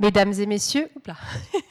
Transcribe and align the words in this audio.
Mesdames 0.00 0.32
et 0.32 0.46
messieurs, 0.46 0.88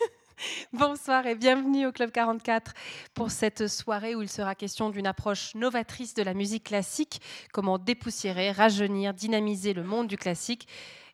bonsoir 0.73 1.25
et 1.25 1.33
bienvenue 1.33 1.87
au 1.87 1.91
Club 1.91 2.11
44 2.11 2.75
pour 3.15 3.31
cette 3.31 3.67
soirée 3.67 4.13
où 4.13 4.21
il 4.21 4.29
sera 4.29 4.53
question 4.53 4.91
d'une 4.91 5.07
approche 5.07 5.55
novatrice 5.55 6.13
de 6.13 6.21
la 6.21 6.35
musique 6.35 6.65
classique, 6.65 7.21
comment 7.51 7.79
dépoussiérer, 7.79 8.51
rajeunir, 8.51 9.15
dynamiser 9.15 9.73
le 9.73 9.81
monde 9.81 10.05
du 10.05 10.15
classique. 10.15 10.67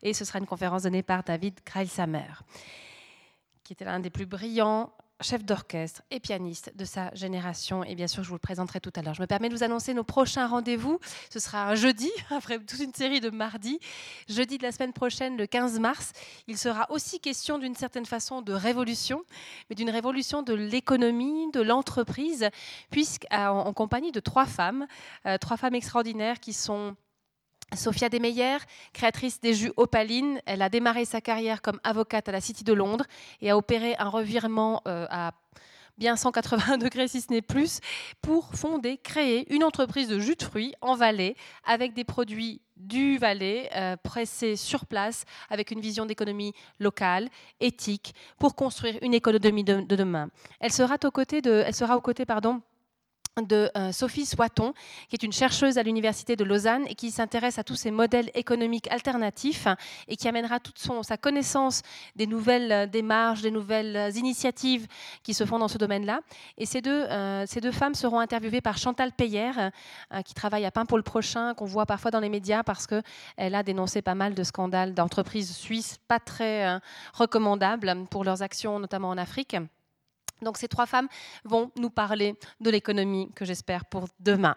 Et 0.03 0.13
ce 0.13 0.25
sera 0.25 0.39
une 0.39 0.45
conférence 0.45 0.83
donnée 0.83 1.03
par 1.03 1.23
David 1.23 1.57
Greilsamer, 1.65 2.43
qui 3.63 3.71
était 3.71 3.85
l'un 3.85 4.01
des 4.01 4.09
plus 4.09 4.25
brillants 4.25 4.91
chef 5.21 5.45
d'orchestre 5.45 6.01
et 6.11 6.19
pianiste 6.19 6.71
de 6.75 6.85
sa 6.85 7.13
génération. 7.13 7.83
Et 7.83 7.95
bien 7.95 8.07
sûr, 8.07 8.23
je 8.23 8.29
vous 8.29 8.35
le 8.35 8.39
présenterai 8.39 8.79
tout 8.79 8.91
à 8.95 9.01
l'heure. 9.01 9.13
Je 9.13 9.21
me 9.21 9.27
permets 9.27 9.49
de 9.49 9.55
vous 9.55 9.63
annoncer 9.63 9.93
nos 9.93 10.03
prochains 10.03 10.47
rendez-vous. 10.47 10.99
Ce 11.29 11.39
sera 11.39 11.69
un 11.69 11.75
jeudi, 11.75 12.11
après 12.29 12.59
toute 12.59 12.79
une 12.79 12.93
série 12.93 13.21
de 13.21 13.29
mardis. 13.29 13.79
Jeudi 14.27 14.57
de 14.57 14.63
la 14.63 14.71
semaine 14.71 14.93
prochaine, 14.93 15.37
le 15.37 15.47
15 15.47 15.79
mars, 15.79 16.11
il 16.47 16.57
sera 16.57 16.89
aussi 16.91 17.19
question 17.19 17.57
d'une 17.57 17.75
certaine 17.75 18.05
façon 18.05 18.41
de 18.41 18.53
révolution, 18.53 19.23
mais 19.69 19.75
d'une 19.75 19.89
révolution 19.89 20.43
de 20.43 20.53
l'économie, 20.53 21.49
de 21.51 21.61
l'entreprise, 21.61 22.49
puisqu'en 22.89 23.73
compagnie 23.73 24.11
de 24.11 24.19
trois 24.19 24.45
femmes, 24.45 24.85
euh, 25.25 25.37
trois 25.37 25.57
femmes 25.57 25.75
extraordinaires 25.75 26.39
qui 26.39 26.53
sont 26.53 26.95
Sophia 27.73 28.09
Demeyer, 28.09 28.57
créatrice 28.93 29.41
des 29.41 29.53
jus 29.53 29.71
Opaline, 29.77 30.39
elle 30.45 30.61
a 30.61 30.69
démarré 30.69 31.05
sa 31.05 31.21
carrière 31.21 31.61
comme 31.61 31.79
avocate 31.83 32.29
à 32.29 32.31
la 32.31 32.41
City 32.41 32.63
de 32.63 32.73
Londres 32.73 33.05
et 33.41 33.49
a 33.49 33.57
opéré 33.57 33.95
un 33.97 34.09
revirement 34.09 34.81
euh, 34.87 35.07
à 35.09 35.31
bien 35.97 36.15
180 36.15 36.77
degrés 36.79 37.07
si 37.07 37.21
ce 37.21 37.31
n'est 37.31 37.41
plus, 37.41 37.79
pour 38.21 38.53
fonder, 38.53 38.97
créer 38.97 39.51
une 39.53 39.63
entreprise 39.63 40.07
de 40.07 40.19
jus 40.19 40.35
de 40.35 40.43
fruits 40.43 40.73
en 40.81 40.95
Valais 40.95 41.35
avec 41.65 41.93
des 41.93 42.03
produits 42.03 42.61
du 42.77 43.17
Valais 43.17 43.69
euh, 43.75 43.95
pressés 43.97 44.55
sur 44.55 44.85
place 44.85 45.23
avec 45.49 45.71
une 45.71 45.79
vision 45.79 46.05
d'économie 46.05 46.53
locale, 46.79 47.29
éthique, 47.59 48.13
pour 48.37 48.55
construire 48.55 48.97
une 49.01 49.13
économie 49.13 49.63
de, 49.63 49.81
demain. 49.81 50.29
Elle 50.59 50.73
sera, 50.73 50.97
aux 51.03 51.11
côtés 51.11 51.41
de, 51.41 51.63
elle 51.65 51.75
sera 51.75 51.99
pardon, 52.27 52.61
de 53.41 53.69
euh, 53.75 53.91
Sophie 53.91 54.25
Soiton, 54.25 54.73
qui 55.09 55.15
est 55.15 55.23
une 55.23 55.33
chercheuse 55.33 55.77
à 55.77 55.83
l'Université 55.83 56.37
de 56.37 56.45
Lausanne 56.45 56.85
et 56.87 56.95
qui 56.95 57.11
s'intéresse 57.11 57.59
à 57.59 57.65
tous 57.65 57.75
ces 57.75 57.91
modèles 57.91 58.31
économiques 58.33 58.89
alternatifs 58.89 59.67
et 60.07 60.15
qui 60.15 60.29
amènera 60.29 60.61
toute 60.61 60.79
sa 61.03 61.17
connaissance 61.17 61.81
des 62.15 62.27
nouvelles 62.27 62.71
euh, 62.71 62.85
démarches, 62.87 63.41
des 63.41 63.51
nouvelles 63.51 63.97
euh, 63.97 64.09
initiatives 64.11 64.87
qui 65.21 65.33
se 65.33 65.45
font 65.45 65.59
dans 65.59 65.67
ce 65.67 65.77
domaine-là. 65.77 66.21
Et 66.57 66.65
ces 66.65 66.81
deux, 66.81 67.01
femmes 67.71 67.95
seront 67.95 68.19
interviewées 68.19 68.61
par 68.61 68.77
Chantal 68.77 69.11
Peyer, 69.11 69.51
qui 70.23 70.33
travaille 70.33 70.65
à 70.65 70.71
Pain 70.71 70.85
pour 70.85 70.97
le 70.97 71.03
prochain, 71.03 71.53
qu'on 71.53 71.65
voit 71.65 71.85
parfois 71.85 72.11
dans 72.11 72.19
les 72.19 72.29
médias 72.29 72.63
parce 72.63 72.87
qu'elle 72.87 73.55
a 73.55 73.63
dénoncé 73.63 74.01
pas 74.01 74.15
mal 74.15 74.33
de 74.33 74.43
scandales 74.43 74.93
d'entreprises 74.93 75.55
suisses 75.55 75.97
pas 76.07 76.19
très 76.19 76.79
recommandables 77.13 78.05
pour 78.09 78.23
leurs 78.23 78.41
actions, 78.41 78.79
notamment 78.79 79.09
en 79.09 79.17
Afrique. 79.17 79.57
Donc 80.41 80.57
ces 80.57 80.67
trois 80.67 80.85
femmes 80.85 81.07
vont 81.43 81.71
nous 81.77 81.89
parler 81.89 82.35
de 82.59 82.69
l'économie 82.69 83.31
que 83.35 83.45
j'espère 83.45 83.85
pour 83.85 84.07
demain. 84.19 84.55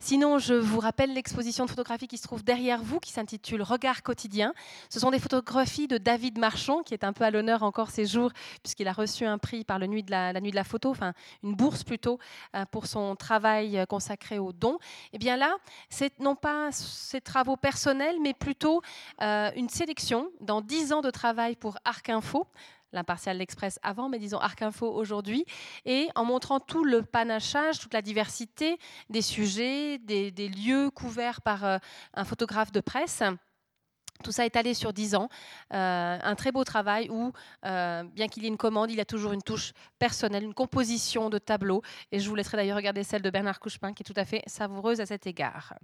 Sinon, 0.00 0.38
je 0.38 0.54
vous 0.54 0.80
rappelle 0.80 1.12
l'exposition 1.12 1.64
de 1.64 1.70
photographie 1.70 2.08
qui 2.08 2.16
se 2.16 2.22
trouve 2.22 2.42
derrière 2.42 2.82
vous, 2.82 2.98
qui 2.98 3.12
s'intitule 3.12 3.62
Regard 3.62 4.02
quotidien. 4.02 4.54
Ce 4.88 5.00
sont 5.00 5.10
des 5.10 5.18
photographies 5.18 5.88
de 5.88 5.98
David 5.98 6.38
Marchand, 6.38 6.82
qui 6.82 6.94
est 6.94 7.04
un 7.04 7.12
peu 7.12 7.24
à 7.24 7.30
l'honneur 7.30 7.62
encore 7.62 7.90
ces 7.90 8.06
jours, 8.06 8.30
puisqu'il 8.62 8.88
a 8.88 8.92
reçu 8.92 9.24
un 9.24 9.38
prix 9.38 9.64
par 9.64 9.78
la 9.78 9.86
nuit 9.86 10.02
de 10.02 10.10
la, 10.10 10.32
nuit 10.40 10.50
de 10.50 10.56
la 10.56 10.64
photo, 10.64 10.90
enfin 10.90 11.12
une 11.42 11.54
bourse 11.54 11.84
plutôt, 11.84 12.18
euh, 12.54 12.64
pour 12.70 12.86
son 12.86 13.16
travail 13.16 13.84
consacré 13.88 14.38
aux 14.38 14.52
dons. 14.52 14.78
Et 15.12 15.14
eh 15.14 15.18
bien 15.18 15.36
là, 15.36 15.56
c'est 15.90 16.18
non 16.20 16.36
pas 16.36 16.70
ses 16.72 17.20
travaux 17.20 17.56
personnels, 17.56 18.16
mais 18.20 18.34
plutôt 18.34 18.82
euh, 19.20 19.50
une 19.56 19.68
sélection 19.68 20.30
dans 20.40 20.60
dix 20.60 20.92
ans 20.92 21.02
de 21.02 21.10
travail 21.10 21.56
pour 21.56 21.76
Arc 21.84 22.08
Info 22.08 22.46
l'impartial 22.92 23.38
l'Express 23.38 23.78
avant, 23.82 24.08
mais 24.08 24.18
disons 24.18 24.38
Arc 24.38 24.62
Info 24.62 24.86
aujourd'hui, 24.86 25.44
et 25.84 26.08
en 26.14 26.24
montrant 26.24 26.60
tout 26.60 26.84
le 26.84 27.02
panachage, 27.02 27.78
toute 27.78 27.94
la 27.94 28.02
diversité 28.02 28.78
des 29.10 29.22
sujets, 29.22 29.98
des, 29.98 30.30
lieux 30.48 30.90
couverts 30.90 31.42
par 31.42 31.64
euh, 31.64 31.78
un 32.14 32.24
photographe 32.24 32.72
de 32.72 32.80
presse. 32.80 33.22
Tout 34.24 34.32
ça 34.32 34.44
est 34.44 34.56
allé 34.56 34.74
sur 34.74 34.92
10 34.92 35.14
ans. 35.14 35.28
Euh, 35.72 36.18
un 36.20 36.34
très 36.34 36.50
beau 36.50 36.64
travail 36.64 37.08
où, 37.08 37.32
euh, 37.64 38.02
bien 38.02 38.26
qu'il 38.26 38.42
y 38.42 38.46
ait 38.46 38.48
une 38.48 38.56
commande, 38.56 38.90
il 38.90 38.96
y 38.96 39.00
a 39.00 39.04
toujours 39.04 39.32
une 39.32 39.42
touche 39.42 39.72
personnelle, 39.98 40.42
une 40.42 40.54
composition 40.54 41.30
de 41.30 41.38
tableaux. 41.38 41.82
Et 42.10 42.18
je 42.18 42.28
vous 42.28 42.34
laisserai 42.34 42.56
d'ailleurs 42.56 42.76
regarder 42.76 43.04
celle 43.04 43.22
de 43.22 43.30
Bernard 43.30 43.60
Couchepin, 43.60 43.92
qui 43.92 44.02
est 44.02 44.12
tout 44.12 44.18
à 44.18 44.24
fait 44.24 44.42
savoureuse 44.46 45.00
à 45.00 45.06
cet 45.06 45.26
égard. 45.26 45.74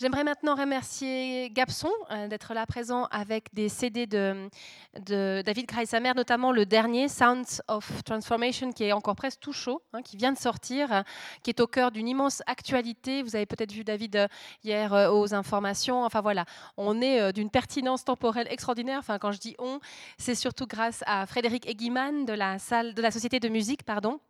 J'aimerais 0.00 0.22
maintenant 0.22 0.54
remercier 0.54 1.50
Gapson 1.50 1.90
euh, 2.12 2.28
d'être 2.28 2.54
là 2.54 2.66
présent 2.66 3.06
avec 3.06 3.52
des 3.52 3.68
CD 3.68 4.06
de, 4.06 4.48
David 4.94 5.66
Kreissamer, 5.66 6.12
notamment 6.14 6.52
le 6.52 6.64
dernier, 6.66 7.08
Sounds 7.08 7.60
of 7.66 8.04
Transformation, 8.04 8.70
qui 8.70 8.84
est 8.84 8.92
encore 8.92 9.16
presque 9.16 9.40
tout 9.40 9.52
chaud, 9.52 9.82
hein, 9.92 10.02
qui 10.02 10.16
vient 10.16 10.30
de 10.30 10.38
sortir, 10.38 11.02
qui 11.42 11.50
est 11.50 11.58
au 11.58 11.66
cœur 11.66 11.90
d'une 11.90 12.06
immense 12.06 12.44
actualité. 12.46 13.24
Vous 13.24 13.34
avez 13.34 13.46
peut-être 13.46 13.72
vu 13.72 13.82
David 13.82 14.14
euh, 14.14 14.28
hier 14.62 14.94
euh, 14.94 15.10
aux 15.10 15.34
informations. 15.34 16.04
Enfin 16.04 16.20
voilà, 16.20 16.44
on 16.76 17.00
est 17.02 17.32
d'une 17.32 17.50
pertinence 17.50 18.04
temporelle 18.04 18.46
extraordinaire. 18.50 19.00
Enfin, 19.00 19.18
quand 19.18 19.32
je 19.32 19.40
dis 19.40 19.56
on, 19.58 19.80
c'est 20.16 20.36
surtout 20.36 20.68
grâce 20.68 21.02
à 21.06 21.26
Frédéric 21.26 21.68
Egiman 21.68 22.24
de 22.24 22.34
la 22.34 22.60
salle 22.60 22.94
de 22.94 23.02
la 23.02 23.10
Société 23.10 23.40
de 23.40 23.48
musique, 23.48 23.82
pardon 23.82 24.20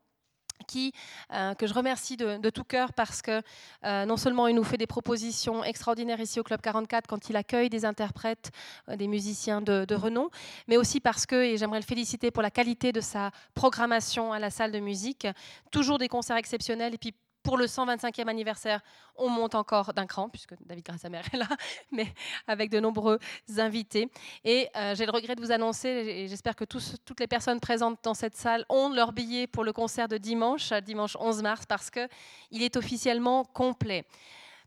qui, 0.67 0.93
euh, 1.33 1.55
que 1.55 1.67
je 1.67 1.75
remercie 1.75 2.17
de, 2.17 2.51
tout 2.51 2.65
cœur 2.65 2.93
parce 2.93 3.23
que 3.23 3.43
euh, 3.85 4.05
non 4.07 4.17
seulement 4.17 4.47
il 4.49 4.55
nous 4.55 4.65
fait 4.65 4.77
des 4.77 4.87
propositions 4.87 5.65
extraordinaires 5.65 6.21
ici 6.21 6.41
au 6.41 6.43
Club 6.43 6.61
44 6.61 7.07
quand 7.07 7.29
il 7.31 7.37
accueille 7.37 7.69
des 7.69 7.85
interprètes, 7.85 8.51
euh, 8.89 8.97
des 8.97 9.07
musiciens 9.07 9.61
de, 9.61 9.85
de, 9.85 9.95
renom, 9.95 10.31
mais 10.67 10.77
aussi 10.77 11.01
parce 11.01 11.27
que, 11.27 11.37
et 11.37 11.57
j'aimerais 11.57 11.81
le 11.81 11.85
féliciter 11.85 12.31
pour 12.31 12.43
la 12.43 12.51
qualité 12.51 12.93
de 12.93 13.01
sa 13.01 13.31
programmation 13.55 14.33
à 14.33 14.39
la 14.39 14.51
salle 14.51 14.73
de 14.73 14.81
musique, 14.81 15.27
toujours 15.71 15.99
des 15.99 16.09
concerts 16.09 16.37
exceptionnels 16.37 16.95
et 16.95 16.99
puis 16.99 17.15
pour 17.49 17.57
le 17.57 17.65
125e 17.65 18.29
anniversaire, 18.29 18.83
on 19.17 19.31
monte 19.31 19.55
encore 19.55 19.95
d'un 19.95 20.05
cran, 20.05 20.29
puisque 20.29 20.53
David 20.67 20.85
Grassamer 20.85 21.23
est 21.33 21.37
là, 21.39 21.49
mais 21.91 22.13
avec 22.47 22.69
de 22.69 22.79
nombreux 22.79 23.19
invités. 23.57 24.11
Et 24.45 24.69
euh, 24.77 24.95
j'ai 24.95 25.07
le 25.07 25.13
regret 25.13 25.35
de 25.35 25.41
vous 25.41 25.51
annoncer, 25.51 25.89
et 25.89 26.29
j'espère 26.29 26.55
que 26.55 26.67
toutes 26.67 27.21
les 27.21 27.27
personnes 27.27 27.59
présentes 27.59 28.01
dans 28.03 28.13
cette 28.13 28.37
salle 28.37 28.67
ont 28.69 28.91
leur 28.91 29.13
billet 29.13 29.47
pour 29.47 29.65
le 29.65 29.73
concert 29.73 30.09
de 30.09 30.19
dimanche, 30.19 30.75
dimanche 30.85 31.17
11 31.19 31.41
mars, 31.41 31.65
parce 31.67 31.89
qu'il 31.89 32.63
est 32.63 32.77
officiellement 32.77 33.45
complet. 33.45 34.05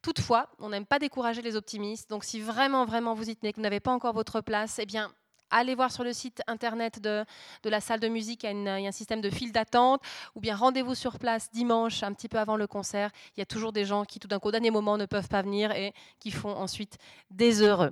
Toutefois, 0.01 0.49
on 0.57 0.69
n'aime 0.69 0.87
pas 0.87 0.97
décourager 0.97 1.43
les 1.43 1.55
optimistes, 1.55 2.09
donc 2.09 2.23
si 2.23 2.41
vraiment, 2.41 2.85
vraiment 2.85 3.13
vous 3.13 3.29
y 3.29 3.35
tenez, 3.35 3.51
que 3.51 3.57
vous 3.57 3.61
n'avez 3.61 3.79
pas 3.79 3.91
encore 3.91 4.13
votre 4.13 4.41
place, 4.41 4.79
eh 4.79 4.87
bien, 4.87 5.11
allez 5.51 5.75
voir 5.75 5.91
sur 5.91 6.03
le 6.03 6.13
site 6.13 6.41
internet 6.47 6.99
de, 6.99 7.23
la 7.63 7.81
salle 7.81 7.99
de 7.99 8.07
musique, 8.07 8.43
il 8.43 8.63
y, 8.63 8.67
a 8.67 8.73
un 8.75 8.91
système 8.91 9.21
de 9.21 9.29
file 9.29 9.51
d'attente, 9.51 10.01
ou 10.35 10.39
bien 10.39 10.55
rendez-vous 10.55 10.95
sur 10.95 11.19
place 11.19 11.51
dimanche, 11.51 12.03
un 12.03 12.13
petit 12.13 12.27
peu 12.27 12.39
avant 12.39 12.57
le 12.57 12.67
concert. 12.67 13.11
Il 13.35 13.39
y 13.39 13.43
a 13.43 13.45
toujours 13.45 13.71
des 13.71 13.85
gens 13.85 14.05
qui, 14.05 14.19
tout 14.19 14.27
d'un 14.27 14.39
coup, 14.39 14.47
au 14.47 14.51
dernier 14.51 14.71
moment, 14.71 14.97
ne 14.97 15.05
peuvent 15.05 15.29
pas 15.29 15.41
venir 15.41 15.71
et 15.71 15.93
qui 16.19 16.31
font 16.31 16.55
ensuite 16.55 16.97
des 17.29 17.61
heureux. 17.61 17.91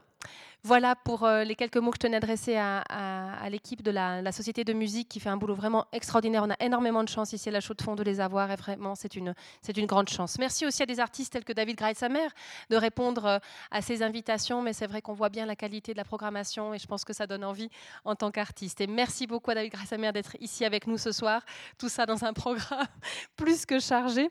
Voilà 0.63 0.93
pour 0.93 1.23
euh, 1.23 1.45
les 1.45 1.55
quelques 1.55 1.77
mots 1.77 1.89
que 1.89 1.95
je 1.95 2.07
tenais 2.07 2.15
à 2.15 2.17
adresser 2.17 2.57
à, 2.57 3.49
l'équipe 3.49 3.81
de 3.81 3.91
la, 3.91 4.31
Société 4.33 4.65
de 4.65 4.73
musique 4.73 5.07
qui 5.07 5.21
fait 5.21 5.29
un 5.29 5.37
boulot 5.37 5.55
vraiment 5.55 5.85
extraordinaire. 5.93 6.43
On 6.45 6.49
a 6.49 6.57
énormément 6.59 7.01
de 7.01 7.07
chance 7.07 7.31
ici 7.31 7.47
à 7.47 7.51
la 7.53 7.61
Chaux 7.61 7.73
de 7.73 7.81
Fonds 7.81 7.95
de 7.95 8.03
les 8.03 8.19
avoir 8.19 8.51
et 8.51 8.57
vraiment 8.57 8.93
c'est 8.93 9.15
une, 9.15 9.33
une 9.75 9.85
grande 9.85 10.09
chance. 10.09 10.37
Merci 10.37 10.65
aussi 10.65 10.83
à 10.83 10.85
des 10.85 10.99
artistes 10.99 11.31
tels 11.31 11.45
que 11.45 11.53
David 11.53 11.77
Greitsamer 11.77 12.27
de 12.69 12.75
répondre 12.75 13.25
euh, 13.25 13.39
à 13.71 13.81
ces 13.81 14.03
invitations, 14.03 14.61
mais 14.61 14.73
c'est 14.73 14.85
vrai 14.85 15.01
qu'on 15.01 15.13
voit 15.13 15.29
bien 15.29 15.45
la 15.45 15.55
qualité 15.55 15.93
de 15.93 15.97
la 15.97 16.03
programmation 16.03 16.73
et 16.73 16.77
je 16.77 16.87
pense 16.87 17.05
que 17.05 17.13
ça 17.13 17.25
donne 17.25 17.45
envie 17.45 17.69
en 18.03 18.15
tant 18.15 18.29
qu'artiste. 18.29 18.81
Et 18.81 18.87
merci 18.87 19.27
beaucoup 19.27 19.51
à 19.51 19.55
David 19.55 19.71
Greitsamer 19.71 20.11
d'être 20.11 20.35
ici 20.41 20.65
avec 20.65 20.87
nous 20.87 20.97
ce 20.97 21.13
soir. 21.13 21.41
Tout 21.77 21.89
ça 21.89 22.05
dans 22.05 22.25
un 22.25 22.33
programme 22.33 22.85
plus 23.37 23.65
que 23.65 23.79
chargé. 23.79 24.29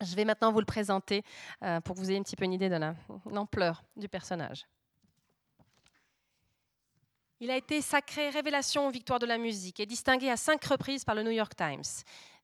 Je 0.00 0.16
vais 0.16 0.24
maintenant 0.24 0.50
vous 0.50 0.60
le 0.60 0.66
présenter 0.66 1.22
euh, 1.62 1.80
pour 1.82 1.94
que 1.94 2.00
vous 2.00 2.10
ayez 2.10 2.18
un 2.18 2.22
petit 2.22 2.36
peu 2.36 2.46
une 2.46 2.54
idée 2.54 2.70
de 2.70 2.80
l'ampleur 3.30 3.84
du 3.96 4.08
personnage. 4.08 4.64
Il 7.44 7.50
a 7.50 7.56
été 7.56 7.80
sacré 7.80 8.30
révélation 8.30 8.88
victoire 8.88 9.18
de 9.18 9.26
la 9.26 9.36
musique 9.36 9.80
et 9.80 9.84
distingué 9.84 10.30
à 10.30 10.36
cinq 10.36 10.64
reprises 10.64 11.04
par 11.04 11.16
le 11.16 11.24
New 11.24 11.32
York 11.32 11.56
Times. 11.56 11.82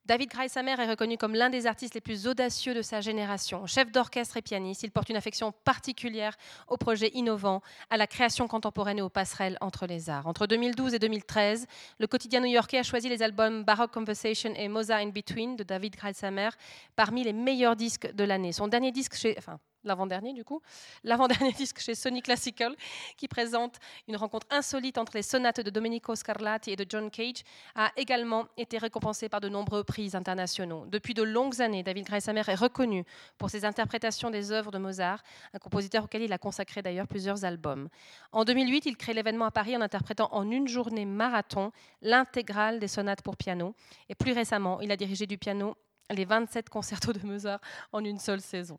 David 0.04 0.28
Greissamer 0.28 0.72
est 0.72 0.90
reconnu 0.90 1.16
comme 1.16 1.36
l'un 1.36 1.50
des 1.50 1.68
artistes 1.68 1.94
les 1.94 2.00
plus 2.00 2.26
audacieux 2.26 2.74
de 2.74 2.82
sa 2.82 3.00
génération. 3.00 3.64
Chef 3.66 3.92
d'orchestre 3.92 4.38
et 4.38 4.42
pianiste, 4.42 4.82
il 4.82 4.90
porte 4.90 5.08
une 5.08 5.16
affection 5.16 5.52
particulière 5.62 6.34
aux 6.66 6.76
projets 6.76 7.12
innovants, 7.14 7.62
à 7.90 7.96
la 7.96 8.08
création 8.08 8.48
contemporaine 8.48 8.98
et 8.98 9.02
aux 9.02 9.08
passerelles 9.08 9.56
entre 9.60 9.86
les 9.86 10.10
arts. 10.10 10.26
Entre 10.26 10.48
2012 10.48 10.94
et 10.94 10.98
2013, 10.98 11.68
le 12.00 12.06
quotidien 12.08 12.40
new-yorkais 12.40 12.78
a 12.78 12.82
choisi 12.82 13.08
les 13.08 13.22
albums 13.22 13.62
Baroque 13.62 13.92
Conversation 13.92 14.52
et 14.56 14.66
Mozart 14.66 14.98
in 14.98 15.10
Between 15.10 15.54
de 15.54 15.62
David 15.62 15.94
Greissamer 15.94 16.48
parmi 16.96 17.22
les 17.22 17.32
meilleurs 17.32 17.76
disques 17.76 18.12
de 18.12 18.24
l'année. 18.24 18.50
Son 18.50 18.66
dernier 18.66 18.90
disque 18.90 19.14
chez, 19.14 19.36
l'avant-dernier 19.84 20.32
du 20.32 20.44
coup, 20.44 20.60
l'avant-dernier 21.04 21.52
disque 21.58 21.80
chez 21.80 21.94
Sony 21.94 22.22
Classical, 22.22 22.75
qui 23.16 23.28
présente 23.28 23.76
une 24.06 24.16
rencontre 24.16 24.46
insolite 24.50 24.98
entre 24.98 25.12
les 25.14 25.22
sonates 25.22 25.60
de 25.60 25.70
Domenico 25.70 26.14
Scarlatti 26.14 26.72
et 26.72 26.76
de 26.76 26.86
John 26.88 27.10
Cage, 27.10 27.42
a 27.75 27.92
également 27.96 28.46
été 28.56 28.78
récompensé 28.78 29.28
par 29.28 29.40
de 29.40 29.48
nombreux 29.48 29.84
prix 29.84 30.10
internationaux. 30.14 30.86
Depuis 30.86 31.14
de 31.14 31.22
longues 31.22 31.60
années, 31.60 31.82
David 31.82 32.06
Greissamer 32.06 32.42
est 32.46 32.54
reconnu 32.54 33.04
pour 33.38 33.50
ses 33.50 33.64
interprétations 33.64 34.30
des 34.30 34.52
œuvres 34.52 34.70
de 34.70 34.78
Mozart, 34.78 35.22
un 35.54 35.58
compositeur 35.58 36.04
auquel 36.04 36.22
il 36.22 36.32
a 36.32 36.38
consacré 36.38 36.82
d'ailleurs 36.82 37.06
plusieurs 37.06 37.44
albums. 37.44 37.88
En 38.32 38.44
2008, 38.44 38.86
il 38.86 38.96
crée 38.96 39.14
l'événement 39.14 39.46
à 39.46 39.50
Paris 39.50 39.76
en 39.76 39.80
interprétant 39.80 40.28
en 40.32 40.50
une 40.50 40.69
journée 40.69 41.04
marathon 41.04 41.72
l'intégrale 42.02 42.78
des 42.78 42.88
sonates 42.88 43.22
pour 43.22 43.36
piano. 43.36 43.75
Et 44.08 44.14
plus 44.14 44.32
récemment, 44.32 44.80
il 44.80 44.90
a 44.90 44.96
dirigé 44.96 45.26
du 45.26 45.38
piano 45.38 45.76
les 46.10 46.25
27 46.25 46.69
concertos 46.69 47.12
de 47.12 47.25
Mozart 47.26 47.60
en 47.92 48.04
une 48.04 48.19
seule 48.19 48.40
saison. 48.40 48.78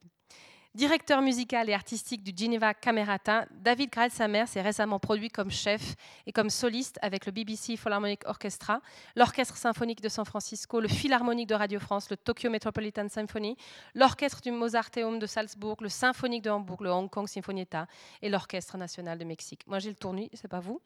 Directeur 0.75 1.23
musical 1.23 1.67
et 1.67 1.73
artistique 1.73 2.21
du 2.21 2.31
Geneva 2.37 2.75
Camerata, 2.75 3.47
David 3.49 3.89
Gralsamer 3.89 4.45
s'est 4.45 4.61
récemment 4.61 4.99
produit 4.99 5.29
comme 5.29 5.49
chef 5.49 5.95
et 6.27 6.31
comme 6.31 6.51
soliste 6.51 6.99
avec 7.01 7.25
le 7.25 7.31
BBC 7.31 7.75
Philharmonic 7.75 8.21
Orchestra, 8.27 8.79
l'Orchestre 9.15 9.57
symphonique 9.57 9.99
de 9.99 10.09
San 10.09 10.25
Francisco, 10.25 10.79
le 10.79 10.87
Philharmonique 10.87 11.49
de 11.49 11.55
Radio 11.55 11.79
France, 11.79 12.11
le 12.11 12.17
Tokyo 12.17 12.51
Metropolitan 12.51 13.09
Symphony, 13.09 13.57
l'Orchestre 13.95 14.41
du 14.41 14.51
Mozarteum 14.51 15.17
de 15.17 15.25
Salzbourg, 15.25 15.77
le 15.81 15.89
Symphonique 15.89 16.43
de 16.43 16.51
Hambourg, 16.51 16.83
le 16.83 16.91
Hong 16.91 17.09
Kong 17.09 17.27
Sinfonietta 17.27 17.87
et 18.21 18.29
l'Orchestre 18.29 18.77
national 18.77 19.17
de 19.17 19.25
Mexique. 19.25 19.63
Moi 19.65 19.79
j'ai 19.79 19.89
le 19.89 19.95
tournu, 19.95 20.29
c'est 20.35 20.47
pas 20.47 20.59
vous. 20.59 20.81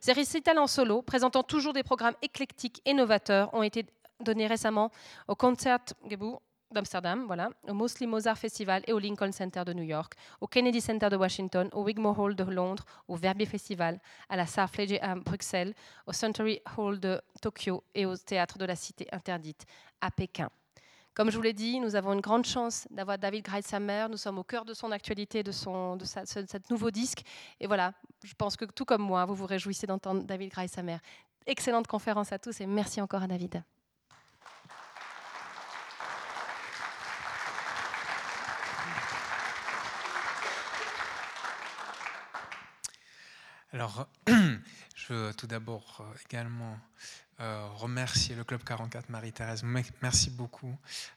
Ces 0.00 0.14
récitals 0.14 0.58
en 0.58 0.66
solo, 0.66 1.02
présentant 1.02 1.42
toujours 1.42 1.74
des 1.74 1.82
programmes 1.82 2.16
éclectiques 2.22 2.80
et 2.86 2.94
novateurs, 2.94 3.52
ont 3.52 3.62
été 3.62 3.84
donnés 4.20 4.46
récemment 4.46 4.90
au 5.28 5.34
Concertgebouw 5.34 6.40
d'Amsterdam, 6.70 7.24
voilà, 7.26 7.50
au 7.68 7.74
Mostly 7.74 8.06
Mozart 8.06 8.38
Festival 8.38 8.82
et 8.86 8.92
au 8.92 8.98
Lincoln 8.98 9.32
Center 9.32 9.64
de 9.64 9.72
New 9.72 9.82
York, 9.82 10.14
au 10.40 10.46
Kennedy 10.46 10.80
Center 10.80 11.08
de 11.08 11.16
Washington, 11.16 11.68
au 11.72 11.82
Wigmore 11.82 12.18
Hall 12.18 12.34
de 12.34 12.44
Londres, 12.44 12.84
au 13.08 13.16
Verbier 13.16 13.46
Festival, 13.46 14.00
à 14.28 14.36
la 14.36 14.46
Saarflege 14.46 14.98
à 15.00 15.14
Bruxelles, 15.14 15.74
au 16.06 16.12
Century 16.12 16.60
Hall 16.76 17.00
de 17.00 17.20
Tokyo 17.40 17.82
et 17.94 18.06
au 18.06 18.16
Théâtre 18.16 18.58
de 18.58 18.64
la 18.64 18.76
Cité 18.76 19.06
Interdite 19.12 19.64
à 20.00 20.10
Pékin. 20.10 20.50
Comme 21.18 21.32
je 21.32 21.36
vous 21.36 21.42
l'ai 21.42 21.52
dit, 21.52 21.80
nous 21.80 21.96
avons 21.96 22.12
une 22.12 22.20
grande 22.20 22.46
chance 22.46 22.86
d'avoir 22.92 23.18
David 23.18 23.44
Greitsamer. 23.44 24.06
Nous 24.08 24.16
sommes 24.16 24.38
au 24.38 24.44
cœur 24.44 24.64
de 24.64 24.72
son 24.72 24.92
actualité, 24.92 25.42
de, 25.42 25.50
son, 25.50 25.96
de, 25.96 26.04
sa, 26.04 26.24
cet 26.24 26.70
nouveau 26.70 26.92
disque. 26.92 27.22
Et 27.58 27.66
voilà, 27.66 27.92
je 28.22 28.34
pense 28.34 28.56
que 28.56 28.64
tout 28.66 28.84
comme 28.84 29.02
moi, 29.02 29.24
vous 29.24 29.34
vous 29.34 29.46
réjouissez 29.46 29.88
d'entendre 29.88 30.22
David 30.22 30.52
Greitsamer. 30.52 30.98
Excellente 31.44 31.88
conférence 31.88 32.30
à 32.30 32.38
tous 32.38 32.60
et 32.60 32.66
merci 32.66 33.00
encore 33.00 33.24
à 33.24 33.26
David. 33.26 33.64
Alors, 43.74 44.08
je 44.26 45.12
veux 45.12 45.34
tout 45.34 45.46
d'abord 45.46 45.98
euh, 46.00 46.18
également 46.26 46.78
euh, 47.38 47.66
remercier 47.74 48.34
le 48.34 48.42
Club 48.42 48.64
44 48.64 49.10
Marie-Thérèse. 49.10 49.62
Merci 50.00 50.30
beaucoup 50.30 50.74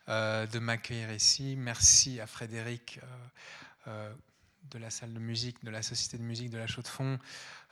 euh, 0.10 0.46
de 0.48 0.60
m'accueillir 0.60 1.14
ici. 1.14 1.56
Merci 1.58 2.20
à 2.20 2.28
Frédéric 2.28 3.00
de 3.88 4.78
la 4.78 4.90
salle 4.90 5.14
de 5.14 5.20
musique, 5.20 5.64
de 5.64 5.72
la 5.72 5.82
Société 5.82 6.18
de 6.18 6.24
musique 6.24 6.50
de 6.50 6.58
la 6.58 6.68
Chaux-de-Fonds. 6.68 7.20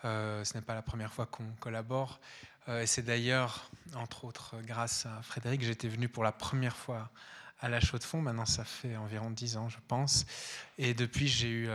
ce 0.03 0.53
n'est 0.55 0.61
pas 0.61 0.75
la 0.75 0.81
première 0.81 1.13
fois 1.13 1.25
qu'on 1.25 1.51
collabore. 1.59 2.21
et 2.69 2.87
c'est 2.87 3.03
d'ailleurs, 3.03 3.69
entre 3.95 4.23
autres, 4.23 4.55
grâce 4.63 5.05
à 5.05 5.21
Frédéric, 5.21 5.61
j'étais 5.61 5.89
venu 5.89 6.07
pour 6.07 6.23
la 6.23 6.31
première 6.31 6.77
fois 6.77 7.11
à 7.59 7.67
la 7.67 7.81
Chaux-de-Fonds. 7.81 8.21
Maintenant, 8.21 8.47
ça 8.47 8.63
fait 8.63 8.95
environ 8.95 9.29
dix 9.29 9.57
ans, 9.57 9.69
je 9.69 9.77
pense. 9.87 10.25
Et 10.77 10.93
depuis, 10.95 11.27
j'ai 11.27 11.49
eu 11.49 11.69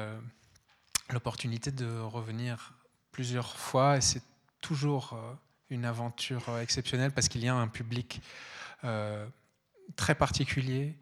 l'opportunité 1.11 1.71
de 1.71 2.01
revenir 2.01 2.73
plusieurs 3.14 3.56
fois 3.56 3.96
et 3.96 4.00
c'est 4.00 4.22
toujours 4.61 5.12
euh, 5.12 5.34
une 5.70 5.84
aventure 5.84 6.49
euh, 6.49 6.61
exceptionnelle 6.61 7.12
parce 7.12 7.28
qu'il 7.28 7.44
y 7.44 7.49
a 7.49 7.55
un 7.55 7.69
public 7.69 8.20
euh, 8.82 9.25
très 9.94 10.16
particulier, 10.16 10.99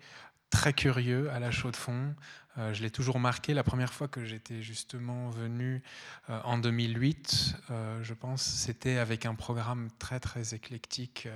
très 0.50 0.74
curieux 0.74 1.30
à 1.30 1.40
la 1.40 1.50
chaux 1.50 1.70
de 1.70 1.76
fond. 1.76 2.14
je 2.58 2.82
l'ai 2.82 2.90
toujours 2.90 3.18
marqué 3.18 3.54
la 3.54 3.62
première 3.62 3.94
fois 3.94 4.08
que 4.08 4.26
j'étais 4.26 4.60
justement 4.60 5.30
venu 5.30 5.82
en 6.28 6.58
2008, 6.58 7.56
je 8.02 8.12
pense, 8.12 8.42
c'était 8.42 8.98
avec 8.98 9.24
un 9.24 9.34
programme 9.34 9.88
très 9.98 10.20
très 10.20 10.52
éclectique 10.52 11.26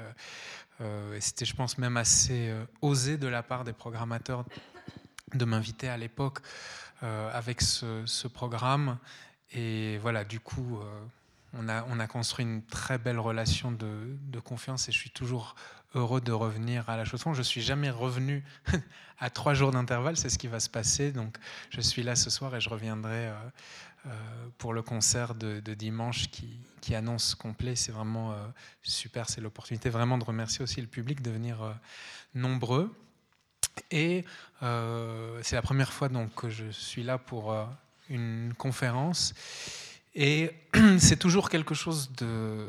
et 0.81 1.21
c'était, 1.21 1.47
je 1.47 1.55
pense, 1.55 1.79
même 1.79 1.97
assez 1.97 2.53
osé 2.83 3.17
de 3.17 3.27
la 3.27 3.43
part 3.43 3.65
des 3.65 3.73
programmateurs 3.73 4.45
de 5.33 5.45
m'inviter 5.47 5.89
à 5.89 5.97
l'époque 5.97 6.41
avec 7.01 7.63
ce, 7.63 8.27
programme 8.29 8.99
et 9.53 9.99
voilà, 9.99 10.25
du 10.25 10.41
coup, 10.41 10.79
euh, 10.81 11.05
on, 11.53 11.69
a, 11.69 11.85
on 11.89 12.01
a 12.01 12.07
construit 12.07 12.45
une 12.45 12.63
très 12.63 12.99
belle 12.99 13.19
relation 13.19 13.71
de, 13.71 14.41
confiance 14.41 14.89
et 14.89 14.93
je 14.93 14.99
suis 14.99 15.11
toujours 15.11 15.55
heureux 15.95 16.21
de 16.21 16.33
revenir 16.33 16.89
à 16.91 16.97
la 16.97 17.05
chanson. 17.05 17.33
Je 17.33 17.43
suis 17.43 17.63
jamais 17.63 17.91
revenu 17.91 18.45
à 19.19 19.31
trois 19.31 19.55
jours 19.55 19.71
d'intervalle, 19.71 20.17
c'est 20.17 20.29
ce 20.29 20.39
qui 20.39 20.47
va 20.47 20.61
se 20.61 20.69
passer. 20.69 21.13
Donc, 21.13 21.37
je 21.71 21.81
suis 21.81 22.03
là 22.03 22.17
ce 22.17 22.29
soir 22.31 22.55
et 22.55 22.61
je 22.61 22.69
reviendrai 22.69 23.29
euh, 23.29 23.35
euh, 24.07 24.11
pour 24.59 24.73
le 24.73 24.83
concert 24.83 25.35
de, 25.35 25.61
dimanche 25.75 26.29
qui, 26.31 26.61
qui, 26.81 26.95
annonce 26.95 27.35
complet. 27.35 27.77
C'est 27.77 27.93
vraiment 27.93 28.37
super. 28.83 29.29
C'est 29.29 29.41
l'opportunité 29.41 29.91
vraiment 29.91 30.19
de 30.19 30.25
remercier 30.25 30.63
aussi 30.63 30.81
le 30.81 30.87
public 30.87 31.23
de 31.23 31.31
venir 31.31 31.59
nombreux. 32.35 32.95
Et 33.91 34.25
c'est 34.61 35.57
la 35.57 35.63
première 35.63 35.93
fois 35.93 36.09
donc 36.09 36.35
que 36.35 36.51
je 36.51 36.71
suis 36.71 37.03
là 37.03 37.19
pour 37.19 37.53
une 38.09 38.55
conférence. 38.57 39.35
Et 40.15 40.51
c'est 40.99 41.19
toujours 41.19 41.51
quelque 41.51 41.75
chose 41.75 42.11
de, 42.17 42.69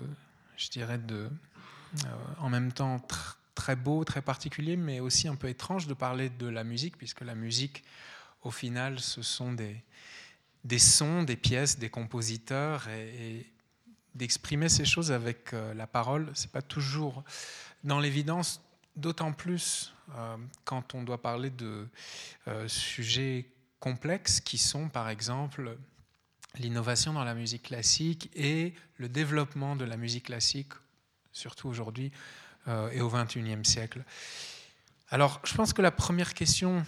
je 0.57 0.69
dirais, 0.69 0.97
de, 0.97 1.29
euh, 2.05 2.07
en 2.39 2.49
même 2.49 2.71
temps 2.71 3.01
très 3.55 3.75
beau, 3.75 4.03
très 4.03 4.21
particulier, 4.21 4.75
mais 4.75 4.99
aussi 4.99 5.27
un 5.27 5.35
peu 5.35 5.47
étrange 5.47 5.87
de 5.87 5.93
parler 5.93 6.29
de 6.29 6.47
la 6.47 6.63
musique, 6.63 6.97
puisque 6.97 7.21
la 7.21 7.35
musique, 7.35 7.83
au 8.43 8.51
final, 8.51 8.99
ce 8.99 9.21
sont 9.21 9.53
des, 9.53 9.81
des 10.63 10.79
sons, 10.79 11.23
des 11.23 11.37
pièces, 11.37 11.79
des 11.79 11.89
compositeurs, 11.89 12.87
et, 12.89 13.45
d'exprimer 14.15 14.67
ces 14.67 14.83
choses 14.83 15.11
avec 15.11 15.53
euh, 15.53 15.75
la 15.75 15.85
parole, 15.85 16.31
c'est 16.33 16.51
pas 16.51 16.63
toujours 16.63 17.23
dans 17.83 17.99
l'évidence, 17.99 18.61
d'autant 18.95 19.31
plus 19.31 19.93
euh, 20.15 20.37
quand 20.65 20.95
on 20.95 21.03
doit 21.03 21.21
parler 21.21 21.51
de 21.51 21.87
sujets 22.67 23.45
complexes 23.79 24.39
qui 24.39 24.57
sont 24.57 24.89
par 24.89 25.09
exemple 25.09 25.77
l'innovation 26.59 27.13
dans 27.13 27.23
la 27.23 27.33
musique 27.33 27.63
classique 27.63 28.29
et 28.35 28.73
le 28.97 29.09
développement 29.09 29.75
de 29.75 29.85
la 29.85 29.97
musique 29.97 30.25
classique, 30.25 30.73
surtout 31.31 31.67
aujourd'hui 31.67 32.11
euh, 32.67 32.89
et 32.91 33.01
au 33.01 33.09
XXIe 33.09 33.63
siècle. 33.63 34.03
Alors, 35.09 35.39
je 35.45 35.53
pense 35.53 35.71
que 35.71 35.81
la 35.81 35.91
première 35.91 36.33
question 36.33 36.83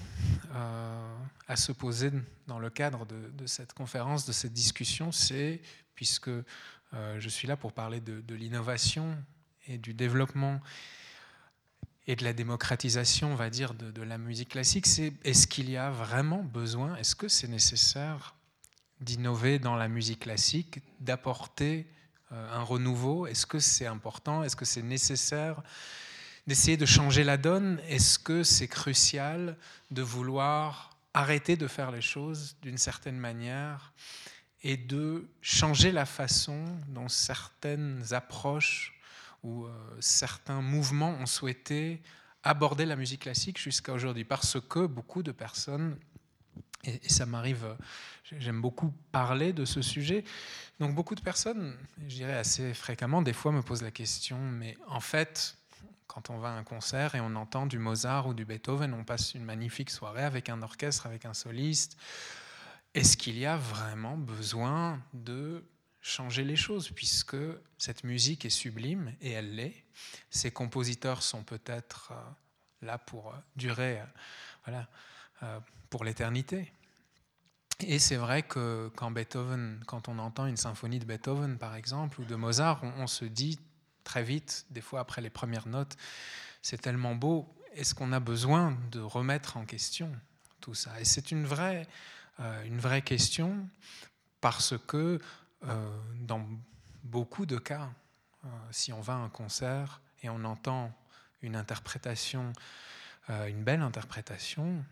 euh, 0.54 1.16
à 1.48 1.56
se 1.56 1.72
poser 1.72 2.12
dans 2.48 2.60
le 2.60 2.70
cadre 2.70 3.06
de, 3.06 3.48
cette 3.48 3.74
conférence, 3.74 4.26
de 4.26 4.34
cette 4.34 4.52
discussion, 4.52 5.12
c'est, 5.12 5.62
puisque 5.96 6.28
euh, 6.28 6.44
je 7.20 7.30
suis 7.30 7.48
là 7.48 7.56
pour 7.56 7.72
parler 7.72 8.02
de, 8.02 8.20
de 8.20 8.36
l'innovation 8.36 9.16
et 9.68 9.78
du 9.78 9.94
développement 9.94 10.60
et 12.08 12.16
de 12.16 12.24
la 12.24 12.34
démocratisation, 12.34 13.32
on 13.32 13.36
va 13.36 13.50
dire, 13.50 13.74
de, 13.74 14.02
la 14.02 14.18
musique 14.18 14.50
classique, 14.50 14.88
c'est 14.88 15.14
est-ce 15.24 15.48
qu'il 15.48 15.70
y 15.70 15.78
a 15.78 15.92
vraiment 15.92 16.44
besoin, 16.44 16.96
est-ce 16.96 17.16
que 17.16 17.28
c'est 17.28 17.48
nécessaire 17.48 18.36
d'innover 19.00 19.60
dans 19.60 19.76
la 19.76 19.88
musique 19.88 20.22
classique, 20.22 20.80
d'apporter 21.00 21.88
euh, 22.32 22.54
un 22.54 22.64
renouveau? 22.64 23.28
Est-ce 23.28 23.46
que 23.46 23.60
c'est 23.60 23.86
important? 23.86 24.44
Est-ce 24.44 24.56
que 24.56 24.66
c'est 24.66 24.82
nécessaire 24.82 25.62
d'essayer 26.48 26.78
de 26.78 26.86
changer 26.86 27.24
la 27.24 27.38
donne? 27.38 27.80
Est-ce 27.88 28.18
que 28.18 28.44
c'est 28.44 28.68
crucial 28.68 29.56
de 29.92 30.02
vouloir 30.02 30.98
arrêter 31.14 31.58
de 31.58 31.68
faire 31.68 31.92
les 31.92 32.02
choses 32.02 32.56
d'une 32.62 32.78
certaine 32.78 33.18
manière 33.18 33.94
et 34.64 34.78
de 34.78 35.30
changer 35.42 35.92
la 35.92 36.06
façon 36.06 36.66
dont 36.88 37.08
certaines 37.08 38.04
approches 38.12 38.99
où 39.44 39.66
euh, 39.66 39.98
certains 40.00 40.62
mouvements 40.62 41.12
ont 41.12 41.26
souhaité 41.26 42.02
aborder 42.44 42.86
la 42.86 42.96
musique 42.96 43.22
classique 43.22 43.60
jusqu'à 43.60 43.94
aujourd'hui, 43.94 44.24
parce 44.24 44.60
que 44.60 44.86
beaucoup 44.86 45.24
de 45.24 45.32
personnes, 45.32 45.98
et, 46.84 47.10
ça 47.10 47.26
m'arrive, 47.26 47.76
j'aime 48.24 48.62
beaucoup 48.62 48.94
parler 49.12 49.52
de 49.52 49.66
ce 49.66 49.82
sujet, 49.82 50.24
donc 50.80 50.96
beaucoup 50.96 51.16
de 51.16 51.22
personnes, 51.22 51.78
je 52.08 52.16
dirais 52.16 52.38
assez 52.38 52.74
fréquemment, 52.74 53.22
des 53.22 53.34
fois 53.34 53.52
me 53.52 53.62
posent 53.62 53.82
la 53.82 53.92
question, 53.92 54.40
mais 54.40 54.78
en 54.88 55.02
fait, 55.02 55.58
quand 56.08 56.30
on 56.32 56.40
va 56.40 56.50
à 56.50 56.52
un 56.54 56.64
concert 56.64 57.16
et 57.16 57.20
on 57.20 57.36
entend 57.36 57.66
du 57.66 57.78
Mozart 57.78 58.28
ou 58.28 58.34
du 58.34 58.44
Beethoven, 58.44 58.94
on 58.94 59.04
passe 59.04 59.36
une 59.36 59.44
magnifique 59.44 59.90
soirée 59.90 60.24
avec 60.24 60.50
un 60.50 60.62
orchestre, 60.62 61.06
avec 61.06 61.26
un 61.26 61.36
soliste. 61.36 61.98
Est-ce 62.96 63.16
qu'il 63.16 63.38
y 63.38 63.46
a 63.46 63.58
vraiment 63.58 64.18
besoin 64.18 65.00
de 65.14 65.64
changer 66.02 66.44
les 66.44 66.56
choses, 66.56 66.90
puisque 66.90 67.38
cette 67.78 68.04
musique 68.04 68.46
est 68.46 68.50
sublime, 68.50 69.14
et 69.22 69.32
elle 69.32 69.56
l'est. 69.56 69.84
Ces 70.30 70.52
compositeurs 70.52 71.22
sont 71.22 71.44
peut-être 71.44 72.12
euh, 72.12 72.86
là 72.86 72.98
pour 72.98 73.30
euh, 73.30 73.38
durer, 73.56 74.00
euh, 74.00 74.06
voilà, 74.66 74.88
pour 75.90 76.04
l'éternité. 76.04 76.72
Et 77.80 77.98
c'est 77.98 78.18
vrai 78.18 78.44
que 78.44 78.92
quand 78.96 79.10
Beethoven, 79.10 79.82
quand 79.88 80.10
on 80.10 80.20
entend 80.20 80.48
une 80.48 80.58
symphonie 80.58 81.00
de 81.00 81.06
Beethoven 81.06 81.58
par 81.58 81.76
exemple 81.76 82.20
ou 82.20 82.26
de 82.26 82.36
Mozart, 82.36 82.84
on, 82.84 83.08
se 83.08 83.24
dit 83.24 83.58
très 84.04 84.22
vite, 84.22 84.66
des 84.70 84.82
fois 84.82 85.00
après 85.00 85.22
les 85.22 85.30
premières 85.30 85.66
notes, 85.66 85.96
c'est 86.62 86.82
tellement 86.82 87.16
beau. 87.16 87.48
Est-ce 87.74 87.96
qu'on 87.96 88.12
a 88.12 88.20
besoin 88.20 88.78
de 88.92 89.00
remettre 89.00 89.56
en 89.56 89.64
question 89.64 90.12
tout 90.60 90.74
ça? 90.74 91.00
Et 91.00 91.06
c'est 91.06 91.32
une 91.32 91.46
vraie, 91.46 91.88
une 92.66 92.80
vraie 92.80 93.02
question 93.02 93.66
parce 94.42 94.76
que 94.88 95.22
dans 95.62 96.48
beaucoup 97.04 97.46
de 97.46 97.58
cas, 97.58 97.90
euh, 98.46 98.48
si 98.72 98.94
on 98.94 99.02
va 99.02 99.14
à 99.14 99.18
un 99.18 99.30
concert 99.30 100.02
et 100.22 100.30
on 100.30 100.44
entend 100.46 100.92
une 101.42 101.56
interprétation, 101.56 102.52
une 103.30 103.64
belle 103.64 103.82
interprétation, 103.82 104.84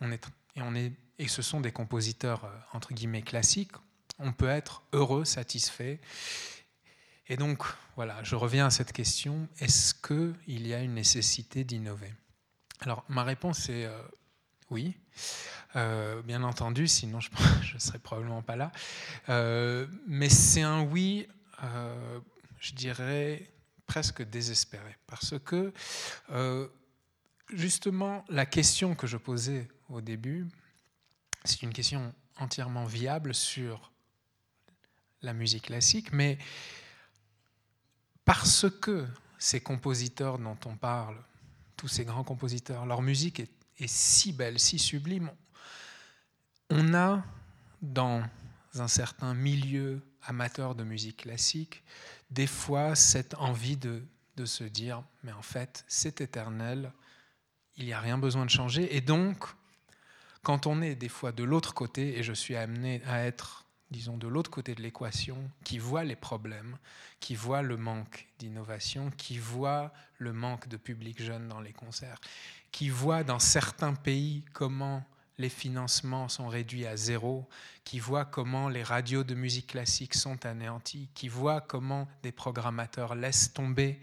on 0.00 0.10
est, 0.10 0.26
et 0.56 0.62
on 0.62 0.74
est 0.74 0.92
et 1.18 1.28
ce 1.28 1.42
sont 1.42 1.60
des 1.60 1.72
compositeurs 1.72 2.44
euh, 2.44 2.48
entre 2.72 2.92
guillemets 2.92 3.22
classiques, 3.22 3.72
on 4.18 4.32
peut 4.32 4.48
être 4.48 4.82
heureux, 4.92 5.24
satisfait. 5.24 6.00
Et 7.28 7.36
donc, 7.36 7.62
voilà, 7.96 8.22
je 8.22 8.36
reviens 8.36 8.66
à 8.66 8.70
cette 8.70 8.92
question, 8.92 9.48
est-ce 9.58 9.94
qu'il 9.94 10.66
y 10.66 10.74
a 10.74 10.80
une 10.80 10.94
nécessité 10.94 11.64
d'innover? 11.64 12.12
Alors, 12.80 13.04
ma 13.08 13.22
réponse 13.22 13.68
est 13.68 13.86
euh, 13.86 14.02
oui, 14.70 14.96
euh, 15.76 16.22
bien 16.22 16.42
entendu, 16.42 16.86
sinon 16.88 17.20
je 17.20 17.30
ne 17.74 17.78
serais 17.78 17.98
probablement 17.98 18.42
pas 18.42 18.56
là. 18.56 18.72
mais 20.06 20.28
c'est 20.28 20.62
un 20.62 20.82
oui, 20.82 21.28
je 22.58 22.72
dirais, 22.72 23.50
presque 23.86 24.22
désespéré, 24.22 24.96
parce 25.06 25.34
que, 25.38 25.72
justement, 27.52 28.24
la 28.28 28.46
question 28.46 28.94
que 28.94 29.06
je 29.06 29.16
posais 29.16 29.68
au 29.88 30.00
début, 30.00 30.46
c'est 31.44 31.62
une 31.62 31.72
question 31.72 32.14
entièrement 32.38 32.84
viable 32.84 33.34
sur 33.34 33.92
la 35.22 35.32
musique 35.32 35.64
classique, 35.64 36.12
mais 36.12 36.38
parce 38.24 38.66
que 38.80 39.06
ces 39.38 39.60
compositeurs 39.60 40.38
dont 40.38 40.56
on 40.66 40.76
parle, 40.76 41.16
tous 41.76 41.88
ces 41.88 42.04
grands 42.04 42.24
compositeurs, 42.24 42.86
leur 42.86 43.02
musique 43.02 43.40
est, 43.40 43.50
si 43.86 44.32
belle, 44.32 44.58
si 44.58 44.78
sublime, 44.78 45.30
on 46.70 46.94
a 46.94 47.22
dans 47.82 48.22
un 48.74 48.88
certain 48.88 49.34
milieu 49.34 50.00
amateur 50.22 50.74
de 50.74 50.84
musique 50.84 51.18
classique, 51.18 51.82
des 52.30 52.46
fois 52.46 52.94
cette 52.94 53.34
envie 53.34 53.76
de, 53.76 54.02
de 54.36 54.44
se 54.46 54.64
dire, 54.64 55.02
mais 55.22 55.32
en 55.32 55.42
fait, 55.42 55.84
c'est 55.88 56.20
éternel, 56.20 56.92
il 57.76 57.84
n'y 57.84 57.92
a 57.92 58.00
rien 58.00 58.18
besoin 58.18 58.44
de 58.44 58.50
changer, 58.50 58.96
et 58.96 59.00
donc 59.00 59.46
quand 60.42 60.66
on 60.66 60.82
est 60.82 60.94
des 60.94 61.08
fois 61.08 61.32
de 61.32 61.42
l'autre 61.42 61.74
côté, 61.74 62.18
et 62.18 62.22
je 62.22 62.32
suis 62.32 62.56
amené 62.56 63.02
à 63.06 63.24
être, 63.24 63.64
disons, 63.90 64.16
de 64.16 64.28
l'autre 64.28 64.50
côté 64.50 64.74
de 64.74 64.82
l'équation, 64.82 65.50
qui 65.64 65.78
voit 65.78 66.04
les 66.04 66.16
problèmes, 66.16 66.78
qui 67.18 67.34
voit 67.34 67.62
le 67.62 67.76
manque 67.76 68.28
d'innovation, 68.38 69.10
qui 69.16 69.38
voit 69.38 69.92
le 70.18 70.32
manque 70.32 70.68
de 70.68 70.76
public 70.76 71.22
jeune 71.22 71.48
dans 71.48 71.60
les 71.60 71.72
concerts, 71.72 72.20
qui 72.74 72.88
voit 72.88 73.22
dans 73.22 73.38
certains 73.38 73.94
pays 73.94 74.42
comment 74.52 75.04
les 75.38 75.48
financements 75.48 76.28
sont 76.28 76.48
réduits 76.48 76.88
à 76.88 76.96
zéro, 76.96 77.48
qui 77.84 78.00
voit 78.00 78.24
comment 78.24 78.68
les 78.68 78.82
radios 78.82 79.22
de 79.22 79.36
musique 79.36 79.68
classique 79.68 80.14
sont 80.14 80.44
anéanties, 80.44 81.08
qui 81.14 81.28
voit 81.28 81.60
comment 81.60 82.08
des 82.24 82.32
programmateurs 82.32 83.14
laissent 83.14 83.52
tomber 83.52 84.00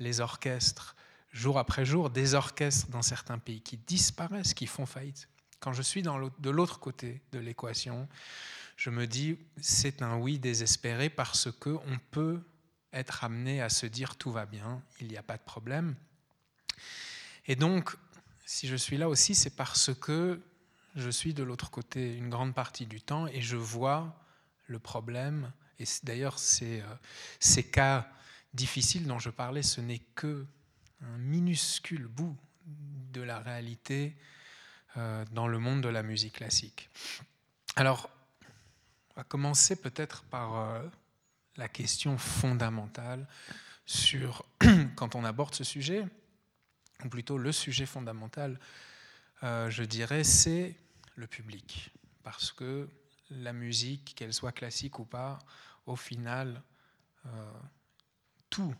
les 0.00 0.20
orchestres 0.20 0.94
jour 1.32 1.58
après 1.58 1.86
jour, 1.86 2.10
des 2.10 2.34
orchestres 2.34 2.90
dans 2.90 3.00
certains 3.00 3.38
pays 3.38 3.62
qui 3.62 3.78
disparaissent, 3.78 4.52
qui 4.52 4.66
font 4.66 4.84
faillite. 4.84 5.26
Quand 5.58 5.72
je 5.72 5.80
suis 5.80 6.02
de 6.02 6.50
l'autre 6.50 6.80
côté 6.80 7.22
de 7.32 7.38
l'équation, 7.38 8.06
je 8.76 8.90
me 8.90 9.06
dis 9.06 9.38
c'est 9.62 10.02
un 10.02 10.18
oui 10.18 10.38
désespéré 10.38 11.08
parce 11.08 11.50
que 11.50 11.70
on 11.70 11.98
peut 12.10 12.42
être 12.92 13.24
amené 13.24 13.62
à 13.62 13.70
se 13.70 13.86
dire 13.86 14.16
tout 14.16 14.30
va 14.30 14.44
bien, 14.44 14.82
il 15.00 15.08
n'y 15.08 15.16
a 15.16 15.22
pas 15.22 15.38
de 15.38 15.42
problème. 15.42 15.96
Et 17.46 17.56
donc, 17.56 17.96
si 18.46 18.66
je 18.68 18.76
suis 18.76 18.96
là 18.96 19.08
aussi, 19.08 19.34
c'est 19.34 19.56
parce 19.56 19.92
que 19.94 20.40
je 20.96 21.10
suis 21.10 21.34
de 21.34 21.42
l'autre 21.42 21.70
côté 21.70 22.14
une 22.16 22.30
grande 22.30 22.54
partie 22.54 22.86
du 22.86 23.00
temps 23.00 23.26
et 23.26 23.40
je 23.40 23.56
vois 23.56 24.14
le 24.66 24.78
problème. 24.78 25.52
Et 25.78 25.84
d'ailleurs, 26.04 26.38
ces, 26.38 26.80
euh, 26.80 26.94
ces 27.40 27.64
cas 27.64 28.08
difficiles 28.52 29.06
dont 29.06 29.18
je 29.18 29.30
parlais, 29.30 29.62
ce 29.62 29.80
n'est 29.80 30.02
que 30.14 30.46
un 31.00 31.18
minuscule 31.18 32.06
bout 32.06 32.36
de 33.12 33.20
la 33.20 33.40
réalité 33.40 34.16
euh, 34.96 35.24
dans 35.32 35.48
le 35.48 35.58
monde 35.58 35.82
de 35.82 35.88
la 35.88 36.02
musique 36.02 36.34
classique. 36.34 36.88
Alors, 37.76 38.08
on 39.10 39.20
va 39.20 39.24
commencer 39.24 39.76
peut-être 39.76 40.22
par 40.24 40.56
euh, 40.56 40.82
la 41.56 41.68
question 41.68 42.16
fondamentale 42.16 43.26
sur, 43.86 44.44
quand 44.96 45.14
on 45.14 45.24
aborde 45.24 45.54
ce 45.54 45.64
sujet, 45.64 46.06
ou 47.02 47.08
plutôt 47.08 47.38
le 47.38 47.52
sujet 47.52 47.86
fondamental, 47.86 48.60
euh, 49.42 49.70
je 49.70 49.82
dirais, 49.82 50.24
c'est 50.24 50.76
le 51.16 51.26
public. 51.26 51.90
Parce 52.22 52.52
que 52.52 52.88
la 53.30 53.52
musique, 53.52 54.14
qu'elle 54.14 54.32
soit 54.32 54.52
classique 54.52 54.98
ou 54.98 55.04
pas, 55.04 55.38
au 55.86 55.96
final, 55.96 56.62
tout 58.50 58.74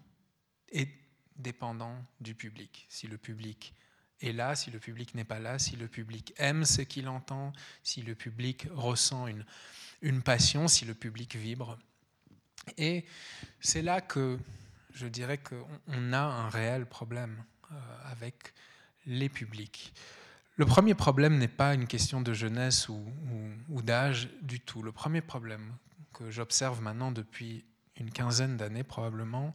est 0.71 0.91
dépendant 1.37 1.97
du 2.21 2.35
public. 2.35 2.87
Si 2.89 3.07
le 3.07 3.19
public 3.19 3.75
et 4.21 4.33
là, 4.33 4.55
si 4.55 4.71
le 4.71 4.79
public 4.79 5.15
n'est 5.15 5.25
pas 5.25 5.39
là, 5.39 5.59
si 5.59 5.77
le 5.77 5.89
public 5.89 6.33
aime 6.39 6.65
ce 6.65 6.83
qu'il 6.83 7.09
entend, 7.09 7.53
si 7.83 8.03
le 8.03 8.15
public 8.15 8.67
ressent 8.73 9.27
une, 9.27 9.45
une 10.01 10.23
passion, 10.23 10.69
si 10.69 10.85
le 10.85 10.95
public 10.95 11.37
vibre. 11.37 11.79
Et 12.79 13.05
c'est 13.61 13.83
là 13.83 14.01
que 14.01 14.39
je 14.95 15.07
dirais 15.07 15.39
qu'on 15.39 16.13
a 16.13 16.23
un 16.23 16.49
réel 16.49 16.87
problème 16.87 17.37
euh, 17.37 17.54
avec 18.05 18.53
les 19.07 19.29
publics. 19.29 19.93
Le 20.57 20.67
premier 20.67 20.95
problème 20.95 21.39
n'est 21.39 21.49
pas 21.49 21.75
une 21.75 21.87
question 21.87 22.21
de 22.21 22.33
jeunesse 22.33 22.89
ou, 22.89 23.83
d'âge 23.83 24.29
du 24.41 24.61
tout. 24.61 24.83
Le 24.83 24.93
premier 24.93 25.21
problème 25.21 25.75
que 26.13 26.31
j'observe 26.31 26.81
maintenant 26.81 27.11
depuis 27.11 27.65
une 27.97 28.11
quinzaine 28.11 28.57
d'années 28.57 28.85
probablement, 28.85 29.55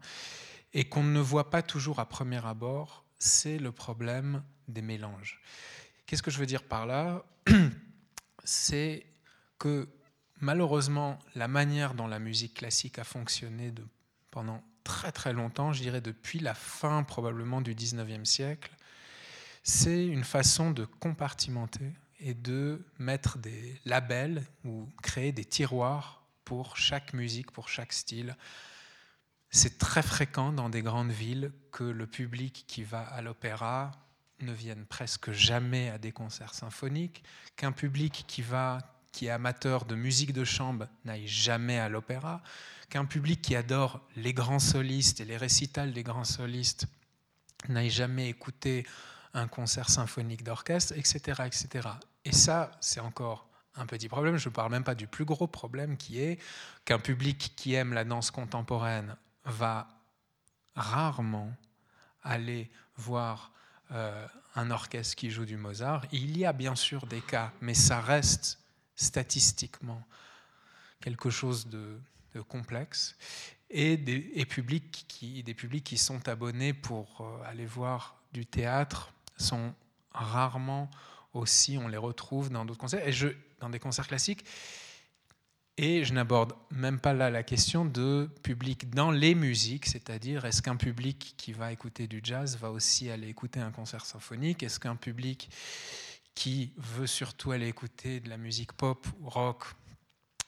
et 0.74 0.86
qu'on 0.86 1.04
ne 1.04 1.20
voit 1.20 1.50
pas 1.50 1.62
toujours 1.62 2.00
à 2.00 2.06
premier 2.08 2.46
abord, 2.46 3.06
c'est 3.18 3.58
le 3.58 3.72
problème 3.72 4.44
des 4.68 4.82
mélanges. 4.82 5.42
Qu'est-ce 6.06 6.22
que 6.22 6.32
je 6.32 6.38
veux 6.38 6.46
dire 6.46 6.64
par 6.64 6.86
là 6.86 7.24
C'est 8.44 9.06
que 9.58 9.88
malheureusement, 10.40 11.18
la 11.36 11.48
manière 11.48 11.94
dont 11.94 12.08
la 12.08 12.20
musique 12.20 12.56
classique 12.56 13.00
a 13.00 13.04
fonctionné 13.04 13.74
pendant 14.32 14.64
très 14.90 15.12
très 15.12 15.34
longtemps, 15.34 15.72
je 15.72 15.84
dirais 15.84 16.02
depuis 16.02 16.40
la 16.40 16.56
fin 16.56 17.04
probablement 17.04 17.62
du 17.62 17.76
19e 17.76 18.26
siècle, 18.26 18.72
c'est 19.62 20.04
une 20.08 20.24
façon 20.24 20.72
de 20.72 20.84
compartimenter 20.84 21.94
et 22.20 22.34
de 22.34 22.84
mettre 22.98 23.38
des 23.38 23.80
labels 23.86 24.44
ou 24.66 24.90
créer 25.04 25.32
des 25.32 25.46
tiroirs 25.46 26.24
pour 26.44 26.76
chaque 26.76 27.14
musique, 27.14 27.52
pour 27.52 27.70
chaque 27.70 27.94
style, 27.94 28.36
c'est 29.52 29.78
très 29.78 30.02
fréquent 30.02 30.52
dans 30.52 30.70
des 30.70 30.82
grandes 30.82 31.12
villes 31.12 31.52
que 31.72 31.84
le 31.84 32.08
public 32.08 32.66
qui 32.68 32.84
va 32.84 33.02
à 33.02 33.22
l'opéra 33.22 33.92
ne 34.42 34.52
vienne 34.52 34.86
presque 34.86 35.32
jamais 35.32 35.92
à 35.92 36.00
des 36.00 36.12
concerts 36.12 36.56
symphoniques, 36.56 37.24
qu'un 37.56 37.72
public 37.72 38.26
qui 38.28 38.42
va 38.42 38.80
qui 39.12 39.28
est 39.28 39.32
amateur 39.32 39.86
de 39.86 39.96
musique 39.96 40.34
de 40.34 40.44
chambre 40.44 40.88
n'aille 41.06 41.28
jamais 41.28 41.80
à 41.80 41.90
l'opéra, 41.90 42.42
qu'un 42.90 43.06
public 43.06 43.42
qui 43.42 43.56
adore 43.56 44.02
les 44.16 44.34
grands 44.34 44.60
solistes 44.60 45.22
et 45.22 45.26
les 45.26 45.38
récitals 45.38 45.94
des 45.94 46.04
grands 46.04 46.24
solistes 46.24 46.88
n'aille 47.68 47.90
jamais 47.90 48.30
écouter 48.30 48.86
un 49.34 49.48
concert 49.48 49.90
symphonique 49.90 50.44
d'orchestre, 50.44 50.94
etc., 50.98 51.44
etc. 51.46 51.88
Et 52.26 52.32
ça, 52.32 52.72
c'est 52.80 53.00
encore 53.00 53.48
un 53.76 53.86
petit 53.86 54.10
problème. 54.10 54.38
Je 54.38 54.50
ne 54.50 54.54
parle 54.54 54.72
même 54.72 54.84
pas 54.84 54.96
du 54.96 55.08
plus 55.08 55.26
gros 55.26 55.48
problème 55.48 55.98
qui 55.98 56.22
est 56.22 56.40
qu'un 56.86 57.00
public 57.00 57.54
qui 57.56 57.74
aime 57.76 57.94
la 57.94 58.04
danse 58.04 58.32
contemporaine 58.32 59.16
va 59.46 59.88
rarement 60.76 61.54
aller 62.24 62.70
voir 62.98 63.52
euh, 63.92 64.28
un 64.56 64.72
orchestre 64.72 65.16
qui 65.16 65.30
joue 65.30 65.46
du 65.46 65.58
Mozart. 65.58 66.06
Il 66.12 66.38
y 66.38 66.46
a 66.46 66.54
bien 66.54 66.76
sûr 66.76 67.06
des 67.06 67.22
cas, 67.22 67.52
mais 67.62 67.74
ça 67.74 68.02
reste 68.02 68.60
statistiquement 69.00 70.06
quelque 71.02 71.30
chose 71.30 71.68
de, 71.68 71.98
complexe. 72.48 73.18
Et 73.70 73.98
des, 73.98 74.46
publics 74.46 75.06
qui, 75.08 75.44
des 75.44 75.54
publics 75.54 75.84
qui 75.84 75.98
sont 75.98 76.28
abonnés 76.30 76.74
pour 76.74 77.22
euh, 77.22 77.50
aller 77.50 77.66
voir 77.66 78.22
du 78.34 78.46
théâtre 78.46 79.14
sont 79.38 79.74
rarement 80.12 80.90
aussi, 81.34 81.78
on 81.78 81.88
les 81.88 81.98
retrouve 81.98 82.50
dans 82.50 82.66
d'autres 82.66 82.80
concerts, 82.80 83.08
et 83.08 83.12
je, 83.12 83.30
dans 83.60 83.70
des 83.70 83.80
concerts 83.80 84.08
classiques. 84.08 84.46
Et 85.78 86.04
je 86.04 86.14
n'aborde 86.14 86.54
même 86.72 87.00
pas 87.00 87.14
là 87.14 87.30
la 87.30 87.44
question 87.44 87.86
de 87.86 88.30
public 88.44 88.90
dans 88.90 89.12
les 89.12 89.34
musiques, 89.34 89.86
c'est-à-dire 89.86 90.46
est-ce 90.46 90.62
qu'un 90.62 90.76
public 90.76 91.36
qui 91.38 91.54
va 91.54 91.72
écouter 91.72 92.08
du 92.08 92.20
jazz 92.22 92.58
va 92.58 92.70
aussi 92.72 93.10
aller 93.10 93.30
écouter 93.30 93.62
un 93.62 93.72
concert 93.72 94.06
symphonique? 94.06 94.62
Est-ce 94.62 94.80
qu'un 94.80 94.98
public 94.98 95.50
qui 96.40 96.72
veut 96.78 97.06
surtout 97.06 97.52
aller 97.52 97.68
écouter 97.68 98.22
de 98.22 98.30
la 98.30 98.38
musique 98.38 98.72
pop 98.72 99.06
ou 99.20 99.30
rock, 99.30 99.66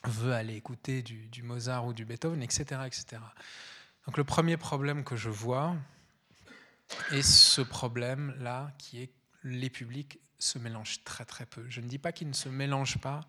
veut 0.05 0.31
aller 0.31 0.55
écouter 0.55 1.01
du, 1.01 1.43
Mozart 1.43 1.86
ou 1.86 1.91
du 1.91 2.05
Beethoven, 2.05 2.41
etc., 2.41 2.83
etc. 2.86 3.21
Donc 4.05 4.15
le 4.15 4.24
premier 4.24 4.55
problème 4.55 5.03
que 5.03 5.17
je 5.17 5.27
vois 5.27 5.75
est 7.12 7.21
ce 7.21 7.60
problème-là 7.60 8.71
qui 8.77 9.01
est 9.01 9.12
les 9.43 9.69
publics 9.69 10.21
se 10.39 10.57
mélangent 10.60 11.03
très 11.03 11.25
très 11.25 11.45
peu. 11.45 11.65
Je 11.67 11.81
ne 11.81 11.88
dis 11.89 11.98
pas 11.98 12.13
qu'ils 12.13 12.29
ne 12.29 12.33
se 12.33 12.48
mélangent 12.48 13.00
pas, 13.00 13.19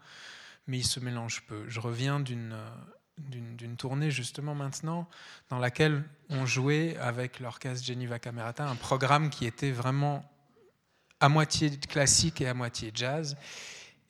mais 0.68 0.78
ils 0.78 0.86
se 0.86 1.00
mélangent 1.00 1.42
peu. 1.48 1.68
Je 1.68 1.80
reviens 1.80 2.20
d'une 2.20 2.56
d'une 3.18 3.76
tournée 3.76 4.10
justement 4.10 4.54
maintenant 4.54 5.08
dans 5.50 5.58
laquelle 5.58 6.04
on 6.30 6.46
jouait 6.46 6.96
avec 6.96 7.40
l'orchestre 7.40 7.84
Geneva 7.84 8.18
Camerata 8.18 8.66
un 8.66 8.74
programme 8.74 9.30
qui 9.30 9.46
était 9.46 9.70
vraiment 9.70 10.31
à 11.22 11.28
moitié 11.28 11.70
classique 11.78 12.40
et 12.40 12.48
à 12.48 12.52
moitié 12.52 12.90
jazz. 12.92 13.36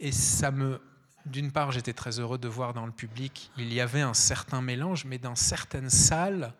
Et 0.01 0.13
ça 0.13 0.51
me, 0.51 0.81
d'une 1.27 1.53
part, 1.53 1.71
j'étais 1.71 1.93
très 1.93 2.19
heureux 2.19 2.39
de 2.39 2.49
voir 2.49 2.73
dans 2.73 2.87
le 2.87 2.93
public, 2.93 3.51
il 3.59 3.73
y 3.73 3.81
avait 3.81 4.01
un 4.01 4.15
certain 4.15 4.63
mélange, 4.63 5.05
mais 5.05 5.19
dans 5.19 5.37
certaines 5.37 5.91
salles, 5.91 6.55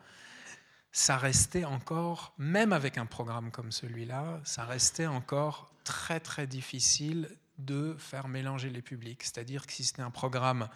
ça 0.93 1.17
restait 1.17 1.65
encore, 1.65 2.35
même 2.37 2.75
avec 2.75 2.99
un 2.99 3.07
programme 3.07 3.51
comme 3.51 3.73
celui-là, 3.73 4.43
ça 4.45 4.67
restait 4.67 5.07
encore 5.07 5.73
très 5.85 6.21
très 6.21 6.47
difficile 6.47 7.31
de 7.57 7.97
faire 7.99 8.29
mélanger 8.29 8.69
les 8.69 8.83
publics. 8.83 9.23
C'est-à-dire 9.23 9.67
que 9.67 9.73
si 9.73 9.85
c'était 9.85 10.03
un 10.03 10.11
programme 10.11 10.69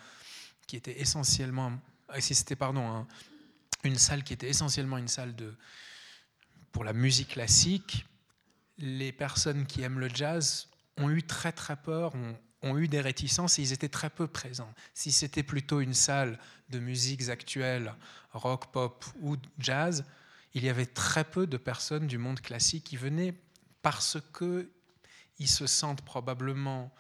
qui 0.66 0.76
était 0.76 1.02
essentiellement, 1.02 1.72
si 2.18 2.34
c'était 2.34 2.56
pardon, 2.56 3.06
une 3.84 3.98
salle 3.98 4.24
qui 4.24 4.32
était 4.32 4.48
essentiellement 4.48 4.96
une 4.96 5.08
salle 5.08 5.36
de, 5.36 5.54
pour 6.72 6.82
la 6.82 6.94
musique 6.94 7.28
classique, 7.28 8.06
les 8.78 9.12
personnes 9.12 9.66
qui 9.66 9.82
aiment 9.82 9.98
le 9.98 10.08
jazz 10.08 10.68
ont 10.98 11.10
eu 11.10 11.22
très 11.22 11.52
très 11.52 11.76
peur, 11.76 12.12
ont, 12.62 12.78
eu 12.78 12.88
des 12.88 13.00
réticences 13.00 13.58
et 13.58 13.62
ils 13.62 13.72
étaient 13.72 13.88
très 13.88 14.10
peu 14.10 14.26
présents. 14.26 14.72
Si 14.92 15.12
c'était 15.12 15.44
plutôt 15.44 15.80
une 15.80 15.94
salle 15.94 16.38
de 16.68 16.80
musiques 16.80 17.28
actuelles, 17.28 17.94
rock, 18.32 18.72
pop 18.72 19.04
ou 19.20 19.36
jazz, 19.58 20.04
il 20.54 20.64
y 20.64 20.68
avait 20.68 20.86
très 20.86 21.22
peu 21.22 21.46
de 21.46 21.58
personnes 21.58 22.08
du 22.08 22.18
monde 22.18 22.40
classique 22.40 22.84
qui 22.84 22.96
venaient 22.96 23.34
parce 23.82 24.18
que 24.32 24.68
ils 25.38 25.48
se 25.48 25.66
sentent 25.66 26.02
probablement 26.02 26.92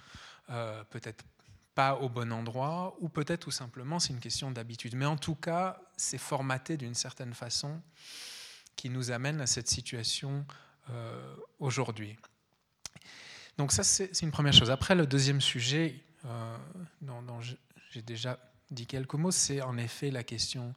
euh, 0.50 0.84
peut-être 0.84 1.24
pas 1.74 1.94
au 1.96 2.08
bon 2.08 2.32
endroit, 2.32 2.96
ou 3.00 3.08
peut-être 3.08 3.40
tout 3.40 3.50
simplement 3.50 3.98
c'est 3.98 4.12
une 4.12 4.20
question 4.20 4.50
d'habitude. 4.50 4.94
Mais 4.94 5.04
en 5.04 5.16
tout 5.16 5.34
cas, 5.34 5.80
c'est 5.96 6.18
formaté 6.18 6.76
d'une 6.76 6.94
certaine 6.94 7.34
façon 7.34 7.80
qui 8.76 8.88
nous 8.88 9.10
amène 9.10 9.40
à 9.40 9.46
cette 9.46 9.68
situation 9.68 10.46
euh, 10.90 11.36
aujourd'hui. 11.58 12.16
Donc 13.58 13.72
ça, 13.72 13.82
c'est 13.82 14.22
une 14.22 14.30
première 14.30 14.52
chose. 14.52 14.70
Après, 14.70 14.94
le 14.94 15.06
deuxième 15.06 15.40
sujet 15.40 16.02
euh, 16.24 16.56
dont, 17.00 17.40
j'ai 17.90 18.02
déjà 18.02 18.38
dit 18.70 18.86
quelques 18.86 19.14
mots, 19.14 19.30
c'est 19.30 19.62
en 19.62 19.78
effet 19.78 20.10
la 20.10 20.22
question 20.22 20.74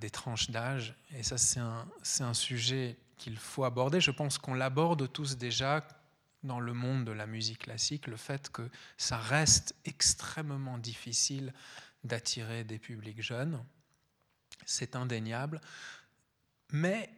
des 0.00 0.10
tranches 0.10 0.48
d'âge. 0.50 0.94
Et 1.12 1.24
ça, 1.24 1.36
c'est 1.38 1.58
un, 1.58 1.84
un 2.20 2.34
sujet 2.34 2.96
qu'il 3.18 3.36
faut 3.36 3.64
aborder. 3.64 4.00
Je 4.00 4.12
pense 4.12 4.38
qu'on 4.38 4.54
l'aborde 4.54 5.10
tous 5.12 5.36
déjà 5.36 5.84
dans 6.42 6.60
le 6.60 6.72
monde 6.72 7.04
de 7.04 7.12
la 7.12 7.26
musique 7.26 7.60
classique 7.60 8.06
le 8.06 8.16
fait 8.16 8.50
que 8.50 8.68
ça 8.96 9.16
reste 9.16 9.74
extrêmement 9.84 10.78
difficile 10.78 11.52
d'attirer 12.04 12.64
des 12.64 12.78
publics 12.78 13.22
jeunes. 13.22 13.62
C'est 14.66 14.96
indéniable. 14.96 15.60
Mais 16.72 17.10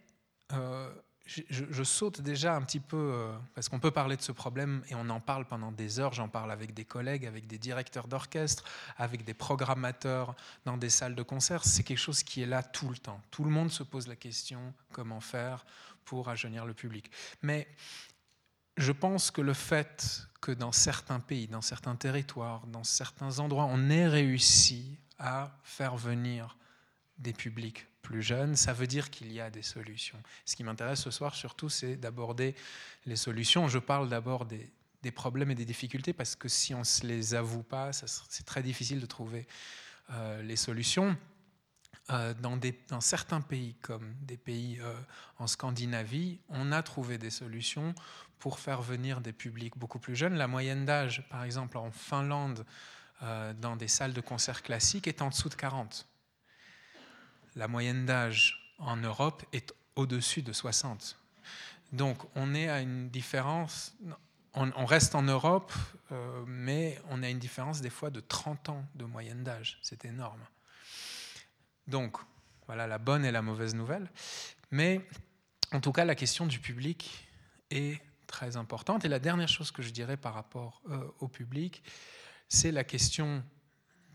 euh, 0.52 0.92
je, 1.26 1.82
saute 1.82 2.20
déjà 2.20 2.54
un 2.54 2.60
petit 2.62 2.80
peu, 2.80 2.96
euh, 2.96 3.32
parce 3.54 3.70
qu'on 3.70 3.80
peut 3.80 3.90
parler 3.90 4.16
de 4.16 4.22
ce 4.22 4.32
problème 4.32 4.82
et 4.90 4.94
on 4.94 5.08
en 5.08 5.20
parle 5.20 5.46
pendant 5.46 5.72
des 5.72 5.98
heures, 5.98 6.12
j'en 6.12 6.28
parle 6.28 6.52
avec 6.52 6.74
des 6.74 6.84
collègues, 6.84 7.24
avec 7.24 7.46
des 7.46 7.56
directeurs 7.56 8.08
d'orchestre, 8.08 8.64
avec 8.98 9.24
des 9.24 9.32
programmateurs 9.32 10.34
dans 10.66 10.76
des 10.76 10.90
salles 10.90 11.14
de 11.14 11.22
concert, 11.22 11.64
c'est 11.64 11.82
quelque 11.82 11.98
chose 11.98 12.22
qui 12.22 12.42
est 12.42 12.46
là 12.46 12.62
tout 12.62 12.90
le 12.90 12.98
temps. 12.98 13.20
Tout 13.30 13.44
le 13.44 13.50
monde 13.50 13.70
se 13.70 13.82
pose 13.82 14.06
la 14.06 14.16
question 14.16 14.74
comment 14.92 15.20
faire 15.20 15.64
pour 16.04 16.26
rajeunir 16.26 16.66
le 16.66 16.74
public. 16.74 17.10
Mais 17.40 17.66
je 18.76 18.92
pense 18.92 19.30
que 19.30 19.40
le 19.40 19.54
fait 19.54 20.26
que 20.42 20.52
dans 20.52 20.72
certains 20.72 21.20
pays, 21.20 21.48
dans 21.48 21.62
certains 21.62 21.96
territoires, 21.96 22.66
dans 22.66 22.84
certains 22.84 23.38
endroits, 23.38 23.66
on 23.70 23.88
ait 23.88 24.08
réussi 24.08 24.98
à 25.18 25.56
faire 25.62 25.96
venir 25.96 26.58
des 27.16 27.32
publics 27.32 27.86
plus 28.04 28.22
jeunes, 28.22 28.54
ça 28.54 28.72
veut 28.72 28.86
dire 28.86 29.10
qu'il 29.10 29.32
y 29.32 29.40
a 29.40 29.50
des 29.50 29.62
solutions. 29.62 30.22
Ce 30.44 30.54
qui 30.54 30.62
m'intéresse 30.62 31.00
ce 31.00 31.10
soir 31.10 31.34
surtout, 31.34 31.68
c'est 31.68 31.96
d'aborder 31.96 32.54
les 33.06 33.16
solutions. 33.16 33.66
Je 33.66 33.78
parle 33.78 34.08
d'abord 34.08 34.44
des, 34.44 34.70
problèmes 35.12 35.50
et 35.50 35.54
des 35.54 35.64
difficultés 35.64 36.12
parce 36.12 36.36
que 36.36 36.48
si 36.48 36.74
on 36.74 36.80
ne 36.80 36.84
se 36.84 37.06
les 37.06 37.34
avoue 37.34 37.62
pas, 37.62 37.92
c'est 37.92 38.44
très 38.44 38.62
difficile 38.62 39.00
de 39.00 39.06
trouver 39.06 39.46
euh, 40.10 40.42
les 40.42 40.56
solutions. 40.56 41.16
Euh, 42.10 42.34
dans, 42.34 43.00
certains 43.00 43.40
pays, 43.40 43.74
comme 43.80 44.14
des 44.20 44.36
pays 44.36 44.78
euh, 44.80 44.94
en 45.38 45.46
Scandinavie, 45.46 46.38
on 46.50 46.72
a 46.72 46.82
trouvé 46.82 47.16
des 47.16 47.30
solutions 47.30 47.94
pour 48.38 48.58
faire 48.58 48.82
venir 48.82 49.22
des 49.22 49.32
publics 49.32 49.78
beaucoup 49.78 49.98
plus 49.98 50.14
jeunes. 50.14 50.34
La 50.34 50.46
moyenne 50.46 50.84
d'âge, 50.84 51.26
par 51.30 51.44
exemple, 51.44 51.78
en 51.78 51.90
Finlande, 51.90 52.64
dans 53.22 53.76
des 53.76 53.88
salles 53.88 54.12
de 54.12 54.20
concert 54.20 54.62
classiques, 54.62 55.08
est 55.08 55.22
en 55.22 55.30
dessous 55.30 55.48
de 55.48 55.54
40. 55.54 56.06
La 57.56 57.68
moyenne 57.68 58.06
d'âge 58.06 58.74
en 58.78 58.96
Europe 58.96 59.44
est 59.52 59.74
au-dessus 59.96 60.42
de 60.42 60.52
60. 60.52 61.18
Donc 61.92 62.18
on 62.34 62.54
est 62.54 62.68
à 62.68 62.80
une 62.80 63.08
différence, 63.10 63.94
on, 64.54 64.84
reste 64.84 65.14
en 65.14 65.22
Europe, 65.22 65.72
mais 66.46 67.00
on 67.10 67.22
a 67.22 67.28
une 67.28 67.38
différence 67.38 67.80
des 67.80 67.90
fois 67.90 68.10
de 68.10 68.20
30 68.20 68.68
ans 68.70 68.84
de 68.94 69.04
moyenne 69.04 69.42
d'âge. 69.44 69.78
C'est 69.82 70.04
énorme. 70.04 70.40
Donc, 71.86 72.16
voilà 72.66 72.86
la 72.86 72.98
bonne 72.98 73.24
et 73.24 73.30
la 73.30 73.42
mauvaise 73.42 73.74
nouvelle. 73.74 74.10
Mais 74.70 75.00
en 75.72 75.80
tout 75.80 75.92
cas, 75.92 76.04
la 76.04 76.14
question 76.14 76.46
du 76.46 76.58
public 76.58 77.28
est 77.70 78.00
très 78.26 78.56
importante. 78.56 79.04
Et 79.04 79.08
la 79.08 79.18
dernière 79.18 79.48
chose 79.48 79.70
que 79.70 79.82
je 79.82 79.90
dirais 79.90 80.16
par 80.16 80.34
rapport 80.34 80.82
euh, 80.88 81.06
au 81.20 81.28
public, 81.28 81.82
c'est 82.48 82.72
la 82.72 82.84
question 82.84 83.42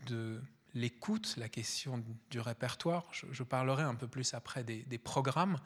de 0.06 0.40
l'écoute, 0.74 1.34
la 1.36 1.48
question 1.48 2.02
du 2.30 2.40
répertoire. 2.40 3.06
Je, 3.12 3.42
parlerai 3.42 3.82
un 3.82 3.94
peu 3.94 4.06
plus 4.06 4.34
après 4.34 4.64
des, 4.64 4.98
programmes, 4.98 5.58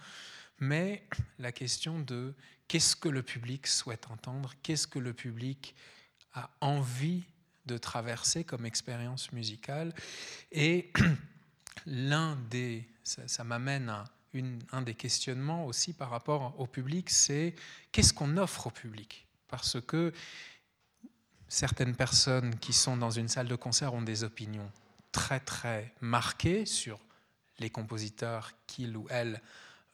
mais 0.60 1.06
la 1.38 1.52
question 1.52 1.98
de 2.00 2.34
qu'est-ce 2.68 2.96
que 2.96 3.08
le 3.08 3.22
public 3.22 3.66
souhaite 3.66 4.10
entendre, 4.10 4.52
qu'est-ce 4.62 4.86
que 4.86 4.98
le 4.98 5.12
public 5.12 5.74
a 6.34 6.50
envie 6.60 7.24
de 7.66 7.78
traverser 7.78 8.44
comme 8.44 8.66
expérience 8.66 9.32
musicale. 9.32 9.94
Et 10.52 10.92
l'un 11.86 12.36
des, 12.50 12.86
ça, 13.02 13.44
m'amène 13.44 13.88
à 13.88 14.04
un 14.72 14.82
des 14.82 14.94
questionnements 14.94 15.66
aussi 15.66 15.92
par 15.92 16.10
rapport 16.10 16.58
au 16.58 16.66
public, 16.66 17.08
c'est 17.08 17.54
qu'est-ce 17.92 18.12
qu'on 18.12 18.36
offre 18.36 18.66
au 18.66 18.70
public? 18.70 19.26
Parce 19.48 19.80
que 19.80 20.12
certaines 21.48 21.94
personnes 21.94 22.56
qui 22.58 22.72
sont 22.72 22.96
dans 22.96 23.10
une 23.10 23.28
salle 23.28 23.48
de 23.48 23.56
concert 23.56 23.94
ont 23.94 24.02
des 24.02 24.24
opinions 24.24 24.70
très 25.14 25.38
très 25.38 25.94
marquées 26.00 26.66
sur 26.66 26.98
les 27.60 27.70
compositeurs 27.70 28.50
qu'ils 28.66 28.96
ou 28.96 29.06
elles 29.10 29.40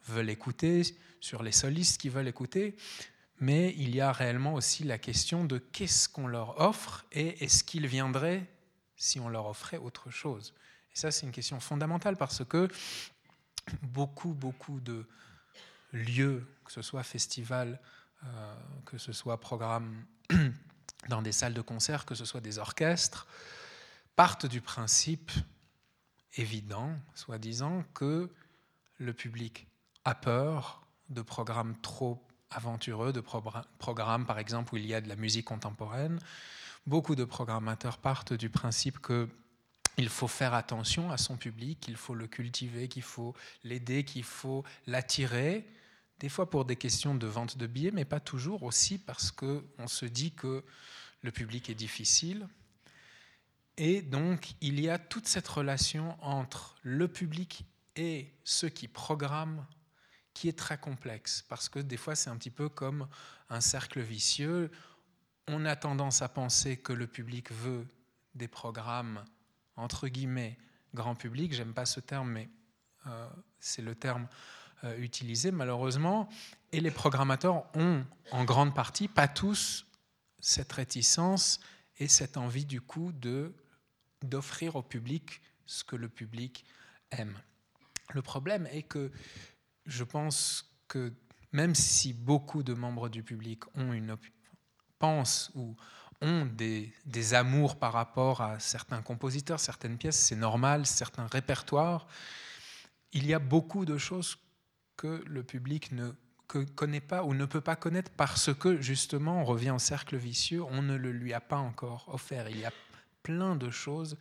veulent 0.09 0.31
écouter, 0.31 0.83
sur 1.21 1.43
les 1.43 1.53
solistes 1.53 2.01
qu'ils 2.01 2.11
veulent 2.11 2.27
écouter, 2.27 2.75
mais 3.39 3.75
il 3.77 3.95
y 3.95 4.01
a 4.01 4.13
réellement 4.13 4.55
aussi 4.55 4.83
la 4.83 4.99
question 4.99 5.45
de 5.45 5.59
qu'est-ce 5.59 6.09
qu'on 6.09 6.27
leur 6.27 6.59
offre 6.59 7.05
et 7.13 7.45
est-ce 7.45 7.63
qu'ils 7.63 7.87
viendraient 7.87 8.47
si 8.97 9.21
on 9.21 9.29
leur 9.29 9.47
offrait 9.47 9.77
autre 9.77 10.11
chose. 10.11 10.55
Et 10.93 10.97
ça, 10.99 11.11
c'est 11.11 11.27
une 11.27 11.33
question 11.33 11.61
fondamentale 11.61 12.17
parce 12.17 12.45
que 12.45 12.69
beaucoup, 13.83 14.33
beaucoup 14.33 14.81
de 14.81 15.07
lieux, 15.93 16.47
que 16.65 16.73
ce 16.73 16.83
soit 16.83 17.03
festivals, 17.03 17.79
euh, 18.25 18.55
que 18.87 18.97
ce 18.97 19.13
soit 19.13 19.39
programmes 19.39 20.05
dans 21.09 21.23
des 21.23 21.33
salles 21.33 21.55
de 21.55 21.63
concert, 21.63 22.05
que 22.07 22.15
ce 22.15 22.25
soit 22.25 22.41
des 22.41 22.59
orchestres, 22.59 23.27
partent 24.21 24.45
du 24.45 24.61
principe 24.61 25.33
évident, 26.37 26.95
soi-disant, 27.15 27.85
que 27.95 28.31
le 28.99 29.15
public 29.15 29.67
a 30.05 30.15
peur 30.15 30.87
de 31.09 31.23
programmes 31.23 31.75
trop 31.81 32.23
aventureux, 32.51 33.15
de 33.15 33.23
programmes 33.23 34.27
par 34.27 34.39
exemple 34.39 34.75
où 34.75 34.77
il 34.77 34.85
y 34.85 34.93
a 34.93 35.01
de 35.01 35.09
la 35.09 35.17
musique 35.17 35.47
contemporaine. 35.47 36.21
Beaucoup 36.87 37.15
de 37.15 37.25
programmateurs 37.25 37.97
partent 37.97 38.35
du 38.35 38.51
principe 38.51 38.99
que 38.99 39.27
il 39.97 40.11
faut 40.11 40.29
faire 40.29 40.53
attention 40.53 41.11
à 41.11 41.17
son 41.17 41.39
public, 41.39 41.81
qu'il 41.81 41.97
faut 41.97 42.15
le 42.15 42.27
cultiver, 42.27 42.89
qu'il 42.89 43.01
faut 43.01 43.35
l'aider, 43.65 44.05
qu'il 44.05 44.25
faut 44.25 44.65
l'attirer, 44.87 45.67
des 46.19 46.29
fois 46.29 46.51
pour 46.51 46.67
des 46.67 46.77
questions 46.77 47.15
de 47.15 47.27
vente 47.27 47.57
de 47.57 47.67
billets, 47.67 47.91
mais 47.91 48.05
pas 48.05 48.21
toujours 48.21 48.65
aussi 48.65 48.99
parce 48.99 49.31
qu'on 49.31 49.87
se 49.87 50.05
dit 50.05 50.33
que 50.33 50.63
le 51.23 51.33
public 51.33 51.71
est 51.71 51.75
difficile. 51.75 52.47
Et 53.83 54.03
donc, 54.03 54.53
il 54.61 54.79
y 54.79 54.91
a 54.91 54.99
toute 54.99 55.27
cette 55.27 55.49
relation 55.49 56.15
entre 56.21 56.77
le 56.83 57.09
public 57.09 57.65
et 57.97 58.31
ceux 58.45 58.69
qui 58.69 58.89
programment 58.89 59.67
qui 60.35 60.51
est 60.51 60.59
très 60.59 60.77
complexe, 60.77 61.47
parce 61.49 61.71
que 61.71 61.79
des 61.79 61.97
fois, 61.97 62.15
c'est 62.15 62.29
un 62.29 62.37
petit 62.37 62.51
peu 62.51 62.69
comme 62.69 63.09
un 63.49 63.63
cercle 63.63 64.01
vicieux 64.01 64.71
on 65.49 65.65
a 65.65 65.77
tendance 65.77 66.21
à 66.21 66.29
penser 66.29 66.77
que 66.77 66.93
le 66.93 67.07
public 67.07 67.51
veut 67.51 67.87
des 68.35 68.49
programmes, 68.49 69.25
entre 69.77 70.09
guillemets, 70.09 70.59
grand 70.95 71.15
public. 71.15 71.55
J'aime 71.55 71.73
pas 71.73 71.87
ce 71.87 72.01
terme, 72.01 72.31
mais 72.31 72.51
euh, 73.07 73.29
c'est 73.59 73.83
le 73.83 73.95
terme 73.95 74.29
euh, 74.85 74.97
utilisé 74.99 75.51
malheureusement. 75.51 76.29
Et 76.73 76.81
les 76.81 76.91
programmateurs 76.91 77.65
ont 77.75 78.05
en 78.31 78.45
grande 78.45 78.75
partie, 78.75 79.09
pas 79.09 79.27
tous, 79.27 79.87
cette 80.39 80.73
réticence 80.73 81.61
et 81.99 82.09
cette 82.09 82.37
envie 82.37 82.65
du 82.67 82.83
coup 82.83 83.13
de 83.13 83.53
d'offrir 84.25 84.77
au 84.77 84.83
public 84.83 85.41
ce 85.67 85.85
que 85.85 85.97
le 85.97 86.09
public 86.09 86.65
aime. 87.11 87.39
Le 88.13 88.23
problème 88.23 88.67
est 88.67 88.83
que 88.83 89.11
je 89.87 90.05
pense 90.05 90.71
que 90.89 91.13
même 91.53 91.75
si 91.75 92.13
beaucoup 92.13 92.63
de 92.63 92.75
membres 92.75 93.09
du 93.09 93.23
public 93.23 93.63
ont 93.77 93.93
une 93.93 94.17
pensent 94.99 95.51
ou 95.55 95.77
ont 96.21 96.45
des, 96.45 96.93
des, 97.07 97.35
amours 97.35 97.79
par 97.79 97.95
rapport 97.95 98.43
à 98.43 98.59
certains 98.59 99.01
compositeurs, 99.01 99.59
certaines 99.59 99.97
pièces, 99.97 100.19
c'est 100.19 100.37
normal, 100.37 100.85
certains 100.85 101.27
répertoires, 101.27 102.07
il 103.13 103.27
y 103.27 103.33
a 103.33 103.39
beaucoup 103.39 103.85
de 103.87 103.97
choses 103.97 104.37
que 104.97 105.25
le 105.27 105.43
public 105.43 105.93
ne 105.93 106.13
connaît 106.47 107.01
pas 107.01 107.25
ou 107.25 107.33
ne 107.33 107.47
peut 107.47 107.61
pas 107.61 107.77
connaître 107.77 108.11
parce 108.17 108.53
que 108.53 108.81
justement 108.83 109.41
on 109.41 109.45
revient 109.45 109.71
au 109.71 109.79
cercle 109.79 110.17
vicieux, 110.17 110.63
on 110.63 110.83
ne 110.83 110.97
le 110.97 111.13
lui 111.13 111.33
a 111.33 111.41
pas 111.41 111.57
encore 111.57 112.07
offert. 112.13 112.51
Il 112.51 112.65
a 112.67 112.73
plein 113.31 113.55
de 113.55 113.71
choses 113.71 114.19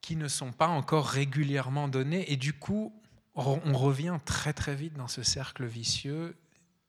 qui 0.00 0.16
ne 0.16 0.26
sont 0.26 0.52
pas 0.52 0.66
encore 0.66 1.06
régulièrement 1.06 1.86
données 1.86 2.30
et 2.32 2.36
du 2.36 2.52
coup 2.52 2.92
on 3.36 3.74
revient 3.74 4.18
très 4.24 4.52
très 4.52 4.74
vite 4.74 4.94
dans 4.94 5.08
ce 5.08 5.22
cercle 5.22 5.64
vicieux 5.64 6.36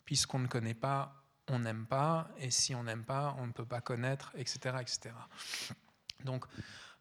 puisqu'on 0.05 0.39
ne 0.39 0.47
connaît 0.47 0.73
pas, 0.73 1.23
on 1.47 1.59
n'aime 1.59 1.85
pas 1.85 2.29
et 2.39 2.49
si 2.49 2.73
on 2.73 2.83
n'aime 2.83 3.03
pas, 3.03 3.35
on 3.39 3.45
ne 3.47 3.51
peut 3.51 3.65
pas 3.65 3.81
connaître, 3.81 4.31
etc., 4.37 4.77
etc. 4.81 5.13
Donc 6.23 6.45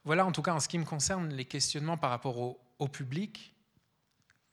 voilà 0.05 0.27
en 0.27 0.33
tout 0.33 0.43
cas 0.43 0.53
en 0.53 0.61
ce 0.61 0.69
qui 0.69 0.79
me 0.79 0.85
concerne 0.85 1.33
les 1.33 1.47
questionnements 1.47 1.97
par 1.97 2.11
rapport 2.11 2.39
au, 2.39 2.89
public, 2.89 3.55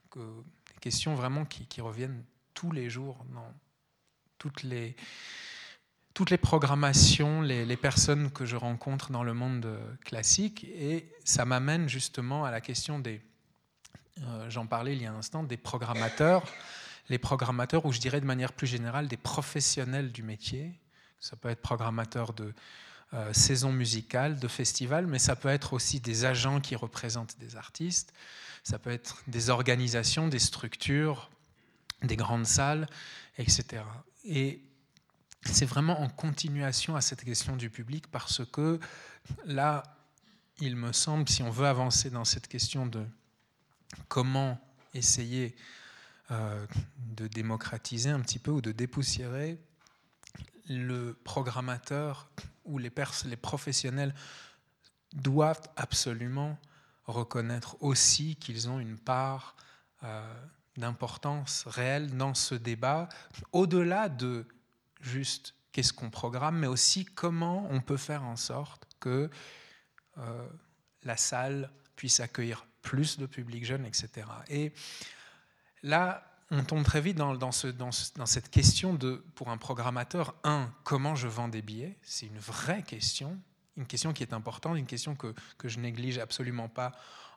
que, 0.10 0.20
des 0.20 0.80
questions 0.80 1.16
vraiment 1.16 1.44
qui 1.44 1.82
reviennent 1.82 2.24
tous 2.54 2.72
les 2.72 2.90
jours 2.90 3.26
dans 3.34 3.54
toutes 4.38 4.64
les, 4.64 4.96
toutes 6.14 6.30
les 6.30 6.38
programmations, 6.38 7.42
les, 7.42 7.78
personnes 7.78 8.30
que 8.32 8.46
je 8.46 8.56
rencontre 8.56 9.12
dans 9.12 9.24
le 9.24 9.34
monde 9.34 9.80
classique. 10.06 10.66
Et 10.76 11.10
ça 11.26 11.46
m'amène 11.46 11.90
justement 11.90 12.46
à 12.46 12.52
la 12.52 12.62
question 12.62 13.00
des, 13.00 13.22
euh, 14.22 14.50
j'en 14.50 14.68
parlais 14.68 14.96
il 14.96 15.02
y 15.02 15.06
a 15.06 15.12
un 15.12 15.18
instant, 15.18 15.44
des 15.44 15.58
programmateurs. 15.58 16.44
Les 17.10 17.18
programmateurs, 17.18 17.86
ou 17.86 17.92
je 17.92 18.00
dirais 18.00 18.22
de 18.22 18.26
manière 18.26 18.54
plus 18.54 18.68
générale, 18.68 19.08
des 19.08 19.18
professionnels 19.18 20.12
du 20.12 20.24
métier. 20.24 20.80
Ça 21.20 21.36
peut 21.36 21.50
être 21.50 21.62
programmateur 21.62 22.34
de 22.34 22.54
euh, 23.14 23.34
saison 23.34 23.72
musicale, 23.72 24.40
de 24.40 24.48
festival, 24.48 25.08
mais 25.08 25.20
ça 25.20 25.36
peut 25.36 25.50
être 25.50 25.74
aussi 25.74 26.00
des 26.00 26.26
agents 26.26 26.62
qui 26.62 26.76
représentent 26.76 27.38
des 27.40 27.56
artistes. 27.56 28.14
Ça 28.64 28.80
peut 28.80 28.92
être 28.92 29.22
des 29.28 29.50
organisations, 29.50 30.28
des 30.28 30.40
structures, 30.40 31.30
des 32.02 32.16
grandes 32.16 32.46
salles, 32.46 32.88
etc. 33.38 33.84
Et 34.26 34.62
c'est 35.46 35.66
vraiment 35.66 36.02
en 36.02 36.10
continuation 36.10 36.96
à 36.96 37.02
cette 37.02 37.24
question 37.24 37.56
du 37.56 37.70
public 37.70 38.08
parce 38.12 38.46
que 38.46 38.80
là, 39.46 39.84
il 40.60 40.76
me 40.76 40.92
semble, 40.92 41.28
si 41.28 41.44
on 41.44 41.50
veut 41.50 41.68
avancer 41.68 42.10
dans 42.10 42.26
cette 42.26 42.48
question 42.48 42.86
de 42.86 43.06
comment 44.08 44.60
essayer 44.94 45.56
euh, 46.32 46.66
de 46.98 47.28
démocratiser 47.28 48.10
un 48.10 48.20
petit 48.20 48.40
peu 48.40 48.52
ou 48.52 48.62
de 48.62 48.72
dépoussiérer 48.72 49.60
le 50.70 51.14
programmateur 51.24 52.30
ou 52.66 52.78
les, 52.78 52.90
professionnels 52.90 54.16
doivent 55.14 55.70
absolument 55.76 56.58
reconnaître 57.06 57.76
aussi 57.82 58.38
qu'ils 58.38 58.70
ont 58.70 58.80
une 58.80 58.98
part 58.98 59.56
euh, 60.04 60.34
d'importance 60.78 61.66
réelle 61.68 62.16
dans 62.16 62.34
ce 62.34 62.56
débat, 62.56 63.10
au-delà 63.52 64.10
de 64.10 64.48
juste 65.04 65.56
qu'est-ce 65.72 65.94
qu'on 65.94 66.10
programme, 66.10 66.58
mais 66.58 66.68
aussi 66.68 67.06
comment 67.06 67.68
on 67.70 67.82
peut 67.82 67.98
faire 67.98 68.24
en 68.24 68.36
sorte 68.36 68.88
que 69.00 69.30
euh, 70.18 70.48
la 71.04 71.18
salle 71.18 71.72
puisse 71.96 72.20
accueillir 72.20 72.66
plus 72.82 73.18
de 73.18 73.26
public 73.26 73.66
jeune, 73.66 73.86
etc. 73.86 74.28
Et 74.50 74.74
là, 75.82 76.30
on 76.52 76.64
tombe 76.64 76.84
très 76.84 77.02
vite 77.02 77.18
dans, 77.18 77.36
dans, 77.36 77.52
ce, 77.52 77.68
dans, 77.68 77.90
dans, 78.16 78.26
cette 78.26 78.50
question 78.50 78.94
de, 78.94 79.24
pour 79.36 79.50
un 79.50 79.58
programmateur, 79.58 80.36
un, 80.44 80.72
comment 80.84 81.16
je 81.16 81.28
vends 81.28 81.48
des 81.48 81.62
billets? 81.62 81.98
C'est 82.04 82.28
une 82.28 82.38
vraie 82.38 82.84
question, 82.84 83.40
une 83.76 83.88
question 83.88 84.14
qui 84.14 84.24
est 84.24 84.34
importante, 84.34 84.78
une 84.78 84.86
question 84.86 85.16
que, 85.16 85.34
que 85.58 85.68
je 85.68 85.80
néglige 85.80 86.20
absolument 86.20 86.70
pas 86.70 86.92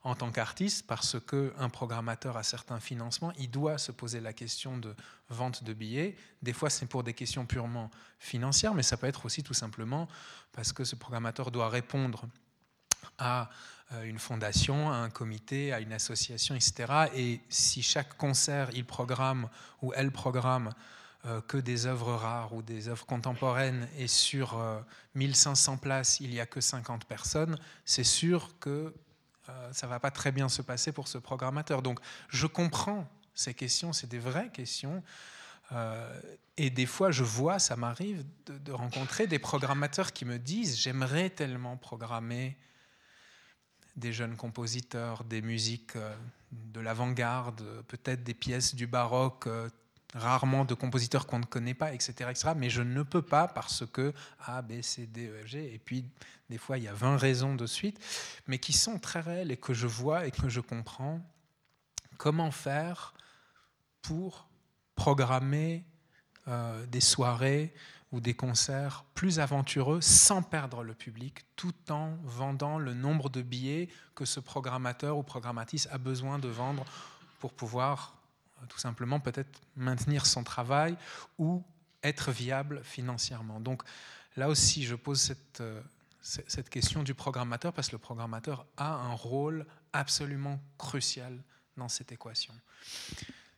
en 0.07 0.15
tant 0.15 0.31
qu'artiste, 0.31 0.87
parce 0.87 1.17
qu'un 1.19 1.69
programmateur 1.69 2.37
a 2.37 2.45
certains 2.45 2.79
financements, 2.79 3.33
il 3.41 3.51
doit 3.51 3.77
se 3.77 3.91
poser 3.91 4.21
la 4.21 4.33
question 4.33 4.79
de 4.79 4.95
vente 5.31 5.65
de 5.65 5.73
billets. 5.73 6.15
Des 6.43 6.53
fois, 6.53 6.71
c'est 6.71 6.87
pour 6.87 7.03
des 7.03 7.13
questions 7.13 7.45
purement 7.45 7.91
financières, 8.21 8.73
mais 8.73 8.85
ça 8.85 8.97
peut 8.97 9.09
être 9.09 9.27
aussi 9.27 9.43
tout 9.43 9.53
simplement 9.53 10.07
parce 10.53 10.73
que 10.73 10.85
ce 10.85 10.95
programmateur 10.95 11.51
doit 11.51 11.69
répondre 11.69 12.27
à 13.19 13.51
euh, 13.95 14.05
une 14.05 14.21
fondation, 14.21 14.93
à 14.93 14.95
un 14.95 15.11
comité, 15.11 15.73
à 15.73 15.81
une 15.81 15.93
association, 15.93 16.55
etc. 16.55 17.09
Et 17.17 17.41
si 17.49 17.83
chaque 17.83 18.17
concert, 18.17 18.71
il 18.75 18.85
programme 18.85 19.49
ou 19.83 19.93
elle 19.93 20.13
programme 20.13 20.71
euh, 21.25 21.41
que 21.41 21.57
des 21.57 21.87
œuvres 21.87 22.15
rares 22.15 22.53
ou 22.55 22.63
des 22.63 22.87
œuvres 22.87 23.07
contemporaines 23.07 23.89
et 23.99 24.07
sur 24.07 24.57
1500 25.17 25.73
euh, 25.73 25.77
places, 25.79 26.21
il 26.21 26.31
n'y 26.31 26.39
a 26.39 26.47
que 26.47 26.61
50 26.61 27.07
personnes, 27.07 27.59
c'est 27.85 28.05
sûr 28.05 28.57
que 28.61 28.95
euh, 29.49 29.73
ça 29.73 29.87
va 29.87 30.01
pas 30.01 30.11
très 30.11 30.33
bien 30.33 30.49
se 30.49 30.63
passer 30.63 30.93
pour 30.93 31.09
ce 31.09 31.19
programmateur. 31.19 31.83
Donc 31.83 32.01
je 32.29 32.47
comprends 32.47 33.09
ces 33.35 33.55
questions, 33.55 33.93
c'est 33.93 34.07
des 34.07 34.19
vraies 34.19 34.51
questions. 34.51 35.03
et 36.57 36.71
des 36.71 36.87
fois, 36.87 37.11
je 37.11 37.25
vois, 37.25 37.59
ça 37.59 37.77
m'arrive 37.77 38.25
de, 38.47 38.57
de, 38.59 38.73
rencontrer 38.73 39.27
des 39.27 39.41
programmateurs 39.41 40.13
qui 40.13 40.25
me 40.25 40.39
disent, 40.39 40.79
j'aimerais 40.79 41.29
tellement 41.29 41.77
programmer 41.77 42.57
des 43.97 44.13
jeunes 44.13 44.37
compositeurs, 44.37 45.25
des 45.25 45.43
musiques 45.43 45.99
de 46.53 46.81
l'avant-garde, 46.81 47.63
peut-être 47.89 48.23
des 48.23 48.35
pièces 48.35 48.75
du 48.75 48.87
baroque 48.87 49.49
rarement 50.17 50.65
de 50.65 50.75
compositeurs 50.75 51.27
qu'on 51.27 51.39
ne 51.39 51.45
connaît 51.45 51.75
pas, 51.75 51.93
etc., 51.93 52.31
etc. 52.31 52.51
Mais 52.57 52.71
je 52.71 52.83
ne 52.83 53.03
peux 53.03 53.23
pas 53.23 53.49
parce 53.49 53.85
que 53.87 54.13
A, 54.45 54.63
B, 54.63 54.81
C, 54.83 55.07
D, 55.07 55.29
E, 55.29 55.47
G. 55.47 55.75
Et 55.75 55.79
puis, 55.79 56.05
des 56.51 56.59
fois, 56.59 56.79
il 56.79 56.85
y 56.85 56.89
a 56.89 56.95
20 56.95 57.17
raisons 57.17 57.55
de 57.55 57.67
suite, 57.67 57.99
mais 58.47 58.59
qui 58.59 58.73
sont 58.73 58.99
très 58.99 59.21
réelles 59.21 59.51
et 59.51 59.57
que 59.57 59.75
je 59.75 59.87
vois 59.87 60.27
et 60.27 60.31
que 60.31 60.49
je 60.49 60.61
comprends. 60.61 61.21
Comment 62.19 62.51
faire 62.51 63.15
pour 64.03 64.49
programmer 64.95 65.85
euh, 66.49 66.87
des 66.87 67.01
soirées 67.01 67.75
ou 68.13 68.21
des 68.21 68.35
concerts 68.35 69.05
plus 69.15 69.41
aventureux 69.41 70.01
sans 70.01 70.43
perdre 70.43 70.83
le 70.83 70.95
public, 70.95 71.45
tout 71.57 71.75
en 71.91 72.17
vendant 72.23 72.79
le 72.79 72.95
nombre 72.95 73.29
de 73.29 73.43
billets 73.43 73.89
que 74.15 74.25
ce 74.25 74.41
programmateur 74.41 75.19
ou 75.19 75.23
programmatrice 75.23 75.89
a 75.91 75.99
besoin 75.99 76.39
de 76.39 76.49
vendre 76.49 76.85
pour 77.41 77.53
pouvoir 77.53 78.17
tout 78.69 78.79
simplement 78.79 79.21
peut-être 79.21 79.61
maintenir 79.77 80.27
son 80.27 80.45
travail 80.45 80.97
ou 81.39 81.65
être 82.03 82.31
viable 82.33 82.83
financièrement. 82.85 83.61
Donc 83.61 83.83
là 84.37 84.49
aussi, 84.49 84.85
je 84.85 84.95
pose 84.95 85.21
cette, 85.21 85.61
euh, 85.61 85.81
cette 86.23 86.69
question 86.69 87.03
du 87.03 87.15
programmateur 87.15 87.73
parce 87.73 87.89
que 87.89 87.93
le 87.93 88.01
programmateur 88.01 88.67
a 88.77 88.95
un 88.95 89.13
rôle 89.13 89.67
absolument 89.93 90.61
crucial 90.79 91.39
dans 91.77 91.89
cette 91.89 92.13
équation. 92.13 92.55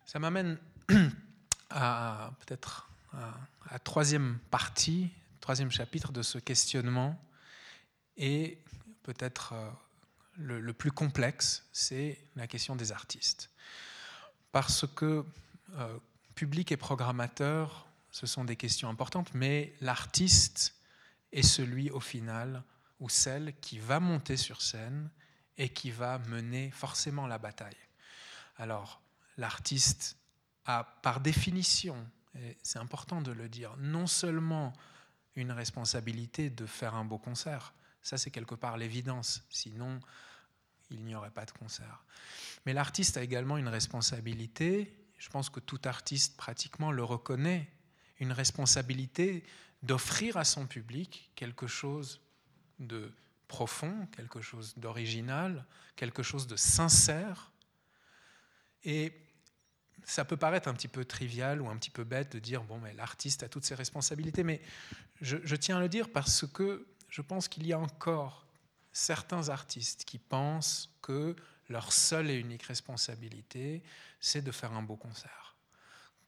Ça 0.07 0.19
m'amène 0.19 0.59
à 1.71 2.33
peut-être 2.41 2.89
à 3.15 3.73
la 3.73 3.79
troisième 3.79 4.39
partie, 4.51 5.11
troisième 5.41 5.71
chapitre 5.71 6.13
de 6.13 6.23
ce 6.23 6.39
questionnement 6.39 7.19
et 8.17 8.59
peut-être 9.03 9.55
euh, 9.55 9.71
le, 10.37 10.73
plus 10.73 10.93
complexe, 10.93 11.67
c'est 11.73 12.19
la 12.37 12.47
question 12.47 12.77
des 12.77 12.93
artistes 12.93 13.51
parce 14.53 14.87
que 14.87 15.25
euh, 15.75 15.99
public 16.35 16.73
et 16.73 16.77
programmateur, 16.77 17.87
ce 18.11 18.27
sont 18.27 18.45
des 18.45 18.57
questions 18.57 18.89
importantes, 18.89 19.33
mais 19.35 19.75
l'artiste 19.81 20.75
est 21.33 21.43
celui 21.43 21.91
au 21.91 22.01
final 22.01 22.63
ou 23.01 23.09
celle 23.09 23.55
qui 23.61 23.79
va 23.79 24.01
monter 24.01 24.37
sur 24.37 24.63
scène 24.63 25.11
et 25.57 25.69
qui 25.69 25.91
va 25.91 26.19
mener 26.21 26.71
forcément 26.71 27.27
la 27.27 27.39
bataille. 27.39 27.77
Alors, 28.57 29.01
l'artiste 29.37 30.17
a 30.65 30.85
par 31.03 31.21
définition, 31.21 32.07
et 32.35 32.57
c'est 32.63 32.79
important 32.79 33.21
de 33.21 33.33
le 33.33 33.49
dire, 33.49 33.77
non 33.79 34.07
seulement 34.07 34.73
une 35.35 35.53
responsabilité 35.53 36.51
de 36.51 36.67
faire 36.67 36.95
un 36.95 37.05
beau 37.05 37.19
concert, 37.19 37.73
ça 38.03 38.19
c'est 38.19 38.31
quelque 38.31 38.55
part 38.55 38.77
l'évidence, 38.77 39.43
sinon 39.51 40.01
il 40.91 41.05
n'y 41.05 41.15
aurait 41.15 41.31
pas 41.31 41.45
de 41.45 41.51
concert. 41.53 42.05
Mais 42.67 42.73
l'artiste 42.73 43.17
a 43.17 43.23
également 43.23 43.57
une 43.57 43.69
responsabilité, 43.69 44.95
je 45.19 45.29
pense 45.29 45.51
que 45.51 45.61
tout 45.61 45.81
artiste 45.85 46.37
pratiquement 46.37 46.93
le 46.93 47.05
reconnaît, 47.05 47.69
une 48.21 48.33
responsabilité 48.33 49.45
d'offrir 49.83 50.37
à 50.37 50.45
son 50.45 50.67
public 50.67 51.31
quelque 51.35 51.67
chose 51.67 52.21
de 52.79 53.13
profond, 53.47 54.07
quelque 54.17 54.41
chose 54.41 54.75
d'original, 54.77 55.65
quelque 55.97 56.23
chose 56.23 56.47
de 56.47 56.57
sincère. 56.57 57.53
Et 58.85 59.13
ça 60.05 60.25
peut 60.25 60.37
paraître 60.37 60.69
un 60.69 60.75
petit 60.75 60.89
peu 60.89 61.05
trivial 61.05 61.61
ou 61.61 61.69
un 61.69 61.77
petit 61.77 61.91
peu 61.91 62.05
bête 62.05 62.33
de 62.33 62.39
dire, 62.39 62.63
bon, 62.63 62.79
mais 62.79 62.95
l'artiste 62.95 63.43
a 63.43 63.49
toutes 63.49 63.65
ses 63.65 63.75
responsabilités, 63.75 64.43
mais 64.43 64.61
je, 65.21 65.57
tiens 65.57 65.79
à 65.79 65.81
le 65.81 65.89
dire 65.89 66.11
parce 66.11 66.47
que 66.47 66.87
je 67.09 67.23
pense 67.23 67.49
qu'il 67.49 67.67
y 67.67 67.73
a 67.73 67.79
encore 67.79 68.47
certains 68.93 69.49
artistes 69.49 70.05
qui 70.05 70.19
pensent 70.19 70.91
que 71.03 71.37
leur 71.69 71.93
seule 71.93 72.31
et 72.31 72.37
unique 72.37 72.63
responsabilité, 72.63 73.83
c'est 74.21 74.43
de 74.43 74.51
faire 74.51 74.73
un 74.73 74.83
beau 74.83 74.97
concert. 74.97 75.57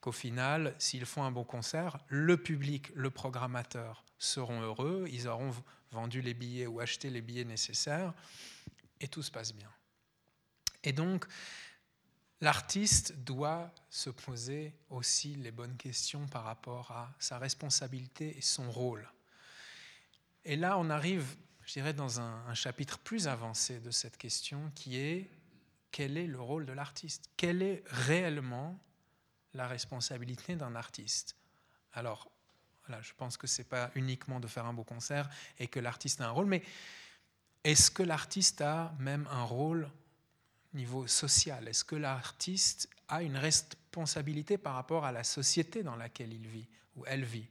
Qu'au 0.01 0.13
final, 0.13 0.75
s'ils 0.79 1.07
font 1.07 1.23
un 1.23 1.31
bon 1.31 1.45
concert, 1.45 1.99
le 2.09 2.37
public, 2.37 2.91
le 2.95 3.11
programmateur 3.11 4.05
seront 4.19 4.61
heureux, 4.61 5.07
ils 5.11 5.29
auront 5.29 5.55
vendu 5.91 6.21
les 6.21 6.35
billets 6.35 6.67
ou 6.67 6.81
acheté 6.81 7.11
les 7.11 7.21
billets 7.21 7.45
nécessaires, 7.45 8.15
et 9.01 9.09
tout 9.09 9.23
se 9.23 9.31
passe 9.31 9.53
bien. 9.53 9.71
Et 10.85 10.93
donc, 10.93 11.27
l'artiste 12.41 13.17
doit 13.19 13.73
se 13.89 14.11
poser 14.11 14.75
aussi 14.89 15.35
les 15.35 15.51
bonnes 15.51 15.77
questions 15.77 16.27
par 16.29 16.45
rapport 16.45 16.91
à 16.93 17.13
sa 17.19 17.39
responsabilité 17.39 18.37
et 18.39 18.43
son 18.43 18.71
rôle. 18.71 19.07
Et 20.45 20.57
là, 20.57 20.79
on 20.79 20.89
arrive, 20.89 21.37
je 21.71 21.75
dirais, 21.75 21.93
dans 21.93 22.19
un, 22.19 22.53
chapitre 22.53 22.99
plus 22.99 23.29
avancé 23.29 23.79
de 23.79 23.93
cette 23.93 24.17
question 24.17 24.73
qui 24.75 24.99
est 24.99 25.31
quel 25.93 26.19
est 26.19 26.27
le 26.27 26.41
rôle 26.41 26.67
de 26.67 26.73
l'artiste? 26.73 27.31
Quelle 27.37 27.63
est 27.63 27.85
réellement 27.87 28.77
la 29.55 29.69
responsabilité 29.69 30.57
d'un 30.57 30.75
artiste? 30.75 31.37
Alors, 31.93 32.29
voilà, 32.89 33.01
je 33.03 33.13
pense 33.17 33.37
que 33.37 33.47
ce 33.47 33.63
n'est 33.63 33.69
pas 33.69 33.93
uniquement 33.95 34.41
de 34.41 34.49
faire 34.49 34.67
un 34.67 34.73
beau 34.73 34.83
concert 34.83 35.31
et 35.61 35.69
que 35.69 35.79
l'artiste 35.79 36.21
a 36.21 36.27
un 36.27 36.31
rôle, 36.31 36.47
mais 36.47 36.65
est-ce 37.63 37.93
que 37.93 38.03
l'artiste 38.03 38.63
a 38.63 38.93
même 38.99 39.29
un 39.31 39.45
rôle 39.45 39.89
au 40.75 40.77
niveau 40.77 41.07
social? 41.07 41.69
Est-ce 41.69 41.85
que 41.85 41.95
l'artiste 41.95 42.89
a 43.07 43.23
une 43.23 43.37
responsabilité 43.37 44.59
par 44.59 44.75
rapport 44.75 45.05
à 45.05 45.13
la 45.13 45.23
société 45.23 45.85
dans 45.85 45.95
laquelle 45.95 46.33
il 46.33 46.49
vit 46.49 46.67
ou 46.97 47.05
elle 47.07 47.23
vit? 47.23 47.47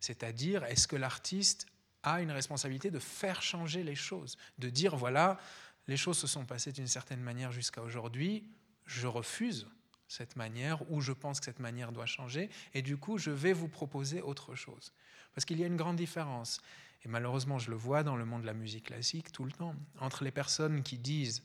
C'est-à-dire, 0.00 0.64
est-ce 0.64 0.88
que 0.88 0.96
l'artiste 0.96 1.68
a 2.02 2.20
une 2.20 2.30
responsabilité 2.30 2.90
de 2.90 2.98
faire 2.98 3.42
changer 3.42 3.82
les 3.82 3.94
choses, 3.94 4.36
de 4.58 4.70
dire, 4.70 4.96
voilà, 4.96 5.38
les 5.86 5.96
choses 5.96 6.18
se 6.18 6.26
sont 6.26 6.44
passées 6.44 6.72
d'une 6.72 6.86
certaine 6.86 7.20
manière 7.20 7.52
jusqu'à 7.52 7.82
aujourd'hui, 7.82 8.44
je 8.86 9.06
refuse 9.06 9.66
cette 10.08 10.36
manière 10.36 10.90
ou 10.90 11.00
je 11.00 11.12
pense 11.12 11.38
que 11.38 11.46
cette 11.46 11.60
manière 11.60 11.92
doit 11.92 12.06
changer 12.06 12.50
et 12.74 12.82
du 12.82 12.96
coup 12.96 13.16
je 13.18 13.30
vais 13.30 13.52
vous 13.52 13.68
proposer 13.68 14.20
autre 14.20 14.54
chose. 14.54 14.92
Parce 15.34 15.44
qu'il 15.44 15.60
y 15.60 15.64
a 15.64 15.66
une 15.66 15.76
grande 15.76 15.96
différence, 15.96 16.60
et 17.04 17.08
malheureusement 17.08 17.58
je 17.58 17.70
le 17.70 17.76
vois 17.76 18.02
dans 18.02 18.16
le 18.16 18.24
monde 18.24 18.42
de 18.42 18.46
la 18.46 18.54
musique 18.54 18.86
classique 18.86 19.30
tout 19.30 19.44
le 19.44 19.52
temps, 19.52 19.76
entre 20.00 20.24
les 20.24 20.32
personnes 20.32 20.82
qui 20.82 20.98
disent 20.98 21.44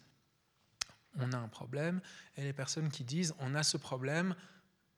on 1.18 1.32
a 1.32 1.38
un 1.38 1.48
problème 1.48 2.02
et 2.38 2.44
les 2.44 2.54
personnes 2.54 2.90
qui 2.90 3.04
disent 3.04 3.36
on 3.40 3.54
a 3.54 3.64
ce 3.64 3.78
problème, 3.78 4.36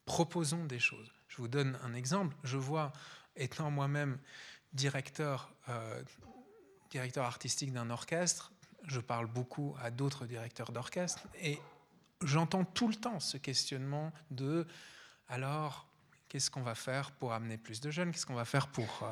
proposons 0.05 0.65
des 0.65 0.79
choses. 0.79 1.11
Je 1.27 1.37
vous 1.37 1.49
donne 1.49 1.77
un 1.83 1.93
exemple, 1.93 2.35
je 2.43 2.57
vois, 2.57 2.93
étant 3.35 3.69
moi-même 3.69 4.17
directeur, 4.73 5.53
euh, 5.69 6.03
directeur 6.89 7.25
artistique 7.25 7.73
d'un 7.73 7.89
orchestre, 7.89 8.51
je 8.83 8.99
parle 8.99 9.27
beaucoup 9.27 9.75
à 9.81 9.91
d'autres 9.91 10.25
directeurs 10.25 10.71
d'orchestre 10.71 11.27
et 11.41 11.59
j'entends 12.23 12.63
tout 12.63 12.87
le 12.87 12.95
temps 12.95 13.19
ce 13.19 13.37
questionnement 13.37 14.11
de 14.31 14.65
alors 15.27 15.87
qu'est-ce 16.29 16.49
qu'on 16.49 16.61
va 16.61 16.75
faire 16.75 17.11
pour 17.11 17.33
amener 17.33 17.57
plus 17.57 17.81
de 17.81 17.91
jeunes, 17.91 18.11
qu'est-ce 18.11 18.25
qu'on 18.25 18.33
va 18.33 18.45
faire 18.45 18.67
pour 18.67 19.03
euh, 19.03 19.11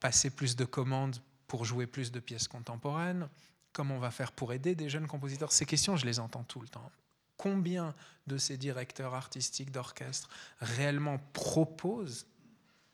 passer 0.00 0.30
plus 0.30 0.56
de 0.56 0.64
commandes, 0.64 1.16
pour 1.46 1.64
jouer 1.64 1.86
plus 1.86 2.10
de 2.12 2.20
pièces 2.20 2.48
contemporaines, 2.48 3.28
comment 3.72 3.96
on 3.96 4.00
va 4.00 4.10
faire 4.10 4.32
pour 4.32 4.52
aider 4.52 4.74
des 4.74 4.88
jeunes 4.88 5.06
compositeurs? 5.06 5.52
Ces 5.52 5.66
questions, 5.66 5.96
je 5.96 6.06
les 6.06 6.20
entends 6.20 6.44
tout 6.44 6.60
le 6.60 6.68
temps. 6.68 6.90
Combien 7.36 7.94
de 8.26 8.38
ces 8.38 8.56
directeurs 8.56 9.14
artistiques 9.14 9.72
d'orchestre 9.72 10.28
réellement 10.60 11.18
proposent 11.32 12.26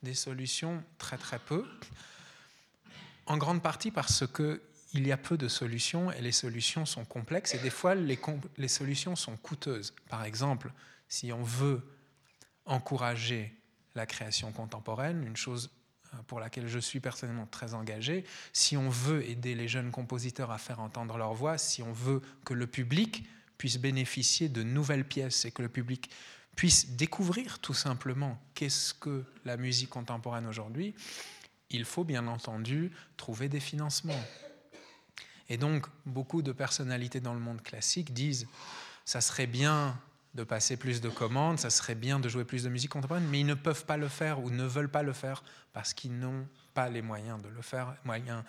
des 0.03 0.15
solutions 0.15 0.83
Très 0.99 1.19
très 1.19 1.39
peu. 1.39 1.67
En 3.27 3.37
grande 3.37 3.63
partie 3.63 3.91
parce 3.91 4.27
que 4.27 4.63
il 4.95 5.07
y 5.07 5.13
a 5.13 5.17
peu 5.17 5.37
de 5.37 5.49
solutions 5.49 6.11
et 6.13 6.21
les 6.21 6.33
solutions 6.33 6.87
sont 6.87 7.05
complexes 7.05 7.55
et 7.55 7.59
des 7.59 7.71
fois 7.71 7.95
les, 7.95 8.69
solutions 8.69 9.17
sont 9.17 9.37
coûteuses. 9.37 9.95
Par 10.09 10.25
exemple, 10.25 10.73
si 11.09 11.33
on 11.33 11.43
veut 11.43 11.83
encourager 12.65 13.55
la 13.95 14.07
création 14.07 14.53
contemporaine, 14.53 15.23
une 15.25 15.37
chose 15.37 15.71
euh, 16.15 16.19
pour 16.27 16.41
laquelle 16.41 16.69
je 16.69 16.79
suis 16.79 17.01
personnellement 17.01 17.47
très 17.47 17.75
engagé, 17.75 18.25
si 18.53 18.77
on 18.77 18.89
veut 18.89 19.29
aider 19.29 19.55
les 19.55 19.69
jeunes 19.69 19.91
compositeurs 19.91 20.51
à 20.51 20.59
faire 20.59 20.81
entendre 20.81 21.19
leur 21.19 21.35
voix, 21.35 21.59
si 21.59 21.83
on 21.83 21.93
veut 21.93 22.23
que 22.45 22.55
le 22.55 22.67
public 22.67 23.25
puisse 23.59 23.79
bénéficier 23.79 24.49
de 24.49 24.63
nouvelles 24.63 25.05
pièces 25.05 25.45
et 25.45 25.51
que 25.51 25.63
le 25.63 25.69
public 25.69 26.11
puisse 26.59 26.97
découvrir 26.97 27.61
tout 27.61 27.73
simplement 27.73 28.37
qu'est-ce 28.55 28.92
que 28.92 29.25
la 29.44 29.57
musique 29.57 29.90
contemporaine 29.90 30.44
aujourd'hui, 30.44 30.92
il 31.71 31.85
faut 31.85 32.03
bien 32.03 32.27
entendu 32.27 32.90
trouver 33.16 33.49
des 33.49 33.61
financements. 33.61 34.21
Et 35.49 35.57
donc, 35.57 35.87
beaucoup 36.05 36.42
de 36.42 36.51
personnalités 36.51 37.21
dans 37.21 37.33
le 37.33 37.38
monde 37.38 37.62
classique 37.62 38.12
disent 38.12 38.49
ça 39.05 39.21
serait 39.21 39.47
bien 39.47 40.01
de 40.35 40.42
passer 40.42 40.77
plus 40.77 41.01
de 41.01 41.09
commandes, 41.09 41.61
ça 41.61 41.71
serait 41.71 41.94
bien 41.94 42.18
de 42.18 42.29
jouer 42.29 42.44
plus 42.44 42.64
de 42.64 42.68
musique 42.68 42.90
contemporaine, 42.90 43.29
mais 43.29 43.38
ils 43.38 43.47
ne 43.47 43.55
peuvent 43.55 43.85
pas 43.85 43.97
le 43.97 44.09
faire 44.09 44.40
ou 44.40 44.51
ne 44.51 44.64
veulent 44.64 44.90
pas 44.90 45.05
le 45.05 45.12
faire 45.12 45.44
parce 45.73 45.94
qu'ils 45.94 46.18
n'ont 46.18 46.49
pas 46.75 46.88
les 46.88 47.03
moyens 47.03 47.40
de 47.40 47.49
le 47.49 47.62
faire, 47.62 47.94
moyens 48.05 48.42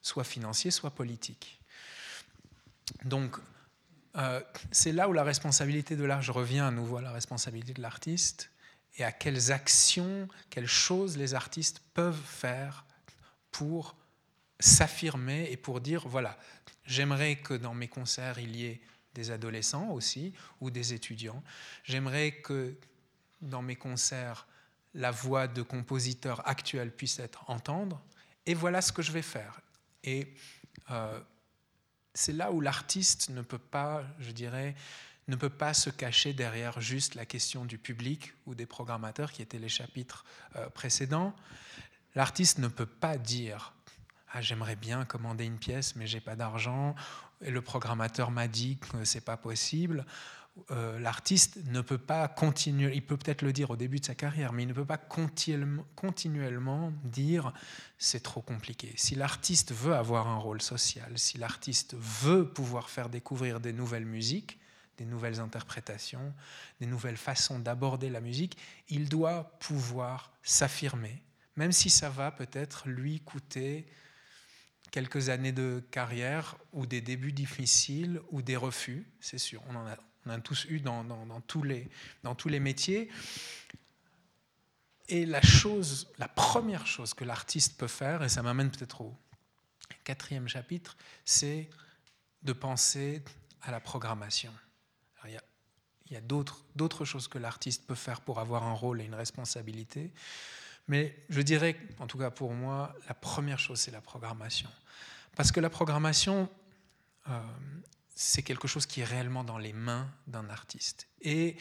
soit 0.00 0.24
financiers, 0.24 0.70
soit 0.70 0.92
politiques. 0.92 1.60
Donc, 3.04 3.36
euh, 4.16 4.40
c'est 4.70 4.92
là 4.92 5.08
où 5.08 5.12
la 5.12 5.24
responsabilité 5.24 5.96
de 5.96 6.04
l'art, 6.04 6.22
je 6.22 6.32
reviens 6.32 6.68
à 6.68 6.70
nouveau 6.70 6.96
à 6.96 7.02
la 7.02 7.12
responsabilité 7.12 7.72
de 7.72 7.82
l'artiste, 7.82 8.50
et 8.96 9.04
à 9.04 9.12
quelles 9.12 9.52
actions, 9.52 10.28
quelles 10.50 10.66
choses 10.66 11.16
les 11.16 11.34
artistes 11.34 11.80
peuvent 11.94 12.20
faire 12.24 12.84
pour 13.50 13.96
s'affirmer 14.58 15.48
et 15.50 15.56
pour 15.56 15.80
dire, 15.80 16.06
voilà, 16.06 16.36
j'aimerais 16.84 17.36
que 17.36 17.54
dans 17.54 17.74
mes 17.74 17.88
concerts, 17.88 18.38
il 18.38 18.56
y 18.56 18.66
ait 18.66 18.80
des 19.14 19.30
adolescents 19.30 19.90
aussi 19.90 20.34
ou 20.60 20.70
des 20.70 20.92
étudiants. 20.92 21.42
J'aimerais 21.84 22.32
que 22.32 22.76
dans 23.40 23.62
mes 23.62 23.76
concerts, 23.76 24.46
la 24.94 25.10
voix 25.10 25.46
de 25.46 25.62
compositeurs 25.62 26.46
actuels 26.48 26.90
puisse 26.90 27.18
être 27.18 27.48
entendue. 27.48 27.94
Et 28.46 28.54
voilà 28.54 28.82
ce 28.82 28.92
que 28.92 29.02
je 29.02 29.12
vais 29.12 29.22
faire. 29.22 29.60
Euh, 30.06 31.20
c'est 32.14 32.32
là 32.32 32.52
où 32.52 32.60
l'artiste 32.60 33.30
ne 33.30 33.42
peut 33.42 33.58
pas, 33.58 34.04
je 34.18 34.32
dirais, 34.32 34.74
ne 35.28 35.36
peut 35.36 35.50
pas 35.50 35.74
se 35.74 35.90
cacher 35.90 36.32
derrière 36.32 36.80
juste 36.80 37.14
la 37.14 37.24
question 37.24 37.64
du 37.64 37.78
public 37.78 38.34
ou 38.46 38.54
des 38.54 38.66
programmateurs 38.66 39.32
qui 39.32 39.42
étaient 39.42 39.58
les 39.58 39.68
chapitres 39.68 40.24
euh, 40.56 40.68
précédents. 40.70 41.34
L'artiste 42.14 42.58
ne 42.58 42.68
peut 42.68 42.86
pas 42.86 43.16
dire 43.16 43.72
ah, 44.32 44.40
j'aimerais 44.40 44.76
bien 44.76 45.04
commander 45.04 45.44
une 45.44 45.58
pièce, 45.58 45.96
mais 45.96 46.06
j'ai 46.06 46.20
pas 46.20 46.36
d'argent, 46.36 46.94
et 47.42 47.50
le 47.50 47.62
programmateur 47.62 48.30
m'a 48.30 48.46
dit 48.46 48.78
que 48.78 49.04
c'est 49.04 49.20
pas 49.20 49.36
possible. 49.36 50.06
Euh, 50.70 50.98
l'artiste 50.98 51.58
ne 51.66 51.80
peut 51.80 51.98
pas 51.98 52.28
continuer, 52.28 52.94
il 52.94 53.04
peut 53.04 53.16
peut-être 53.16 53.42
le 53.42 53.52
dire 53.52 53.70
au 53.70 53.76
début 53.76 54.00
de 54.00 54.04
sa 54.04 54.14
carrière, 54.14 54.52
mais 54.52 54.62
il 54.62 54.68
ne 54.68 54.72
peut 54.72 54.84
pas 54.84 54.98
continuellement 54.98 56.92
dire 57.04 57.52
c'est 57.98 58.22
trop 58.22 58.42
compliqué. 58.42 58.92
Si 58.96 59.14
l'artiste 59.14 59.72
veut 59.72 59.94
avoir 59.94 60.28
un 60.28 60.36
rôle 60.36 60.62
social, 60.62 61.18
si 61.18 61.38
l'artiste 61.38 61.94
veut 61.98 62.48
pouvoir 62.48 62.90
faire 62.90 63.08
découvrir 63.08 63.60
des 63.60 63.72
nouvelles 63.72 64.06
musiques, 64.06 64.58
des 64.98 65.06
nouvelles 65.06 65.40
interprétations, 65.40 66.34
des 66.80 66.86
nouvelles 66.86 67.16
façons 67.16 67.58
d'aborder 67.58 68.10
la 68.10 68.20
musique, 68.20 68.56
il 68.88 69.08
doit 69.08 69.56
pouvoir 69.60 70.32
s'affirmer, 70.42 71.22
même 71.56 71.72
si 71.72 71.90
ça 71.90 72.10
va 72.10 72.30
peut-être 72.30 72.88
lui 72.88 73.20
coûter 73.20 73.86
quelques 74.90 75.28
années 75.28 75.52
de 75.52 75.82
carrière 75.90 76.56
ou 76.72 76.86
des 76.86 77.00
débuts 77.00 77.32
difficiles 77.32 78.20
ou 78.30 78.42
des 78.42 78.56
refus, 78.56 79.06
c'est 79.20 79.38
sûr. 79.38 79.62
On 79.68 79.76
en 79.76 79.86
a, 79.86 79.96
on 80.26 80.30
a 80.30 80.40
tous 80.40 80.66
eu 80.66 80.80
dans, 80.80 81.04
tous 81.46 81.62
les, 81.62 82.60
métiers. 82.60 83.10
Et 85.08 85.26
la 85.26 85.42
chose, 85.42 86.08
la 86.18 86.28
première 86.28 86.86
chose 86.86 87.14
que 87.14 87.24
l'artiste 87.24 87.76
peut 87.78 87.88
faire, 87.88 88.22
et 88.22 88.28
ça 88.28 88.42
m'amène 88.42 88.70
peut-être 88.70 89.00
au 89.00 89.16
quatrième 90.04 90.48
chapitre, 90.48 90.96
c'est 91.24 91.68
de 92.42 92.52
penser 92.52 93.22
à 93.62 93.70
la 93.70 93.80
programmation. 93.80 94.52
il 95.24 95.32
y 95.32 95.36
a, 95.36 95.42
il 96.06 96.14
y 96.14 96.16
a 96.16 96.20
d'autres 96.20 97.04
choses 97.04 97.28
que 97.28 97.38
l'artiste 97.38 97.86
peut 97.86 97.94
faire 97.94 98.20
pour 98.20 98.40
avoir 98.40 98.64
un 98.64 98.72
rôle 98.72 99.00
et 99.00 99.04
une 99.04 99.14
responsabilité. 99.14 100.12
Mais 100.88 101.16
je 101.28 101.40
dirais, 101.40 101.76
en 102.00 102.06
tout 102.06 102.18
cas 102.18 102.30
pour 102.30 102.52
moi, 102.52 102.94
la 103.06 103.14
première 103.14 103.60
chose, 103.60 103.78
c'est 103.78 103.92
la 103.92 104.00
programmation. 104.00 104.68
Parce 105.36 105.52
que 105.52 105.60
la 105.60 105.70
programmation, 105.70 106.48
euh, 107.28 107.40
c'est 108.22 108.42
quelque 108.42 108.68
chose 108.68 108.84
qui 108.84 109.00
est 109.00 109.04
réellement 109.04 109.44
dans 109.44 109.56
les 109.56 109.72
mains 109.72 110.06
d'un 110.26 110.50
artiste. 110.50 111.08
Et 111.22 111.56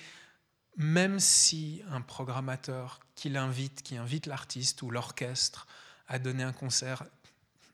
même 0.76 1.18
si 1.18 1.82
un 1.90 2.02
programmateur 2.02 3.00
qui 3.16 3.30
l'invite, 3.30 3.82
qui 3.82 3.96
invite 3.96 4.26
l'artiste 4.26 4.82
ou 4.82 4.92
l'orchestre 4.92 5.68
à 6.10 6.20
donner 6.20 6.44
un 6.44 6.52
concert, 6.52 7.06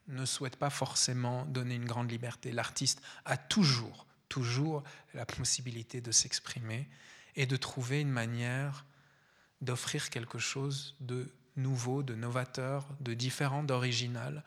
ne 0.08 0.24
souhaite 0.24 0.58
pas 0.58 0.70
forcément 0.70 1.46
donner 1.46 1.74
une 1.74 1.86
grande 1.86 2.12
liberté. 2.12 2.52
L'artiste 2.52 3.02
a 3.26 3.38
toujours, 3.38 4.06
toujours 4.30 4.84
la 5.16 5.26
possibilité 5.26 6.00
de 6.00 6.12
s'exprimer 6.12 6.88
et 7.36 7.48
de 7.48 7.58
trouver 7.58 8.02
une 8.02 8.12
manière 8.12 8.86
d'offrir 9.62 10.12
quelque 10.12 10.38
chose 10.38 10.96
de 11.00 11.34
nouveau, 11.58 12.04
de 12.04 12.14
novateur, 12.14 12.88
de 13.00 13.16
différent, 13.16 13.64
d'original. 13.64 14.44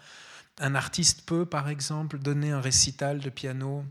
Un 0.58 0.76
artiste 0.76 1.22
peut, 1.26 1.44
par 1.44 1.68
exemple, 1.68 2.20
donner 2.20 2.52
un 2.52 2.60
récital 2.60 3.18
de 3.18 3.30
piano 3.30 3.84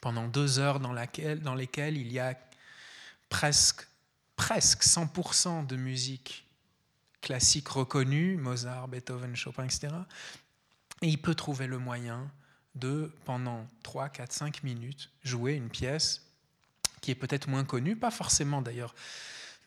pendant 0.00 0.28
deux 0.28 0.58
heures 0.58 0.80
dans, 0.80 0.92
laquelle, 0.92 1.40
dans 1.40 1.54
lesquelles 1.54 1.96
il 1.96 2.12
y 2.12 2.18
a 2.18 2.38
presque, 3.28 3.86
presque 4.36 4.82
100% 4.82 5.66
de 5.66 5.76
musique 5.76 6.46
classique 7.20 7.68
reconnue, 7.68 8.36
Mozart, 8.36 8.88
Beethoven, 8.88 9.34
Chopin, 9.36 9.64
etc. 9.64 9.88
Et 11.02 11.08
il 11.08 11.18
peut 11.18 11.34
trouver 11.34 11.66
le 11.66 11.78
moyen 11.78 12.30
de, 12.74 13.12
pendant 13.24 13.66
3, 13.82 14.08
4, 14.08 14.32
5 14.32 14.62
minutes, 14.62 15.10
jouer 15.24 15.54
une 15.54 15.68
pièce 15.68 16.22
qui 17.00 17.10
est 17.10 17.14
peut-être 17.14 17.48
moins 17.48 17.64
connue, 17.64 17.96
pas 17.96 18.10
forcément 18.10 18.62
d'ailleurs 18.62 18.94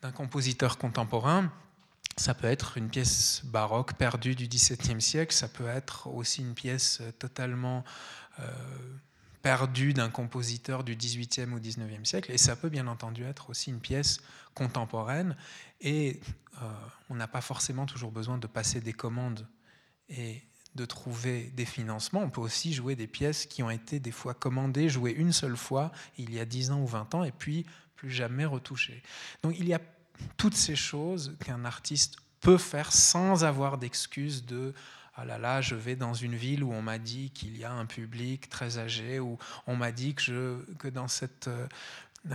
d'un 0.02 0.12
compositeur 0.12 0.78
contemporain. 0.78 1.52
Ça 2.18 2.34
peut 2.34 2.48
être 2.48 2.78
une 2.78 2.90
pièce 2.90 3.42
baroque 3.46 3.94
perdue 3.94 4.36
du 4.36 4.48
XVIIe 4.48 5.02
siècle, 5.02 5.34
ça 5.34 5.48
peut 5.48 5.68
être 5.68 6.08
aussi 6.08 6.42
une 6.42 6.54
pièce 6.54 7.02
totalement 7.20 7.84
euh, 8.40 8.52
perdu 9.42 9.94
d'un 9.94 10.10
compositeur 10.10 10.84
du 10.84 10.96
XVIIIe 10.96 11.52
ou 11.52 11.60
XIXe 11.60 12.08
siècle, 12.08 12.32
et 12.32 12.38
ça 12.38 12.56
peut 12.56 12.70
bien 12.70 12.88
entendu 12.88 13.24
être 13.24 13.50
aussi 13.50 13.70
une 13.70 13.80
pièce 13.80 14.20
contemporaine, 14.54 15.36
et 15.80 16.20
euh, 16.62 16.72
on 17.10 17.16
n'a 17.16 17.28
pas 17.28 17.42
forcément 17.42 17.86
toujours 17.86 18.12
besoin 18.12 18.38
de 18.38 18.48
passer 18.48 18.82
des 18.82 18.94
commandes 18.94 19.48
et 20.10 20.42
de 20.76 20.86
trouver 20.86 21.52
des 21.56 21.66
financements. 21.66 22.22
On 22.22 22.30
peut 22.30 22.42
aussi 22.42 22.74
jouer 22.74 22.96
des 22.96 23.08
pièces 23.08 23.46
qui 23.46 23.62
ont 23.64 23.70
été 23.70 24.00
des 24.00 24.12
fois 24.12 24.34
commandées, 24.34 24.90
jouées 24.90 25.12
une 25.12 25.34
seule 25.34 25.58
fois, 25.58 25.92
il 26.18 26.34
y 26.34 26.40
a 26.40 26.46
10 26.46 26.72
ans 26.72 26.82
ou 26.82 26.88
20 26.88 27.16
ans, 27.16 27.24
et 27.24 27.32
puis 27.32 27.66
plus 27.96 28.10
jamais 28.10 28.46
retouchées. 28.46 29.02
Donc 29.44 29.56
il 29.58 29.68
y 29.68 29.74
a 29.74 29.82
toutes 30.38 30.56
ces 30.56 30.76
choses 30.76 31.36
qu'un 31.44 31.66
artiste 31.66 32.18
peut 32.40 32.58
faire 32.58 32.92
sans 32.92 33.44
avoir 33.44 33.78
d'excuses 33.78 34.46
de 34.46 34.74
ah 35.22 35.26
là 35.26 35.38
là, 35.38 35.62
je 35.62 35.76
vais 35.76 35.96
dans 35.96 36.16
une 36.16 36.36
ville 36.36 36.64
où 36.64 36.74
on 36.74 36.82
m'a 36.82 36.98
dit 36.98 37.30
qu'il 37.30 37.56
y 37.56 37.64
a 37.64 37.72
un 37.72 37.86
public 37.86 38.50
très 38.50 38.80
âgé, 38.80 39.20
où 39.20 39.38
on 39.68 39.76
m'a 39.76 39.92
dit 39.92 40.16
que, 40.16 40.22
je, 40.22 40.74
que 40.80 40.88
dans, 40.88 41.08
cette, 41.08 41.48
euh, 41.48 41.68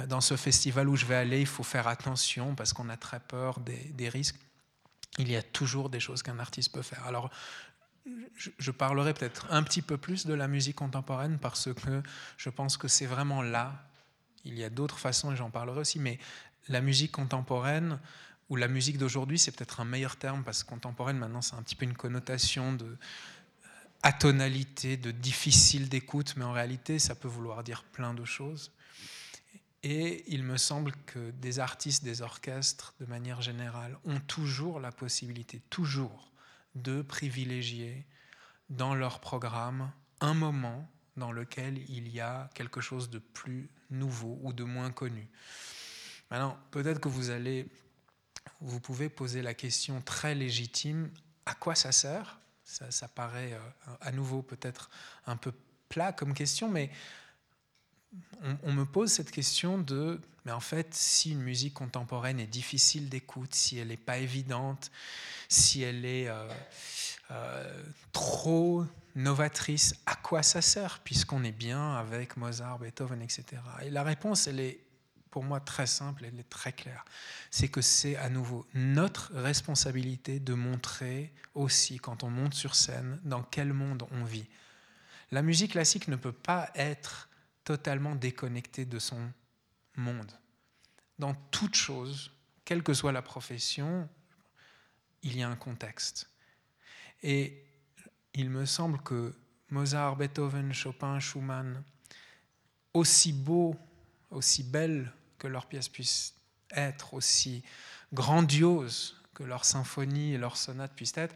dans 0.06 0.20
ce 0.20 0.36
festival 0.36 0.88
où 0.88 0.94
je 0.94 1.04
vais 1.04 1.16
aller, 1.16 1.40
il 1.40 1.46
faut 1.46 1.64
faire 1.64 1.88
attention 1.88 2.54
parce 2.54 2.72
qu'on 2.72 2.88
a 2.88 2.96
très 2.96 3.18
peur 3.18 3.58
des, 3.58 3.76
des, 3.94 4.08
risques. 4.08 4.38
Il 5.18 5.28
y 5.28 5.34
a 5.34 5.42
toujours 5.42 5.90
des 5.90 5.98
choses 5.98 6.22
qu'un 6.22 6.38
artiste 6.38 6.72
peut 6.72 6.82
faire. 6.82 7.04
Alors, 7.06 7.28
je, 8.36 8.50
je 8.56 8.70
parlerai 8.70 9.14
peut-être 9.14 9.48
un 9.50 9.64
petit 9.64 9.82
peu 9.82 9.96
plus 9.96 10.24
de 10.24 10.34
la 10.34 10.46
musique 10.46 10.76
contemporaine 10.76 11.38
parce 11.40 11.72
que 11.74 12.02
je 12.36 12.50
pense 12.50 12.76
que 12.76 12.86
c'est 12.86 13.06
vraiment 13.06 13.42
là. 13.42 13.88
Il 14.44 14.56
y 14.56 14.62
a 14.62 14.70
d'autres 14.70 15.00
façons, 15.00 15.32
et 15.32 15.36
j'en 15.36 15.50
parlerai 15.50 15.80
aussi, 15.80 15.98
mais 15.98 16.20
la 16.68 16.80
musique 16.80 17.10
contemporaine, 17.10 17.98
ou 18.48 18.56
la 18.56 18.68
musique 18.68 18.98
d'aujourd'hui, 18.98 19.38
c'est 19.38 19.52
peut-être 19.52 19.80
un 19.80 19.84
meilleur 19.84 20.16
terme, 20.16 20.44
parce 20.44 20.62
que 20.62 20.68
contemporaine, 20.68 21.18
maintenant, 21.18 21.42
c'est 21.42 21.56
un 21.56 21.62
petit 21.62 21.76
peu 21.76 21.84
une 21.84 21.96
connotation 21.96 22.72
de 22.72 22.84
euh, 22.84 23.68
atonalité, 24.02 24.96
de 24.96 25.10
difficile 25.10 25.88
d'écoute, 25.88 26.34
mais 26.36 26.44
en 26.44 26.52
réalité, 26.52 26.98
ça 26.98 27.14
peut 27.14 27.28
vouloir 27.28 27.64
dire 27.64 27.82
plein 27.84 28.14
de 28.14 28.24
choses. 28.24 28.72
Et 29.82 30.24
il 30.32 30.42
me 30.42 30.56
semble 30.56 30.92
que 31.06 31.30
des 31.32 31.58
artistes, 31.58 32.02
des 32.02 32.22
orchestres, 32.22 32.94
de 33.00 33.06
manière 33.06 33.40
générale, 33.40 33.96
ont 34.04 34.20
toujours 34.20 34.80
la 34.80 34.90
possibilité, 34.90 35.60
toujours, 35.70 36.32
de 36.74 37.02
privilégier 37.02 38.06
dans 38.68 38.94
leur 38.94 39.20
programme 39.20 39.92
un 40.20 40.34
moment 40.34 40.90
dans 41.16 41.32
lequel 41.32 41.78
il 41.88 42.08
y 42.08 42.20
a 42.20 42.50
quelque 42.54 42.80
chose 42.80 43.10
de 43.10 43.18
plus 43.18 43.70
nouveau 43.90 44.38
ou 44.42 44.52
de 44.52 44.64
moins 44.64 44.90
connu. 44.90 45.28
Maintenant, 46.30 46.58
peut-être 46.70 47.00
que 47.00 47.08
vous 47.08 47.30
allez 47.30 47.68
vous 48.60 48.80
pouvez 48.80 49.08
poser 49.08 49.42
la 49.42 49.54
question 49.54 50.00
très 50.00 50.34
légitime, 50.34 51.10
à 51.44 51.54
quoi 51.54 51.74
ça 51.74 51.92
sert? 51.92 52.38
Ça, 52.64 53.06
paraît 53.06 53.52
euh, 53.52 53.92
à 54.00 54.10
nouveau 54.10 54.42
peut-être 54.42 54.90
un 55.26 55.36
peu 55.36 55.52
plat 55.88 56.12
comme 56.12 56.34
question, 56.34 56.68
mais 56.68 56.90
on, 58.64 58.72
me 58.72 58.84
pose 58.84 59.12
cette 59.12 59.30
question 59.30 59.78
de, 59.78 60.20
mais 60.44 60.52
en 60.52 60.60
fait, 60.60 60.92
si 60.94 61.32
une 61.32 61.42
musique 61.42 61.74
contemporaine 61.74 62.40
est 62.40 62.46
difficile 62.46 63.08
d'écoute, 63.08 63.54
si 63.54 63.78
elle 63.78 63.88
n'est 63.88 63.96
pas 63.96 64.18
évidente, 64.18 64.90
si 65.48 65.82
elle 65.82 66.04
est 66.04 66.28
euh, 66.28 66.48
euh, 67.30 67.84
trop 68.12 68.84
novatrice, 69.14 69.94
à 70.06 70.16
quoi 70.16 70.42
ça 70.42 70.60
sert? 70.60 71.00
Puisqu'on 71.00 71.44
est 71.44 71.52
bien 71.52 71.94
avec 71.94 72.36
Mozart, 72.36 72.78
Beethoven, 72.78 73.22
etc. 73.22 73.44
Et 73.82 73.90
la 73.90 74.02
réponse, 74.02 74.46
elle 74.46 74.60
est 74.60 74.85
pour 75.30 75.44
moi 75.44 75.60
très 75.60 75.86
simple, 75.86 76.24
elle 76.24 76.38
est 76.38 76.48
très 76.48 76.72
claire. 76.72 77.04
C'est 77.50 77.68
que 77.68 77.80
c'est 77.80 78.16
à 78.16 78.28
nouveau 78.28 78.66
notre 78.74 79.32
responsabilité 79.34 80.40
de 80.40 80.54
montrer 80.54 81.32
aussi, 81.54 81.98
quand 81.98 82.22
on 82.22 82.30
monte 82.30 82.54
sur 82.54 82.74
scène, 82.74 83.20
dans 83.24 83.42
quel 83.42 83.72
monde 83.72 84.06
on 84.12 84.24
vit. 84.24 84.46
La 85.30 85.42
musique 85.42 85.72
classique 85.72 86.08
ne 86.08 86.16
peut 86.16 86.32
pas 86.32 86.70
être 86.74 87.28
totalement 87.64 88.14
déconnectée 88.14 88.84
de 88.84 88.98
son 88.98 89.30
monde. 89.96 90.32
Dans 91.18 91.34
toute 91.50 91.74
chose, 91.74 92.32
quelle 92.64 92.82
que 92.82 92.94
soit 92.94 93.12
la 93.12 93.22
profession, 93.22 94.08
il 95.22 95.36
y 95.36 95.42
a 95.42 95.48
un 95.48 95.56
contexte. 95.56 96.30
Et 97.22 97.64
il 98.34 98.50
me 98.50 98.66
semble 98.66 99.02
que 99.02 99.34
Mozart, 99.70 100.16
Beethoven, 100.16 100.72
Chopin, 100.72 101.18
Schumann, 101.18 101.82
aussi 102.94 103.32
beaux, 103.32 103.76
aussi 104.30 104.62
belles 104.62 105.12
que 105.38 105.46
leurs 105.46 105.66
pièces 105.66 105.88
puissent 105.88 106.34
être, 106.70 107.14
aussi 107.14 107.62
grandioses 108.12 109.16
que 109.34 109.42
leurs 109.42 109.64
symphonies 109.64 110.34
et 110.34 110.38
leurs 110.38 110.56
sonates 110.56 110.94
puissent 110.94 111.16
être, 111.16 111.34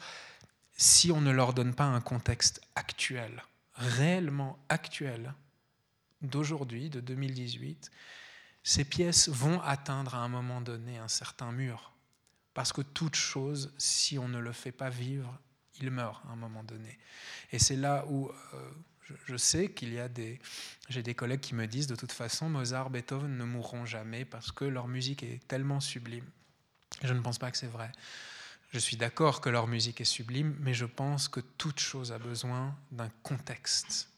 si 0.73 1.13
on 1.13 1.21
ne 1.21 1.31
leur 1.31 1.53
donne 1.53 1.75
pas 1.75 1.85
un 1.85 2.01
contexte 2.01 2.63
actuel, 2.75 3.43
réellement 3.75 4.59
actuel, 4.69 5.35
d'aujourd'hui, 6.23 6.91
de 6.91 7.01
2018, 7.01 7.91
ces 8.63 8.85
pièces 8.85 9.29
vont 9.29 9.61
atteindre 9.61 10.15
à 10.15 10.19
un 10.19 10.29
moment 10.29 10.61
donné 10.61 10.99
un 10.99 11.09
certain 11.09 11.53
mur. 11.53 11.93
Parce 12.55 12.73
que 12.73 12.83
toute 12.83 13.17
chose, 13.17 13.73
si 13.79 14.19
on 14.19 14.29
ne 14.29 14.39
le 14.39 14.53
fait 14.53 14.73
pas 14.73 14.91
vivre, 14.91 15.39
il 15.81 15.91
meurt 15.91 16.23
à 16.27 16.33
un 16.33 16.37
moment 16.37 16.65
donné. 16.65 16.99
Et 17.53 17.59
c'est 17.59 17.77
là 17.77 18.05
où 18.09 18.29
euh, 18.29 18.71
je, 19.27 19.37
sais 19.37 19.71
qu'il 19.71 19.93
y 19.93 19.99
a 19.99 20.09
des. 20.09 20.39
J'ai 20.89 21.03
des 21.03 21.15
collègues 21.15 21.41
qui 21.41 21.55
me 21.55 21.67
disent 21.67 21.87
de 21.87 21.97
toute 21.97 22.13
façon, 22.13 22.49
Mozart, 22.49 22.91
Beethoven 22.91 23.37
ne 23.37 23.45
mourront 23.45 23.85
jamais 23.85 24.25
parce 24.25 24.53
que 24.53 24.65
leur 24.65 24.89
musique 24.89 25.23
est 25.23 25.47
tellement 25.49 25.81
sublime. 25.81 26.25
Je 27.03 27.13
ne 27.13 27.21
pense 27.21 27.39
pas 27.39 27.51
que 27.51 27.57
c'est 27.57 27.67
vrai. 27.67 27.93
Je 28.73 28.79
suis 28.79 28.97
d'accord 28.97 29.41
que 29.41 29.49
leur 29.49 29.67
musique 29.67 30.01
est 30.01 30.05
sublime, 30.05 30.57
mais 30.61 30.75
je 30.75 30.85
pense 30.85 31.29
que 31.29 31.41
toute 31.41 31.81
chose 31.81 32.13
a 32.13 32.19
besoin 32.19 32.77
d'un 32.93 33.09
contexte. 33.23 34.09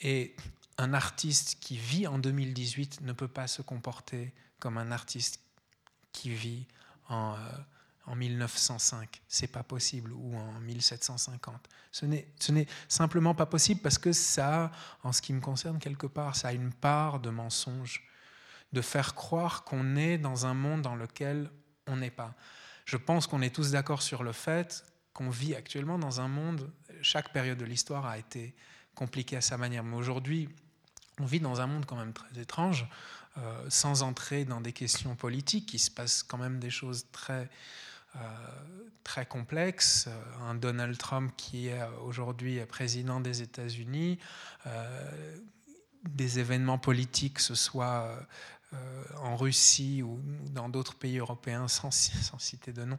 Et 0.00 0.34
un 0.78 0.94
artiste 0.94 1.58
qui 1.60 1.76
vit 1.76 2.06
en 2.06 2.18
2018 2.18 3.02
ne 3.02 3.12
peut 3.12 3.28
pas 3.28 3.46
se 3.46 3.62
comporter 3.62 4.32
comme 4.58 4.78
un 4.78 4.90
artiste 4.90 5.40
qui 6.12 6.30
vit 6.30 6.66
en. 7.08 7.36
En 8.10 8.16
1905. 8.16 9.22
C'est 9.28 9.46
pas 9.46 9.62
possible, 9.62 10.12
ou 10.12 10.36
en 10.36 10.58
1750. 10.60 11.68
Ce 11.92 12.06
n'est 12.06 12.66
simplement 12.88 13.36
pas 13.36 13.46
possible 13.46 13.80
parce 13.80 13.98
que 13.98 14.12
ça, 14.12 14.72
en 15.04 15.12
ce 15.12 15.22
qui 15.22 15.32
me 15.32 15.40
concerne 15.40 15.78
quelque 15.78 16.08
part, 16.08 16.34
ça 16.34 16.48
a 16.48 16.52
une 16.52 16.72
part 16.72 17.20
de 17.20 17.30
mensonge, 17.30 18.02
de 18.72 18.80
faire 18.80 19.14
croire 19.14 19.62
qu'on 19.62 19.94
est 19.94 20.18
dans 20.18 20.44
un 20.44 20.54
monde 20.54 20.82
dans 20.82 20.96
lequel 20.96 21.50
on 21.86 21.98
n'est 21.98 22.10
pas. 22.10 22.34
Je 22.84 22.96
pense 22.96 23.28
qu'on 23.28 23.42
est 23.42 23.54
tous 23.54 23.70
d'accord 23.70 24.02
sur 24.02 24.24
le 24.24 24.32
fait 24.32 24.84
qu'on 25.12 25.30
vit 25.30 25.54
actuellement 25.54 25.98
dans 25.98 26.20
un 26.20 26.28
monde, 26.28 26.70
chaque 27.02 27.32
période 27.32 27.58
de 27.58 27.64
l'histoire 27.64 28.06
a 28.06 28.18
été 28.18 28.54
compliquée 28.94 29.36
à 29.36 29.40
sa 29.40 29.56
manière, 29.56 29.84
mais 29.84 29.96
aujourd'hui, 29.96 30.48
on 31.18 31.24
vit 31.24 31.40
dans 31.40 31.60
un 31.60 31.66
monde 31.66 31.86
quand 31.86 31.96
même 31.96 32.12
très 32.12 32.40
étrange, 32.40 32.86
euh, 33.38 33.66
sans 33.68 34.02
entrer 34.02 34.44
dans 34.44 34.60
des 34.60 34.72
questions 34.72 35.14
politiques, 35.16 35.72
il 35.74 35.78
se 35.78 35.90
passe 35.90 36.22
quand 36.22 36.38
même 36.38 36.58
des 36.58 36.70
choses 36.70 37.06
très 37.12 37.48
très 39.04 39.26
complexe. 39.26 40.06
Euh, 40.08 40.50
un 40.50 40.54
Donald 40.54 40.96
Trump 40.98 41.32
qui 41.36 41.68
est 41.68 41.82
aujourd'hui 42.04 42.64
président 42.66 43.20
des 43.20 43.42
États-Unis, 43.42 44.18
euh, 44.66 45.36
des 46.08 46.38
événements 46.38 46.78
politiques, 46.78 47.34
que 47.34 47.42
ce 47.42 47.54
soit 47.54 48.08
en 49.20 49.36
Russie 49.36 50.00
ou 50.00 50.20
dans 50.50 50.68
d'autres 50.68 50.94
pays 50.94 51.18
européens, 51.18 51.66
sans, 51.68 51.90
sans 51.90 52.38
citer 52.38 52.72
de 52.72 52.84
nom, 52.84 52.98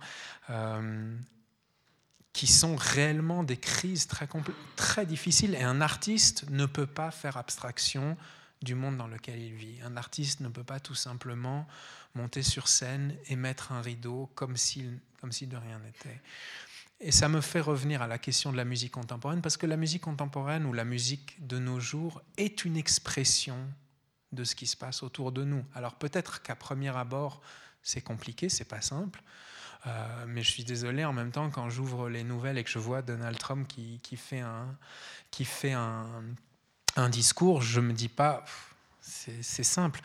qui 2.33 2.47
sont 2.47 2.75
réellement 2.75 3.43
des 3.43 3.57
crises 3.57 4.07
très, 4.07 4.27
très 4.75 5.05
difficiles. 5.05 5.55
Et 5.55 5.63
un 5.63 5.81
artiste 5.81 6.49
ne 6.49 6.65
peut 6.65 6.87
pas 6.87 7.09
faire 7.09 7.37
abstraction 7.37 8.17
du 8.61 8.75
monde 8.75 8.97
dans 8.97 9.07
lequel 9.07 9.39
il 9.39 9.53
vit. 9.53 9.81
Un 9.83 9.97
artiste 9.97 10.39
ne 10.39 10.49
peut 10.49 10.63
pas 10.63 10.79
tout 10.79 10.95
simplement 10.95 11.67
monter 12.15 12.43
sur 12.43 12.67
scène 12.67 13.15
et 13.27 13.35
mettre 13.35 13.71
un 13.71 13.81
rideau 13.81 14.29
comme 14.35 14.57
si, 14.57 14.85
comme 15.19 15.31
si 15.31 15.47
de 15.47 15.57
rien 15.57 15.79
n'était. 15.79 16.21
Et 16.99 17.11
ça 17.11 17.27
me 17.29 17.41
fait 17.41 17.61
revenir 17.61 18.01
à 18.03 18.07
la 18.07 18.19
question 18.19 18.51
de 18.51 18.57
la 18.57 18.65
musique 18.65 18.91
contemporaine, 18.91 19.41
parce 19.41 19.57
que 19.57 19.65
la 19.65 19.77
musique 19.77 20.03
contemporaine 20.03 20.65
ou 20.65 20.73
la 20.73 20.85
musique 20.85 21.35
de 21.45 21.57
nos 21.57 21.79
jours 21.79 22.21
est 22.37 22.63
une 22.63 22.77
expression 22.77 23.57
de 24.31 24.43
ce 24.43 24.55
qui 24.55 24.67
se 24.67 24.77
passe 24.77 25.01
autour 25.01 25.31
de 25.31 25.43
nous. 25.43 25.65
Alors 25.73 25.95
peut-être 25.95 26.43
qu'à 26.43 26.55
premier 26.55 26.95
abord, 26.95 27.41
c'est 27.81 28.01
compliqué, 28.01 28.49
c'est 28.49 28.65
pas 28.65 28.81
simple. 28.81 29.21
Euh, 29.87 30.25
mais 30.27 30.43
je 30.43 30.51
suis 30.51 30.63
désolé, 30.63 31.03
en 31.03 31.13
même 31.13 31.31
temps, 31.31 31.49
quand 31.49 31.69
j'ouvre 31.69 32.07
les 32.07 32.23
nouvelles 32.23 32.59
et 32.59 32.63
que 32.63 32.69
je 32.69 32.77
vois 32.77 33.01
Donald 33.01 33.37
Trump 33.39 33.67
qui, 33.67 33.99
qui 34.03 34.15
fait, 34.15 34.41
un, 34.41 34.77
qui 35.31 35.43
fait 35.43 35.73
un, 35.73 36.05
un, 36.95 37.09
discours, 37.09 37.61
je 37.61 37.79
me 37.79 37.93
dis 37.93 38.09
pas, 38.09 38.45
c'est 39.01 39.63
simple. 39.63 40.01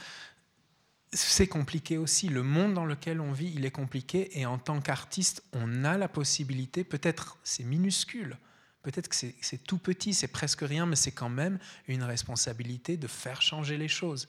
C'est 1.13 1.47
compliqué 1.47 1.97
aussi. 1.97 2.29
Le 2.29 2.43
monde 2.43 2.75
dans 2.75 2.85
lequel 2.85 3.21
on 3.21 3.33
vit, 3.33 3.53
il 3.55 3.65
est 3.65 3.71
compliqué. 3.71 4.39
Et 4.39 4.45
en 4.45 4.59
tant 4.59 4.81
qu'artiste, 4.81 5.43
on 5.53 5.85
a 5.85 5.97
la 5.97 6.09
possibilité, 6.09 6.85
peut-être 6.85 7.39
c'est 7.43 7.65
minuscule, 7.65 8.37
peut-être 8.83 9.09
que 9.09 9.17
c'est 9.17 9.65
tout 9.65 9.79
petit, 9.79 10.15
c'est 10.15 10.29
presque 10.29 10.63
rien, 10.63 10.87
mais 10.87 10.97
c'est 10.97 11.13
quand 11.13 11.29
même 11.29 11.59
une 11.89 12.03
responsabilité 12.03 12.97
de 12.97 13.07
faire 13.07 13.43
changer 13.43 13.77
les 13.77 13.89
choses. 13.89 14.27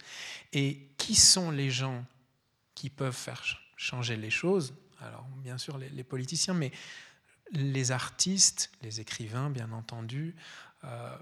Et 0.54 0.88
qui 0.98 1.16
sont 1.16 1.52
les 1.52 1.70
gens 1.70 2.06
qui 2.74 2.90
peuvent 2.90 3.16
faire 3.16 3.44
changer 3.76 4.16
les 4.16 4.32
choses? 4.32 4.74
Alors 5.00 5.28
bien 5.44 5.58
sûr 5.58 5.78
les, 5.78 6.04
politiciens, 6.04 6.54
mais 6.54 6.72
les 7.52 7.92
artistes, 7.92 8.72
les 8.82 9.00
écrivains, 9.00 9.50
bien 9.50 9.72
entendu, 9.72 10.36
euh, 10.84 11.18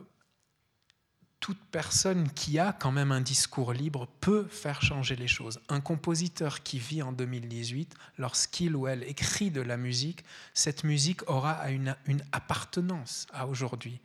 toute 1.46 1.64
personne 1.70 2.32
qui 2.32 2.58
a 2.58 2.74
quand 2.74 2.92
même 2.92 3.12
un 3.12 3.22
discours 3.22 3.72
libre 3.72 4.08
peut 4.20 4.48
faire 4.48 4.82
changer 4.82 5.16
les 5.16 5.28
choses. 5.28 5.60
Un 5.70 5.80
compositeur 5.80 6.64
qui 6.64 6.80
vit 6.80 7.04
en 7.04 7.12
2018, 7.12 7.94
lorsqu'il 8.18 8.76
ou 8.76 8.88
elle 8.88 9.04
écrit 9.04 9.52
de 9.52 9.62
la 9.62 9.78
musique, 9.78 10.26
cette 10.56 10.84
musique 10.84 11.22
aura 11.30 11.70
une, 11.70 11.96
appartenance 12.32 13.28
à 13.32 13.46
aujourd'hui. 13.46 14.02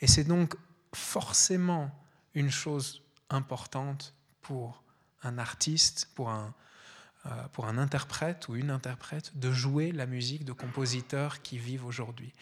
Et 0.00 0.08
c'est 0.08 0.24
donc 0.24 0.56
forcément 0.92 1.96
une 2.34 2.50
chose 2.50 3.02
importante 3.30 4.12
pour 4.42 4.82
un 5.22 5.38
artiste, 5.38 6.10
pour 6.16 6.28
un, 6.30 6.52
euh, 7.26 7.30
pour 7.52 7.66
un 7.66 7.78
interprète 7.78 8.48
ou 8.48 8.56
une 8.56 8.70
interprète 8.70 9.38
de 9.38 9.52
jouer 9.52 9.92
la 9.92 10.06
musique 10.06 10.44
de 10.44 10.52
compositeurs 10.52 11.40
qui 11.40 11.56
vivent 11.56 11.86
aujourd'hui. 11.86 12.34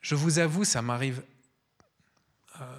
Je 0.00 0.14
vous 0.14 0.38
avoue, 0.38 0.62
ça 0.62 0.80
m'arrive 0.80 1.24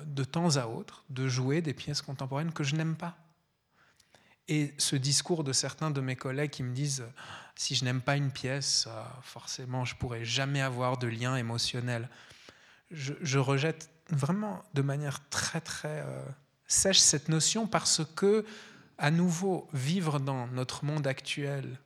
de 0.05 0.23
temps 0.23 0.57
à 0.57 0.67
autre 0.67 1.03
de 1.09 1.27
jouer 1.27 1.61
des 1.61 1.73
pièces 1.73 2.01
contemporaines 2.01 2.51
que 2.51 2.63
je 2.63 2.75
n'aime 2.75 2.95
pas. 2.95 3.17
Et 4.47 4.73
ce 4.77 4.95
discours 4.95 5.43
de 5.43 5.53
certains 5.53 5.91
de 5.91 6.01
mes 6.01 6.15
collègues 6.15 6.51
qui 6.51 6.63
me 6.63 6.73
disent 6.73 7.05
si 7.55 7.75
je 7.75 7.85
n'aime 7.85 8.01
pas 8.01 8.15
une 8.15 8.31
pièce, 8.31 8.87
euh, 8.87 9.03
forcément 9.21 9.85
je 9.85 9.95
pourrai 9.95 10.25
jamais 10.25 10.61
avoir 10.61 10.97
de 10.97 11.07
lien 11.07 11.35
émotionnel. 11.35 12.09
Je, 12.89 13.37
rejette 13.37 13.89
vraiment 14.09 14.63
de 14.73 14.81
manière 14.81 15.29
très 15.29 15.61
très 15.61 16.03
sèche 16.65 16.99
cette 16.99 17.29
notion 17.29 17.67
parce 17.67 18.01
que 18.15 18.45
à 18.97 19.11
nouveau 19.11 19.67
vivre 19.73 20.19
dans 20.19 20.47
notre 20.47 20.85
monde 20.85 21.05
actuel 21.05 21.79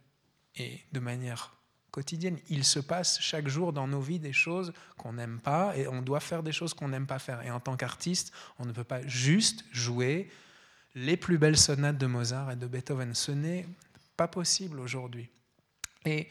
et 0.56 0.82
de 0.91 1.00
manière 1.00 1.56
quotidienne. 1.94 2.39
Il 2.50 2.66
se 2.66 2.80
passe 2.80 3.22
chaque 3.22 3.48
jour 3.48 3.72
dans 3.72 3.88
nos 3.88 4.02
vies 4.02 4.20
des 4.20 4.34
choses 4.34 4.74
qu'on 4.98 5.14
n'aime 5.14 5.39
pas 5.39 5.78
et 5.78 5.88
on 5.88 6.02
doit 6.02 6.20
faire 6.20 6.41
des 6.41 6.52
choses 6.52 6.74
qu'on 6.74 6.89
n'aime 6.89 7.06
pas 7.06 7.20
faire. 7.20 7.41
Et 7.44 7.52
en 7.52 7.60
tant 7.60 7.78
qu'artiste, 7.78 8.34
on 8.58 8.66
ne 8.66 8.74
peut 8.74 8.84
pas 8.84 9.06
juste 9.08 9.64
jouer 9.72 10.30
les 10.96 11.16
plus 11.16 11.38
belles 11.38 11.58
sonates 11.58 11.98
de 11.98 12.08
Mozart 12.08 12.52
et 12.52 12.56
de 12.56 12.66
Beethoven. 12.66 13.14
Ce 13.14 13.32
n'est 13.32 13.68
pas 14.18 14.28
possible 14.28 14.80
aujourd'hui. 14.80 15.30
Et 16.06 16.30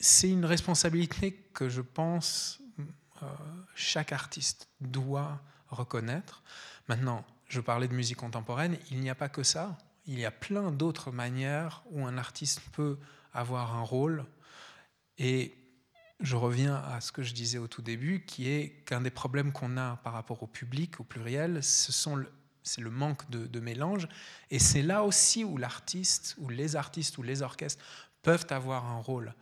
c'est 0.00 0.28
une 0.28 0.44
responsabilité 0.44 1.32
que 1.54 1.68
je 1.68 1.80
pense 1.80 2.60
euh, 3.22 3.26
chaque 3.76 4.12
artiste 4.12 4.68
doit 4.80 5.40
reconnaître. 5.68 6.42
Maintenant, 6.88 7.24
je 7.46 7.60
parlais 7.60 7.86
de 7.86 7.94
musique 7.94 8.16
contemporaine, 8.16 8.76
il 8.90 8.98
n'y 8.98 9.10
a 9.10 9.14
pas 9.14 9.28
que 9.28 9.44
ça. 9.44 9.78
Il 10.06 10.18
y 10.18 10.24
a 10.24 10.32
plein 10.32 10.72
d'autres 10.72 11.12
manières 11.12 11.84
où 11.92 12.04
un 12.04 12.18
artiste 12.18 12.60
peut 12.72 12.98
avoir 13.32 13.74
un 13.76 13.82
rôle. 13.82 14.24
Et 15.18 15.54
je 16.20 16.36
reviens 16.36 16.76
à 16.76 17.00
ce 17.00 17.12
que 17.12 17.22
je 17.22 17.34
disais 17.34 17.58
au 17.58 17.66
tout 17.66 17.82
début, 17.82 18.24
qui 18.24 18.48
est 18.48 18.84
qu'un 18.84 19.00
des 19.00 19.10
problèmes 19.10 19.52
qu'on 19.52 19.76
a 19.76 19.96
par 20.04 20.12
rapport 20.12 20.42
au 20.42 20.46
public, 20.46 21.00
au 21.00 21.04
pluriel, 21.04 21.62
ce 21.62 21.92
c'est 22.62 22.80
le 22.80 22.90
manque 22.90 23.28
de, 23.28 23.60
mélange. 23.60 24.08
Et 24.50 24.58
c'est 24.58 24.82
là 24.82 25.02
aussi 25.02 25.44
où 25.44 25.56
l'artiste, 25.56 26.36
ou 26.38 26.48
les 26.48 26.76
artistes, 26.76 27.18
ou 27.18 27.22
les 27.22 27.42
orchestres 27.42 27.84
peuvent 28.22 28.46
avoir 28.50 28.86
un 28.86 28.98
rôle. 28.98 29.34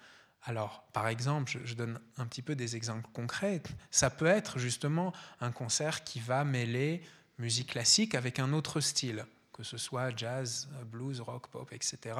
Alors, 0.44 0.84
par 0.94 1.06
exemple, 1.06 1.52
je, 1.64 1.74
donne 1.74 2.00
un 2.16 2.26
petit 2.26 2.40
peu 2.40 2.54
des 2.54 2.76
exemples 2.76 3.08
concrets. 3.12 3.62
Ça 3.90 4.08
peut 4.08 4.26
être 4.26 4.58
justement 4.58 5.12
un 5.40 5.52
concert 5.52 6.02
qui 6.02 6.18
va 6.18 6.44
mêler 6.44 7.02
musique 7.38 7.72
classique 7.72 8.14
avec 8.14 8.38
un 8.38 8.54
autre 8.54 8.80
style, 8.80 9.26
que 9.52 9.62
ce 9.62 9.76
soit 9.76 10.16
jazz, 10.16 10.68
blues, 10.86 11.20
rock, 11.20 11.48
pop, 11.48 11.70
etc. 11.72 12.14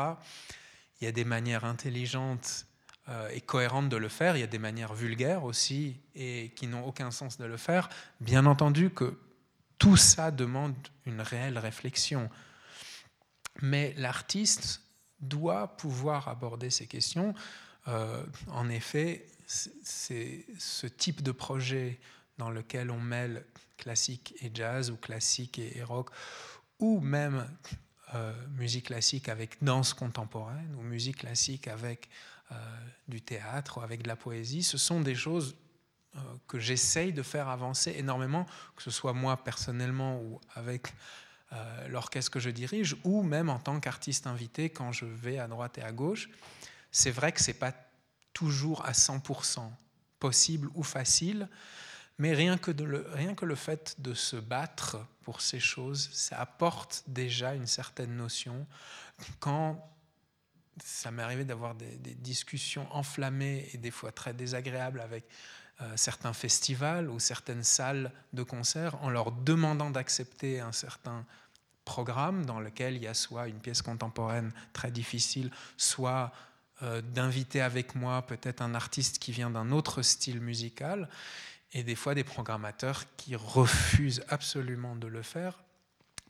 Il 1.01 1.05
y 1.05 1.09
a 1.09 1.12
des 1.12 1.24
manières 1.24 1.64
intelligentes 1.64 2.66
euh, 3.09 3.28
et 3.30 3.40
cohérentes 3.40 3.88
de 3.88 3.96
le 3.96 4.09
faire, 4.09 4.36
il 4.36 4.40
y 4.40 4.44
a 4.44 4.48
des 4.48 4.59
manières 4.59 4.94
vulgaires 4.94 5.44
aussi 5.44 5.96
et 6.14 6.53
qui 6.57 6.66
n'ont 6.66 6.84
aucun 6.84 7.11
sens 7.11 7.38
de 7.38 7.44
le 7.44 7.57
faire. 7.57 7.88
Bien 8.20 8.46
entendu 8.46 8.90
que 8.90 9.18
tout 9.78 9.96
ça 9.96 10.30
demande 10.30 10.74
une 11.07 11.20
réelle 11.20 11.59
réflexion. 11.59 12.28
Mais 13.62 13.94
l'artiste 13.96 14.82
doit 15.20 15.76
pouvoir 15.76 16.28
aborder 16.28 16.70
ces 16.70 16.86
questions. 16.86 17.34
Euh, 17.88 18.22
en 18.48 18.68
effet, 18.68 19.26
c'est 19.46 20.46
ce 20.59 20.86
type 20.86 21.22
de 21.22 21.32
projet 21.32 21.98
dans 22.38 22.51
lequel 22.51 22.90
on 22.90 23.01
mêle 23.01 23.44
classique 23.76 24.34
et 24.40 24.51
jazz 24.53 24.90
ou 24.90 24.96
classique 24.96 25.59
et, 25.59 25.82
rock, 25.82 26.11
ou 26.78 27.01
même 27.01 27.46
euh, 28.14 28.32
musique 28.56 28.86
classique 28.86 29.28
avec 29.28 29.62
danse 29.62 29.94
contemporaine 29.94 30.74
ou 30.78 30.82
musique 30.82 31.18
classique 31.18 31.68
avec 31.68 32.08
euh, 32.50 32.54
du 33.06 33.20
théâtre 33.20 33.78
ou 33.78 33.82
avec 33.82 34.02
de 34.02 34.08
la 34.08 34.16
poésie, 34.16 34.62
ce 34.62 34.78
sont 34.78 35.00
des 35.00 35.14
choses 35.14 35.54
euh, 36.16 36.20
que 36.48 36.58
j'essaye 36.58 37.12
de 37.12 37.22
faire 37.22 37.48
avancer 37.48 37.94
énormément, 37.96 38.46
que 38.74 38.82
ce 38.82 38.90
soit 38.90 39.12
moi 39.12 39.36
personnellement 39.36 40.20
ou 40.20 40.40
avec 40.54 40.92
l'orchestre 41.88 42.30
que 42.30 42.38
je 42.38 42.48
dirige, 42.48 42.96
ou 43.02 43.24
même 43.24 43.48
en 43.48 43.58
tant 43.58 43.80
qu'artiste 43.80 44.28
invité 44.28 44.70
quand 44.70 44.92
je 44.92 45.04
vais 45.04 45.40
à 45.40 45.48
droite 45.48 45.78
et 45.78 45.82
à 45.82 45.90
gauche. 45.90 46.30
C'est 46.92 47.11
vrai 47.11 47.32
que 47.32 47.40
ce 47.42 47.48
n'est 47.50 47.58
pas 47.58 47.74
toujours 48.32 48.86
à 48.86 48.92
100% 48.92 49.68
possible 50.20 50.68
ou 50.74 50.84
facile, 50.84 51.48
mais 52.20 52.34
rien 52.34 52.58
que, 52.58 52.70
le, 52.70 53.06
rien 53.14 53.34
que 53.34 53.46
le 53.46 53.54
fait 53.54 53.96
de 53.98 54.12
se 54.12 54.36
battre 54.36 54.98
pour 55.22 55.40
ces 55.40 55.58
choses, 55.58 56.10
ça 56.12 56.38
apporte 56.38 57.02
déjà 57.06 57.54
une 57.54 57.66
certaine 57.66 58.14
notion. 58.14 58.66
Quand 59.38 59.90
ça 60.84 61.10
m'est 61.10 61.22
arrivé 61.22 61.46
d'avoir 61.46 61.74
des, 61.74 61.96
discussions 62.16 62.86
enflammées 62.94 63.70
et 63.72 63.78
des 63.78 63.90
fois 63.90 64.12
très 64.12 64.34
désagréables 64.34 65.00
avec 65.00 65.24
euh, 65.80 65.96
certains 65.96 66.34
festivals 66.34 67.08
ou 67.08 67.18
certaines 67.18 67.64
salles 67.64 68.12
de 68.34 68.42
concert 68.42 69.02
en 69.02 69.08
leur 69.08 69.32
demandant 69.32 69.88
d'accepter 69.88 70.60
un 70.60 70.72
certain 70.72 71.24
programme 71.86 72.44
dans 72.44 72.60
lequel 72.60 72.96
il 72.96 73.02
y 73.02 73.06
a 73.06 73.14
soit 73.14 73.48
une 73.48 73.60
pièce 73.60 73.80
contemporaine 73.80 74.52
très 74.74 74.90
difficile, 74.90 75.50
soit 75.78 76.32
euh, 76.82 77.00
d'inviter 77.00 77.62
avec 77.62 77.94
moi 77.94 78.20
peut-être 78.26 78.60
un 78.60 78.74
artiste 78.74 79.18
qui 79.18 79.32
vient 79.32 79.48
d'un 79.48 79.70
autre 79.70 80.02
style 80.02 80.40
musical 80.42 81.08
et 81.72 81.82
des 81.82 81.94
fois 81.94 82.14
des 82.14 82.24
programmateurs 82.24 83.04
qui 83.16 83.36
refusent 83.36 84.22
absolument 84.28 84.96
de 84.96 85.06
le 85.06 85.22
faire. 85.22 85.62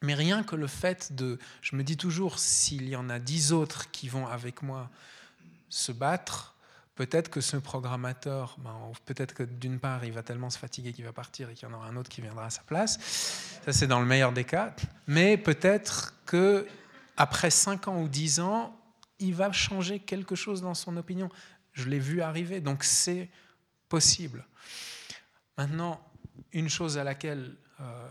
Mais 0.02 0.14
rien 0.14 0.42
que 0.42 0.56
le 0.56 0.66
fait 0.66 1.14
de, 1.14 1.38
je 1.60 1.76
me 1.76 1.82
dis 1.82 1.96
toujours, 1.96 2.38
s'il 2.38 2.88
y 2.88 2.96
en 2.96 3.10
a 3.10 3.18
dix 3.18 3.52
autres 3.52 3.90
qui 3.90 4.08
vont 4.08 4.26
avec 4.26 4.62
moi 4.62 4.90
se 5.68 5.92
battre, 5.92 6.54
peut-être 6.94 7.30
que 7.30 7.40
ce 7.40 7.56
programmateur, 7.56 8.56
ben, 8.58 8.92
peut-être 9.04 9.34
que 9.34 9.42
d'une 9.42 9.78
part, 9.78 10.04
il 10.04 10.12
va 10.12 10.22
tellement 10.22 10.50
se 10.50 10.58
fatiguer 10.58 10.92
qu'il 10.92 11.04
va 11.04 11.12
partir 11.12 11.50
et 11.50 11.54
qu'il 11.54 11.68
y 11.68 11.72
en 11.72 11.74
aura 11.74 11.86
un 11.86 11.96
autre 11.96 12.08
qui 12.08 12.20
viendra 12.20 12.46
à 12.46 12.50
sa 12.50 12.62
place. 12.62 12.98
Ça, 13.64 13.72
c'est 13.72 13.86
dans 13.86 14.00
le 14.00 14.06
meilleur 14.06 14.32
des 14.32 14.44
cas. 14.44 14.74
Mais 15.06 15.36
peut-être 15.36 16.14
que 16.24 16.66
après 17.16 17.50
cinq 17.50 17.88
ans 17.88 18.00
ou 18.00 18.08
dix 18.08 18.40
ans, 18.40 18.74
il 19.18 19.34
va 19.34 19.52
changer 19.52 20.00
quelque 20.00 20.34
chose 20.34 20.62
dans 20.62 20.74
son 20.74 20.96
opinion. 20.96 21.28
Je 21.72 21.88
l'ai 21.88 21.98
vu 21.98 22.22
arriver, 22.22 22.60
donc 22.60 22.84
c'est 22.84 23.28
possible. 23.88 24.44
Maintenant, 25.58 26.00
une 26.52 26.68
chose 26.68 26.98
à 26.98 27.04
laquelle 27.04 27.56
euh, 27.80 28.08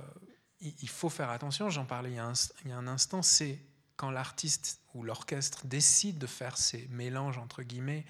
il 0.62 0.90
faut 0.90 1.10
faire 1.10 1.30
attention, 1.30 1.70
j'en 1.70 1.86
parlais 1.86 2.12
il 2.12 2.16
y, 2.16 2.20
a 2.20 2.78
un, 2.78 2.88
instant, 2.88 3.22
c'est 3.22 3.60
quand 3.96 4.12
l'artiste 4.12 4.82
ou 4.94 5.04
l'orchestre 5.04 5.66
décide 5.66 6.18
de 6.18 6.28
faire 6.28 6.58
ces 6.58 6.88
mélanges, 6.90 7.38
entre 7.38 7.64
guillemets, 7.64 8.06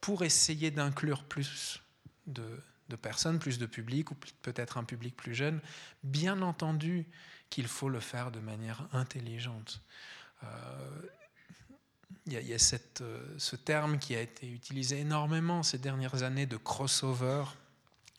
pour 0.00 0.22
essayer 0.22 0.70
d'inclure 0.70 1.24
plus 1.24 1.82
de, 2.26 2.62
personnes, 3.00 3.38
plus 3.38 3.58
de 3.58 3.66
public, 3.66 4.10
ou 4.10 4.14
peut-être 4.42 4.76
un 4.76 4.84
public 4.84 5.16
plus 5.16 5.34
jeune. 5.34 5.60
Bien 6.02 6.42
entendu 6.42 7.06
qu'il 7.48 7.68
faut 7.68 7.88
le 7.88 8.00
faire 8.00 8.30
de 8.30 8.40
manière 8.40 8.86
intelligente. 8.92 9.80
Euh, 10.44 11.02
il 12.26 12.32
y 12.32 12.54
a, 12.54 12.56
euh, 13.00 13.34
ce 13.38 13.56
terme 13.56 13.98
qui 13.98 14.14
a 14.14 14.20
été 14.20 14.48
utilisé 14.48 15.00
énormément 15.00 15.62
ces 15.62 15.78
dernières 15.78 16.22
années 16.22 16.46
de 16.46 16.56
crossover, 16.56 17.44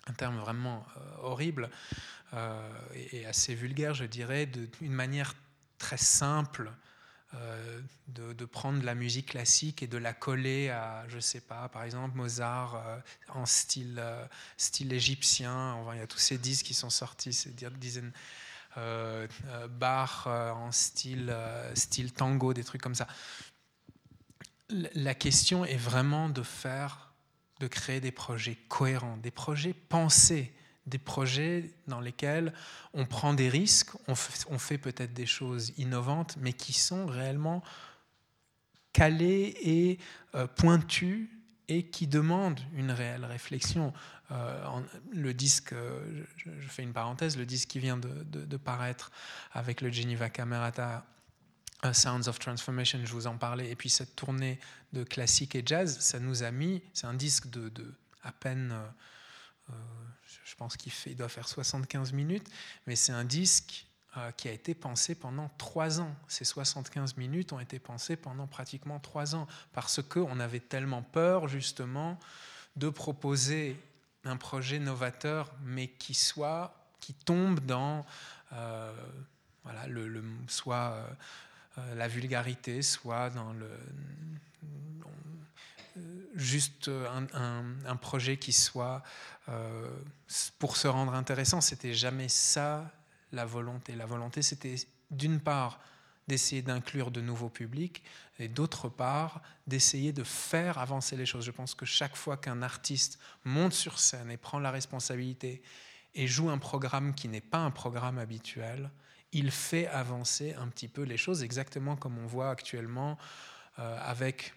un 0.08 0.14
terme 0.14 0.38
vraiment 0.38 0.86
euh, 0.96 1.00
horrible 1.24 1.70
et, 2.94 3.26
assez 3.26 3.56
vulgaire, 3.56 3.94
je 3.94 4.04
dirais, 4.04 4.46
d'une 4.46 4.92
manière 4.92 5.34
très 5.78 5.98
simple 5.98 6.72
euh, 7.34 7.82
de, 8.08 8.46
prendre 8.46 8.82
la 8.84 8.96
musique 8.96 9.28
classique 9.28 9.84
et 9.84 9.88
de 9.88 9.98
la 9.98 10.14
coller 10.14 10.70
à, 10.70 11.06
je 11.10 11.20
sais 11.20 11.42
pas, 11.42 11.68
par 11.68 11.84
exemple 11.84 12.16
Mozart 12.16 12.76
euh, 12.76 13.00
en 13.34 13.46
style, 13.46 13.98
euh, 14.00 14.26
style 14.56 14.94
égyptien. 14.94 15.78
il 15.92 16.00
y 16.00 16.02
a 16.02 16.08
tous 16.08 16.20
ces 16.20 16.38
disques 16.38 16.68
qui 16.68 16.74
sont 16.74 16.90
sortis, 16.90 17.34
ces 17.34 17.52
dizaines. 17.52 18.14
Bach 19.70 20.28
en 20.28 20.72
style, 20.72 21.36
style 21.74 22.14
tango, 22.14 22.54
des 22.54 22.64
trucs 22.64 22.82
comme 22.82 22.96
ça. 22.96 23.08
La 24.70 25.16
question 25.16 25.66
est 25.66 25.78
vraiment 25.78 26.30
de 26.30 26.44
faire, 26.44 27.07
de 27.60 27.68
créer 27.68 28.00
des 28.00 28.12
projets 28.12 28.58
cohérents, 28.68 29.18
des 29.18 29.32
projets 29.32 29.74
pensés 29.74 30.54
des 30.88 30.98
projets 30.98 31.72
dans 31.88 32.00
lesquels 32.00 32.54
on 32.94 33.06
prend 33.06 33.34
des 33.34 33.50
risques, 33.50 33.92
on 34.08 34.16
fait, 34.16 34.78
peut-être 34.78 35.14
des 35.14 35.26
choses 35.26 35.74
innovantes, 35.78 36.38
mais 36.40 36.54
qui 36.54 36.74
sont 36.74 37.06
réellement 37.06 37.62
calées 38.94 39.54
et 39.62 40.00
euh, 40.34 40.48
pointues 40.48 41.30
et 41.68 41.84
qui 41.84 42.08
demandent 42.08 42.62
une 42.74 42.92
réelle 42.92 43.26
réflexion. 43.26 43.94
Euh, 44.32 44.82
le 45.14 45.34
disque, 45.34 45.74
euh, 45.74 46.24
je, 46.38 46.68
fais 46.68 46.84
une 46.84 46.94
parenthèse, 46.94 47.38
le 47.38 47.46
disque 47.46 47.70
qui 47.70 47.80
vient 47.80 47.98
de, 47.98 48.58
paraître 48.58 49.12
avec 49.52 49.82
le 49.82 49.92
Geneva 49.92 50.30
Camerata 50.30 51.06
Sounds 51.94 52.28
of 52.28 52.40
Transformation, 52.40 53.00
je 53.04 53.12
vous 53.12 53.28
en 53.28 53.38
parlais, 53.38 53.70
et 53.70 53.76
puis 53.76 53.90
cette 53.90 54.16
tournée 54.16 54.60
de 54.94 55.04
classique 55.04 55.56
et 55.56 55.64
jazz, 55.66 56.00
ça 56.00 56.20
nous 56.20 56.44
a 56.44 56.52
mis, 56.52 56.82
c'est 56.94 57.08
un 57.08 57.14
disque 57.14 57.50
de, 57.50 57.72
à 58.24 58.32
peine 58.32 58.74
je 60.48 60.56
pense 60.56 60.78
qu'il 60.78 61.16
doit 61.16 61.30
faire 61.30 61.48
75 61.48 62.14
minutes, 62.14 62.48
mais 62.88 62.96
c'est 62.96 63.12
un 63.12 63.26
disque 63.26 63.86
euh, 64.16 64.32
qui 64.32 64.48
a 64.48 64.52
été 64.52 64.74
pensé 64.74 65.14
pendant 65.14 65.50
trois 65.58 66.00
ans. 66.00 66.16
Ces 66.28 66.46
75 66.46 67.18
minutes 67.18 67.54
ont 67.54 67.60
été 67.60 67.80
pensées 67.80 68.16
pendant 68.16 68.48
pratiquement 68.48 69.00
trois 69.00 69.36
ans, 69.36 69.46
parce 69.74 70.02
qu'on 70.02 70.40
avait 70.40 70.62
tellement 70.62 71.04
peur 71.04 71.48
justement 71.48 72.18
de 72.76 72.90
proposer 72.90 73.80
un 74.24 74.38
projet 74.38 74.80
novateur, 74.80 75.54
mais 75.64 75.90
qui 75.90 76.14
soit, 76.14 76.74
qui 77.02 77.14
tombe 77.14 77.60
dans, 77.60 78.06
euh, 78.54 78.94
voilà, 79.64 79.86
le, 79.88 80.24
soit 80.48 80.98
euh, 81.78 81.96
la 81.96 82.08
vulgarité, 82.08 82.82
soit 82.82 83.30
dans 83.30 83.54
le 83.54 83.70
juste 86.36 86.90
un, 86.90 87.66
un, 87.86 87.96
projet 87.96 88.38
qui 88.38 88.54
soit 88.54 89.02
euh, 89.50 89.90
pour 90.60 90.78
se 90.78 90.88
rendre 90.88 91.14
intéressant. 91.14 91.62
C'était 91.62 91.94
jamais 91.94 92.30
ça 92.30 92.92
la 93.32 93.46
volonté. 93.46 93.96
La 93.96 94.06
volonté, 94.06 94.42
c'était 94.42 94.76
d'une 95.12 95.40
part 95.40 95.80
d'essayer 96.28 96.62
d'inclure 96.62 97.10
de 97.12 97.22
nouveaux 97.22 97.50
publics 97.50 98.04
et 98.38 98.48
d'autre 98.48 98.90
part 98.90 99.42
d'essayer 99.66 100.12
de 100.12 100.24
faire 100.24 100.78
avancer 100.78 101.16
les 101.16 101.26
choses. 101.26 101.46
Je 101.46 101.52
pense 101.52 101.74
que 101.74 101.86
chaque 101.86 102.16
fois 102.16 102.38
qu'un 102.38 102.62
artiste 102.62 103.20
monte 103.44 103.74
sur 103.74 104.00
scène 104.00 104.30
et 104.30 104.38
prend 104.38 104.60
la 104.60 104.72
responsabilité 104.72 105.62
et 106.16 106.28
joue 106.28 106.50
un 106.50 106.58
programme 106.58 107.16
qui 107.16 107.28
n'est 107.30 107.42
pas 107.42 107.60
un 107.60 107.72
programme 107.72 108.18
habituel, 108.18 108.90
il 109.38 109.52
fait 109.52 109.88
avancer 109.88 110.56
un 110.56 110.68
petit 110.68 110.88
peu 110.88 111.04
les 111.04 111.16
choses, 111.16 111.44
exactement 111.44 111.96
comme 111.96 112.18
on 112.18 112.26
voit 112.26 112.50
actuellement 112.50 113.20
euh, 113.78 114.00
avec 114.02 114.56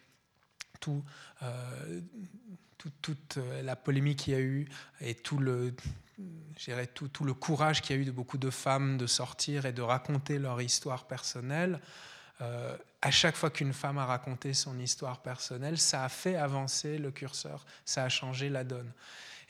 euh, 0.88 2.00
toute 2.78 3.36
euh, 3.36 3.62
la 3.62 3.76
polémique 3.76 4.20
qu'il 4.20 4.32
y 4.32 4.36
a 4.36 4.40
eu 4.40 4.66
et 5.02 5.14
tout 5.14 5.36
le, 5.36 5.74
tout, 6.94 7.08
tout 7.08 7.24
le 7.24 7.34
courage 7.34 7.82
qu'il 7.82 7.94
y 7.94 7.98
a 7.98 8.02
eu 8.02 8.06
de 8.06 8.10
beaucoup 8.10 8.38
de 8.38 8.48
femmes 8.48 8.96
de 8.96 9.06
sortir 9.06 9.66
et 9.66 9.74
de 9.74 9.82
raconter 9.82 10.38
leur 10.38 10.60
histoire 10.62 11.06
personnelle, 11.06 11.80
à 13.02 13.10
chaque 13.10 13.36
fois 13.36 13.50
qu'une 13.50 13.74
femme 13.74 13.98
a 13.98 14.06
raconté 14.06 14.54
son 14.54 14.78
histoire 14.78 15.20
personnelle, 15.20 15.76
ça 15.76 16.04
a 16.04 16.08
fait 16.08 16.36
avancer 16.36 16.96
le 16.96 17.10
curseur, 17.10 17.66
ça 17.84 18.04
a 18.04 18.08
changé 18.08 18.48
la 18.48 18.64
donne. 18.64 18.90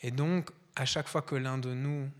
Et 0.01 0.11
donc, 0.11 0.49
à 0.75 0.83
chaque 0.83 1.07
fois 1.07 1.21
que 1.21 1.35
l'un 1.35 1.57
de 1.57 1.73
nous, 1.73 2.11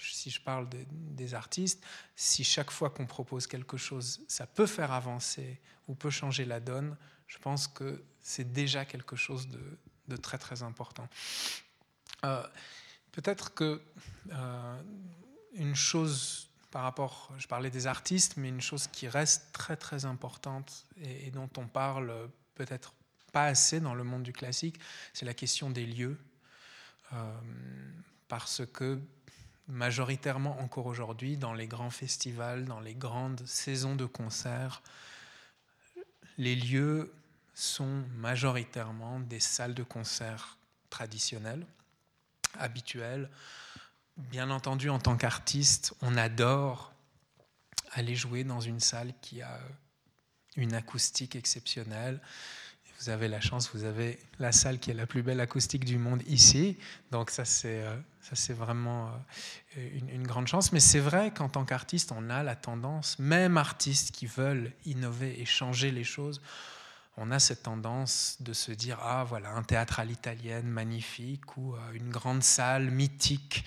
si 0.00 0.30
je 0.30 0.40
parle 0.40 0.68
des 0.90 1.34
artistes, 1.34 1.82
si 2.16 2.44
chaque 2.44 2.70
fois 2.70 2.90
qu'on 2.90 3.06
propose 3.06 3.46
quelque 3.46 3.76
chose, 3.76 4.22
ça 4.28 4.46
peut 4.46 4.66
faire 4.66 4.92
avancer 4.92 5.60
ou 5.88 5.94
peut 5.94 6.10
changer 6.10 6.44
la 6.44 6.60
donne, 6.60 6.96
je 7.26 7.38
pense 7.38 7.68
que 7.68 8.02
c'est 8.20 8.52
déjà 8.52 8.84
quelque 8.84 9.16
chose 9.16 9.48
de, 9.48 10.16
très 10.16 10.38
très 10.38 10.62
important. 10.62 11.08
Euh, 12.24 12.46
peut-être 13.12 13.54
que 13.54 13.80
euh, 14.32 14.82
une 15.54 15.74
chose 15.76 16.48
par 16.70 16.82
rapport, 16.82 17.32
je 17.38 17.46
parlais 17.46 17.70
des 17.70 17.86
artistes, 17.86 18.36
mais 18.36 18.48
une 18.48 18.60
chose 18.60 18.86
qui 18.88 19.08
reste 19.08 19.52
très 19.52 19.76
très 19.76 20.04
importante 20.04 20.86
et, 21.00 21.30
dont 21.30 21.50
on 21.56 21.66
parle 21.66 22.30
peut-être 22.54 22.94
pas 23.32 23.44
assez 23.44 23.80
dans 23.80 23.94
le 23.94 24.04
monde 24.04 24.22
du 24.22 24.32
classique, 24.32 24.78
c'est 25.12 25.24
la 25.24 25.34
question 25.34 25.70
des 25.70 25.86
lieux. 25.86 26.18
Euh, 27.12 27.40
parce 28.28 28.62
que 28.72 29.00
majoritairement 29.70 30.60
encore 30.60 30.86
aujourd'hui, 30.86 31.36
dans 31.36 31.54
les 31.54 31.66
grands 31.66 31.90
festivals, 31.90 32.64
dans 32.64 32.80
les 32.80 32.94
grandes 32.94 33.44
saisons 33.46 33.96
de 33.96 34.06
concerts, 34.06 34.82
les 36.38 36.56
lieux 36.56 37.12
sont 37.54 38.04
majoritairement 38.16 39.20
des 39.20 39.40
salles 39.40 39.74
de 39.74 39.82
concert 39.82 40.56
traditionnelles, 40.88 41.66
habituelles. 42.58 43.30
Bien 44.16 44.50
entendu, 44.50 44.90
en 44.90 44.98
tant 44.98 45.16
qu'artiste, 45.16 45.94
on 46.02 46.16
adore 46.16 46.92
aller 47.92 48.14
jouer 48.14 48.44
dans 48.44 48.60
une 48.60 48.80
salle 48.80 49.12
qui 49.20 49.42
a 49.42 49.60
une 50.56 50.74
acoustique 50.74 51.36
exceptionnelle. 51.36 52.20
Vous 53.00 53.08
avez 53.08 53.28
la 53.28 53.40
chance, 53.40 53.70
vous 53.72 53.84
avez 53.84 54.18
la 54.38 54.52
salle 54.52 54.78
qui 54.78 54.90
est 54.90 54.94
la 54.94 55.06
plus 55.06 55.22
belle 55.22 55.40
acoustique 55.40 55.86
du 55.86 55.96
monde 55.96 56.22
ici. 56.26 56.76
Donc 57.12 57.30
ça, 57.30 57.46
c'est, 57.46 57.82
euh, 57.82 58.54
vraiment 58.54 59.10
euh, 59.78 59.98
une, 60.12 60.26
grande 60.26 60.48
chance. 60.48 60.70
Mais 60.72 60.80
c'est 60.80 61.00
vrai 61.00 61.30
qu'en 61.30 61.48
tant 61.48 61.64
qu'artiste, 61.64 62.12
on 62.12 62.28
a 62.28 62.42
la 62.42 62.56
tendance, 62.56 63.18
même 63.18 63.56
artistes 63.56 64.10
qui 64.10 64.26
veulent 64.26 64.70
innover 64.84 65.40
et 65.40 65.46
changer 65.46 65.90
les 65.90 66.04
choses, 66.04 66.42
on 67.16 67.30
a 67.30 67.38
cette 67.38 67.62
tendance 67.62 68.36
de 68.40 68.52
se 68.52 68.70
dire 68.70 68.98
ah 69.02 69.24
voilà 69.24 69.50
un 69.50 69.62
théâtre 69.62 69.98
à 70.00 70.04
l'italienne 70.04 70.66
magnifique 70.66 71.56
ou 71.56 71.74
euh, 71.74 71.78
une 71.94 72.10
grande 72.10 72.42
salle 72.42 72.90
mythique 72.90 73.64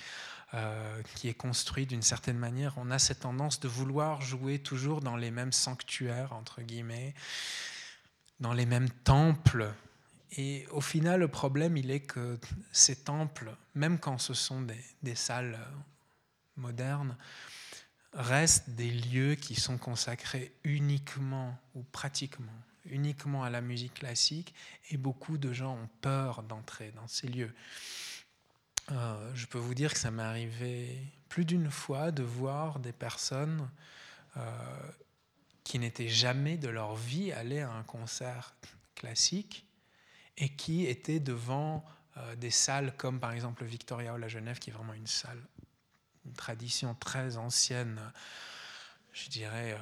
qui 1.16 1.30
est 1.30 1.34
construite 1.34 1.90
d'une 1.90 2.04
certaine 2.04 2.38
manière. 2.38 2.76
On 2.78 2.92
a 2.92 3.00
cette 3.00 3.22
tendance 3.22 3.60
de 3.60 3.68
vouloir 3.68 4.22
jouer 4.22 4.60
toujours 4.60 5.02
dans 5.02 5.16
les 5.16 5.32
mêmes 5.32 5.52
sanctuaires 5.52 6.32
entre 6.34 6.62
guillemets, 6.62 7.16
dans 8.40 8.54
les 8.54 8.66
mêmes 8.66 8.90
temples. 8.90 9.72
Et 10.38 10.66
au 10.72 10.82
final, 10.82 11.20
le 11.20 11.28
problème, 11.28 11.78
il 11.78 11.92
est 11.92 12.02
que 12.02 12.40
ces 12.72 12.96
temples, 12.96 13.56
même 13.76 14.00
quand 14.00 14.18
ce 14.18 14.34
sont 14.34 14.62
des, 14.62 14.84
des 15.04 15.16
salles 15.16 15.60
modernes, 16.58 17.16
restent 18.14 18.70
des 18.72 18.92
lieux 18.92 19.36
qui 19.36 19.56
sont 19.56 19.78
consacrés 19.78 20.54
uniquement 20.64 21.58
ou 21.76 21.84
pratiquement 21.84 22.54
uniquement 22.86 23.44
à 23.44 23.50
la 23.50 23.62
musique 23.62 23.96
classique 23.96 24.54
et 24.90 24.98
beaucoup 24.98 25.38
de 25.38 25.54
gens 25.54 25.76
ont 25.76 25.90
peur 26.02 26.44
d'entrer 26.44 26.92
dans 26.96 27.08
ces 27.08 27.28
lieux. 27.28 27.54
Euh, 28.92 29.32
je 29.34 29.46
peux 29.46 29.58
vous 29.58 29.74
dire 29.74 29.94
que 29.94 30.00
ça 30.00 30.12
m'est 30.12 30.24
arrivé 30.24 31.00
plus 31.30 31.46
d'une 31.46 31.72
fois 31.72 32.12
de 32.12 32.24
voir 32.24 32.80
des 32.80 32.92
personnes 32.92 33.70
euh, 34.38 34.92
qui 35.64 35.80
n'étaient 35.80 36.10
jamais 36.10 36.58
de 36.58 36.70
leur 36.70 36.96
vie 36.96 37.32
allées 37.32 37.62
à 37.62 37.72
un 37.72 37.84
concert 37.84 38.56
classique 38.96 39.66
et 40.38 40.50
qui 40.50 40.86
étaient 40.86 41.20
devant 41.20 41.86
euh, 42.18 42.36
des 42.36 42.52
salles 42.52 42.96
comme 42.98 43.20
par 43.20 43.32
exemple 43.32 43.64
Victoria 43.64 44.14
ou 44.14 44.18
la 44.18 44.28
Genève, 44.28 44.60
qui 44.60 44.70
est 44.70 44.74
vraiment 44.74 44.94
une 44.94 45.08
salle, 45.08 45.42
une 46.26 46.34
tradition 46.34 46.96
très 46.96 47.38
ancienne, 47.38 48.00
je 49.14 49.30
dirais 49.30 49.78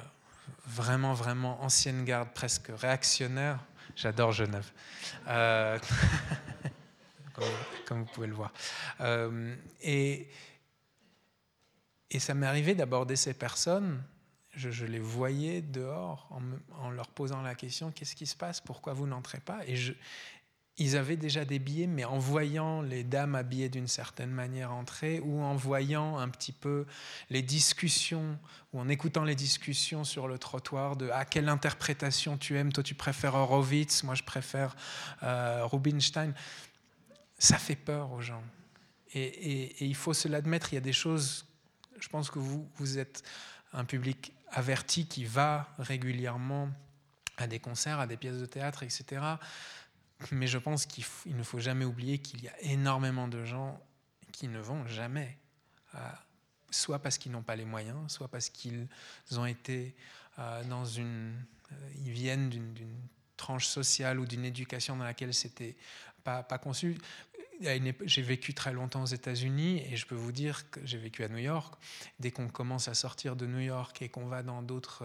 vraiment, 0.66 1.14
vraiment 1.14 1.62
ancienne 1.62 2.04
garde, 2.04 2.30
presque 2.34 2.70
réactionnaire. 2.76 3.58
J'adore 3.96 4.32
Genève. 4.32 4.70
Euh, 5.28 5.78
comme, 7.86 8.00
vous 8.00 8.12
pouvez 8.12 8.26
le 8.26 8.34
voir. 8.34 8.52
Euh, 9.00 9.54
et, 9.82 10.28
et 12.10 12.18
ça 12.18 12.34
m'est 12.34 12.46
arrivé 12.46 12.74
d'aborder 12.74 13.16
ces 13.16 13.34
personnes. 13.34 14.02
Je, 14.54 14.84
les 14.84 14.98
voyais 14.98 15.62
dehors 15.62 16.28
en, 16.78 16.90
leur 16.90 17.08
posant 17.08 17.40
la 17.40 17.54
question 17.54 17.90
qu'est-ce 17.90 18.14
qui 18.14 18.26
se 18.26 18.36
passe? 18.36 18.60
Pourquoi 18.60 18.92
vous 18.92 19.06
n'entrez 19.06 19.40
pas? 19.40 19.60
Et 19.66 19.76
ils 20.76 20.96
avaient 20.96 21.16
déjà 21.16 21.44
des 21.44 21.58
billets, 21.58 21.86
mais 21.86 22.04
en 22.04 22.18
voyant 22.18 22.82
les 22.82 23.02
dames 23.02 23.34
habillées 23.34 23.70
d'une 23.70 23.88
certaine 23.88 24.30
manière 24.30 24.72
entrer, 24.72 25.20
ou 25.20 25.40
en 25.40 25.54
voyant 25.54 26.18
un 26.18 26.28
petit 26.28 26.52
peu 26.52 26.86
les 27.30 27.40
discussions, 27.40 28.38
ou 28.72 28.80
en 28.80 28.88
écoutant 28.88 29.24
les 29.24 29.34
discussions 29.34 30.04
sur 30.04 30.28
le 30.28 30.38
trottoir 30.38 30.96
de 30.96 31.10
ah, 31.12 31.24
quelle 31.24 31.48
interprétation 31.48 32.36
tu 32.36 32.58
aimes, 32.58 32.72
toi 32.72 32.82
tu 32.82 32.94
préfères 32.94 33.34
Horowitz, 33.34 34.02
moi 34.02 34.14
je 34.14 34.22
préfère 34.22 34.76
euh, 35.22 35.64
Rubinstein, 35.64 36.34
ça 37.38 37.56
fait 37.58 37.76
peur 37.76 38.12
aux 38.12 38.20
gens. 38.20 38.42
Et, 39.14 39.84
il 39.84 39.94
faut 39.94 40.14
se 40.14 40.26
l'admettre, 40.28 40.72
il 40.72 40.76
y 40.76 40.78
a 40.78 40.82
des 40.82 40.92
choses, 40.94 41.46
je 41.98 42.08
pense 42.08 42.30
que 42.30 42.38
vous 42.38 42.98
êtes 42.98 43.22
un 43.74 43.84
public 43.84 44.32
averti 44.52 45.06
qui 45.06 45.24
va 45.24 45.68
régulièrement 45.78 46.68
à 47.36 47.46
des 47.46 47.58
concerts, 47.58 47.98
à 48.00 48.06
des 48.06 48.16
pièces 48.16 48.38
de 48.38 48.46
théâtre, 48.46 48.82
etc. 48.82 49.22
Mais 50.30 50.46
je 50.46 50.58
pense 50.58 50.86
qu'il 50.86 51.04
ne 51.36 51.42
faut 51.42 51.58
jamais 51.58 51.84
oublier 51.84 52.18
qu'il 52.18 52.42
y 52.42 52.48
a 52.48 52.60
énormément 52.62 53.28
de 53.28 53.44
gens 53.44 53.80
qui 54.30 54.48
ne 54.48 54.60
vont 54.60 54.86
jamais, 54.86 55.36
euh, 55.94 55.98
soit 56.70 57.00
parce 57.00 57.18
qu'ils 57.18 57.32
n'ont 57.32 57.42
pas 57.42 57.56
les 57.56 57.64
moyens, 57.64 58.12
soit 58.12 58.28
parce 58.28 58.48
qu'ils 58.48 58.88
ont 59.36 59.46
été 59.46 59.94
euh, 60.38 60.64
dans 60.64 60.84
une... 60.84 61.34
Euh, 61.72 61.90
ils 62.04 62.12
viennent 62.12 62.48
d'une 62.48 62.96
tranche 63.36 63.66
sociale 63.66 64.20
ou 64.20 64.26
d'une 64.26 64.44
éducation 64.44 64.96
dans 64.96 65.04
laquelle 65.04 65.34
c'était 65.34 65.76
pas, 66.22 66.42
pas 66.42 66.58
conçu. 66.58 66.96
J'ai 68.04 68.22
vécu 68.22 68.54
très 68.54 68.72
longtemps 68.72 69.02
aux 69.02 69.06
États-Unis 69.06 69.82
et 69.90 69.96
je 69.96 70.06
peux 70.06 70.14
vous 70.14 70.32
dire 70.32 70.68
que 70.70 70.84
j'ai 70.84 70.98
vécu 70.98 71.22
à 71.22 71.28
New 71.28 71.38
York. 71.38 71.74
Dès 72.18 72.30
qu'on 72.30 72.48
commence 72.48 72.88
à 72.88 72.94
sortir 72.94 73.36
de 73.36 73.46
New 73.46 73.60
York 73.60 74.02
et 74.02 74.08
qu'on 74.08 74.26
va 74.26 74.42
dans 74.42 74.62
d'autres 74.62 75.04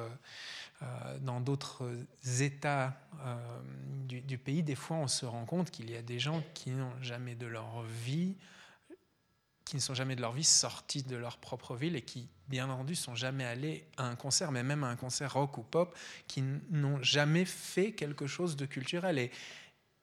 euh, 0.82 1.18
dans 1.20 1.42
d'autres 1.42 1.90
États 2.40 3.00
euh, 3.22 3.36
du, 4.08 4.38
pays, 4.38 4.64
des 4.64 4.76
fois 4.76 4.98
on 4.98 5.08
se 5.08 5.26
rend 5.26 5.46
compte 5.46 5.72
qu'il 5.72 5.90
y 5.90 5.96
a 5.96 6.02
des 6.02 6.20
gens 6.20 6.44
qui 6.54 6.72
n'ont 6.72 6.94
jamais 7.02 7.36
de 7.36 7.48
leur 7.48 7.82
vie, 7.84 8.36
qui 9.66 9.76
ne 9.76 9.82
sont 9.82 9.96
jamais 9.96 10.16
de 10.16 10.22
leur 10.22 10.34
vie 10.34 10.44
sortis 10.44 11.04
de 11.04 11.16
leur 11.16 11.38
propre 11.38 11.76
ville 11.76 11.96
et 11.96 12.04
qui, 12.04 12.28
bien 12.48 12.70
entendu, 12.70 12.96
sont 12.96 13.16
jamais 13.16 13.44
allés 13.44 13.86
à 13.98 14.06
un 14.06 14.16
concert, 14.16 14.52
mais 14.52 14.64
même 14.64 14.84
à 14.84 14.88
un 14.88 14.96
concert 14.96 15.34
rock 15.34 15.58
ou 15.58 15.64
pop, 15.64 15.98
qui 16.28 16.44
n'ont 16.70 17.02
jamais 17.02 17.46
fait 17.46 17.92
quelque 17.92 18.28
chose 18.28 18.56
de 18.56 18.66
culturel. 18.66 19.18
Et, 19.18 19.32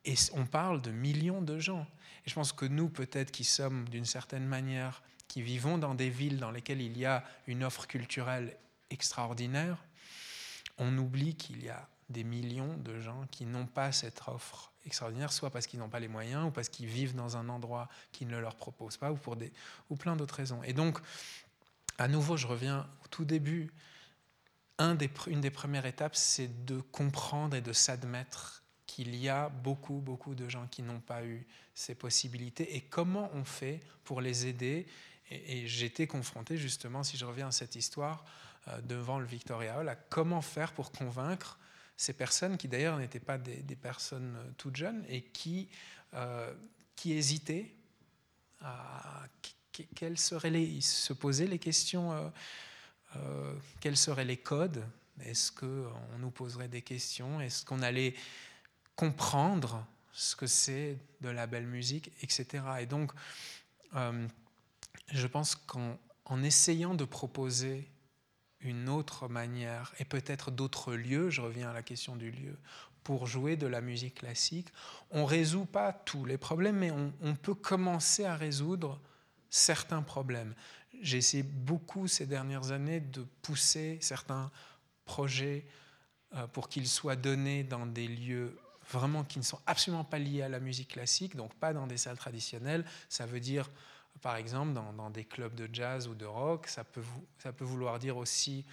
et 0.05 0.15
on 0.35 0.45
parle 0.45 0.83
de 0.83 0.91
millions 0.91 1.41
de 1.41 1.59
gens. 1.59 1.87
Et 2.27 2.31
je 2.31 2.35
pense 2.35 2.53
que 2.53 2.65
nous, 2.65 2.89
peut-être 2.89 3.31
qui 3.31 3.45
sommes 3.45 3.89
d'une 3.89 4.05
certaine 4.05 4.47
manière, 4.47 5.03
qui 5.29 5.43
vivons 5.43 5.79
dans 5.79 5.95
des 5.95 6.11
villes 6.11 6.39
dans 6.39 6.51
lesquelles 6.51 6.81
il 6.81 6.97
y 6.97 7.05
a 7.05 7.25
une 7.47 7.65
offre 7.65 7.87
culturelle 7.87 8.57
extraordinaire, 8.91 9.79
on 10.79 10.97
oublie 10.99 11.35
qu'il 11.35 11.63
y 11.63 11.69
a 11.69 11.89
des 12.11 12.25
millions 12.25 12.77
de 12.79 13.01
gens 13.01 13.27
qui 13.31 13.47
n'ont 13.47 13.67
pas 13.67 13.93
cette 13.93 14.23
offre 14.27 14.73
extraordinaire, 14.85 15.33
soit 15.33 15.51
parce 15.51 15.67
qu'ils 15.67 15.81
n'ont 15.81 15.89
pas 15.89 16.01
les 16.01 16.09
moyens, 16.09 16.47
ou 16.47 16.51
parce 16.51 16.69
qu'ils 16.69 16.87
vivent 16.87 17.15
dans 17.15 17.37
un 17.37 17.49
endroit 17.49 17.89
qui 18.13 18.27
ne 18.27 18.39
leur 18.39 18.55
propose 18.57 18.97
pas, 18.97 19.11
ou 19.11 19.17
pour 19.17 19.37
des, 19.37 19.53
ou 19.91 19.97
plein 19.97 20.17
d'autres 20.17 20.35
raisons. 20.35 20.63
Et 20.63 20.73
donc, 20.73 20.99
à 21.99 22.09
nouveau, 22.09 22.37
je 22.37 22.47
reviens 22.47 22.89
au 23.05 23.09
tout 23.09 23.25
début. 23.25 23.71
Une 24.79 24.97
des 24.97 25.51
premières 25.51 25.87
étapes, 25.87 26.17
c'est 26.17 26.65
de 26.65 26.81
comprendre 26.81 27.57
et 27.57 27.61
de 27.61 27.73
s'admettre 27.73 28.64
qu'il 28.95 29.17
y 29.17 29.29
a 29.29 29.49
beaucoup, 29.49 29.95
beaucoup 29.95 30.37
de 30.37 30.49
gens 30.49 30.69
qui 30.69 30.83
n'ont 30.83 31.01
pas 31.01 31.25
eu 31.25 31.45
ces 31.75 31.97
possibilités. 31.97 32.77
Et 32.77 32.81
comment 32.81 33.29
on 33.35 33.45
fait 33.45 33.81
pour 34.05 34.21
les 34.21 34.47
aider? 34.47 34.87
Et, 35.31 35.59
et 35.59 35.67
j'étais 35.67 36.07
confronté 36.07 36.57
justement, 36.57 37.03
si 37.03 37.17
je 37.17 37.25
reviens 37.25 37.49
à 37.49 37.53
cette 37.53 37.75
histoire, 37.75 38.25
euh, 38.69 38.81
devant 38.83 39.19
le 39.19 39.27
Victoria 39.27 39.79
Hall 39.79 39.89
à 39.89 39.97
comment 39.97 40.41
faire 40.41 40.73
pour 40.73 40.93
convaincre 40.93 41.59
ces 41.97 42.13
personnes 42.13 42.57
qui 42.57 42.69
d'ailleurs 42.69 42.97
n'étaient 42.99 43.19
pas 43.19 43.37
des, 43.37 43.77
personnes 43.77 44.37
euh, 44.37 44.51
toutes 44.57 44.77
jeunes 44.77 45.05
et 45.09 45.23
qui, 45.23 45.69
euh, 46.15 46.55
qui 46.95 47.15
hésitaient 47.15 47.75
à 48.61 49.27
seraient 50.15 50.51
les, 50.51 50.81
se 50.81 51.13
posaient 51.13 51.49
les 51.49 51.59
questions 51.59 52.33
quels 53.81 53.97
seraient 53.97 54.25
les 54.25 54.37
codes? 54.37 54.85
Est-ce 55.21 55.51
qu'on 55.51 56.19
nous 56.19 56.31
poserait 56.31 56.69
des 56.69 56.83
questions? 56.83 57.41
Est-ce 57.41 57.65
qu'on 57.65 57.83
allait 57.83 58.15
comprendre 58.97 59.87
ce 60.13 60.37
que 60.37 60.47
c'est 60.47 60.99
de 61.21 61.29
la 61.29 61.47
belle 61.47 61.67
musique, 61.67 62.11
etc. 62.23 62.63
Et 62.81 62.87
donc, 62.87 63.13
je 63.93 65.27
pense 65.27 65.57
qu'en 65.57 66.43
essayant 66.43 66.95
de 66.95 67.05
proposer 67.05 67.89
une 68.61 68.89
autre 68.89 69.29
manière 69.29 69.93
et 69.99 70.05
peut-être 70.05 70.51
d'autres 70.51 70.95
lieux, 70.95 71.31
je 71.31 71.41
reviens 71.41 71.71
à 71.71 71.73
la 71.73 71.83
question 71.83 72.17
du 72.17 72.31
lieu, 72.31 72.57
pour 73.05 73.27
jouer 73.27 73.57
de 73.57 73.67
la 73.67 73.83
musique 73.83 74.17
classique. 74.17 74.69
On 75.11 75.21
ne 75.21 75.27
résout 75.27 75.67
pas 75.67 75.93
tous 75.93 76.25
les 76.25 76.39
problèmes, 76.39 76.79
mais 76.79 76.91
on, 76.91 77.35
peut 77.35 77.55
commencer 77.55 78.25
à 78.25 78.35
résoudre 78.35 78.99
certains 79.51 80.03
problèmes. 80.03 80.55
J'ai 81.03 81.19
essayé 81.19 81.43
beaucoup 81.43 82.09
ces 82.09 82.27
dernières 82.27 82.73
années 82.73 83.01
de 83.01 83.27
pousser 83.43 83.99
certains 84.01 84.51
projets 85.05 85.67
euh, 86.35 86.47
pour 86.47 86.71
qu'ils 86.71 86.89
soient 86.89 87.17
donnés 87.17 87.63
dans 87.63 87.85
des 87.85 88.09
lieux 88.09 88.59
vraiment 88.95 89.25
qui 89.25 89.39
ne 89.39 89.45
sont 89.45 89.61
absolument 89.67 90.05
pas 90.05 90.19
liés 90.19 90.43
à 90.43 90.49
la 90.49 90.61
musique 90.61 90.89
classique, 90.89 91.37
donc 91.37 91.53
pas 91.55 91.73
dans 91.73 91.87
des 91.87 91.97
salles 91.97 92.17
traditionnelles. 92.17 92.85
Ça 93.09 93.27
veut 93.27 93.41
dire 93.41 93.69
par 94.23 94.37
exemple, 94.37 94.73
dans, 94.73 95.11
des 95.11 95.25
clubs 95.25 95.55
de 95.55 95.69
jazz 95.73 96.09
ou 96.09 96.15
de 96.15 96.25
rock. 96.25 96.67
Ça 96.69 96.85
peut, 96.85 97.03
vouloir 97.61 97.99
dire 97.99 98.17
aussi 98.17 98.65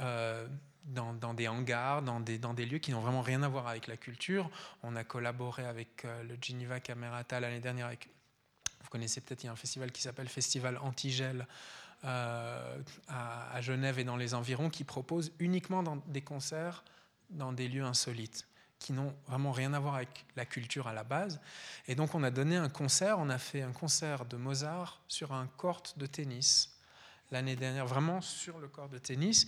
euh, 0.00 0.46
dans, 0.84 1.34
des 1.34 1.48
hangars, 1.48 2.02
dans 2.02 2.20
des, 2.20 2.66
lieux 2.66 2.78
qui 2.78 2.90
n'ont 2.90 3.00
vraiment 3.00 3.22
rien 3.22 3.42
à 3.42 3.48
voir 3.48 3.68
avec 3.68 3.86
la 3.86 3.96
culture. 3.96 4.50
On 4.82 4.96
a 4.96 5.04
collaboré 5.04 5.64
avec 5.64 6.04
euh, 6.04 6.22
le 6.24 6.36
Geneva 6.40 6.80
Camerata 6.80 7.40
l'année 7.40 7.60
dernière. 7.60 7.90
Vous 8.82 8.88
connaissez 8.88 9.20
peut-être, 9.20 9.44
il 9.44 9.46
y 9.46 9.48
a 9.48 9.52
un 9.52 9.56
festival 9.56 9.92
qui 9.92 10.02
s'appelle 10.02 10.28
Festival 10.28 10.78
Antigel. 10.78 11.46
Euh, 12.04 12.78
à, 13.08 13.60
Genève 13.60 13.98
et 13.98 14.04
dans 14.04 14.16
les 14.16 14.32
environs 14.32 14.70
qui 14.70 14.84
propose 14.84 15.32
uniquement 15.38 15.82
des 16.06 16.22
concerts 16.22 16.82
dans 17.28 17.52
des 17.52 17.68
lieux 17.68 17.84
insolites 17.84 18.48
qui 18.80 18.92
n'ont 18.92 19.14
vraiment 19.28 19.52
rien 19.52 19.72
à 19.74 19.78
voir 19.78 19.94
avec 19.94 20.26
la 20.34 20.44
culture 20.44 20.88
à 20.88 20.92
la 20.92 21.04
base. 21.04 21.40
Et 21.86 21.94
donc 21.94 22.16
on 22.16 22.24
a 22.24 22.30
donné 22.32 22.56
un 22.56 22.68
concert, 22.68 23.18
on 23.20 23.28
a 23.30 23.38
fait 23.38 23.62
un 23.62 23.72
concert 23.72 24.24
de 24.24 24.36
Mozart 24.36 25.00
sur 25.06 25.32
un 25.32 25.46
court 25.46 25.82
de 25.96 26.06
tennis 26.06 26.76
l'année 27.30 27.56
dernière, 27.56 27.86
vraiment 27.86 28.20
sur 28.20 28.58
le 28.58 28.66
court 28.66 28.88
de 28.88 28.98
tennis. 28.98 29.46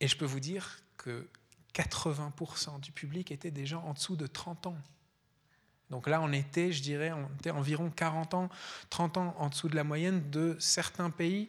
Et 0.00 0.08
je 0.08 0.16
peux 0.16 0.26
vous 0.26 0.40
dire 0.40 0.80
que 0.98 1.28
80% 1.74 2.80
du 2.80 2.92
public 2.92 3.30
étaient 3.30 3.50
des 3.50 3.66
gens 3.66 3.82
en 3.84 3.94
dessous 3.94 4.16
de 4.16 4.26
30 4.26 4.66
ans. 4.66 4.78
Donc 5.90 6.08
là, 6.08 6.20
on 6.20 6.32
était, 6.32 6.72
je 6.72 6.82
dirais, 6.82 7.12
on 7.12 7.28
était 7.38 7.50
environ 7.50 7.90
40 7.90 8.34
ans, 8.34 8.48
30 8.90 9.16
ans 9.18 9.36
en 9.38 9.48
dessous 9.48 9.68
de 9.68 9.76
la 9.76 9.84
moyenne 9.84 10.30
de 10.30 10.56
certains 10.58 11.10
pays. 11.10 11.48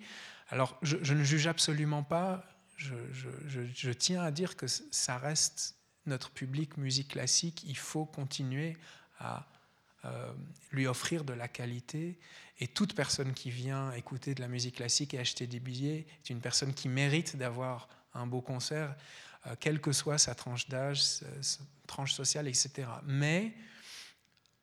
Alors, 0.50 0.78
je, 0.82 1.14
ne 1.14 1.24
juge 1.24 1.48
absolument 1.48 2.04
pas, 2.04 2.46
je, 2.78 3.92
tiens 3.92 4.22
à 4.22 4.32
dire 4.32 4.56
que 4.56 4.68
ça 4.68 5.18
reste 5.18 5.77
notre 6.08 6.32
public 6.32 6.78
musique 6.78 7.10
classique, 7.10 7.64
il 7.68 7.78
faut 7.78 8.06
continuer 8.06 8.78
à 9.20 9.48
euh, 10.06 10.32
lui 10.72 10.88
offrir 10.88 11.24
de 11.24 11.34
la 11.34 11.48
qualité. 11.48 12.20
Et 12.60 12.68
toute 12.68 12.96
personne 12.96 13.34
qui 13.34 13.52
vient 13.52 13.92
écouter 13.94 14.34
de 14.34 14.42
la 14.42 14.48
musique 14.48 14.76
classique 14.76 15.14
et 15.14 15.20
acheter 15.20 15.48
des 15.48 15.60
billets 15.60 16.06
est 16.24 16.30
une 16.30 16.42
personne 16.42 16.74
qui 16.74 16.88
mérite 16.90 17.36
d'avoir 17.36 17.88
un 18.14 18.26
beau 18.26 18.42
concert, 18.42 18.96
euh, 19.46 19.56
quelle 19.60 19.82
que 19.82 19.92
soit 19.92 20.18
sa 20.18 20.36
tranche 20.36 20.68
d'âge, 20.70 21.02
sa, 21.02 21.26
tranche 21.88 22.14
sociale, 22.14 22.48
etc. 22.48 22.88
Mais 23.06 23.54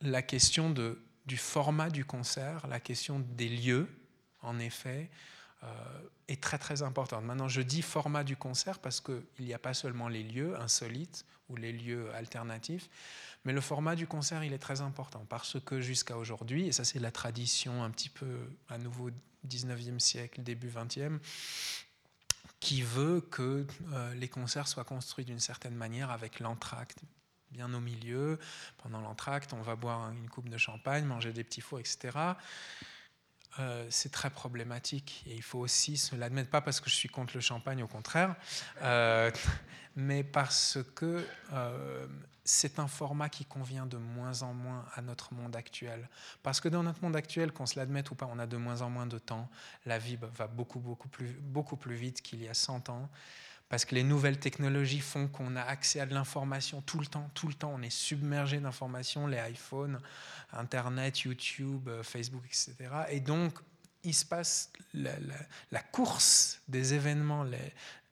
la 0.00 0.22
question 0.22 0.70
de, 0.70 1.02
du 1.26 1.36
format 1.36 1.90
du 1.90 2.04
concert, 2.04 2.66
la 2.66 2.80
question 2.80 3.18
des 3.18 3.48
lieux, 3.48 3.88
en 4.42 4.58
effet, 4.58 5.10
est 6.28 6.42
très 6.42 6.58
très 6.58 6.82
importante. 6.82 7.24
Maintenant, 7.24 7.48
je 7.48 7.60
dis 7.60 7.82
format 7.82 8.24
du 8.24 8.36
concert 8.36 8.78
parce 8.78 9.00
qu'il 9.00 9.24
n'y 9.40 9.54
a 9.54 9.58
pas 9.58 9.74
seulement 9.74 10.08
les 10.08 10.22
lieux 10.22 10.58
insolites 10.58 11.24
ou 11.48 11.56
les 11.56 11.72
lieux 11.72 12.12
alternatifs, 12.14 12.88
mais 13.44 13.52
le 13.52 13.60
format 13.60 13.94
du 13.94 14.06
concert, 14.06 14.42
il 14.42 14.52
est 14.52 14.58
très 14.58 14.80
important 14.80 15.26
parce 15.28 15.60
que 15.60 15.80
jusqu'à 15.80 16.16
aujourd'hui, 16.16 16.68
et 16.68 16.72
ça 16.72 16.84
c'est 16.84 16.98
la 16.98 17.10
tradition 17.10 17.84
un 17.84 17.90
petit 17.90 18.08
peu 18.08 18.38
à 18.68 18.78
nouveau 18.78 19.10
19e 19.46 19.98
siècle, 19.98 20.42
début 20.42 20.70
20e, 20.70 21.18
qui 22.60 22.80
veut 22.80 23.20
que 23.20 23.66
euh, 23.92 24.14
les 24.14 24.28
concerts 24.28 24.68
soient 24.68 24.84
construits 24.84 25.26
d'une 25.26 25.40
certaine 25.40 25.74
manière 25.74 26.10
avec 26.10 26.40
l'entracte 26.40 27.00
bien 27.50 27.72
au 27.72 27.80
milieu. 27.80 28.38
Pendant 28.78 29.00
l'entracte, 29.00 29.52
on 29.52 29.62
va 29.62 29.76
boire 29.76 30.10
une 30.10 30.28
coupe 30.28 30.48
de 30.48 30.58
champagne, 30.58 31.04
manger 31.04 31.32
des 31.32 31.44
petits 31.44 31.60
fours, 31.60 31.78
etc. 31.78 32.10
Euh, 33.60 33.86
c'est 33.88 34.10
très 34.10 34.30
problématique 34.30 35.22
et 35.26 35.34
il 35.34 35.42
faut 35.42 35.60
aussi 35.60 35.96
se 35.96 36.16
l'admettre, 36.16 36.50
pas 36.50 36.60
parce 36.60 36.80
que 36.80 36.90
je 36.90 36.94
suis 36.94 37.08
contre 37.08 37.34
le 37.34 37.40
champagne, 37.40 37.82
au 37.82 37.86
contraire, 37.86 38.34
euh, 38.82 39.30
mais 39.96 40.24
parce 40.24 40.78
que 40.96 41.24
euh, 41.52 42.06
c'est 42.44 42.80
un 42.80 42.88
format 42.88 43.28
qui 43.28 43.44
convient 43.44 43.86
de 43.86 43.96
moins 43.96 44.42
en 44.42 44.54
moins 44.54 44.84
à 44.94 45.02
notre 45.02 45.34
monde 45.34 45.54
actuel. 45.54 46.08
Parce 46.42 46.60
que 46.60 46.68
dans 46.68 46.82
notre 46.82 47.02
monde 47.02 47.14
actuel, 47.14 47.52
qu'on 47.52 47.66
se 47.66 47.78
l'admette 47.78 48.10
ou 48.10 48.16
pas, 48.16 48.28
on 48.30 48.40
a 48.40 48.46
de 48.46 48.56
moins 48.56 48.82
en 48.82 48.90
moins 48.90 49.06
de 49.06 49.18
temps, 49.18 49.48
la 49.86 49.98
vie 49.98 50.18
va 50.20 50.48
beaucoup, 50.48 50.80
beaucoup 50.80 51.08
plus, 51.08 51.32
beaucoup 51.40 51.76
plus 51.76 51.94
vite 51.94 52.22
qu'il 52.22 52.42
y 52.42 52.48
a 52.48 52.54
100 52.54 52.88
ans, 52.88 53.08
parce 53.74 53.84
que 53.84 53.96
les 53.96 54.04
nouvelles 54.04 54.38
technologies 54.38 55.00
font 55.00 55.26
qu'on 55.26 55.56
a 55.56 55.60
accès 55.60 55.98
à 55.98 56.06
de 56.06 56.14
l'information 56.14 56.80
tout 56.82 57.00
le 57.00 57.06
temps, 57.06 57.28
tout 57.34 57.48
le 57.48 57.54
temps. 57.54 57.72
On 57.74 57.82
est 57.82 57.90
submergé 57.90 58.60
d'informations, 58.60 59.26
les 59.26 59.40
iPhones, 59.50 59.98
Internet, 60.52 61.22
YouTube, 61.22 61.88
euh, 61.88 62.04
Facebook, 62.04 62.44
etc. 62.46 62.76
Et 63.10 63.18
donc, 63.18 63.58
il 64.04 64.14
se 64.14 64.24
passe 64.24 64.70
la, 64.92 65.82
course 65.90 66.60
des 66.68 66.94
événements, 66.94 67.44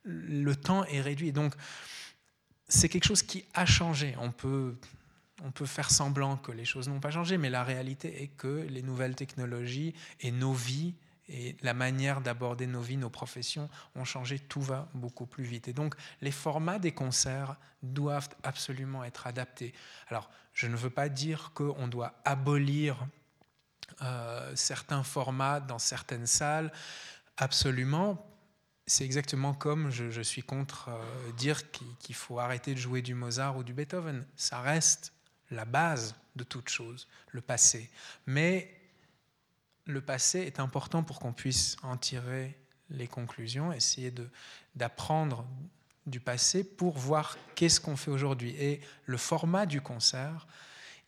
le 0.02 0.54
temps 0.56 0.84
est 0.86 1.00
réduit. 1.00 1.30
Donc, 1.30 1.54
c'est 2.68 2.88
quelque 2.88 3.06
chose 3.06 3.22
qui 3.22 3.44
a 3.54 3.64
changé. 3.64 4.16
On 4.18 4.32
peut, 4.32 4.74
on 5.44 5.52
peut 5.52 5.66
faire 5.66 5.92
semblant 5.92 6.38
que 6.38 6.50
les 6.50 6.64
choses 6.64 6.88
n'ont 6.88 6.98
pas 6.98 7.12
changé, 7.12 7.38
mais 7.38 7.50
la 7.50 7.62
réalité 7.62 8.24
est 8.24 8.32
que 8.36 8.66
les 8.68 8.82
nouvelles 8.82 9.14
technologies 9.14 9.94
et 10.22 10.32
nos 10.32 10.54
vies 10.54 10.94
et 11.28 11.56
la 11.62 11.74
manière 11.74 12.20
d'aborder 12.20 12.66
nos 12.66 12.80
vies, 12.80 12.96
nos 12.96 13.10
professions 13.10 13.68
ont 13.94 14.04
changé, 14.04 14.38
tout 14.38 14.60
va 14.60 14.88
beaucoup 14.94 15.26
plus 15.26 15.44
vite. 15.44 15.68
Et 15.68 15.72
donc 15.72 15.94
les 16.20 16.32
formats 16.32 16.78
des 16.78 16.92
concerts 16.92 17.56
doivent 17.82 18.28
absolument 18.42 19.04
être 19.04 19.26
adaptés. 19.26 19.72
Alors 20.08 20.30
je 20.52 20.66
ne 20.66 20.76
veux 20.76 20.90
pas 20.90 21.08
dire 21.08 21.52
qu'on 21.54 21.88
doit 21.88 22.14
abolir 22.24 23.06
euh, 24.02 24.52
certains 24.56 25.02
formats 25.02 25.60
dans 25.60 25.78
certaines 25.78 26.26
salles, 26.26 26.72
absolument. 27.36 28.26
C'est 28.86 29.04
exactement 29.04 29.54
comme 29.54 29.90
je, 29.90 30.20
suis 30.22 30.42
contre 30.42 30.88
euh, 30.88 31.32
dire 31.32 31.70
qu'il 31.70 32.14
faut 32.14 32.40
arrêter 32.40 32.74
de 32.74 32.80
jouer 32.80 33.00
du 33.00 33.14
Mozart 33.14 33.56
ou 33.56 33.62
du 33.62 33.72
Beethoven. 33.72 34.26
Ça 34.36 34.60
reste 34.60 35.12
la 35.50 35.64
base 35.64 36.16
de 36.34 36.42
toute 36.44 36.68
chose, 36.68 37.06
le 37.30 37.40
passé. 37.40 37.90
Mais 38.26 38.82
le 39.87 40.01
passé 40.01 40.41
est 40.41 40.61
important 40.61 41.03
pour 41.03 41.18
qu'on 41.18 41.33
puisse 41.33 41.76
en 41.83 41.97
tirer 41.97 42.59
les 42.91 43.09
conclusions, 43.09 43.72
essayer 43.72 44.14
d'apprendre 44.74 45.47
du 46.07 46.20
passé 46.20 46.64
pour 46.64 46.99
voir 46.99 47.37
qu'est-ce 47.55 47.80
qu'on 47.80 47.97
fait 47.97 48.11
aujourd'hui. 48.11 48.55
Et 48.59 48.80
le 49.07 49.16
format 49.16 49.66
du 49.66 49.80
concert, 49.80 50.47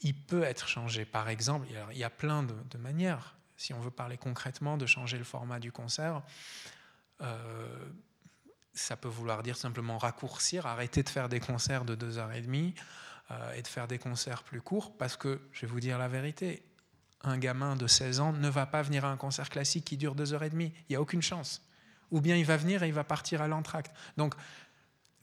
il 0.00 0.14
peut 0.14 0.42
être 0.42 0.68
changé. 0.68 1.04
Par 1.04 1.28
exemple, 1.28 1.66
il 1.92 1.98
y 1.98 2.04
a 2.04 2.10
plein 2.10 2.42
de, 2.42 2.78
manières, 2.78 3.36
si 3.56 3.72
on 3.74 3.80
veut 3.80 3.90
parler 3.90 4.16
concrètement 4.16 4.76
de 4.76 4.86
changer 4.86 5.18
le 5.18 5.24
format 5.24 5.58
du 5.58 5.72
concert. 5.72 6.22
Euh, 7.20 7.88
ça 8.72 8.96
peut 8.96 9.08
vouloir 9.08 9.42
dire 9.42 9.56
simplement 9.56 9.98
raccourcir, 9.98 10.66
arrêter 10.66 11.02
de 11.02 11.08
faire 11.08 11.28
des 11.28 11.38
concerts 11.40 11.84
de 11.84 11.94
2h30 11.94 12.74
euh, 13.30 13.52
et 13.52 13.62
de 13.62 13.68
faire 13.68 13.86
des 13.86 13.98
concerts 13.98 14.42
plus 14.42 14.60
courts, 14.60 14.96
parce 14.96 15.16
que, 15.16 15.40
je 15.52 15.62
vais 15.62 15.66
vous 15.68 15.80
dire 15.80 15.98
la 15.98 16.08
vérité, 16.08 16.64
un 17.24 17.38
gamin 17.38 17.76
de 17.76 17.86
16 17.86 18.20
ans 18.20 18.32
ne 18.32 18.48
va 18.48 18.66
pas 18.66 18.82
venir 18.82 19.04
à 19.04 19.10
un 19.10 19.16
concert 19.16 19.48
classique 19.48 19.84
qui 19.84 19.96
dure 19.96 20.14
2h30. 20.14 20.52
Il 20.60 20.72
n'y 20.90 20.96
a 20.96 21.00
aucune 21.00 21.22
chance. 21.22 21.62
Ou 22.10 22.20
bien 22.20 22.36
il 22.36 22.44
va 22.44 22.56
venir 22.56 22.82
et 22.82 22.88
il 22.88 22.94
va 22.94 23.04
partir 23.04 23.42
à 23.42 23.48
l'entracte. 23.48 23.92
Donc, 24.16 24.34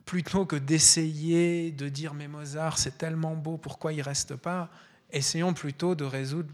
plutôt 0.06 0.46
que 0.46 0.56
d'essayer 0.56 1.72
de 1.72 1.88
dire 1.90 2.14
mais 2.14 2.28
Mozart 2.28 2.78
c'est 2.78 2.98
tellement 2.98 3.36
beau, 3.36 3.58
pourquoi 3.58 3.94
il 3.94 4.02
reste 4.02 4.36
pas 4.36 4.70
Essayons 5.12 5.54
plutôt 5.54 5.94
de 5.96 6.06
résoudre 6.06 6.50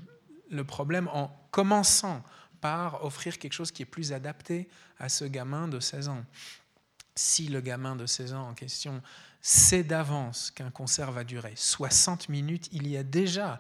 le 0.50 0.64
problème 0.64 1.10
en 1.14 1.32
commençant 1.52 2.24
par 2.62 3.04
offrir 3.04 3.38
quelque 3.38 3.54
chose 3.54 3.72
qui 3.72 3.84
est 3.84 3.88
plus 3.88 4.14
adapté 4.14 4.68
à 5.00 5.10
ce 5.10 5.26
gamin 5.26 5.68
de 5.68 5.80
16 5.80 6.10
ans. 6.10 6.26
Si 7.16 7.48
le 7.48 7.62
gamin 7.62 7.96
de 7.96 8.06
16 8.06 8.34
ans 8.34 8.50
en 8.50 8.54
question 8.54 9.02
sait 9.42 9.84
d'avance 9.84 10.52
qu'un 10.52 10.72
concert 10.72 11.12
va 11.12 11.24
durer 11.24 11.54
60 11.56 12.30
minutes, 12.30 12.70
il 12.72 12.88
y 12.88 12.98
a 12.98 13.04
déjà, 13.04 13.60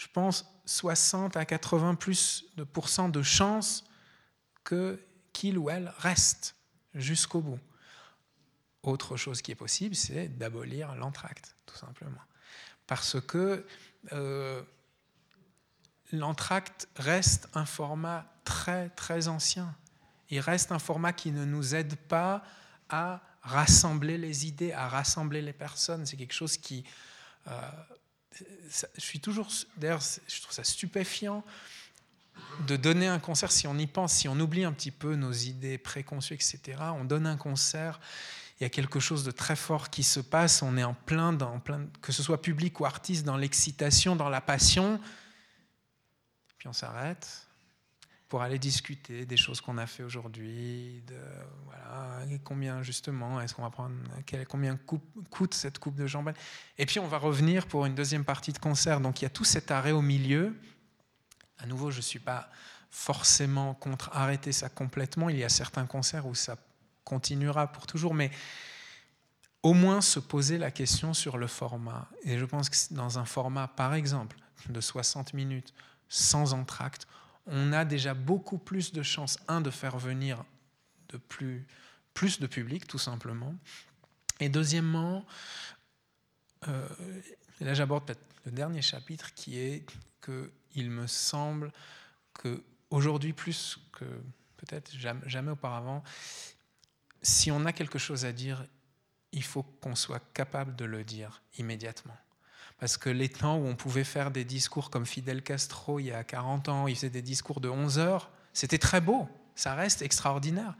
je 0.00 0.06
pense, 0.08 0.50
60 0.64 1.36
à 1.36 1.44
80 1.44 1.94
plus 1.94 2.46
de 2.56 2.64
pourcents 2.64 3.10
de 3.10 3.20
chances 3.20 3.84
que 4.64 4.98
qu'il 5.34 5.58
ou 5.58 5.68
elle 5.68 5.92
reste 5.98 6.56
jusqu'au 6.94 7.42
bout. 7.42 7.60
Autre 8.82 9.18
chose 9.18 9.42
qui 9.42 9.52
est 9.52 9.56
possible, 9.56 9.94
c'est 9.94 10.28
d'abolir 10.28 10.94
l'entracte, 10.94 11.54
tout 11.66 11.76
simplement. 11.76 12.22
Parce 12.86 13.20
que 13.20 13.66
euh, 14.12 14.62
l'entracte 16.12 16.88
reste 16.96 17.50
un 17.52 17.66
format 17.66 18.24
très, 18.44 18.88
très 18.88 19.28
ancien. 19.28 19.76
Il 20.30 20.40
reste 20.40 20.72
un 20.72 20.78
format 20.78 21.12
qui 21.12 21.30
ne 21.30 21.44
nous 21.44 21.74
aide 21.74 21.96
pas 21.96 22.42
à 22.88 23.20
rassembler 23.42 24.16
les 24.16 24.46
idées, 24.46 24.72
à 24.72 24.88
rassembler 24.88 25.42
les 25.42 25.52
personnes. 25.52 26.06
C'est 26.06 26.16
quelque 26.16 26.32
chose 26.32 26.56
qui... 26.56 26.84
Euh, 27.48 27.70
je 28.96 29.00
suis 29.00 29.20
toujours... 29.20 29.48
D'ailleurs, 29.76 30.02
je 30.28 30.40
trouve 30.40 30.52
ça 30.52 30.64
stupéfiant 30.64 31.44
de 32.66 32.76
donner 32.76 33.06
un 33.06 33.18
concert, 33.18 33.52
si 33.52 33.66
on 33.66 33.76
y 33.78 33.86
pense, 33.86 34.12
si 34.12 34.28
on 34.28 34.38
oublie 34.40 34.64
un 34.64 34.72
petit 34.72 34.90
peu 34.90 35.14
nos 35.14 35.32
idées 35.32 35.78
préconçues, 35.78 36.34
etc., 36.34 36.78
on 36.98 37.04
donne 37.04 37.26
un 37.26 37.36
concert 37.36 38.00
il 38.60 38.64
y 38.64 38.66
a 38.66 38.68
quelque 38.68 39.00
chose 39.00 39.24
de 39.24 39.30
très 39.30 39.56
fort 39.56 39.88
qui 39.88 40.02
se 40.02 40.20
passe. 40.20 40.60
On 40.60 40.76
est 40.76 40.84
en 40.84 40.92
plein, 40.92 41.36
que 42.02 42.12
ce 42.12 42.22
soit 42.22 42.42
public 42.42 42.78
ou 42.80 42.84
artiste, 42.84 43.24
dans 43.24 43.38
l'excitation, 43.38 44.16
dans 44.16 44.28
la 44.28 44.42
passion. 44.42 45.00
Puis 46.58 46.68
on 46.68 46.74
s'arrête 46.74 47.46
pour 48.30 48.42
aller 48.42 48.60
discuter 48.60 49.26
des 49.26 49.36
choses 49.36 49.60
qu'on 49.60 49.76
a 49.76 49.88
fait 49.88 50.04
aujourd'hui, 50.04 51.02
de 51.08 52.36
combien 52.44 52.80
justement, 52.80 53.40
est-ce 53.40 53.54
qu'on 53.54 53.62
va 53.62 53.70
prendre, 53.70 53.96
combien 54.48 54.78
coûte 55.30 55.52
cette 55.52 55.80
coupe 55.80 55.96
de 55.96 56.06
champagne. 56.06 56.36
Et 56.78 56.86
puis 56.86 57.00
on 57.00 57.08
va 57.08 57.18
revenir 57.18 57.66
pour 57.66 57.86
une 57.86 57.96
deuxième 57.96 58.24
partie 58.24 58.52
de 58.52 58.58
concert. 58.58 59.00
Donc 59.00 59.20
il 59.20 59.24
y 59.24 59.26
a 59.26 59.30
tout 59.30 59.44
cet 59.44 59.72
arrêt 59.72 59.90
au 59.90 60.00
milieu. 60.00 60.56
À 61.58 61.66
nouveau, 61.66 61.90
je 61.90 61.96
ne 61.96 62.02
suis 62.02 62.20
pas 62.20 62.48
forcément 62.88 63.74
contre 63.74 64.10
arrêter 64.12 64.52
ça 64.52 64.68
complètement. 64.68 65.28
Il 65.28 65.36
y 65.36 65.44
a 65.44 65.48
certains 65.48 65.86
concerts 65.86 66.26
où 66.26 66.36
ça 66.36 66.56
continuera 67.02 67.66
pour 67.66 67.88
toujours, 67.88 68.14
mais 68.14 68.30
au 69.64 69.74
moins 69.74 70.00
se 70.00 70.20
poser 70.20 70.56
la 70.56 70.70
question 70.70 71.14
sur 71.14 71.36
le 71.36 71.48
format. 71.48 72.08
Et 72.22 72.38
je 72.38 72.44
pense 72.44 72.70
que 72.70 72.94
dans 72.94 73.18
un 73.18 73.24
format, 73.24 73.66
par 73.66 73.94
exemple, 73.94 74.36
de 74.68 74.80
60 74.80 75.34
minutes, 75.34 75.74
sans 76.08 76.54
entracte, 76.54 77.08
on 77.46 77.72
a 77.72 77.84
déjà 77.84 78.14
beaucoup 78.14 78.58
plus 78.58 78.92
de 78.92 79.02
chances, 79.02 79.38
un, 79.48 79.60
de 79.60 79.70
faire 79.70 79.98
venir 79.98 80.44
de 81.08 81.16
plus, 81.16 81.66
plus 82.14 82.40
de 82.40 82.46
public, 82.46 82.86
tout 82.86 82.98
simplement. 82.98 83.54
Et 84.38 84.48
deuxièmement, 84.48 85.24
euh, 86.68 86.88
là 87.60 87.74
j'aborde 87.74 88.06
peut-être 88.06 88.24
le 88.46 88.52
dernier 88.52 88.82
chapitre 88.82 89.34
qui 89.34 89.58
est 89.58 89.84
que 90.20 90.50
il 90.74 90.90
me 90.90 91.06
semble 91.06 91.72
que 92.34 92.62
aujourd'hui 92.90 93.32
plus 93.32 93.78
que 93.92 94.04
peut-être 94.56 94.92
jamais 95.26 95.50
auparavant, 95.50 96.02
si 97.22 97.50
on 97.50 97.64
a 97.64 97.72
quelque 97.72 97.98
chose 97.98 98.24
à 98.24 98.32
dire, 98.32 98.64
il 99.32 99.42
faut 99.42 99.62
qu'on 99.62 99.94
soit 99.94 100.22
capable 100.32 100.76
de 100.76 100.84
le 100.84 101.04
dire 101.04 101.42
immédiatement. 101.58 102.16
Parce 102.80 102.96
que 102.96 103.10
les 103.10 103.28
temps 103.28 103.58
où 103.58 103.66
on 103.66 103.76
pouvait 103.76 104.04
faire 104.04 104.30
des 104.30 104.44
discours 104.44 104.88
comme 104.88 105.04
Fidel 105.04 105.42
Castro 105.42 106.00
il 106.00 106.06
y 106.06 106.12
a 106.12 106.24
40 106.24 106.70
ans, 106.70 106.88
il 106.88 106.96
faisait 106.96 107.10
des 107.10 107.22
discours 107.22 107.60
de 107.60 107.68
11 107.68 107.98
heures, 107.98 108.30
c'était 108.54 108.78
très 108.78 109.02
beau, 109.02 109.28
ça 109.54 109.74
reste 109.74 110.00
extraordinaire. 110.00 110.74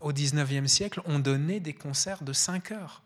Au 0.00 0.12
19e 0.12 0.66
siècle, 0.66 1.00
on 1.06 1.18
donnait 1.18 1.60
des 1.60 1.72
concerts 1.72 2.22
de 2.22 2.34
5 2.34 2.72
heures. 2.72 3.02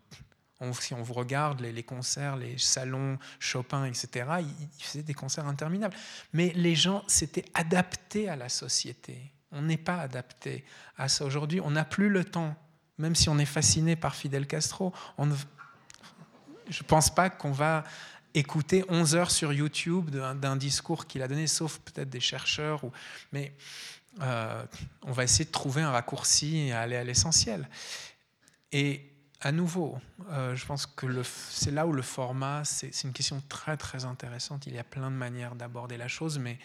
si 0.81 0.95
on 0.95 1.03
vous 1.03 1.15
regarde 1.15 1.61
les, 1.61 1.83
concerts, 1.85 2.37
les 2.37 2.59
salons, 2.59 3.19
Chopin, 3.39 3.85
etc., 3.85 4.27
ils 4.41 4.85
faisaient 4.85 5.05
des 5.05 5.15
concerts 5.15 5.47
interminables. 5.47 5.97
Mais 6.33 6.53
les 6.57 6.75
gens 6.75 7.05
s'étaient 7.07 7.45
adaptés 7.55 8.29
à 8.29 8.35
la 8.35 8.49
société. 8.49 9.33
On 9.53 9.63
n'est 9.63 9.77
pas 9.77 9.99
adapté 9.99 10.65
à 10.97 11.09
ça 11.09 11.25
aujourd'hui. 11.25 11.61
On 11.61 11.71
n'a 11.71 11.85
plus 11.85 12.09
le 12.09 12.25
temps, 12.25 12.57
même 12.99 13.15
si 13.15 13.29
on 13.29 13.39
est 13.39 13.45
fasciné 13.45 13.95
par 13.95 14.17
Fidel 14.17 14.49
Castro. 14.49 14.93
Je 16.73 16.83
ne 16.83 16.87
pense 16.89 17.15
pas 17.15 17.31
qu'on 17.31 17.53
va 17.53 17.85
écouter 18.35 18.85
11 18.89 19.15
heures 19.15 19.31
sur 19.31 19.53
YouTube 19.53 20.11
d'un 20.11 20.57
discours 20.57 21.07
qu'il 21.07 21.23
a 21.23 21.29
donné, 21.29 21.47
sauf 21.47 21.79
peut-être 21.81 22.11
des 22.11 22.21
chercheurs. 22.21 22.83
mais 23.33 23.55
euh, 24.21 24.65
on 25.03 25.13
va 25.13 25.25
essayer 25.25 25.45
de 25.47 25.51
trouver 25.51 25.83
un 25.83 25.91
raccourci 25.91 26.59
et 26.59 26.73
aller 26.73 26.97
à 26.97 27.05
l'essentiel. 27.05 27.69
Et 28.71 29.11
à 29.41 29.53
nouveau, 29.53 29.99
euh, 30.31 30.55
je 30.55 30.67
pense 30.67 30.87
que 30.87 31.23
c'est 31.23 31.71
là 31.71 31.87
où 31.87 31.93
le 31.93 32.03
format, 32.03 32.65
c'est 32.65 33.03
une 33.05 33.13
question 33.13 33.43
très 33.49 33.77
très 33.77 34.05
intéressante. 34.05 34.67
Il 34.67 34.75
y 34.75 34.79
a 34.79 34.85
plein 34.85 35.11
de 35.11 35.17
manières 35.17 35.55
d'aborder 35.55 35.97
la 35.97 36.09
chose, 36.09 36.39
mais 36.39 36.59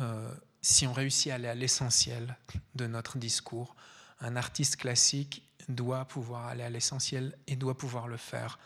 euh, 0.00 0.34
si 0.60 0.86
on 0.86 0.92
réussit 0.92 1.32
à 1.32 1.36
aller 1.36 1.48
à 1.48 1.54
l'essentiel 1.54 2.36
de 2.74 2.86
notre 2.86 3.18
discours, 3.18 3.74
un 4.20 4.36
artiste 4.36 4.76
classique 4.76 5.45
doit 5.68 6.04
pouvoir 6.04 6.46
aller 6.46 6.62
à 6.62 6.70
l'essentiel 6.70 7.36
et 7.46 7.56
doit 7.56 7.76
pouvoir 7.76 8.08
le 8.08 8.16
faire 8.16 8.58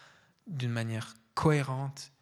d'une 0.46 0.70
manière 0.70 1.14
cohérente 1.34 2.12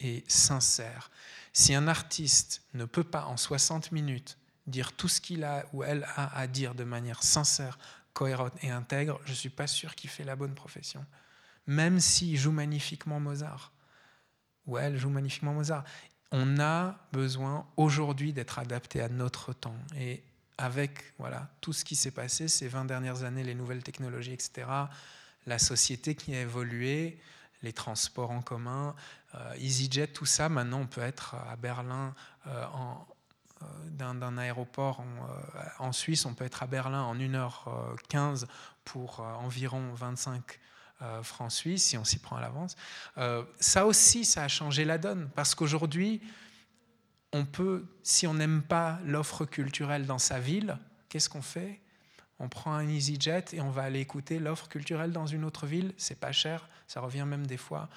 et 0.00 0.24
sincère. 0.28 1.10
Si 1.52 1.74
un 1.74 1.88
artiste 1.88 2.62
ne 2.74 2.84
peut 2.84 3.04
pas 3.04 3.26
en 3.26 3.36
60 3.36 3.92
minutes 3.92 4.38
dire 4.66 4.92
tout 4.92 5.08
ce 5.08 5.20
qu'il 5.20 5.44
a 5.44 5.64
ou 5.72 5.82
elle 5.82 6.04
a 6.16 6.36
à 6.36 6.46
dire 6.46 6.74
de 6.74 6.84
manière 6.84 7.22
sincère, 7.22 7.78
cohérente 8.12 8.52
et 8.62 8.70
intègre, 8.70 9.20
je 9.24 9.30
ne 9.30 9.36
suis 9.36 9.50
pas 9.50 9.66
sûr 9.66 9.94
qu'il 9.94 10.10
fait 10.10 10.24
la 10.24 10.36
bonne 10.36 10.54
profession. 10.54 11.04
Même 11.66 12.00
s'il 12.00 12.36
joue 12.38 12.52
magnifiquement 12.52 13.20
Mozart, 13.20 13.72
ou 14.66 14.78
elle 14.78 14.96
joue 14.96 15.10
magnifiquement 15.10 15.54
Mozart, 15.54 15.84
on 16.30 16.58
a 16.60 16.96
besoin 17.12 17.66
aujourd'hui 17.76 18.32
d'être 18.32 18.58
adapté 18.58 19.00
à 19.00 19.08
notre 19.08 19.52
temps. 19.52 19.76
Et 19.96 20.22
avec 20.62 21.12
voilà, 21.18 21.48
tout 21.60 21.72
ce 21.72 21.84
qui 21.84 21.96
s'est 21.96 22.12
passé 22.12 22.46
ces 22.46 22.68
20 22.68 22.84
dernières 22.84 23.24
années, 23.24 23.42
les 23.42 23.56
nouvelles 23.56 23.82
technologies, 23.82 24.32
etc., 24.32 24.68
la 25.44 25.58
société 25.58 26.14
qui 26.14 26.36
a 26.36 26.40
évolué, 26.40 27.18
les 27.64 27.72
transports 27.72 28.30
en 28.30 28.42
commun, 28.42 28.94
euh, 29.34 29.54
EasyJet, 29.56 30.06
tout 30.08 30.24
ça, 30.24 30.48
maintenant 30.48 30.78
on 30.78 30.86
peut 30.86 31.00
être 31.00 31.34
à 31.50 31.56
Berlin 31.56 32.14
euh, 32.46 32.64
en, 32.74 33.04
euh, 33.62 33.66
d'un 33.90 34.38
aéroport 34.38 35.00
en, 35.00 35.84
en, 35.84 35.90
Suisse, 35.90 36.26
on 36.26 36.34
peut 36.34 36.44
être 36.44 36.62
à 36.62 36.68
Berlin 36.68 37.02
en 37.02 37.16
1h15 37.16 38.46
pour 38.84 39.18
environ 39.18 39.92
25 39.94 40.60
francs 41.24 41.50
suisses, 41.50 41.86
si 41.86 41.98
on 41.98 42.04
s'y 42.04 42.20
prend 42.20 42.36
à 42.36 42.40
l'avance. 42.40 42.76
ça 43.58 43.86
aussi, 43.86 44.24
ça 44.24 44.44
a 44.44 44.48
changé 44.48 44.84
la 44.84 44.98
donne, 44.98 45.28
parce 45.34 45.56
qu'aujourd'hui, 45.56 46.22
on 47.32 47.44
peut, 47.44 47.84
si 48.02 48.26
on 48.26 48.34
n'aime 48.34 48.62
pas 48.62 49.00
l'offre 49.04 49.44
culturelle 49.44 50.06
dans 50.06 50.18
sa 50.18 50.38
ville, 50.38 50.78
qu'est-ce 51.08 51.28
qu'on 51.28 51.42
fait? 51.42 51.80
On 52.38 52.48
prend 52.48 52.74
un 52.74 52.88
EasyJet 52.88 53.44
et 53.52 53.60
on 53.60 53.70
va 53.70 53.82
aller 53.82 54.00
écouter 54.00 54.38
l'offre 54.38 54.68
culturelle 54.68 55.12
dans 55.12 55.26
une 55.26 55.44
autre 55.44 55.66
ville. 55.66 55.94
C'est 55.96 56.18
pas 56.18 56.32
cher, 56.32 56.68
ça 56.88 57.00
revient 57.00 57.24
même 57.26 57.46
des 57.46 57.56
fois. 57.56 57.88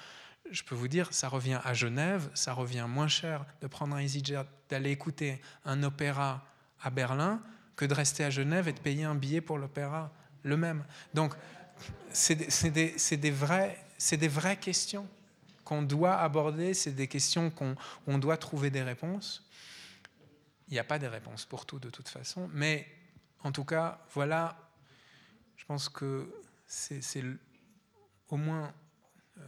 Je 0.50 0.62
peux 0.62 0.76
vous 0.76 0.88
dire, 0.88 1.12
ça 1.12 1.28
revient 1.28 1.60
à 1.64 1.74
Genève, 1.74 2.30
ça 2.34 2.52
revient 2.52 2.86
moins 2.88 3.08
cher 3.08 3.44
de 3.60 3.66
prendre 3.66 3.96
un 3.96 4.00
EasyJet, 4.00 4.46
d'aller 4.68 4.90
écouter 4.90 5.40
un 5.64 5.82
opéra 5.82 6.46
à 6.80 6.90
Berlin 6.90 7.42
que 7.74 7.84
de 7.84 7.92
rester 7.92 8.24
à 8.24 8.30
Genève 8.30 8.68
et 8.68 8.72
de 8.72 8.78
payer 8.80 9.04
un 9.04 9.14
billet 9.14 9.40
pour 9.40 9.58
l'opéra 9.58 10.12
le 10.44 10.56
même. 10.56 10.84
Donc, 11.12 11.34
c'est 12.12 12.36
des, 12.70 13.16
des, 13.16 13.30
vraies, 13.30 13.76
des 14.12 14.28
vraies 14.28 14.56
questions 14.56 15.06
qu'on 15.66 15.82
doit 15.82 16.14
aborder, 16.14 16.74
c'est 16.74 16.92
des 16.92 17.08
questions 17.08 17.50
qu'on 17.50 17.74
on 18.06 18.18
doit 18.18 18.36
trouver 18.36 18.70
des 18.70 18.82
réponses. 18.82 19.44
Il 20.68 20.74
n'y 20.74 20.78
a 20.78 20.84
pas 20.84 21.00
de 21.00 21.08
réponses 21.08 21.44
pour 21.44 21.66
tout 21.66 21.80
de 21.80 21.90
toute 21.90 22.08
façon, 22.08 22.48
mais 22.52 22.86
en 23.42 23.50
tout 23.50 23.64
cas, 23.64 24.00
voilà, 24.14 24.56
je 25.56 25.64
pense 25.64 25.88
que 25.88 26.32
c'est 26.68 27.24
au 28.28 28.36
moins, 28.36 28.72
euh, 29.38 29.42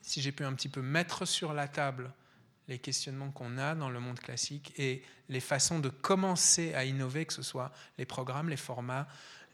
si 0.00 0.22
j'ai 0.22 0.32
pu 0.32 0.44
un 0.44 0.54
petit 0.54 0.70
peu 0.70 0.80
mettre 0.80 1.26
sur 1.26 1.52
la 1.52 1.68
table 1.68 2.10
les 2.66 2.78
questionnements 2.78 3.30
qu'on 3.30 3.58
a 3.58 3.74
dans 3.74 3.90
le 3.90 4.00
monde 4.00 4.20
classique 4.20 4.72
et 4.78 5.02
les 5.28 5.40
façons 5.40 5.78
de 5.78 5.90
commencer 5.90 6.72
à 6.74 6.84
innover, 6.86 7.26
que 7.26 7.34
ce 7.34 7.42
soit 7.42 7.70
les 7.98 8.06
programmes, 8.06 8.48
les 8.48 8.56
formats, 8.56 9.06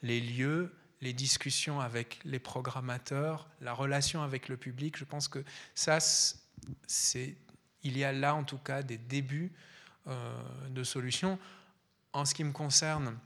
les 0.03 0.21
lieux, 0.21 0.73
les 1.05 1.13
discussions 1.13 1.81
avec 1.81 2.19
les 2.25 2.39
programmateurs, 2.39 3.49
la 3.61 3.75
relation 3.75 4.23
avec 4.23 4.49
le 4.49 4.57
public. 4.57 4.97
Je 4.97 5.05
pense 5.05 5.29
que 5.29 5.45
ça, 5.75 6.01
c'est, 6.01 7.37
il 7.83 7.99
y 7.99 8.05
a 8.05 8.13
là 8.13 8.35
en 8.35 8.43
tout 8.43 8.59
cas 8.59 8.83
des 8.83 8.99
débuts 8.99 9.53
euh, 10.09 10.35
de 10.71 10.83
solutions. 10.83 11.39
En 12.15 12.25
ce 12.25 12.35
qui 12.35 12.43
me 12.43 12.53
concerne, 12.53 13.19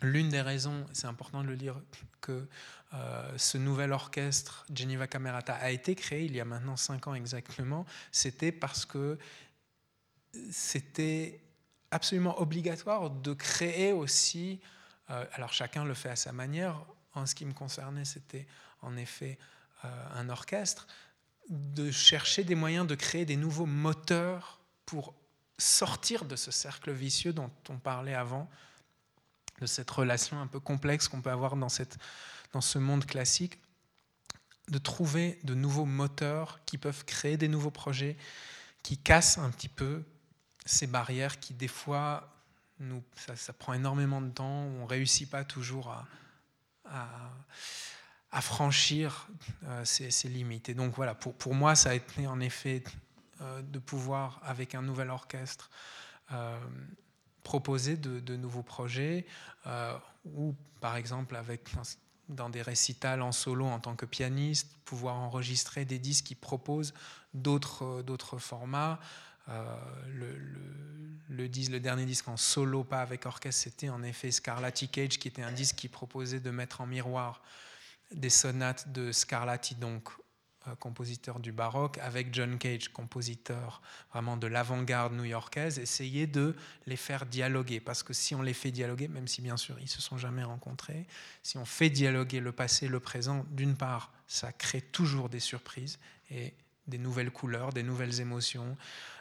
l'une 0.00 0.30
des 0.30 0.40
raisons, 0.40 0.86
c'est 0.94 1.06
important 1.06 1.42
de 1.42 1.48
le 1.48 1.56
dire, 1.56 1.76
que 2.22 2.48
euh, 2.94 3.32
ce 3.36 3.58
nouvel 3.58 3.92
orchestre 3.92 4.64
Geneva 4.74 5.06
Camerata 5.06 5.54
a 5.54 5.70
été 5.70 5.94
créé 5.94 6.24
il 6.24 6.34
y 6.34 6.40
a 6.40 6.44
maintenant 6.44 6.76
cinq 6.76 7.06
ans 7.06 7.14
exactement, 7.14 7.84
c'était 8.10 8.52
parce 8.52 8.86
que 8.86 9.18
c'était 10.50 11.40
absolument 11.90 12.40
obligatoire 12.40 13.10
de 13.10 13.34
créer 13.34 13.92
aussi, 13.92 14.60
euh, 15.10 15.24
alors 15.32 15.52
chacun 15.52 15.84
le 15.84 15.94
fait 15.94 16.10
à 16.10 16.16
sa 16.16 16.32
manière, 16.32 16.84
en 17.18 17.26
ce 17.26 17.34
qui 17.34 17.44
me 17.44 17.52
concernait, 17.52 18.04
c'était 18.04 18.46
en 18.82 18.96
effet 18.96 19.38
euh, 19.84 19.88
un 20.14 20.28
orchestre, 20.28 20.86
de 21.48 21.90
chercher 21.90 22.44
des 22.44 22.54
moyens 22.54 22.86
de 22.86 22.94
créer 22.94 23.24
des 23.24 23.36
nouveaux 23.36 23.66
moteurs 23.66 24.60
pour 24.86 25.14
sortir 25.56 26.24
de 26.24 26.36
ce 26.36 26.50
cercle 26.50 26.92
vicieux 26.92 27.32
dont 27.32 27.50
on 27.68 27.78
parlait 27.78 28.14
avant, 28.14 28.48
de 29.60 29.66
cette 29.66 29.90
relation 29.90 30.40
un 30.40 30.46
peu 30.46 30.60
complexe 30.60 31.08
qu'on 31.08 31.20
peut 31.20 31.30
avoir 31.30 31.56
dans, 31.56 31.68
cette, 31.68 31.98
dans 32.52 32.60
ce 32.60 32.78
monde 32.78 33.04
classique, 33.06 33.58
de 34.68 34.78
trouver 34.78 35.38
de 35.44 35.54
nouveaux 35.54 35.86
moteurs 35.86 36.60
qui 36.66 36.78
peuvent 36.78 37.04
créer 37.04 37.36
des 37.36 37.48
nouveaux 37.48 37.70
projets, 37.70 38.16
qui 38.82 38.98
cassent 38.98 39.38
un 39.38 39.50
petit 39.50 39.68
peu 39.68 40.04
ces 40.66 40.86
barrières 40.86 41.40
qui, 41.40 41.54
des 41.54 41.68
fois, 41.68 42.36
nous, 42.78 43.02
ça, 43.16 43.34
ça 43.34 43.52
prend 43.52 43.72
énormément 43.72 44.20
de 44.20 44.30
temps, 44.30 44.64
on 44.64 44.82
ne 44.82 44.88
réussit 44.88 45.28
pas 45.28 45.44
toujours 45.44 45.88
à, 45.88 46.06
à, 48.30 48.40
franchir 48.40 49.28
euh, 49.64 49.84
ces, 49.84 50.28
limites. 50.28 50.68
Et 50.68 50.74
donc 50.74 50.94
voilà, 50.94 51.14
pour, 51.14 51.34
pour, 51.34 51.54
moi, 51.54 51.74
ça 51.74 51.90
a 51.90 51.94
été 51.94 52.26
en 52.26 52.40
effet 52.40 52.84
euh, 53.40 53.62
de 53.62 53.78
pouvoir, 53.78 54.40
avec 54.44 54.74
un 54.74 54.82
nouvel 54.82 55.10
orchestre, 55.10 55.70
euh, 56.32 56.58
proposer 57.42 57.96
de, 57.96 58.36
nouveaux 58.36 58.62
projets, 58.62 59.26
ou 60.26 60.54
par 60.80 60.96
exemple 60.96 61.34
avec 61.36 61.70
dans 62.28 62.50
des 62.50 62.60
récitals 62.60 63.22
en 63.22 63.32
solo 63.32 63.64
en 63.64 63.80
tant 63.80 63.96
que 63.96 64.04
pianiste, 64.04 64.76
pouvoir 64.84 65.16
enregistrer 65.16 65.86
des 65.86 65.98
disques 65.98 66.26
qui 66.26 66.34
proposent 66.34 66.92
d'autres 67.32 68.38
formats. 68.38 69.00
Le, 69.48 70.38
le, 71.28 71.46
le, 71.46 71.80
dernier 71.80 72.04
disque 72.04 72.28
en 72.28 72.36
solo, 72.36 72.84
pas 72.84 73.00
avec 73.00 73.26
orchestre, 73.26 73.62
c'était 73.62 73.88
en 73.88 74.02
effet 74.02 74.30
Scarlatti 74.30 74.88
Cage, 74.88 75.18
qui 75.18 75.28
était 75.28 75.42
un 75.42 75.52
disque 75.52 75.76
qui 75.76 75.88
proposait 75.88 76.40
de 76.40 76.50
mettre 76.50 76.80
en 76.80 76.86
miroir 76.86 77.42
des 78.12 78.30
sonates 78.30 78.92
de 78.92 79.12
Scarlatti, 79.12 79.74
donc 79.74 80.10
euh, 80.66 80.74
compositeur 80.76 81.40
du 81.40 81.52
baroque, 81.52 81.98
avec 81.98 82.34
John 82.34 82.58
Cage, 82.58 82.88
compositeur 82.88 83.82
vraiment 84.12 84.36
de 84.36 84.46
l'avant-garde 84.46 85.12
new-yorkaise, 85.12 85.78
essayer 85.78 86.26
de 86.26 86.56
les 86.86 86.96
faire 86.96 87.26
dialoguer. 87.26 87.80
Parce 87.80 88.02
que 88.02 88.12
si 88.12 88.34
on 88.34 88.42
les 88.42 88.54
fait 88.54 88.70
dialoguer, 88.70 89.08
même 89.08 89.28
si 89.28 89.42
bien 89.42 89.56
sûr 89.56 89.76
ils 89.80 89.88
se 89.88 90.00
sont 90.00 90.18
jamais 90.18 90.42
rencontrés, 90.42 91.06
si 91.42 91.58
on 91.58 91.64
fait 91.64 91.90
dialoguer 91.90 92.40
le 92.40 92.52
passé, 92.52 92.88
le 92.88 93.00
présent, 93.00 93.44
d'une 93.50 93.76
part, 93.76 94.12
ça 94.26 94.52
crée 94.52 94.80
toujours 94.80 95.28
des 95.28 95.40
surprises 95.40 95.98
et 96.30 96.54
des 96.86 96.98
nouvelles 96.98 97.30
couleurs, 97.30 97.72
des 97.72 97.82
nouvelles 97.82 98.20
émotions, 98.20 98.76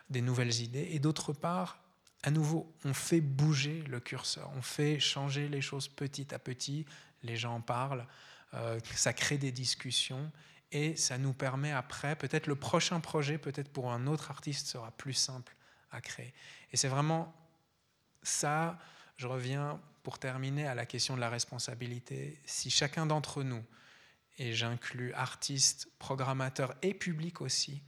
des 0.10 0.22
nouvelles 0.22 0.62
idées. 0.62 0.90
Et 0.92 1.00
d'autre 1.00 1.34
part, 1.34 1.80
à 2.24 2.32
nouveau, 2.32 2.74
on 2.84 2.94
fait 2.94 3.22
bouger 3.22 3.84
le 3.84 4.00
curseur, 4.00 4.52
on 4.56 4.62
fait 4.62 5.00
changer 5.00 5.48
les 5.48 5.62
choses 5.62 5.88
petit 5.88 6.34
à 6.34 6.40
petit, 6.40 6.86
les 7.24 7.38
gens 7.38 7.62
parlent, 7.62 8.06
euh, 8.54 8.80
ça 8.96 9.14
crée 9.14 9.38
des 9.38 9.52
discussions 9.52 10.32
et 10.72 10.96
ça 10.96 11.18
nous 11.18 11.34
permet 11.34 11.72
après, 11.72 12.16
peut-être 12.16 12.48
le 12.48 12.56
prochain 12.56 13.00
projet, 13.00 13.38
peut-être 13.38 13.72
pour 13.72 13.92
un 13.92 14.08
autre 14.08 14.32
artiste, 14.32 14.68
sera 14.68 14.92
plus 14.92 15.14
simple 15.14 15.56
à 15.92 16.02
créer. 16.02 16.34
Et 16.72 16.78
c'est 16.78 16.88
vraiment 16.88 17.34
ça, 18.24 18.78
je 19.16 19.28
reviens 19.28 19.80
pour 20.04 20.20
terminer 20.20 20.68
à 20.68 20.76
la 20.76 20.86
question 20.86 21.16
de 21.16 21.22
la 21.22 21.30
responsabilité. 21.30 22.40
Si 22.46 22.70
chacun 22.70 23.06
d'entre 23.06 23.44
nous, 23.44 23.64
et 24.38 24.54
j'inclus 24.54 25.14
artistes, 25.14 25.90
programmateurs 26.00 26.76
et 26.82 26.94
public 26.94 27.42
aussi, 27.42 27.82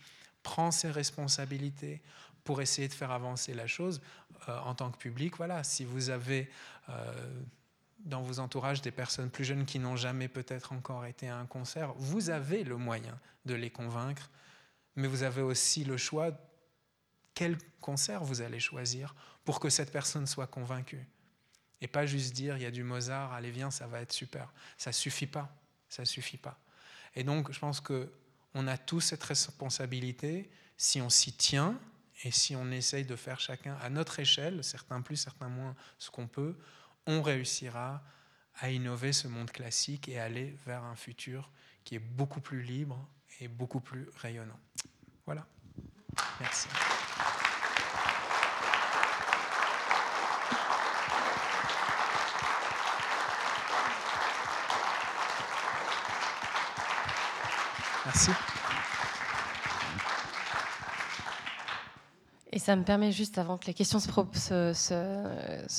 prend 0.49 0.71
ses 0.71 0.89
responsabilités 0.89 2.01
pour 2.43 2.59
essayer 2.59 2.87
de 2.87 2.93
faire 2.93 3.11
avancer 3.11 3.53
la 3.53 3.67
chose 3.67 4.01
euh, 4.47 4.59
en 4.61 4.73
tant 4.73 4.89
que 4.89 4.97
public. 4.97 5.37
Voilà, 5.37 5.63
si 5.63 5.85
vous 5.85 6.09
avez 6.09 6.49
euh, 6.89 7.43
dans 7.99 8.23
vos 8.23 8.39
entourages 8.39 8.81
des 8.81 8.89
personnes 8.89 9.29
plus 9.29 9.45
jeunes 9.45 9.65
qui 9.65 9.77
n'ont 9.77 9.95
jamais 9.95 10.27
peut-être 10.27 10.73
encore 10.73 11.05
été 11.05 11.29
à 11.29 11.37
un 11.37 11.45
concert, 11.45 11.93
vous 11.97 12.31
avez 12.31 12.63
le 12.63 12.77
moyen 12.77 13.19
de 13.45 13.53
les 13.53 13.69
convaincre, 13.69 14.31
mais 14.95 15.07
vous 15.07 15.21
avez 15.21 15.43
aussi 15.43 15.83
le 15.83 15.97
choix 15.97 16.31
quel 17.35 17.55
concert 17.79 18.23
vous 18.23 18.41
allez 18.41 18.59
choisir 18.59 19.13
pour 19.45 19.59
que 19.59 19.69
cette 19.69 19.91
personne 19.91 20.25
soit 20.25 20.47
convaincue. 20.47 21.07
Et 21.79 21.87
pas 21.87 22.07
juste 22.07 22.33
dire 22.33 22.57
il 22.57 22.63
y 22.63 22.65
a 22.65 22.71
du 22.71 22.83
Mozart, 22.83 23.33
allez 23.33 23.51
viens, 23.51 23.69
ça 23.69 23.85
va 23.85 24.01
être 24.01 24.13
super. 24.13 24.51
Ça 24.79 24.91
suffit 24.91 25.27
pas, 25.27 25.55
ça 25.89 26.05
suffit 26.05 26.37
pas. 26.37 26.57
Et 27.15 27.23
donc 27.23 27.51
je 27.51 27.59
pense 27.59 27.81
que 27.81 28.11
on 28.53 28.67
a 28.67 28.77
tous 28.77 29.01
cette 29.01 29.23
responsabilité 29.23 30.49
si 30.77 31.01
on 31.01 31.09
s'y 31.09 31.33
tient 31.33 31.79
et 32.23 32.31
si 32.31 32.55
on 32.55 32.71
essaye 32.71 33.05
de 33.05 33.15
faire 33.15 33.39
chacun 33.39 33.75
à 33.81 33.89
notre 33.89 34.19
échelle, 34.19 34.63
certains 34.63 35.01
plus, 35.01 35.15
certains 35.15 35.49
moins, 35.49 35.75
ce 35.97 36.09
qu'on 36.09 36.27
peut, 36.27 36.57
on 37.05 37.21
réussira 37.21 38.03
à 38.55 38.71
innover 38.71 39.13
ce 39.13 39.27
monde 39.27 39.51
classique 39.51 40.09
et 40.09 40.19
aller 40.19 40.55
vers 40.65 40.83
un 40.83 40.95
futur 40.95 41.51
qui 41.83 41.95
est 41.95 41.99
beaucoup 41.99 42.41
plus 42.41 42.61
libre 42.61 43.07
et 43.39 43.47
beaucoup 43.47 43.79
plus 43.79 44.09
rayonnant. 44.17 44.59
Voilà. 45.25 45.47
Merci. 46.39 46.67
Et 62.51 62.57
ça 62.57 62.75
me 62.75 62.83
permet 62.83 63.11
juste, 63.11 63.37
avant 63.37 63.57
que 63.57 63.67
les 63.67 63.75
questions 63.75 63.99
se, 63.99 64.73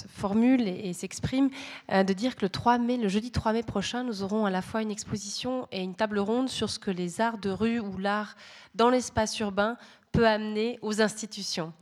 formulent 0.09 0.69
et, 0.69 0.93
s'expriment, 0.93 1.51
euh, 1.91 2.05
de 2.05 2.13
dire 2.13 2.37
que 2.37 2.43
le 2.43 2.49
3 2.49 2.79
mai, 2.79 2.97
le 2.97 3.09
jeudi 3.09 3.33
3 3.33 3.53
mai 3.53 3.63
prochain, 3.63 4.05
nous 4.05 4.23
aurons 4.23 4.47
à 4.47 4.51
la 4.51 4.63
fois 4.63 4.81
une 4.83 4.91
exposition 4.91 5.67
et 5.73 5.83
une 5.83 5.95
table 5.95 6.21
ronde 6.21 6.49
sur 6.49 6.71
ce 6.71 6.79
que 6.79 6.91
les 6.91 7.21
arts 7.21 7.39
de 7.39 7.51
rue 7.51 7.81
ou 7.81 7.99
l'art 7.99 8.37
dans 8.77 8.89
l'espace 8.89 9.39
urbain 9.41 9.77
peut 10.13 10.27
amener 10.27 10.79
aux 10.83 11.03
institutions 11.03 11.73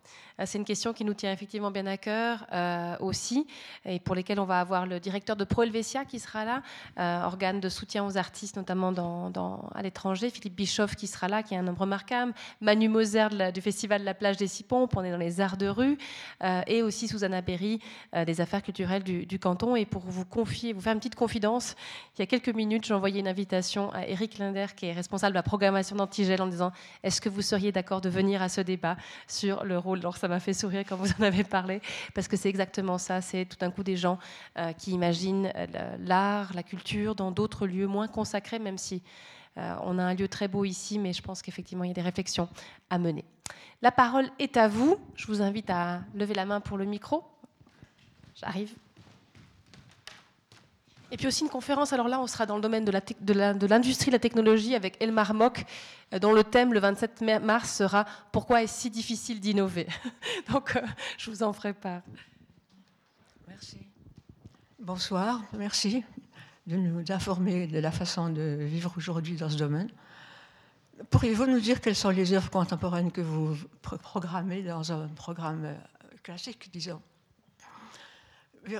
c'est 0.46 0.58
une 0.58 0.64
question 0.64 0.92
qui 0.92 1.04
nous 1.04 1.14
tient 1.14 1.32
effectivement 1.32 1.70
bien 1.70 1.86
à 1.86 1.96
cœur 1.96 2.46
euh, 2.52 2.96
aussi, 3.00 3.46
et 3.84 3.98
pour 3.98 4.14
lesquelles 4.14 4.40
on 4.40 4.44
va 4.44 4.60
avoir 4.60 4.86
le 4.86 5.00
directeur 5.00 5.36
de 5.36 5.44
Pro 5.44 5.62
Helvetia 5.62 6.04
qui 6.04 6.18
sera 6.18 6.44
là, 6.44 6.62
euh, 6.98 7.24
organe 7.24 7.60
de 7.60 7.68
soutien 7.68 8.04
aux 8.04 8.16
artistes, 8.16 8.56
notamment 8.56 8.92
à 9.74 9.82
l'étranger, 9.82 10.30
Philippe 10.30 10.54
Bischoff 10.54 10.94
qui 10.94 11.06
sera 11.06 11.28
là, 11.28 11.42
qui 11.42 11.54
est 11.54 11.58
un 11.58 11.66
homme 11.66 11.76
remarquable, 11.78 12.32
Manu 12.60 12.88
Moser 12.88 13.28
du 13.52 13.60
Festival 13.60 14.00
de 14.00 14.06
la 14.06 14.14
plage 14.14 14.36
des 14.36 14.46
Six 14.46 14.62
Pompes, 14.62 14.96
on 14.96 15.04
est 15.04 15.10
dans 15.10 15.16
les 15.16 15.40
arts 15.40 15.56
de 15.56 15.68
rue, 15.68 15.98
et 16.66 16.82
aussi 16.82 17.08
Susanna 17.08 17.40
Berry 17.40 17.80
des 18.26 18.40
affaires 18.40 18.62
culturelles 18.62 19.02
du, 19.02 19.38
canton. 19.38 19.76
Et 19.76 19.84
pour 19.84 20.02
vous 20.02 20.24
faire 20.24 20.92
une 20.92 20.98
petite 20.98 21.14
confidence, 21.14 21.74
il 22.16 22.20
y 22.20 22.22
a 22.22 22.26
quelques 22.26 22.54
minutes, 22.54 22.86
j'ai 22.86 22.94
envoyé 22.94 23.20
une 23.20 23.28
invitation 23.28 23.92
à 23.92 24.06
Eric 24.06 24.38
Linder, 24.38 24.66
qui 24.76 24.86
est 24.86 24.92
responsable 24.92 25.32
de 25.32 25.38
la 25.38 25.42
programmation 25.42 25.96
d'Antigel, 25.96 26.40
en 26.42 26.46
disant 26.46 26.72
est-ce 27.02 27.20
que 27.20 27.28
vous 27.28 27.42
seriez 27.42 27.72
d'accord 27.72 28.00
de 28.00 28.08
venir 28.08 28.42
à 28.42 28.48
ce 28.48 28.60
débat 28.60 28.96
sur 29.26 29.64
le 29.64 29.78
rôle 29.78 30.00
de 30.00 30.06
m'a 30.28 30.40
fait 30.40 30.52
sourire 30.52 30.84
quand 30.88 30.96
vous 30.96 31.10
en 31.18 31.22
avez 31.22 31.44
parlé, 31.44 31.80
parce 32.14 32.28
que 32.28 32.36
c'est 32.36 32.48
exactement 32.48 32.98
ça. 32.98 33.20
C'est 33.20 33.44
tout 33.44 33.56
d'un 33.58 33.70
coup 33.70 33.82
des 33.82 33.96
gens 33.96 34.18
euh, 34.58 34.72
qui 34.72 34.92
imaginent 34.92 35.52
euh, 35.54 35.96
l'art, 36.00 36.52
la 36.54 36.62
culture 36.62 37.14
dans 37.14 37.30
d'autres 37.30 37.66
lieux 37.66 37.86
moins 37.86 38.08
consacrés, 38.08 38.58
même 38.58 38.78
si 38.78 39.02
euh, 39.56 39.74
on 39.82 39.98
a 39.98 40.02
un 40.02 40.14
lieu 40.14 40.28
très 40.28 40.48
beau 40.48 40.64
ici, 40.64 40.98
mais 40.98 41.12
je 41.12 41.22
pense 41.22 41.42
qu'effectivement, 41.42 41.84
il 41.84 41.88
y 41.88 41.90
a 41.90 41.94
des 41.94 42.02
réflexions 42.02 42.48
à 42.90 42.98
mener. 42.98 43.24
La 43.82 43.90
parole 43.90 44.28
est 44.38 44.56
à 44.56 44.68
vous. 44.68 44.96
Je 45.14 45.26
vous 45.26 45.42
invite 45.42 45.70
à 45.70 46.00
lever 46.14 46.34
la 46.34 46.44
main 46.44 46.60
pour 46.60 46.76
le 46.78 46.84
micro. 46.84 47.24
J'arrive. 48.34 48.74
Et 51.10 51.16
puis 51.16 51.26
aussi 51.26 51.42
une 51.42 51.48
conférence, 51.48 51.92
alors 51.92 52.08
là 52.08 52.20
on 52.20 52.26
sera 52.26 52.44
dans 52.44 52.56
le 52.56 52.60
domaine 52.60 52.84
de 52.84 52.92
l'industrie 53.66 54.06
de, 54.06 54.12
la 54.12 54.18
technologie 54.18 54.74
avec 54.74 55.00
Elmar 55.00 55.32
Mock, 55.32 55.64
euh, 56.12 56.18
dont 56.18 56.32
le 56.32 56.44
thème 56.44 56.74
le 56.74 56.80
27 56.80 57.22
mars 57.42 57.72
sera 57.72 58.04
Pourquoi 58.30 58.62
est-ce 58.62 58.82
si 58.82 58.90
difficile 58.90 59.40
d'innover? 59.40 59.86
Donc 60.52 60.76
euh, 60.76 60.82
je 61.16 61.30
vous 61.30 61.42
en 61.42 61.52
ferai 61.52 61.72
part. 61.72 62.02
Merci. 63.46 63.78
Bonsoir, 64.78 65.42
merci 65.56 66.04
de 66.66 66.76
nous 66.76 67.02
informer 67.10 67.66
de 67.66 67.78
la 67.78 67.90
façon 67.90 68.28
de 68.28 68.58
vivre 68.60 68.92
aujourd'hui 68.98 69.36
dans 69.36 69.48
ce 69.48 69.56
domaine. 69.56 69.90
Pourriez-vous 71.10 71.46
nous 71.46 71.60
dire 71.60 71.80
quelles 71.80 71.96
sont 71.96 72.10
les 72.10 72.34
œuvres 72.34 72.50
contemporaines 72.50 73.10
que 73.10 73.22
vous 73.22 73.56
programmez 73.80 74.62
dans 74.62 74.92
un 74.92 75.08
programme 75.08 75.64
euh, 75.64 75.74
classique, 76.22 76.68
disons? 76.70 77.00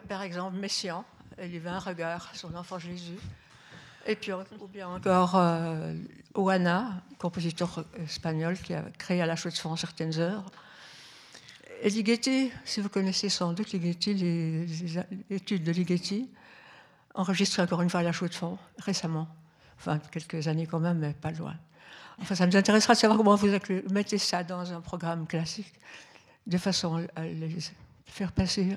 Par 0.07 0.21
exemple, 0.21 0.59
Messiaen, 0.59 1.05
il 1.43 1.55
y 1.55 1.57
avait 1.57 1.69
un 1.69 1.79
regard 1.79 2.35
sur 2.35 2.51
l'enfant 2.51 2.79
Jésus. 2.79 3.19
Et 4.07 4.17
puis, 4.17 4.33
ou 4.33 4.69
bien 4.69 4.89
encore 4.89 5.37
euh, 5.37 5.95
Oana, 6.35 7.03
compositeur 7.19 7.85
espagnol 8.03 8.57
qui 8.57 8.75
a 8.75 8.83
créé 8.97 9.21
à 9.21 9.27
la 9.27 9.37
Chaux 9.37 9.51
de 9.51 9.57
Fonds 9.57 9.77
certaines 9.77 10.19
heures. 10.19 10.45
Et 11.83 11.91
Ligeti, 11.91 12.51
si 12.65 12.81
vous 12.81 12.89
connaissez 12.89 13.29
sans 13.29 13.53
doute 13.53 13.73
Ligeti, 13.73 14.15
les, 14.15 14.99
études 15.31 15.63
de 15.63 15.73
Ligeti, 15.73 16.29
enregistrées 17.15 17.63
encore 17.63 17.83
une 17.83 17.91
fois 17.91 18.01
à 18.01 18.03
la 18.03 18.13
Chaux 18.13 18.29
de 18.29 18.35
Fonds 18.35 18.59
récemment. 18.79 19.29
Enfin, 19.79 19.99
quelques 20.11 20.49
années 20.49 20.67
quand 20.67 20.81
même, 20.81 20.99
mais 20.99 21.13
pas 21.13 21.31
loin. 21.31 21.55
Enfin, 22.21 22.35
ça 22.35 22.47
nous 22.47 22.57
intéressera 22.57 22.95
de 22.95 22.99
savoir 22.99 23.17
comment 23.17 23.37
vous 23.37 23.49
mettez 23.93 24.19
ça 24.19 24.43
dans 24.43 24.73
un 24.73 24.81
programme 24.81 25.27
classique, 25.27 25.73
de 26.47 26.59
façon 26.59 27.07
à 27.15 27.25
les 27.25 27.57
faire 28.07 28.33
passer. 28.33 28.77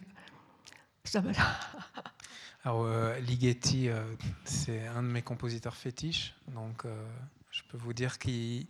Ça 1.03 1.23
alors, 2.63 2.83
euh, 2.85 3.17
Ligeti, 3.19 3.89
euh, 3.89 4.03
c'est 4.45 4.85
un 4.87 5.01
de 5.01 5.07
mes 5.07 5.23
compositeurs 5.23 5.75
fétiches, 5.75 6.35
donc 6.49 6.85
euh, 6.85 7.05
je 7.49 7.63
peux 7.67 7.77
vous 7.77 7.93
dire 7.93 8.19
qu'il 8.19 8.67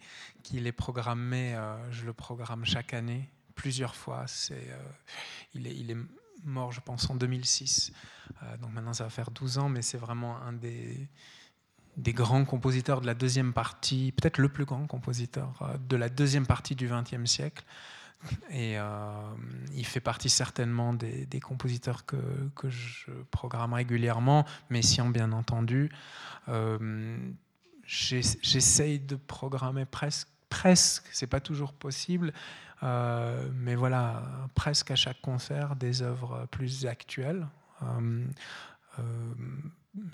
est 0.53 0.71
programmé, 0.71 1.59
je 1.91 2.05
le 2.05 2.13
programme 2.13 2.63
chaque 2.63 2.93
année, 2.93 3.27
plusieurs 3.53 3.95
fois. 3.95 4.25
Il, 5.53 5.67
est, 5.67 5.97
mort, 6.45 6.71
je 6.71 6.79
pense, 6.79 7.09
en 7.09 7.15
2006, 7.15 7.91
donc 8.61 8.71
maintenant 8.71 8.93
ça 8.93 9.03
va 9.03 9.09
faire 9.09 9.29
12 9.29 9.57
ans, 9.57 9.69
mais 9.69 9.81
c'est 9.81 9.97
vraiment 9.97 10.37
un 10.41 10.53
des 10.53 12.13
grands 12.13 12.45
compositeurs 12.45 13.01
de 13.01 13.05
la 13.05 13.13
deuxième 13.13 13.51
partie, 13.51 14.13
peut-être 14.13 14.37
le 14.37 14.47
plus 14.47 14.65
grand 14.65 14.87
compositeur 14.87 15.77
de 15.87 15.95
la 15.97 16.07
deuxième 16.07 16.47
partie 16.47 16.75
du 16.75 16.87
XXe 16.87 17.29
siècle. 17.29 17.65
Et 18.49 18.77
euh, 18.77 18.83
il 19.73 19.85
fait 19.85 19.99
partie 19.99 20.29
certainement 20.29 20.93
des, 20.93 21.39
compositeurs 21.39 22.05
que, 22.05 22.17
je 22.69 23.11
programme 23.31 23.73
régulièrement, 23.73 24.45
Messiaen 24.69 25.09
bien 25.09 25.31
entendu. 25.31 25.91
Euh, 26.49 27.17
J'essaye 27.83 28.99
de 28.99 29.15
programmer 29.15 29.85
presque, 29.85 30.29
presque, 30.49 31.03
c'est 31.11 31.27
pas 31.27 31.41
toujours 31.41 31.73
possible, 31.73 32.31
euh, 32.83 33.49
mais 33.53 33.75
voilà, 33.75 34.23
presque 34.55 34.91
à 34.91 34.95
chaque 34.95 35.19
concert 35.19 35.75
des 35.75 36.01
œuvres 36.01 36.47
plus 36.51 36.85
actuelles. 36.85 37.45
Euh, 37.83 38.25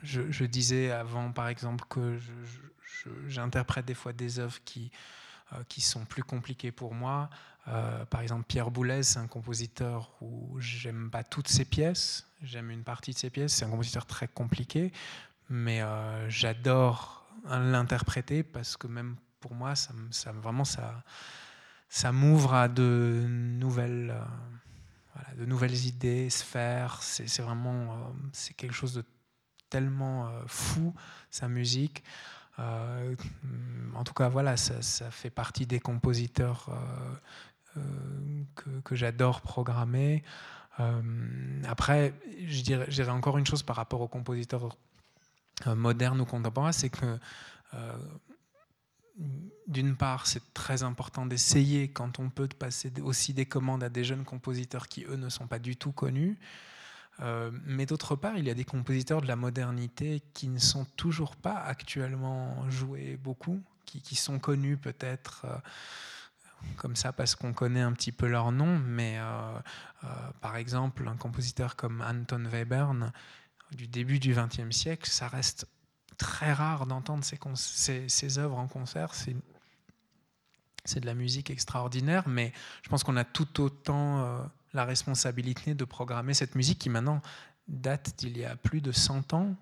je, 0.01 0.45
disais 0.45 0.89
avant, 0.91 1.32
par 1.32 1.49
exemple, 1.49 1.86
que 1.88 2.18
j'interprète 3.28 3.86
des 3.86 3.93
fois 3.93 4.12
des 4.12 4.39
œuvres 4.39 4.60
qui 4.64 5.82
sont 5.82 6.05
plus 6.05 6.24
compliquées 6.24 6.72
pour 6.72 6.95
moi. 6.95 7.30
Euh, 7.68 8.05
par 8.05 8.22
exemple, 8.22 8.45
Pierre 8.47 8.72
Boulez, 8.72 9.03
c'est 9.03 9.20
un 9.20 9.28
compositeur 9.28 10.11
où 10.22 10.57
j'aime 10.59 11.09
pas 11.09 11.24
toutes 11.24 11.49
ses 11.49 11.65
pièces, 11.65 12.28
j'aime 12.41 12.72
une 12.72 12.84
partie 12.84 13.11
de 13.11 13.18
ses 13.18 13.30
pièces. 13.30 13.53
C'est 13.53 13.65
un 13.65 13.70
compositeur 13.70 14.05
très 14.05 14.28
compliqué, 14.28 14.93
mais 15.49 15.82
euh, 15.82 16.30
j'adore 16.30 17.28
l'interpréter 17.45 18.43
parce 18.43 18.78
que 18.78 18.88
même 18.88 19.15
pour 19.39 19.53
moi, 19.53 19.76
ça, 19.76 19.93
ça 20.11 20.32
vraiment 20.32 20.63
ça, 20.63 21.03
ça 21.89 22.11
m'ouvre 22.11 22.53
à 22.53 22.68
de 22.70 23.26
nouvelles, 23.28 24.15
euh, 24.15 25.36
de 25.38 25.45
nouvelles 25.45 25.86
idées, 25.86 26.30
sphères. 26.30 27.01
C'est 27.01 27.41
vraiment, 27.41 28.13
c'est 28.32 28.53
quelque 28.53 28.74
chose 28.74 28.93
de 28.93 29.03
tellement 29.70 30.32
fou 30.47 30.93
sa 31.30 31.49
musique. 31.49 32.01
en 32.57 34.03
tout 34.05 34.13
cas, 34.13 34.30
voilà, 34.30 34.55
ça, 34.55 34.82
ça, 34.82 35.11
fait 35.11 35.30
partie 35.30 35.65
des 35.65 35.82
compositeurs 35.82 36.70
que, 38.84 38.95
j'adore 38.95 39.41
programmer. 39.41 40.23
Euh, 40.80 41.01
après, 41.67 42.13
je 42.45 42.61
dirais, 42.61 43.09
encore 43.09 43.38
une 43.38 43.45
chose 43.45 43.63
par 43.63 43.75
rapport 43.75 44.01
aux 44.01 44.07
compositeurs 44.07 44.78
euh, 45.65 45.75
modernes 45.75 46.21
ou 46.21 46.25
contemporains, 46.25 46.71
c'est 46.71 46.89
que 46.89 47.17
euh, 47.73 47.97
d'une 49.67 49.95
part, 49.95 50.28
c'est 50.28 50.53
très 50.53 50.84
important 50.84 51.25
d'essayer, 51.25 51.89
quand 51.89 52.19
on 52.19 52.30
peut, 52.30 52.47
de 52.47 52.53
passer 52.53 52.91
aussi 53.01 53.34
des 53.34 53.45
commandes 53.45 53.84
à 53.84 53.89
des 53.89 54.03
jeunes 54.03 54.23
compositeurs 54.23 54.88
qui, 54.88 55.05
eux, 55.05 55.15
ne 55.15 55.30
sont 55.30 55.47
pas 55.47 55.59
du 55.59 55.75
tout 55.75 55.91
connus. 55.91 56.38
mais 57.65 57.88
d'autre 57.88 58.15
part, 58.15 58.38
il 58.38 58.45
y 58.45 58.51
a 58.51 58.53
des 58.53 58.63
compositeurs 58.63 59.21
de 59.21 59.28
la 59.28 59.36
modernité 59.36 60.21
qui 60.36 60.49
ne 60.49 60.59
sont 60.59 60.86
toujours 60.97 61.36
pas 61.36 61.55
actuellement 61.55 62.69
joués 62.69 63.17
beaucoup, 63.17 63.59
qui 63.86 64.15
sont 64.15 64.38
connus 64.38 64.78
peut-être 64.78 65.47
comme 66.78 66.95
ça 66.95 67.12
parce 67.12 67.36
qu'on 67.36 67.53
connaît 67.53 67.82
un 67.82 67.93
petit 67.93 68.12
peu 68.12 68.28
leur 68.28 68.51
nom, 68.51 68.80
mais 68.80 69.18
euh, 69.18 69.60
euh, 70.03 70.08
par 70.41 70.55
exemple, 70.58 71.08
un 71.08 71.16
compositeur 71.16 71.76
comme 71.76 72.01
Anton 72.01 72.45
Webern 72.45 73.12
du 73.72 73.88
début 73.88 74.20
du 74.20 74.34
XXe 74.34 74.76
siècle, 74.76 75.10
ça 75.10 75.28
reste 75.28 75.68
très 76.18 76.53
rare 76.53 76.86
d'entendre 76.86 77.24
ses, 77.24 78.39
œuvres 78.39 78.58
en 78.58 78.68
concert. 78.68 79.14
C'est 79.14 79.36
de 80.99 81.05
la 81.05 81.14
musique 81.14 81.49
extraordinaire, 81.49 82.28
mais 82.28 82.53
je 82.82 82.89
pense 82.89 83.03
qu'on 83.03 83.18
a 83.18 83.26
tout 83.26 83.62
autant 83.62 84.24
euh, 84.24 84.39
la 84.74 84.86
responsabilité 84.86 85.74
de 85.76 85.86
programmer 85.86 86.34
cette 86.34 86.55
musique 86.55 86.80
qui 86.80 86.89
maintenant 86.89 87.22
date 87.68 88.14
d'il 88.18 88.38
y 88.38 88.45
a 88.45 88.55
plus 88.55 88.82
de 88.82 88.91
100 88.93 89.34
ans, 89.34 89.55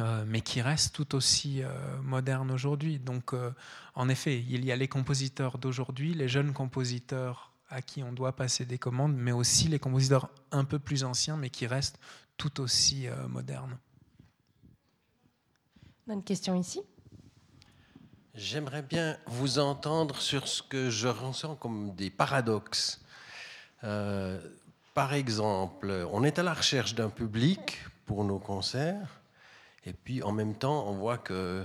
euh, 0.00 0.24
mais 0.26 0.40
qui 0.40 0.62
reste 0.62 0.94
tout 0.94 1.14
aussi 1.14 1.62
euh, 1.62 1.68
moderne 2.02 2.50
aujourd'hui. 2.50 2.98
Donc, 2.98 3.34
euh, 3.34 3.52
en 3.94 4.08
effet, 4.08 4.38
il 4.38 4.64
y 4.64 4.72
a 4.72 4.76
les 4.76 4.88
compositeurs 4.88 5.58
d'aujourd'hui, 5.58 6.14
les 6.14 6.28
jeunes 6.28 6.52
compositeurs 6.52 7.52
à 7.68 7.82
qui 7.82 8.02
on 8.02 8.12
doit 8.12 8.34
passer 8.34 8.64
des 8.64 8.78
commandes, 8.78 9.14
mais 9.14 9.32
aussi 9.32 9.68
les 9.68 9.78
compositeurs 9.78 10.28
un 10.50 10.64
peu 10.64 10.78
plus 10.78 11.04
anciens, 11.04 11.36
mais 11.36 11.50
qui 11.50 11.66
restent 11.66 12.00
tout 12.36 12.60
aussi 12.60 13.06
modernes. 13.28 13.78
On 16.06 16.10
a 16.10 16.14
une 16.14 16.24
question 16.24 16.56
ici. 16.56 16.80
J'aimerais 18.34 18.82
bien 18.82 19.18
vous 19.26 19.60
entendre 19.60 20.16
sur 20.20 20.48
ce 20.48 20.62
que 20.62 20.90
je 20.90 21.06
ressens 21.06 21.54
comme 21.56 21.94
des 21.94 22.10
paradoxes. 22.10 23.04
par 23.82 25.12
exemple, 25.12 26.08
on 26.10 26.24
est 26.24 26.40
à 26.40 26.42
la 26.42 26.54
recherche 26.54 26.96
d'un 26.96 27.10
public 27.10 27.78
pour 28.04 28.24
nos 28.24 28.40
concerts 28.40 29.19
et 29.84 29.92
puis 29.92 30.22
en 30.22 30.32
même 30.32 30.54
temps, 30.54 30.86
on 30.88 30.92
voit 30.92 31.18
que 31.18 31.64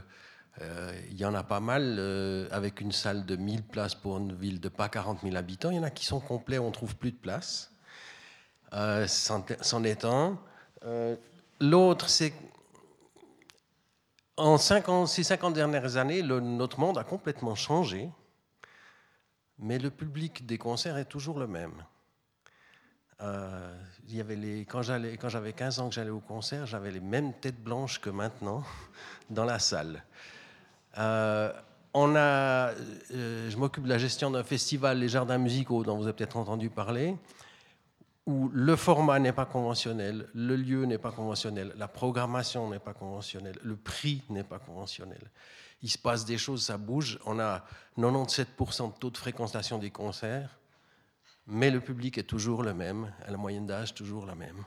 euh, 0.62 0.94
y 1.12 1.26
en 1.26 1.34
a 1.34 1.44
pas 1.44 1.60
mal 1.60 1.98
euh, 2.00 2.48
avec 2.52 2.80
une 2.80 2.94
salle 2.94 3.26
de 3.26 3.36
1000 3.36 3.64
places 3.64 3.96
pour 3.96 4.18
une 4.18 4.34
ville 4.34 4.62
de 4.62 4.70
pas 4.70 4.88
40 4.88 5.22
000 5.22 5.36
habitants. 5.36 5.70
Il 5.70 5.76
y 5.76 5.80
en 5.80 5.84
a 5.84 5.90
qui 5.90 6.06
sont 6.06 6.22
complets, 6.22 6.60
on 6.60 6.72
trouve 6.72 6.96
plus 6.96 7.12
de 7.12 7.18
place. 7.18 7.72
Euh, 8.74 9.06
c'en 9.08 9.84
est 9.84 10.06
un. 10.06 10.40
L'autre, 11.60 12.10
c'est 12.10 12.34
en 14.38 14.58
50, 14.58 15.08
ces 15.08 15.24
50 15.24 15.54
dernières 15.54 15.98
années, 15.98 16.22
notre 16.22 16.80
monde 16.80 16.98
a 16.98 17.04
complètement 17.04 17.56
changé. 17.56 18.10
mais 19.58 19.80
le 19.80 19.90
public 19.90 20.46
des 20.46 20.58
concerts 20.58 20.98
est 20.98 21.06
toujours 21.06 21.40
le 21.40 21.48
même. 21.48 21.84
Euh, 23.22 23.76
y 24.10 24.20
avait 24.20 24.36
les, 24.36 24.66
quand 24.66 24.82
j'avais 24.82 25.54
15 25.54 25.80
ans 25.80 25.90
que 25.90 25.96
j'allais 25.96 26.10
au 26.10 26.20
concert, 26.20 26.66
j'avais 26.66 26.92
les 26.92 27.00
mêmes 27.00 27.34
têtes 27.34 27.62
blanches 27.62 28.00
que 28.00 28.10
maintenant 28.10 28.64
dans 29.30 29.46
la 29.46 29.60
salle. 29.60 30.04
Euh, 30.98 31.52
on 31.94 32.16
a, 32.16 32.72
euh, 33.12 33.50
je 33.50 33.58
m'occupe 33.58 33.84
de 33.84 33.90
la 33.90 33.98
gestion 33.98 34.30
d'un 34.32 34.44
festival, 34.44 35.00
les 35.00 35.08
Jardins 35.08 35.38
musicaux, 35.38 35.84
dont 35.84 35.98
vous 35.98 36.04
avez 36.04 36.14
peut-être 36.14 36.38
entendu 36.38 36.70
parler, 36.70 37.16
où 38.26 38.50
le 38.54 38.76
format 38.76 39.20
n'est 39.20 39.32
pas 39.32 39.46
conventionnel, 39.46 40.28
le 40.34 40.56
lieu 40.56 40.86
n'est 40.86 40.98
pas 40.98 41.12
conventionnel, 41.12 41.74
la 41.78 41.88
programmation 41.88 42.70
n'est 42.70 42.80
pas 42.80 42.94
conventionnelle, 42.94 43.58
le 43.64 43.76
prix 43.76 44.24
n'est 44.30 44.44
pas 44.44 44.60
conventionnel. 44.60 45.22
Il 45.84 45.90
se 45.90 45.98
passe 45.98 46.26
des 46.26 46.38
choses, 46.38 46.66
ça 46.66 46.78
bouge. 46.78 47.20
On 47.26 47.40
a 47.40 47.64
97% 47.98 48.94
de 48.94 48.98
taux 48.98 49.10
de 49.10 49.18
fréquentation 49.18 49.78
des 49.78 49.92
concerts, 49.92 50.50
mais 51.48 51.70
le 51.70 51.80
public 51.80 52.18
est 52.18 52.24
toujours 52.24 52.64
le 52.64 52.74
même, 52.74 53.12
la 53.28 53.38
moyenne 53.38 53.68
d'âge 53.68 53.94
toujours 53.94 54.26
la 54.26 54.36
même. 54.36 54.64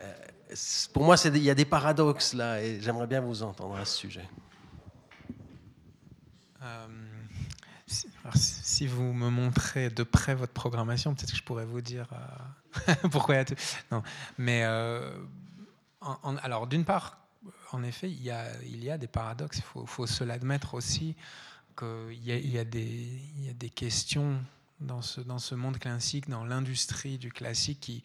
Euh, 0.00 0.12
pour 0.92 1.04
moi, 1.04 1.16
il 1.24 1.42
y 1.42 1.50
a 1.50 1.54
des 1.54 1.64
paradoxes 1.64 2.34
là, 2.34 2.62
et 2.62 2.80
j'aimerais 2.80 3.06
bien 3.06 3.20
vous 3.20 3.42
entendre 3.42 3.76
à 3.76 3.84
ce 3.84 3.96
sujet. 3.96 4.28
Euh, 6.62 6.86
si, 8.34 8.86
vous 8.86 9.12
me 9.14 9.30
montrez 9.30 9.88
de 9.88 10.02
près 10.02 10.34
votre 10.34 10.52
programmation, 10.52 11.14
peut-être 11.14 11.30
que 11.30 11.36
je 11.36 11.42
pourrais 11.42 11.64
vous 11.64 11.80
dire 11.80 12.08
euh, 12.12 12.94
pourquoi 13.10 13.36
il 13.36 13.38
y 13.38 13.40
a 13.40 13.44
tout. 13.44 13.54
Non, 13.90 14.02
mais 14.36 14.62
alors 16.42 16.66
d'une 16.66 16.84
part, 16.84 17.18
en 17.72 17.82
effet, 17.82 18.10
il 18.10 18.22
y 18.22 18.30
a, 18.30 18.98
des 18.98 19.06
paradoxes. 19.06 19.58
Il 19.58 19.86
faut, 19.86 20.06
se 20.06 20.24
l'admettre 20.24 20.74
aussi 20.74 21.16
qu'il 21.78 22.12
y, 22.12 22.32
il 22.32 22.50
y, 22.50 22.58
a 22.58 22.64
des 22.64 23.70
questions 23.70 24.38
dans 24.80 25.02
ce, 25.02 25.20
dans 25.20 25.38
ce 25.38 25.54
monde 25.54 25.78
classique, 25.78 26.28
dans 26.28 26.44
l'industrie 26.44 27.18
du 27.18 27.32
classique 27.32 27.80
qui, 27.80 28.02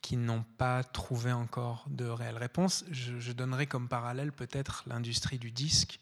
qui 0.00 0.16
n'ont 0.16 0.44
pas 0.58 0.84
trouvé 0.84 1.32
encore 1.32 1.84
de 1.88 2.04
réelle 2.06 2.38
réponse. 2.38 2.84
Je, 2.90 3.18
je 3.18 3.32
donnerai 3.32 3.66
comme 3.66 3.88
parallèle 3.88 4.32
peut-être 4.32 4.84
l'industrie 4.86 5.38
du 5.38 5.50
disque 5.50 6.00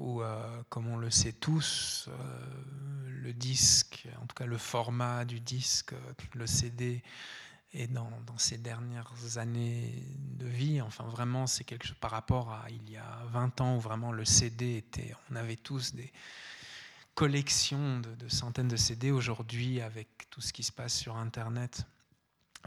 où, 0.00 0.22
euh, 0.22 0.62
comme 0.68 0.88
on 0.88 0.96
le 0.96 1.10
sait 1.10 1.32
tous, 1.32 2.08
euh, 2.08 2.14
le 3.06 3.32
disque, 3.32 4.08
en 4.20 4.26
tout 4.26 4.34
cas 4.34 4.46
le 4.46 4.58
format 4.58 5.24
du 5.24 5.40
disque, 5.40 5.94
le 6.34 6.46
CD, 6.46 7.02
est 7.72 7.86
dans, 7.86 8.10
dans 8.26 8.38
ces 8.38 8.58
dernières 8.58 9.36
années 9.36 10.02
de 10.38 10.46
vie, 10.46 10.80
enfin 10.80 11.04
vraiment, 11.04 11.46
c'est 11.46 11.62
quelque 11.64 11.86
chose 11.86 11.98
par 12.00 12.10
rapport 12.10 12.50
à 12.50 12.64
il 12.70 12.90
y 12.90 12.96
a 12.96 13.22
20 13.26 13.60
ans 13.60 13.76
où 13.76 13.80
vraiment 13.80 14.10
le 14.10 14.24
CD 14.24 14.76
était, 14.76 15.14
on 15.30 15.36
avait 15.36 15.56
tous 15.56 15.94
des 15.94 16.10
collections 17.20 18.00
de, 18.00 18.28
centaines 18.28 18.68
de 18.68 18.76
CD. 18.76 19.10
Aujourd'hui, 19.10 19.82
avec 19.82 20.08
tout 20.30 20.40
ce 20.40 20.54
qui 20.54 20.62
se 20.62 20.72
passe 20.72 20.94
sur 20.94 21.18
Internet, 21.18 21.84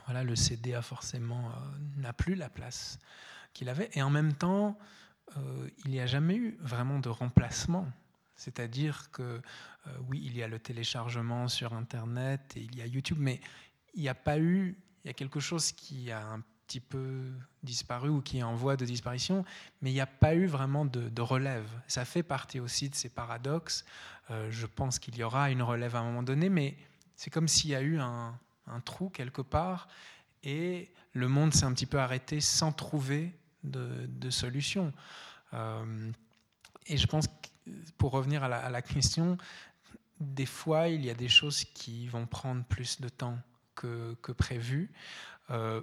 voilà, 0.06 0.24
le 0.24 0.36
CD 0.36 0.76
a 0.76 0.84
forcément 0.84 1.50
euh, 1.50 1.54
n'a 1.98 2.14
plus 2.14 2.36
la 2.36 2.50
place 2.50 3.00
qu'il 3.54 3.68
avait. 3.68 3.90
Et 3.94 4.04
en 4.04 4.12
même 4.12 4.34
temps, 4.36 4.78
euh, 5.38 5.68
il 5.86 5.90
n'y 5.90 6.00
a 6.00 6.06
jamais 6.06 6.36
eu 6.36 6.56
vraiment 6.62 7.00
de 7.00 7.10
remplacement. 7.10 7.88
C'est-à-dire 8.36 9.10
que 9.10 9.24
euh, 9.24 9.98
oui, 10.08 10.22
il 10.24 10.38
y 10.38 10.44
a 10.44 10.48
le 10.48 10.60
téléchargement 10.60 11.48
sur 11.48 11.74
Internet 11.74 12.54
et 12.56 12.62
il 12.62 12.78
y 12.78 12.84
a 12.84 12.86
YouTube, 12.86 13.18
mais 13.20 13.42
il 13.96 14.04
n'y 14.04 14.10
a 14.10 14.14
pas 14.14 14.38
eu, 14.38 14.78
il 15.04 15.08
y 15.08 15.10
a 15.10 15.16
quelque 15.16 15.40
chose 15.40 15.72
qui 15.72 16.12
a 16.12 16.28
un 16.28 16.44
petit 16.68 16.80
peu 16.80 17.32
disparu 17.62 18.10
ou 18.10 18.22
qui 18.22 18.40
est 18.40 18.44
en 18.44 18.56
voie 18.56 18.76
de 18.76 18.86
disparition, 18.86 19.46
mais 19.82 19.92
il 19.92 19.94
n'y 19.94 20.02
a 20.02 20.08
pas 20.08 20.36
eu 20.36 20.46
vraiment 20.46 20.86
de, 20.86 21.22
relève. 21.22 21.68
Ça 21.88 22.06
fait 22.06 22.24
partie 22.24 22.60
aussi 22.60 22.90
de 22.90 22.96
ces 22.96 23.10
paradoxes. 23.10 23.86
Euh, 24.32 24.50
je 24.52 24.66
pense 24.66 25.00
qu'il 25.00 25.16
y 25.18 25.24
aura 25.24 25.52
une 25.52 25.62
relève 25.62 25.96
à 25.96 26.00
un 26.00 26.04
moment 26.04 26.24
donné, 26.24 26.50
mais 26.50 26.78
c'est 27.16 27.30
comme 27.30 27.48
s'il 27.48 27.72
y 27.72 27.76
a 27.76 27.82
eu 27.82 28.00
un, 28.00 28.38
trou 28.86 29.10
quelque 29.10 29.42
part 29.42 29.88
et 30.44 30.90
le 31.12 31.28
monde 31.28 31.54
s'est 31.54 31.66
un 31.66 31.74
petit 31.74 31.86
peu 31.86 32.00
arrêté 32.00 32.40
sans 32.40 32.72
trouver 32.72 33.34
de, 33.64 34.30
solutions. 34.30 34.94
Euh, 35.54 36.12
et 36.88 36.98
je 36.98 37.08
pense, 37.08 37.28
que, 37.28 37.72
pour 37.98 38.12
revenir 38.12 38.44
à 38.44 38.70
la, 38.70 38.82
question, 38.82 39.38
des 40.20 40.46
fois, 40.46 40.88
il 40.88 41.06
y 41.06 41.10
a 41.10 41.14
des 41.14 41.30
choses 41.30 41.64
qui 41.66 42.08
vont 42.08 42.26
prendre 42.26 42.64
plus 42.64 43.00
de 43.00 43.10
temps 43.10 43.38
que, 43.76 44.16
prévu. 44.38 44.92
Euh, 45.50 45.82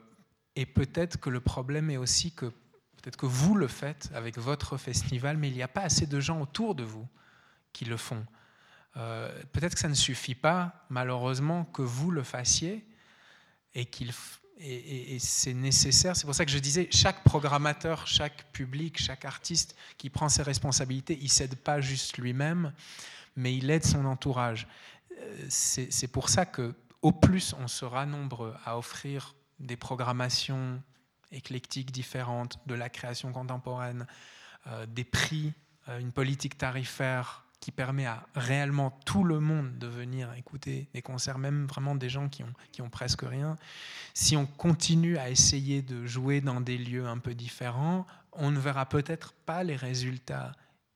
et 0.57 0.67
peut-être 0.67 1.19
que 1.19 1.31
le 1.31 1.41
problème 1.41 1.91
est 1.91 1.97
aussi 1.97 2.33
que 2.33 2.47
peut-être 2.47 3.17
que 3.17 3.27
vous 3.27 3.55
le 3.55 3.69
faites 3.69 4.11
avec 4.15 4.39
votre 4.39 4.77
festival, 4.77 5.37
mais 5.37 5.49
il 5.49 5.55
n'y 5.55 5.63
a 5.63 5.69
pas 5.69 5.83
assez 5.83 6.07
de 6.07 6.21
gens 6.21 6.41
autour 6.41 6.75
de 6.75 6.85
vous 6.85 7.09
qui 7.73 7.85
le 7.85 7.97
font. 7.97 8.27
Euh, 8.97 9.31
peut-être 9.53 9.75
que 9.75 9.81
ça 9.81 9.89
ne 9.89 9.95
suffit 9.95 10.35
pas, 10.35 10.85
malheureusement, 10.91 11.65
que 11.65 11.83
vous 11.83 12.11
le 12.11 12.23
fassiez 12.23 12.85
et 13.75 13.87
qu'il 13.87 14.13
et, 14.63 15.19
c'est 15.19 15.55
nécessaire. 15.55 16.17
C'est 16.17 16.27
pour 16.27 16.35
ça 16.35 16.45
que 16.45 16.51
je 16.51 16.59
disais, 16.59 16.89
chaque 16.91 17.25
programmateur, 17.25 18.07
chaque 18.07 18.53
public, 18.53 19.01
chaque 19.01 19.25
artiste 19.25 19.75
qui 19.97 20.11
prend 20.11 20.29
ses 20.29 20.43
responsabilités, 20.43 21.19
il 21.23 21.31
s'aide 21.31 21.57
pas 21.57 21.81
juste 21.81 22.19
lui-même, 22.19 22.75
mais 23.37 23.57
il 23.57 23.71
aide 23.71 23.85
son 23.85 24.05
entourage. 24.05 24.69
Euh, 25.19 25.47
c'est 25.49 26.09
pour 26.09 26.29
ça 26.29 26.45
que, 26.45 26.75
au 27.01 27.13
plus, 27.13 27.55
on 27.59 27.69
sera 27.69 28.05
nombreux 28.05 28.55
à 28.67 28.77
offrir 28.77 29.35
des 29.61 29.77
programmations 29.77 30.83
éclectiques 31.33 31.93
différentes, 31.93 32.59
de 32.67 32.75
la 32.75 32.89
création 32.89 33.33
contemporaine, 33.33 34.07
euh, 34.67 34.87
des 34.87 35.05
prix, 35.05 35.53
euh, 35.89 35.99
une 35.99 36.13
politique 36.13 36.59
tarifaire 36.59 37.45
qui 37.61 37.71
permet 37.71 38.07
à 38.07 38.27
réellement 38.35 38.91
tout 39.05 39.23
le 39.23 39.39
monde 39.39 39.79
de 39.79 39.87
venir 39.87 40.33
écouter 40.33 40.89
des 40.95 41.03
concerts, 41.03 41.39
même 41.39 41.67
vraiment 41.67 41.95
des 41.95 42.09
gens 42.09 42.29
qui 42.29 42.43
ont, 42.43 42.53
qui 42.73 42.81
ont 42.81 42.89
presque 42.89 43.23
rien, 43.23 43.57
si 44.15 44.37
on 44.37 44.47
continue 44.47 45.19
à 45.19 45.29
essayer 45.29 45.83
de 45.83 46.07
jouer 46.07 46.41
dans 46.41 46.61
des 46.61 46.79
lieux 46.79 47.07
un 47.07 47.19
peu 47.19 47.35
différents, 47.35 48.07
on 48.33 48.51
ne 48.51 48.59
verra 48.59 48.87
peut-être 48.87 49.33
pas 49.45 49.63
les 49.63 49.77
résultats 49.77 50.53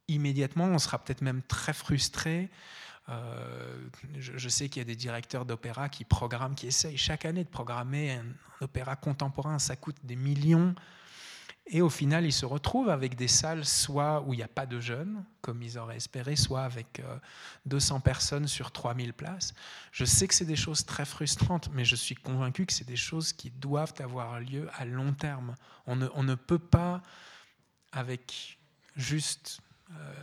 immédiatement, 0.09 0.65
on 0.65 0.79
sera 0.79 1.03
peut-être 1.03 1.23
même 1.23 1.43
très 1.43 1.73
frustré. 1.73 2.51
Euh, 3.11 3.89
je, 4.17 4.49
sais 4.49 4.69
qu'il 4.69 4.81
y 4.81 4.83
a 4.83 4.87
des 4.87 4.97
directeurs 4.97 5.45
d'opéra 5.45 5.89
qui 5.89 6.05
programment, 6.05 6.55
qui 6.55 6.67
essayent 6.67 6.97
chaque 6.97 7.25
année 7.27 7.45
de 7.45 7.49
programmer 7.49 8.13
un 8.13 8.25
opéra 8.63 8.97
contemporain, 8.97 9.59
ça 9.59 9.77
coûte 9.77 9.97
des 10.05 10.17
millions. 10.17 10.75
Et 11.67 11.81
au 11.81 11.89
final, 11.89 12.27
ils 12.27 12.33
se 12.33 12.45
retrouvent 12.45 12.91
avec 12.91 13.15
des 13.15 13.29
salles 13.29 13.65
soit 13.65 14.23
où 14.23 14.35
il 14.35 14.37
n'y 14.37 14.43
a 14.43 14.49
pas 14.49 14.67
de 14.67 14.81
jeunes, 14.81 15.25
comme 15.41 15.63
ils 15.63 15.79
auraient 15.79 15.97
espéré, 15.97 16.37
soit 16.37 16.63
avec 16.63 17.03
200 17.65 17.97
euh, 17.97 17.99
personnes 18.01 18.47
sur 18.47 18.71
3000 18.71 19.15
places. 19.15 19.55
Je 19.91 20.05
sais 20.05 20.29
que 20.29 20.35
c'est 20.35 20.45
des 20.45 20.57
choses 20.57 20.85
très 20.85 21.07
frustrantes, 21.07 21.71
mais 21.73 21.85
je 21.85 21.97
suis 21.97 22.15
convaincu 22.15 22.67
que 22.67 22.73
c'est 22.73 22.87
des 22.87 22.97
choses 22.97 23.33
qui 23.33 23.51
doivent 23.51 23.95
avoir 24.01 24.41
lieu 24.41 24.69
à 24.75 24.85
long 24.85 25.15
terme. 25.15 25.55
On 25.87 25.97
ne, 25.97 26.35
peut 26.35 26.59
pas, 26.59 27.01
avec 27.93 28.59
juste 28.95 29.61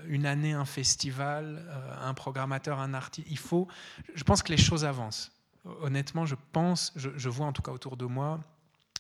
une 0.08 0.26
année, 0.26 0.54
un 0.54 0.66
festival, 0.66 1.66
euh, 1.68 1.96
un 2.02 2.14
programmateur, 2.14 2.80
un 2.80 2.94
artiste, 2.94 3.28
il 3.30 3.38
faut... 3.38 3.68
Je 4.14 4.24
pense 4.24 4.44
que 4.44 4.52
les 4.52 4.58
choses 4.58 4.86
avancent. 4.86 5.32
Honnêtement, 5.82 6.26
je 6.26 6.36
pense, 6.52 6.92
je, 6.96 7.10
je 7.16 7.30
vois 7.30 7.46
en 7.46 7.54
tout 7.54 7.62
cas 7.62 7.72
autour 7.72 7.98
de 7.98 8.06
moi, 8.06 8.40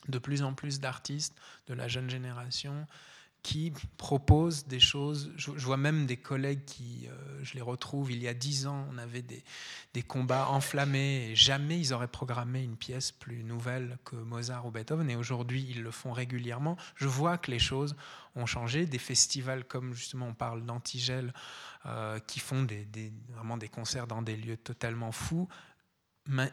de 0.07 0.19
plus 0.19 0.43
en 0.43 0.53
plus 0.53 0.79
d'artistes 0.79 1.35
de 1.67 1.73
la 1.73 1.87
jeune 1.87 2.09
génération 2.09 2.87
qui 3.43 3.73
proposent 3.97 4.67
des 4.67 4.79
choses. 4.79 5.31
Je, 5.35 5.51
vois 5.51 5.77
même 5.77 6.05
des 6.05 6.17
collègues 6.17 6.63
qui, 6.65 7.07
euh, 7.07 7.39
je 7.43 7.55
les 7.55 7.61
retrouve, 7.61 8.11
il 8.11 8.21
y 8.21 8.27
a 8.27 8.33
dix 8.33 8.67
ans, 8.67 8.87
on 8.91 8.97
avait 8.97 9.23
des, 9.23 9.43
combats 10.03 10.49
enflammés 10.49 11.29
et 11.29 11.35
jamais 11.35 11.79
ils 11.79 11.93
auraient 11.93 12.07
programmé 12.07 12.63
une 12.63 12.75
pièce 12.75 13.11
plus 13.11 13.43
nouvelle 13.43 13.97
que 14.03 14.15
Mozart 14.15 14.65
ou 14.65 14.71
Beethoven 14.71 15.09
et 15.09 15.15
aujourd'hui 15.15 15.65
ils 15.69 15.81
le 15.81 15.91
font 15.91 16.11
régulièrement. 16.11 16.77
Je 16.95 17.07
vois 17.07 17.37
que 17.37 17.49
les 17.49 17.59
choses 17.59 17.95
ont 18.35 18.45
changé. 18.45 18.85
Des 18.85 18.97
festivals 18.97 19.63
comme 19.63 19.93
justement 19.93 20.27
on 20.27 20.33
parle 20.33 20.65
d'Antigel 20.65 21.33
euh, 21.85 22.19
qui 22.19 22.39
font 22.39 22.67
vraiment 23.35 23.57
des 23.57 23.69
concerts 23.69 24.07
dans 24.07 24.21
des 24.21 24.35
lieux 24.35 24.57
totalement 24.57 25.11
fous 25.11 25.47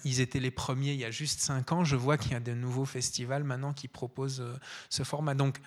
ils 0.05 0.21
étaient 0.21 0.41
les 0.41 0.51
premiers 0.51 0.93
il 0.93 0.99
y 0.99 1.05
a 1.05 1.11
juste 1.11 1.41
cinq 1.41 1.73
ans. 1.73 1.85
Je 1.85 1.97
vois 1.97 2.17
qu'il 2.17 2.33
y 2.33 2.35
a 2.35 2.41
de 2.41 2.55
nouveaux 2.55 2.85
festivals 2.85 3.45
maintenant 3.45 3.73
qui 3.73 3.89
proposent 3.89 4.41
euh, 4.41 4.55
ce 4.89 5.03
format. 5.03 5.35
Donc 5.35 5.61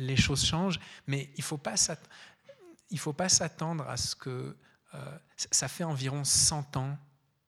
les 0.00 0.16
choses 0.16 0.44
changent, 0.44 0.80
mais 1.06 1.30
il 1.36 1.40
ne 1.40 1.44
faut 1.44 1.58
pas 1.58 3.28
s'attendre 3.28 3.88
à 3.88 3.96
ce 3.96 4.14
que... 4.14 4.56
Euh, 4.94 5.18
ça 5.36 5.68
fait 5.68 5.84
environ 5.84 6.24
100 6.24 6.76
ans 6.76 6.98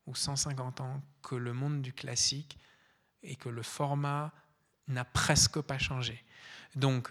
ou 0.05 0.15
150 0.15 0.81
ans 0.81 1.01
que 1.21 1.35
le 1.35 1.53
monde 1.53 1.81
du 1.81 1.93
classique 1.93 2.57
et 3.21 3.35
que 3.35 3.49
le 3.49 3.63
format 3.63 4.31
n'a 4.87 5.05
presque 5.05 5.59
pas 5.61 5.77
changé. 5.77 6.23
Donc, 6.75 7.09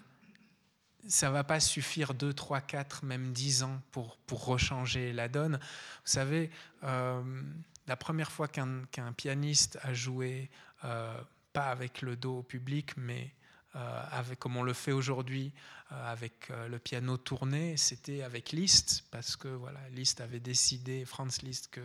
ça 1.09 1.31
va 1.31 1.43
pas 1.45 1.61
suffire 1.61 2.15
2, 2.15 2.33
3, 2.33 2.61
4, 2.61 3.05
même 3.05 3.33
10 3.33 3.65
ans 3.65 3.83
pour, 3.91 4.17
pour 4.19 4.45
rechanger 4.45 5.13
la 5.13 5.29
donne. 5.29 5.57
Vous 5.57 5.61
savez, 6.05 6.51
euh, 6.85 7.43
la 7.87 7.97
première 7.97 8.31
fois 8.31 8.49
qu'un 8.49 9.13
pianiste 9.17 9.79
a 9.83 9.93
joué, 9.93 10.51
euh, 10.85 11.21
pas 11.53 11.71
avec 11.71 12.03
le 12.03 12.17
dos 12.17 12.39
au 12.39 12.43
public, 12.43 12.97
mais 12.97 13.33
euh, 13.77 14.35
comme 14.39 14.57
on 14.57 14.63
le 14.63 14.73
fait 14.73 14.93
aujourd'hui 14.93 15.53
euh, 15.91 16.13
avec 16.13 16.51
le 16.69 16.79
piano 16.79 17.17
tourné, 17.17 17.77
c'était 17.77 18.23
avec 18.23 18.53
Liszt, 18.53 19.05
parce 19.11 19.37
que 19.37 19.49
voilà, 19.49 19.81
Liszt 19.91 20.21
avait 20.21 20.41
décidé, 20.41 21.05
Franz 21.05 21.43
Liszt, 21.43 21.69
que 21.71 21.81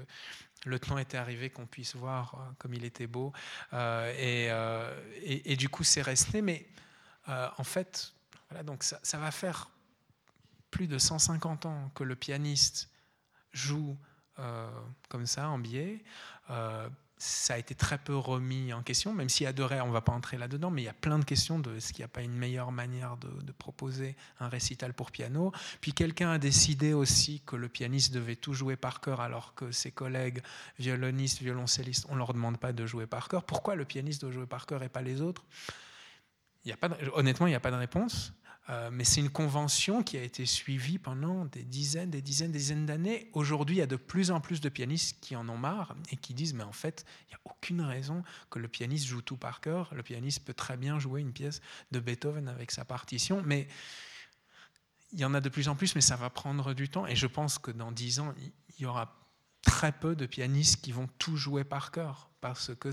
le 0.65 0.79
temps 0.79 0.97
était 0.97 1.17
arrivé 1.17 1.49
qu'on 1.49 1.65
puisse 1.65 1.95
voir 1.95 2.53
comme 2.57 2.73
il 2.73 2.83
était 2.83 3.07
beau. 3.07 3.31
Et, 3.73 4.49
et, 5.21 5.55
du 5.55 5.69
coup, 5.69 5.83
c'est 5.83 6.01
resté. 6.01 6.41
Mais 6.41 6.67
en 7.27 7.63
fait, 7.63 8.13
voilà, 8.49 8.63
donc 8.63 8.83
ça, 8.83 8.99
ça, 9.03 9.17
va 9.17 9.31
faire 9.31 9.69
plus 10.71 10.87
de 10.87 10.97
150 10.97 11.67
ans 11.67 11.91
que 11.95 12.03
le 12.03 12.15
pianiste 12.15 12.89
joue 13.53 13.97
comme 15.07 15.25
ça 15.25 15.47
en 15.49 15.59
biais 15.59 16.03
ça 17.17 17.55
a 17.55 17.57
été 17.57 17.73
très 17.73 17.97
peu 17.97 18.15
remis 18.15 18.73
en 18.73 18.83
question, 18.83 19.13
même 19.13 19.29
s'il 19.29 19.45
y 19.45 19.47
a 19.47 19.53
de 19.53 19.63
on 19.63 19.87
ne 19.87 19.91
va 19.91 20.01
pas 20.01 20.11
entrer 20.11 20.37
là-dedans, 20.37 20.69
mais 20.69 20.83
il 20.83 20.85
y 20.85 20.89
a 20.89 20.93
plein 20.93 21.17
de 21.17 21.25
questions 21.25 21.59
de 21.59 21.75
est-ce 21.75 21.91
qu'il 21.91 22.01
n'y 22.01 22.05
a 22.05 22.09
pas 22.09 22.21
une 22.21 22.35
meilleure 22.35 22.71
manière 22.71 23.17
de, 23.17 23.27
proposer 23.57 24.15
un 24.39 24.49
récital 24.49 24.93
pour 24.93 25.09
piano. 25.09 25.51
Puis 25.81 25.91
quelqu'un 25.91 26.31
a 26.31 26.37
décidé 26.37 26.93
aussi 26.93 27.41
que 27.45 27.55
le 27.55 27.67
pianiste 27.69 28.13
devait 28.13 28.35
tout 28.35 28.53
jouer 28.53 28.75
par 28.75 29.01
cœur, 29.01 29.19
alors 29.19 29.55
que 29.55 29.71
ses 29.71 29.91
collègues 29.91 30.41
violonistes, 30.77 31.41
violoncellistes, 31.41 32.05
on 32.09 32.13
ne 32.13 32.19
leur 32.19 32.33
demande 32.33 32.59
pas 32.59 32.71
de 32.71 32.85
jouer 32.85 33.07
par 33.07 33.29
cœur. 33.29 33.43
Pourquoi 33.43 33.75
le 33.75 33.83
pianiste 33.83 34.21
doit 34.21 34.31
jouer 34.31 34.45
par 34.45 34.67
cœur 34.67 34.83
et 34.83 34.89
pas 34.89 35.01
les 35.01 35.21
autres? 35.21 35.43
Pas 36.79 36.89
Honnêtement, 37.13 37.47
il 37.47 37.51
n'y 37.51 37.55
a 37.55 37.59
pas 37.59 37.71
de 37.71 37.77
réponse. 37.77 38.33
Euh, 38.69 38.89
mais 38.91 39.05
c'est 39.05 39.21
une 39.21 39.29
convention 39.29 40.03
qui 40.03 40.17
a 40.17 40.23
été 40.23 40.45
suivie 40.45 40.99
pendant 40.99 41.45
des 41.45 41.63
dizaines, 41.63 42.09
des 42.09 42.21
dizaines, 42.21 42.51
des 42.51 42.59
dizaines 42.59 42.85
d'années. 42.85 43.29
Aujourd'hui, 43.33 43.77
il 43.77 43.79
y 43.79 43.83
a 43.83 43.87
de 43.87 43.95
plus 43.95 44.29
en 44.29 44.41
plus 44.41 44.59
de 44.59 44.67
pianistes 44.67 45.17
qui 45.21 45.37
en 45.37 45.47
ont 45.47 45.57
marre 45.57 45.95
et 46.11 46.17
qui 46.17 46.33
disent, 46.33 46.53
mais 46.53 46.65
en 46.65 46.73
fait, 46.73 47.05
il 47.23 47.29
n'y 47.29 47.35
a 47.35 47.39
aucune 47.45 47.81
raison 47.81 48.23
que 48.49 48.59
le 48.59 48.67
pianiste 48.67 49.05
joue 49.05 49.21
tout 49.21 49.37
par 49.37 49.61
cœur. 49.61 49.93
Le 49.95 50.03
pianiste 50.03 50.43
peut 50.43 50.53
très 50.53 50.75
bien 50.75 50.99
jouer 50.99 51.21
une 51.21 51.31
pièce 51.31 51.61
de 51.91 51.99
Beethoven 51.99 52.49
avec 52.49 52.71
sa 52.71 52.83
partition, 52.83 53.41
mais 53.45 53.69
il 55.13 55.19
y 55.19 55.25
en 55.25 55.33
a 55.33 55.39
de 55.39 55.47
plus 55.47 55.69
en 55.69 55.75
plus, 55.75 55.95
mais 55.95 56.01
ça 56.01 56.17
va 56.17 56.29
prendre 56.29 56.73
du 56.73 56.89
temps. 56.89 57.07
Et 57.07 57.15
je 57.15 57.27
pense 57.27 57.59
que 57.59 57.71
dans 57.71 57.93
dix 57.93 58.19
ans, 58.19 58.33
il 58.37 58.81
y 58.81 58.85
aura 58.85 59.15
très 59.61 59.93
peu 59.93 60.13
de 60.13 60.25
pianistes 60.25 60.81
qui 60.81 60.91
vont 60.91 61.07
tout 61.17 61.37
jouer 61.37 61.63
par 61.63 61.91
cœur, 61.91 62.29
parce 62.41 62.75
que, 62.75 62.89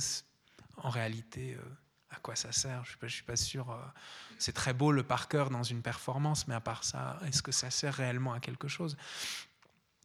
en 0.77 0.91
réalité, 0.91 1.55
euh, 1.55 1.63
à 2.15 2.21
quoi 2.21 2.37
ça 2.37 2.53
sert 2.53 2.85
Je 2.85 2.97
ne 3.03 3.09
suis, 3.09 3.23
pas 3.23 3.37
sûr. 3.37 3.71
Euh, 3.71 3.77
c'est 4.39 4.53
très 4.53 4.73
beau 4.73 4.93
le 4.93 5.03
par 5.03 5.29
cœur 5.29 5.51
dans 5.51 5.63
une 5.63 5.83
performance, 5.83 6.47
mais 6.49 6.55
à 6.55 6.61
part 6.61 6.85
ça, 6.85 7.19
est-ce 7.27 7.43
que 7.43 7.53
ça 7.53 7.71
sert 7.71 7.95
réellement 7.95 8.33
à 8.33 8.41
quelque 8.41 8.69
chose? 8.69 8.97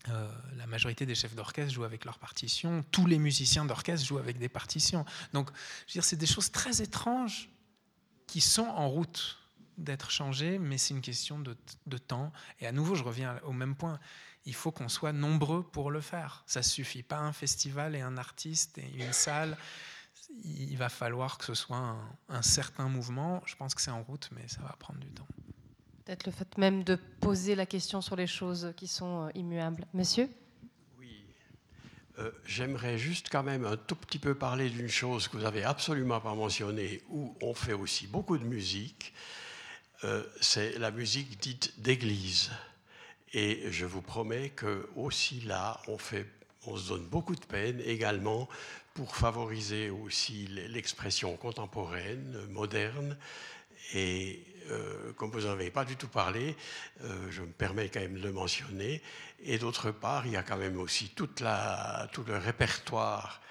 Euh, 0.08 0.32
la 0.56 0.66
majorité 0.66 1.06
des 1.06 1.16
chefs 1.16 1.36
d'orchestre 1.36 1.74
jouent 1.74 1.84
avec 1.84 2.06
leurs 2.06 2.20
partitions, 2.20 2.84
tous 2.92 3.06
les 3.06 3.20
musiciens 3.20 3.66
d'orchestre 3.66 4.06
jouent 4.08 4.18
avec 4.18 4.38
des 4.38 4.50
partitions. 4.50 5.06
Donc, 5.34 5.50
je 5.88 5.92
veux 5.92 5.94
dire, 5.94 6.04
c'est 6.04 6.16
des 6.16 6.26
choses 6.26 6.52
très 6.52 6.82
étranges 6.82 7.50
qui 8.26 8.42
sont 8.42 8.68
en 8.68 8.88
route 8.88 9.38
d'être 9.78 10.10
changées, 10.10 10.58
mais 10.58 10.78
c'est 10.78 10.94
une 10.94 11.02
question 11.02 11.40
de, 11.40 11.56
de, 11.86 11.98
temps. 11.98 12.32
Et 12.60 12.68
à 12.68 12.72
nouveau, 12.72 12.96
je 12.96 13.04
reviens 13.04 13.40
au 13.44 13.52
même 13.52 13.76
point. 13.76 14.00
Il 14.46 14.56
faut 14.56 14.72
qu'on 14.72 14.90
soit 14.90 15.14
nombreux 15.14 15.64
pour 15.64 15.92
le 15.92 16.02
faire. 16.02 16.44
Ça 16.48 16.64
suffit 16.64 17.04
pas 17.04 17.20
un 17.20 17.34
festival 17.34 17.96
et 17.96 18.02
un 18.02 18.18
artiste 18.18 18.78
et 18.78 18.90
une 18.98 19.14
salle 19.14 19.58
il 20.44 20.78
va 20.78 20.90
falloir 20.90 21.38
que 21.38 21.46
ce 21.46 21.54
soit 21.54 21.96
un, 22.30 22.42
certain 22.42 22.88
mouvement. 22.88 23.42
Je 23.46 23.56
pense 23.56 23.76
que 23.76 23.82
c'est 23.82 23.92
en 23.92 24.04
route, 24.04 24.30
mais 24.32 24.48
ça 24.48 24.62
va 24.62 24.76
prendre 24.80 25.00
du 25.00 25.10
temps. 25.10 25.28
Peut-être 26.06 26.26
le 26.26 26.32
fait 26.32 26.58
même 26.58 26.84
de 26.84 26.96
poser 26.96 27.56
la 27.56 27.66
question 27.66 28.02
sur 28.02 28.16
les 28.16 28.28
choses 28.28 28.74
qui 28.78 28.88
sont 28.88 29.28
euh, 29.28 29.30
immuables. 29.36 29.86
Monsieur? 29.94 30.30
Oui. 30.98 31.24
Euh, 32.18 32.32
j'aimerais 32.46 32.98
juste 32.98 33.30
quand 33.32 33.44
même 33.44 33.66
un 33.66 33.78
tout 33.78 33.96
petit 33.96 34.20
peu 34.20 34.34
parler 34.34 34.70
d'une 34.70 34.88
chose 34.88 35.28
que 35.28 35.38
vous 35.38 35.44
n'avez 35.44 35.64
absolument 35.64 36.20
pas 36.20 36.34
mentionnée, 36.34 37.04
où 37.10 37.36
on 37.42 37.54
fait 37.54 37.74
aussi 37.74 38.08
beaucoup 38.08 38.38
de 38.38 38.46
musique. 38.46 39.14
Euh, 40.04 40.24
c'est 40.40 40.80
la 40.80 40.92
musique 40.92 41.40
dite 41.40 41.80
d'église. 41.80 42.52
Et 43.34 43.72
je 43.72 43.86
vous 43.86 44.02
promets 44.02 44.50
que 44.50 44.90
aussi 44.96 45.42
là, 45.42 45.80
on 45.88 46.00
fait 46.00 46.26
on 46.66 46.78
se 46.78 46.90
donne 46.90 47.06
beaucoup 47.06 47.36
de 47.36 47.46
peine 47.46 47.82
également 47.86 48.48
pour 48.94 49.16
favoriser 49.16 49.90
aussi 49.90 50.48
l'expression 50.48 51.36
contemporaine, 51.38 52.38
moderne. 52.50 53.18
Et 53.94 54.44
euh, 54.70 55.14
comme 55.14 55.32
vous 55.32 55.42
n'en 55.42 55.52
avez 55.52 55.72
pas 55.72 55.86
du 55.86 55.96
tout 55.96 56.08
parlé, 56.08 56.56
euh, 57.02 57.32
je 57.32 57.42
me 57.42 57.52
permets 57.52 57.90
quand 57.90 58.00
même 58.00 58.16
de 58.16 58.24
le 58.24 58.32
mentionner. 58.32 59.02
Et 59.44 59.58
d'autre 59.58 59.92
part, 59.92 60.28
il 60.28 60.34
y 60.34 60.38
a 60.38 60.44
quand 60.44 60.58
même 60.58 60.80
aussi 60.80 61.10
toute 61.10 61.40
la, 61.40 62.08
tout 62.12 62.24
le 62.24 62.38
répertoire 62.38 63.42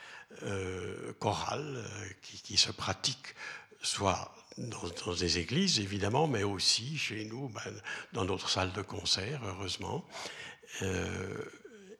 euh, 0.42 1.12
choral 1.18 1.84
qui, 2.22 2.56
se 2.56 2.70
pratique, 2.70 3.34
soit 3.82 4.34
dans, 4.58 5.14
des 5.14 5.38
églises 5.38 5.80
évidemment, 5.80 6.28
mais 6.28 6.42
aussi 6.42 6.98
chez 6.98 7.24
nous, 7.24 7.48
ben, 7.48 7.74
dans 8.12 8.24
notre 8.24 8.48
salle 8.48 8.72
de 8.72 8.82
concert, 8.82 9.40
heureusement. 9.44 10.06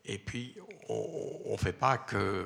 et 0.04 0.18
puis, 0.18 0.54
on 0.88 1.52
ne 1.52 1.56
fait 1.56 1.72
pas 1.72 1.98
que 1.98 2.16
euh, 2.16 2.44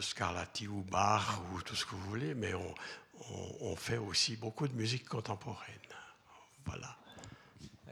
Scarlatti 0.00 0.68
ou 0.68 0.82
Bach 0.82 1.40
ou 1.52 1.60
tout 1.62 1.74
ce 1.74 1.84
que 1.84 1.94
vous 1.94 2.08
voulez, 2.08 2.34
mais 2.34 2.52
on, 2.54 3.76
fait 3.76 3.96
aussi 3.96 4.36
beaucoup 4.36 4.68
de 4.68 4.74
musique 4.74 5.08
contemporaine. 5.08 5.74
Voilà. 6.64 6.96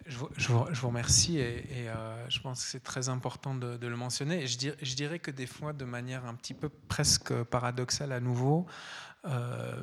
Je 0.07 0.49
vous, 0.49 0.89
remercie 0.89 1.39
et, 1.39 1.89
euh, 1.89 2.29
je 2.29 2.41
pense 2.41 2.65
que 2.65 2.71
c'est 2.71 2.83
très 2.83 3.09
important 3.09 3.55
de, 3.55 3.87
le 3.87 3.97
mentionner. 3.97 4.47
je, 4.47 4.59
dirais, 4.59 4.77
je, 4.83 4.95
dirais, 4.97 5.19
que 5.19 5.31
des 5.31 5.47
fois, 5.47 5.73
de 5.73 5.85
manière 5.85 6.25
un 6.25 6.35
petit 6.35 6.55
peu 6.55 6.69
presque 6.69 7.33
paradoxale 7.45 8.13
à 8.13 8.21
nouveau, 8.21 8.67
euh, 9.25 9.83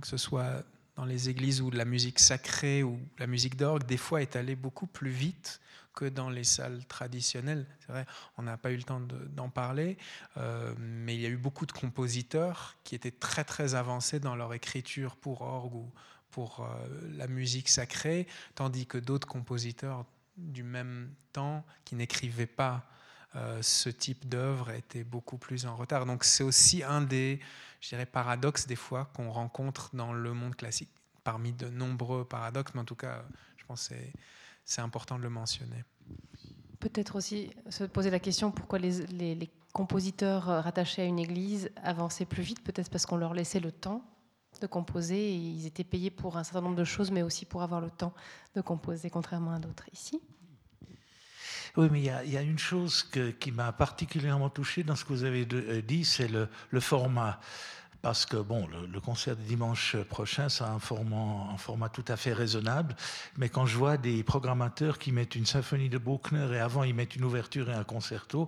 que 0.00 0.06
ce 0.06 0.16
soit 0.16 0.64
dans 0.96 1.04
les 1.04 1.28
églises 1.28 1.60
où 1.60 1.70
la 1.70 1.84
musique 1.84 2.18
sacrée 2.18 2.82
ou 2.82 3.00
la 3.18 3.26
musique 3.26 3.56
d'orgue, 3.56 3.84
des 3.84 3.96
fois 3.96 4.22
est 4.22 4.36
allée 4.36 4.56
beaucoup 4.56 4.86
plus 4.86 5.10
vite 5.10 5.60
que 5.94 6.04
dans 6.04 6.28
les 6.28 6.44
salles 6.44 6.84
traditionnelles. 6.86 7.66
C'est 7.80 7.92
vrai, 7.92 8.06
on 8.36 8.42
n'a 8.42 8.56
pas 8.56 8.72
eu 8.72 8.76
le 8.76 8.82
temps 8.82 9.00
d'en 9.00 9.48
parler, 9.48 9.96
euh, 10.36 10.74
mais 10.78 11.14
il 11.14 11.20
y 11.20 11.26
a 11.26 11.28
eu 11.28 11.36
beaucoup 11.36 11.66
de 11.66 11.72
compositeurs 11.72 12.76
qui 12.84 12.94
étaient 12.94 13.12
très 13.12 13.44
très 13.44 13.74
avancés 13.74 14.20
dans 14.20 14.34
leur 14.34 14.54
écriture 14.54 15.16
pour 15.16 15.42
orgue 15.42 15.74
ou 15.74 15.90
pour 16.30 16.60
euh, 16.60 16.86
la 17.16 17.28
musique 17.28 17.68
sacrée, 17.68 18.26
tandis 18.56 18.86
que 18.86 18.98
d'autres 18.98 19.28
compositeurs 19.28 20.04
du 20.36 20.64
même 20.64 21.10
temps 21.32 21.64
qui 21.84 21.94
n'écrivaient 21.94 22.46
pas 22.46 22.84
euh, 23.36 23.60
ce 23.62 23.88
type 23.88 24.28
d'œuvre 24.28 24.70
étaient 24.70 25.04
beaucoup 25.04 25.38
plus 25.38 25.66
en 25.66 25.74
retard. 25.74 26.06
Donc 26.06 26.24
c'est 26.24 26.44
aussi 26.44 26.82
un 26.82 27.00
des, 27.00 27.40
je 27.80 27.88
dirais, 27.88 28.06
paradoxes 28.06 28.66
des 28.66 28.76
fois 28.76 29.10
qu'on 29.14 29.30
rencontre 29.30 29.90
dans 29.92 30.12
le 30.12 30.32
monde 30.32 30.54
classique, 30.54 30.90
parmi 31.24 31.52
de 31.52 31.68
nombreux 31.68 32.24
paradoxes, 32.24 32.72
mais 32.74 32.80
en 32.80 32.84
tout 32.84 32.94
cas, 32.94 33.24
je 33.56 33.64
pense 33.64 33.88
que 33.88 33.94
c'est 34.64 34.80
important 34.80 35.18
de 35.18 35.22
le 35.22 35.30
mentionner. 35.30 35.84
Peut-être 36.78 37.16
aussi 37.16 37.50
se 37.70 37.84
poser 37.84 38.10
la 38.10 38.20
question 38.20 38.50
pourquoi 38.50 38.78
les, 38.78 39.50
compositeurs 39.72 40.44
rattachés 40.44 41.02
à 41.02 41.04
une 41.04 41.18
église 41.18 41.68
avançaient 41.82 42.26
plus 42.26 42.44
vite, 42.44 42.62
peut-être 42.62 42.90
parce 42.90 43.06
qu'on 43.06 43.16
leur 43.16 43.34
laissait 43.34 43.58
le 43.58 43.72
temps 43.72 44.04
de 44.60 44.68
composer 44.68 45.16
et 45.16 45.34
ils 45.34 45.66
étaient 45.66 45.82
payés 45.82 46.12
pour 46.12 46.36
un 46.36 46.44
certain 46.44 46.60
nombre 46.60 46.76
de 46.76 46.84
choses, 46.84 47.10
mais 47.10 47.22
aussi 47.22 47.44
pour 47.44 47.64
avoir 47.64 47.80
le 47.80 47.90
temps 47.90 48.12
de 48.54 48.60
composer, 48.60 49.10
contrairement 49.10 49.52
à 49.52 49.58
d'autres. 49.58 49.88
Ici 49.92 50.22
oui, 51.76 51.88
mais 51.90 52.00
il 52.00 52.32
y, 52.32 52.36
a, 52.36 52.42
une 52.42 52.58
chose 52.58 53.08
qui 53.40 53.50
m'a 53.50 53.72
particulièrement 53.72 54.48
touché 54.48 54.84
dans 54.84 54.94
ce 54.94 55.04
que 55.04 55.12
vous 55.12 55.24
avez 55.24 55.46
euh, 55.52 55.82
dit, 55.82 56.04
c'est 56.04 56.28
le, 56.28 56.48
format 56.80 57.40
parce 58.00 58.26
que 58.26 58.36
bon, 58.36 58.68
le, 58.68 59.00
concert 59.00 59.34
de 59.34 59.42
dimanche 59.42 59.96
prochain, 59.96 60.46
un 60.60 60.78
format, 60.78 61.50
un 61.52 61.56
format 61.56 61.88
tout 61.88 62.04
à 62.06 62.16
fait 62.16 62.32
raisonnable. 62.32 62.94
Mais 63.38 63.48
quand 63.48 63.66
je 63.66 63.76
vois 63.76 63.96
des 63.96 64.22
programmateurs 64.22 64.98
qui 64.98 65.10
mettent 65.10 65.34
une 65.34 65.46
symphonie 65.46 65.88
de 65.88 65.98
Bruckner 65.98 66.54
et 66.54 66.60
avant 66.60 66.84
ils 66.84 66.94
mettent 66.94 67.16
une 67.16 67.24
ouverture 67.24 67.68
et 67.70 67.74
un 67.74 67.82
concerto, 67.82 68.46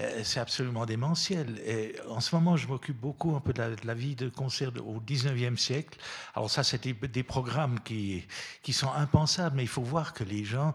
euh, 0.00 0.20
c'est 0.24 0.40
absolument 0.40 0.86
démentiel. 0.86 1.60
Et 1.66 1.96
en 2.08 2.20
ce 2.20 2.34
moment, 2.34 2.56
je 2.56 2.66
m'occupe 2.66 2.98
beaucoup 2.98 3.36
un 3.36 3.40
peu 3.40 3.52
de 3.52 3.76
la, 3.84 3.94
vie 3.94 4.14
de 4.14 4.30
concert 4.30 4.70
au 4.86 5.00
19e 5.00 5.58
siècle. 5.58 5.98
Alors 6.34 6.50
ça, 6.50 6.62
c'était 6.62 6.94
des 6.94 7.22
programmes 7.24 7.80
qui 7.80 8.24
sont 8.72 8.92
impensables, 8.92 9.56
mais 9.56 9.64
il 9.64 9.68
faut 9.68 9.82
voir 9.82 10.14
que 10.14 10.24
les 10.24 10.44
gens, 10.44 10.72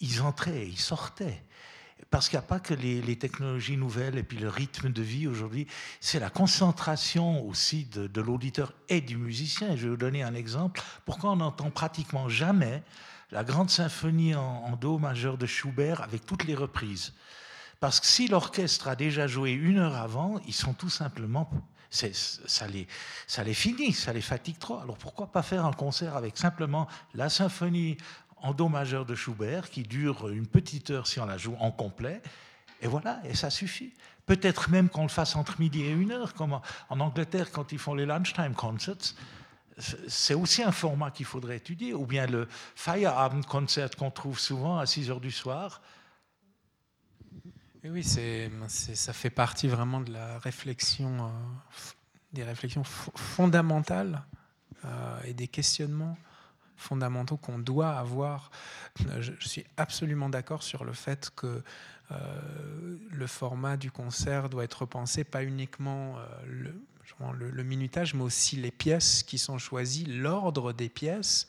ils 0.00 0.22
entraient, 0.22 0.66
ils 0.66 0.78
sortaient. 0.78 1.42
Parce 2.10 2.28
qu'il 2.28 2.38
n'y 2.38 2.44
a 2.44 2.48
pas 2.48 2.60
que 2.60 2.74
les, 2.74 3.16
technologies 3.16 3.76
nouvelles 3.76 4.18
et 4.18 4.22
puis 4.22 4.38
le 4.38 4.48
rythme 4.48 4.90
de 4.90 5.02
vie 5.02 5.28
aujourd'hui, 5.28 5.66
c'est 6.00 6.18
la 6.18 6.30
concentration 6.30 7.46
aussi 7.46 7.84
de, 7.84 8.20
l'auditeur 8.20 8.72
et 8.88 9.00
du 9.00 9.16
musicien. 9.16 9.76
Je 9.76 9.84
vais 9.84 9.90
vous 9.90 9.96
donner 9.96 10.22
un 10.22 10.34
exemple. 10.34 10.80
Pourquoi 11.04 11.30
on 11.30 11.36
n'entend 11.36 11.70
pratiquement 11.70 12.28
jamais 12.28 12.82
la 13.30 13.44
grande 13.44 13.70
symphonie 13.70 14.34
en, 14.34 14.76
do 14.76 14.98
majeur 14.98 15.38
de 15.38 15.46
Schubert 15.46 16.02
avec 16.02 16.26
toutes 16.26 16.44
les 16.44 16.54
reprises? 16.54 17.12
Parce 17.78 18.00
que 18.00 18.06
si 18.06 18.28
l'orchestre 18.28 18.88
a 18.88 18.96
déjà 18.96 19.26
joué 19.26 19.52
une 19.52 19.78
heure 19.78 19.96
avant, 19.96 20.40
ils 20.46 20.54
sont 20.54 20.74
tout 20.74 20.90
simplement 20.90 21.48
ça 21.90 22.66
les, 22.68 22.86
ça 23.26 23.42
les 23.42 23.54
finit, 23.54 23.92
ça 23.92 24.12
les 24.12 24.20
fatigue 24.20 24.58
trop. 24.58 24.78
Alors 24.78 24.96
pourquoi 24.96 25.26
pas 25.32 25.42
faire 25.42 25.64
un 25.66 25.72
concert 25.72 26.16
avec 26.16 26.38
simplement 26.38 26.86
la 27.14 27.28
symphonie 27.28 27.96
en 28.42 28.54
Do 28.54 28.68
majeur 28.68 29.06
de 29.06 29.14
Schubert 29.14 29.70
qui 29.70 29.82
dure 29.82 30.28
une 30.28 30.46
petite 30.46 30.90
heure 30.90 31.06
si 31.06 31.20
on 31.20 31.26
la 31.26 31.38
joue 31.38 31.56
en 31.58 31.70
complet. 31.70 32.22
Et 32.82 32.86
voilà, 32.86 33.20
et 33.24 33.34
ça 33.34 33.50
suffit. 33.50 33.92
Peut-être 34.26 34.70
même 34.70 34.88
qu'on 34.88 35.02
le 35.02 35.08
fasse 35.08 35.36
entre 35.36 35.60
midi 35.60 35.82
et 35.82 35.90
une 35.90 36.12
heure, 36.12 36.34
comme 36.34 36.60
en 36.88 37.00
Angleterre 37.00 37.50
quand 37.50 37.72
ils 37.72 37.78
font 37.78 37.94
les 37.94 38.06
lunchtime 38.06 38.54
concerts. 38.54 39.14
C'est 39.78 40.34
aussi 40.34 40.62
un 40.62 40.72
format 40.72 41.10
qu'il 41.10 41.26
faudrait 41.26 41.56
étudier. 41.56 41.94
Ou 41.94 42.06
bien 42.06 42.26
le 42.26 42.46
Feierabend 42.74 43.42
concert 43.44 43.90
qu'on 43.96 44.10
trouve 44.10 44.38
souvent 44.38 44.78
à 44.78 44.86
6 44.86 45.10
heures 45.10 45.20
du 45.20 45.30
soir. 45.30 45.80
oui, 47.84 48.04
c'est, 48.04 48.50
ça 48.68 49.12
fait 49.12 49.30
partie 49.30 49.68
vraiment 49.68 50.00
de 50.00 50.12
la 50.12 50.38
réflexion, 50.38 51.26
euh, 51.26 51.30
des 52.32 52.44
réflexions 52.44 52.84
fondamentales 52.84 54.22
euh, 54.84 55.22
et 55.24 55.34
des 55.34 55.48
questionnements 55.48 56.16
fondamentaux 56.80 57.36
qu'on 57.36 57.58
doit 57.58 57.90
avoir. 57.90 58.50
Je, 59.20 59.32
suis 59.40 59.64
absolument 59.76 60.28
d'accord 60.28 60.62
sur 60.62 60.84
le 60.84 60.92
fait 60.92 61.30
que 61.36 61.62
euh, 62.10 62.16
le 63.10 63.26
format 63.26 63.76
du 63.76 63.90
concert 63.90 64.48
doit 64.48 64.64
être 64.64 64.82
repensé, 64.82 65.24
pas 65.24 65.44
uniquement 65.44 66.16
le, 66.46 66.74
le, 67.32 67.62
minutage, 67.62 68.14
mais 68.14 68.22
aussi 68.22 68.56
les 68.56 68.70
pièces 68.70 69.22
qui 69.22 69.38
sont 69.38 69.58
choisies, 69.58 70.06
l'ordre 70.06 70.72
des 70.72 70.88
pièces, 70.88 71.46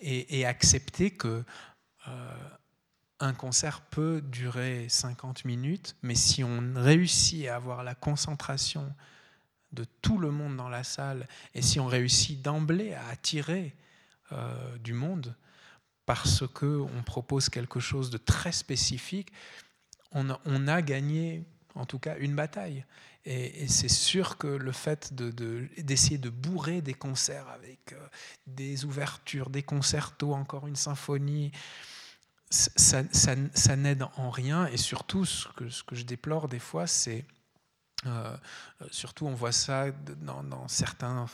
et, 0.00 0.38
et, 0.38 0.46
accepter 0.46 1.10
que 1.10 1.42
un 3.20 3.32
concert 3.32 3.80
peut 3.80 4.20
durer 4.20 4.86
50 4.88 5.44
minutes, 5.44 5.96
mais 6.02 6.14
si 6.14 6.44
on 6.44 6.72
réussit 6.74 7.46
à 7.46 7.56
avoir 7.56 7.82
la 7.82 7.94
concentration 7.94 8.92
de 9.72 9.84
tout 10.02 10.18
le 10.18 10.30
monde 10.30 10.56
dans 10.56 10.68
la 10.68 10.84
salle, 10.84 11.26
et 11.54 11.62
si 11.62 11.80
on 11.80 11.86
réussit 11.86 12.40
d'emblée 12.40 12.94
à 12.94 13.08
attirer 13.08 13.74
euh, 14.32 14.78
du 14.78 14.92
monde, 14.92 15.34
parce 16.06 16.46
qu'on 16.46 17.02
propose 17.04 17.48
quelque 17.48 17.80
chose 17.80 18.10
de 18.10 18.18
très 18.18 18.52
spécifique, 18.52 19.32
on 20.12 20.68
a, 20.68 20.82
gagné 20.82 21.44
en 21.74 21.86
tout 21.86 21.98
cas 21.98 22.16
une 22.18 22.36
bataille. 22.36 22.84
Et, 23.24 23.66
c'est 23.68 23.88
sûr 23.88 24.36
que 24.38 24.46
le 24.46 24.70
fait 24.70 25.12
d'essayer 25.12 26.18
de, 26.18 26.30
bourrer 26.30 26.82
des 26.82 26.94
concerts 26.94 27.48
avec 27.48 27.92
euh, 27.92 28.08
des 28.46 28.84
ouvertures, 28.84 29.50
des 29.50 29.62
concertos, 29.62 30.34
encore 30.34 30.66
une 30.66 30.76
symphonie, 30.76 31.50
ça, 32.50 33.76
n'aide 33.76 34.04
en 34.16 34.30
rien. 34.30 34.66
Et 34.66 34.76
surtout, 34.76 35.24
ce 35.24 35.48
que, 35.54 35.94
je 35.94 36.04
déplore 36.04 36.48
des 36.48 36.58
fois, 36.58 36.86
c'est. 36.86 37.24
Euh, 38.06 38.36
surtout, 38.90 39.26
on 39.26 39.34
voit 39.34 39.52
ça 39.52 39.90
dans, 39.90 40.68
certains 40.68 41.26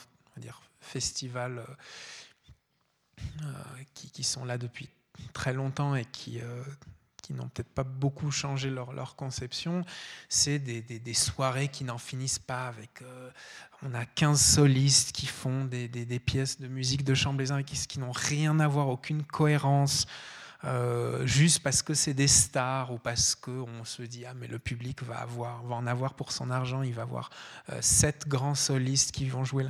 festivals 0.79 1.63
euh, 3.19 3.53
qui, 3.93 4.23
sont 4.23 4.45
là 4.45 4.57
depuis 4.57 4.89
très 5.33 5.53
longtemps 5.53 5.95
et 5.95 6.05
qui, 6.05 6.39
qui 7.21 7.33
n'ont 7.33 7.47
peut-être 7.49 7.73
pas 7.73 7.83
beaucoup 7.83 8.31
changé 8.31 8.69
leur, 8.69 8.93
leur 8.93 9.15
conception. 9.15 9.83
C'est 10.29 10.59
des, 10.59 10.81
des, 10.81 11.13
soirées 11.13 11.67
qui 11.67 11.83
n'en 11.83 11.97
finissent 11.97 12.39
pas 12.39 12.67
avec. 12.67 13.03
on 13.83 13.93
a 13.93 14.05
15 14.05 14.39
solistes 14.39 15.11
qui 15.11 15.27
font 15.27 15.65
des, 15.65 15.87
des, 15.87 16.19
pièces 16.19 16.59
de 16.59 16.67
musique 16.67 17.03
de 17.03 17.13
chambre 17.13 17.41
les 17.41 17.63
qui, 17.63 17.75
qui 17.87 17.99
n'ont 17.99 18.11
rien 18.11 18.59
à 18.59 18.67
voir, 18.67 18.87
aucune 18.89 19.23
cohérence. 19.23 20.07
Euh, 20.63 21.25
juste 21.25 21.63
parce 21.63 21.81
que 21.81 21.95
c'est 21.95 22.13
des 22.13 22.27
stars 22.27 22.93
ou 22.93 22.99
parce 22.99 23.33
qu'on 23.33 23.83
se 23.83 24.03
dit 24.03 24.25
ah 24.27 24.35
mais 24.35 24.45
le 24.45 24.59
public 24.59 25.01
va 25.01 25.17
avoir 25.17 25.63
va 25.63 25.75
en 25.75 25.87
avoir 25.87 26.13
pour 26.13 26.31
son 26.31 26.51
argent, 26.51 26.83
il 26.83 26.93
va 26.93 27.01
avoir 27.01 27.31
euh, 27.71 27.79
sept 27.81 28.27
grands 28.27 28.53
solistes 28.53 29.11
qui 29.11 29.27
vont 29.27 29.43
jouer. 29.43 29.65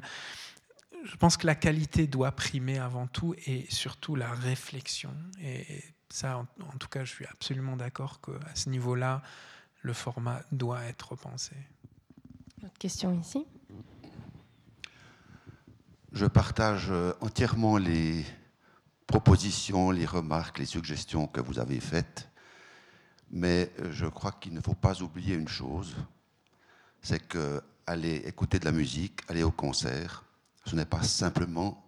Je 1.03 1.15
pense 1.15 1.37
que 1.37 1.47
la 1.47 1.55
qualité 1.55 2.07
doit 2.07 2.31
primer 2.31 2.77
avant 2.77 3.07
tout 3.07 3.35
et 3.45 3.65
surtout 3.69 4.15
la 4.15 4.31
réflexion. 4.31 5.13
Et 5.41 5.83
ça, 6.09 6.37
en, 6.37 6.77
tout 6.77 6.87
cas, 6.87 7.03
je 7.03 7.11
suis 7.11 7.25
absolument 7.25 7.75
d'accord 7.75 8.21
qu'à 8.21 8.55
ce 8.55 8.69
niveau-là, 8.69 9.21
le 9.81 9.93
format 9.93 10.41
doit 10.51 10.83
être 10.83 11.13
repensé. 11.13 11.55
Autre 12.63 12.77
question 12.77 13.19
ici. 13.19 13.45
Je 16.11 16.25
partage 16.25 16.91
euh, 16.91 17.13
entièrement 17.21 17.77
les, 17.77 18.23
propositions, 19.11 19.91
les 19.91 20.05
remarques, 20.05 20.57
les 20.57 20.65
suggestions 20.65 21.27
que 21.27 21.41
vous 21.41 21.59
avez 21.59 21.81
faites. 21.81 22.29
Mais 23.29 23.69
euh, 23.79 23.91
je 23.91 24.05
crois 24.05 24.31
qu'il 24.31 24.53
ne 24.53 24.61
faut 24.61 24.73
pas 24.73 25.01
oublier 25.01 25.35
une 25.35 25.49
chose, 25.49 25.95
c'est 27.01 27.27
que 27.27 27.61
aller 27.85 28.15
écouter 28.25 28.57
de 28.57 28.65
la 28.65 28.71
musique, 28.71 29.19
aller 29.27 29.43
au 29.43 29.51
concert, 29.51 30.23
ce 30.65 30.75
n'est 30.75 30.85
pas 30.85 31.03
simplement 31.03 31.83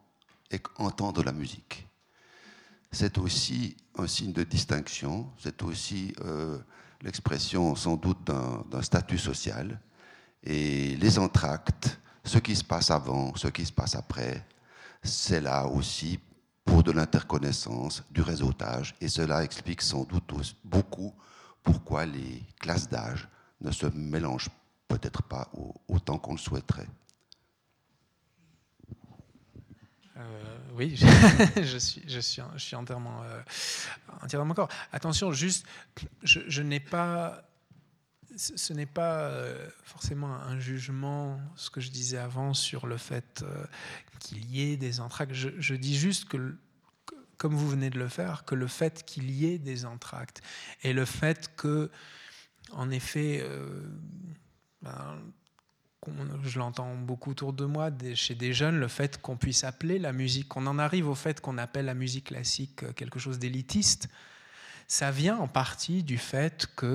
entendre 0.77 1.23
la 1.23 1.31
musique. 1.31 1.87
C'est 2.91 3.17
aussi 3.17 3.75
un 3.97 4.07
signe 4.07 4.33
de 4.33 4.43
distinction, 4.43 5.31
c'est 5.39 5.63
aussi 5.63 6.13
euh, 6.21 6.59
l'expression 7.01 7.75
sans 7.75 7.95
doute 7.95 8.23
d'un 8.23 8.81
statut 8.81 9.17
social. 9.17 9.79
Et 10.43 10.95
les 10.97 11.17
entractes, 11.17 11.99
ce 12.23 12.37
qui 12.37 12.55
se 12.55 12.63
passe 12.63 12.91
avant, 12.91 13.35
ce 13.35 13.47
qui 13.47 13.65
se 13.65 13.71
passe 13.71 13.95
après, 13.95 14.45
c'est 15.01 15.41
là 15.41 15.65
aussi 15.65 16.19
pour 16.65 16.83
de 16.83 16.91
l'interconnaissance, 16.91 18.03
du 18.11 18.21
réseautage, 18.21 18.95
et 19.01 19.09
cela 19.09 19.43
explique 19.43 19.81
sans 19.81 20.03
doute 20.03 20.55
beaucoup 20.63 21.13
pourquoi 21.61 22.05
les 22.05 22.43
classes 22.59 22.89
d'âge 22.89 23.27
ne 23.61 23.71
se 23.71 23.85
mélangent 23.87 24.49
peut-être 24.87 25.23
pas 25.23 25.49
autant 25.87 26.17
qu'on 26.17 26.33
le 26.33 26.37
souhaiterait. 26.37 26.87
Euh, 30.17 30.57
oui, 30.73 30.95
je, 31.55 31.77
suis, 31.77 32.75
entièrement, 32.75 33.23
euh, 33.23 33.41
entièrement 34.21 34.49
d'accord. 34.49 34.69
Attention, 34.91 35.31
juste, 35.31 35.65
je, 36.21 36.61
n'ai 36.61 36.79
pas 36.79 37.49
ce 38.35 38.73
n'est 38.73 38.87
pas 38.87 39.21
euh, 39.21 39.67
forcément 39.83 40.33
un 40.33 40.59
jugement, 40.59 41.39
ce 41.55 41.69
que 41.69 41.81
je 41.81 41.89
disais 41.89 42.17
avant, 42.17 42.53
sur 42.53 42.87
le 42.87 42.97
fait 42.97 43.43
qu'il 44.19 44.45
y 44.51 44.71
ait 44.71 44.77
des 44.77 44.99
entractes. 44.99 45.33
Je, 45.33 45.75
dis 45.75 45.97
juste 45.97 46.25
que, 46.25 46.57
comme 47.37 47.55
vous 47.55 47.69
venez 47.69 47.89
de 47.89 47.99
le 47.99 48.07
faire, 48.07 48.45
que 48.45 48.55
le 48.55 48.67
fait 48.67 49.03
qu'il 49.05 49.31
y 49.31 49.47
ait 49.47 49.59
des 49.59 49.85
entractes 49.85 50.41
et 50.83 50.93
le 50.93 51.05
fait 51.05 51.55
que, 51.55 51.89
en 52.71 52.89
effet, 52.91 53.47
ben, 54.81 55.21
je 56.43 56.59
l'entends 56.59 56.95
beaucoup 56.95 57.31
autour 57.31 57.53
de 57.53 57.65
moi, 57.65 57.89
chez 58.15 58.35
des 58.35 58.53
jeunes, 58.53 58.77
le 58.77 58.87
fait 58.87 59.21
qu'on 59.21 59.37
puisse 59.37 59.63
appeler 59.63 59.99
la 59.99 60.13
musique, 60.13 60.47
qu'on 60.47 60.67
en 60.67 60.79
arrive 60.79 61.07
au 61.07 61.15
fait 61.15 61.41
qu'on 61.41 61.57
appelle 61.57 61.85
la 61.85 61.93
musique 61.93 62.25
classique 62.25 62.83
euh, 62.83 62.93
quelque 62.93 63.19
chose 63.19 63.39
d'élitiste, 63.39 64.09
ça 64.87 65.11
vient 65.11 65.37
en 65.37 65.47
partie 65.47 66.03
du 66.03 66.17
fait 66.17 66.67
que 66.75 66.85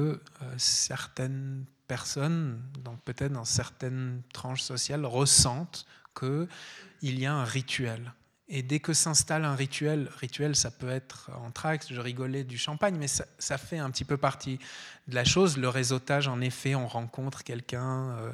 euh, 0.43 0.55
certaines 0.57 1.65
personnes, 1.87 2.61
peut-être 3.05 3.33
dans 3.33 3.45
certaines 3.45 4.23
tranches 4.33 4.63
sociales, 4.63 5.07
ressentent 5.07 5.87
qu'il 6.15 7.19
y 7.19 7.27
a 7.27 7.33
un 7.33 7.45
rituel. 7.45 8.13
Et 8.51 8.63
dès 8.63 8.81
que 8.81 8.95
s'installe 8.95 9.45
un 9.45 9.55
rituel, 9.55 10.11
rituel 10.17 10.57
ça 10.57 10.71
peut 10.71 10.89
être 10.89 11.31
en 11.37 11.51
trax, 11.51 11.93
je 11.93 12.01
rigolais 12.01 12.45
du 12.45 12.57
champagne, 12.57 12.97
mais 12.99 13.09
ça, 13.09 13.59
fait 13.59 13.79
un 13.79 13.91
petit 13.91 14.05
peu 14.05 14.17
partie 14.17 14.59
de 15.07 15.15
la 15.15 15.25
chose. 15.25 15.59
Le 15.59 15.69
réseautage, 15.69 16.29
en 16.29 16.41
effet, 16.41 16.75
on 16.75 16.89
rencontre 16.89 17.45
quelqu'un 17.45 18.11
euh, 18.11 18.33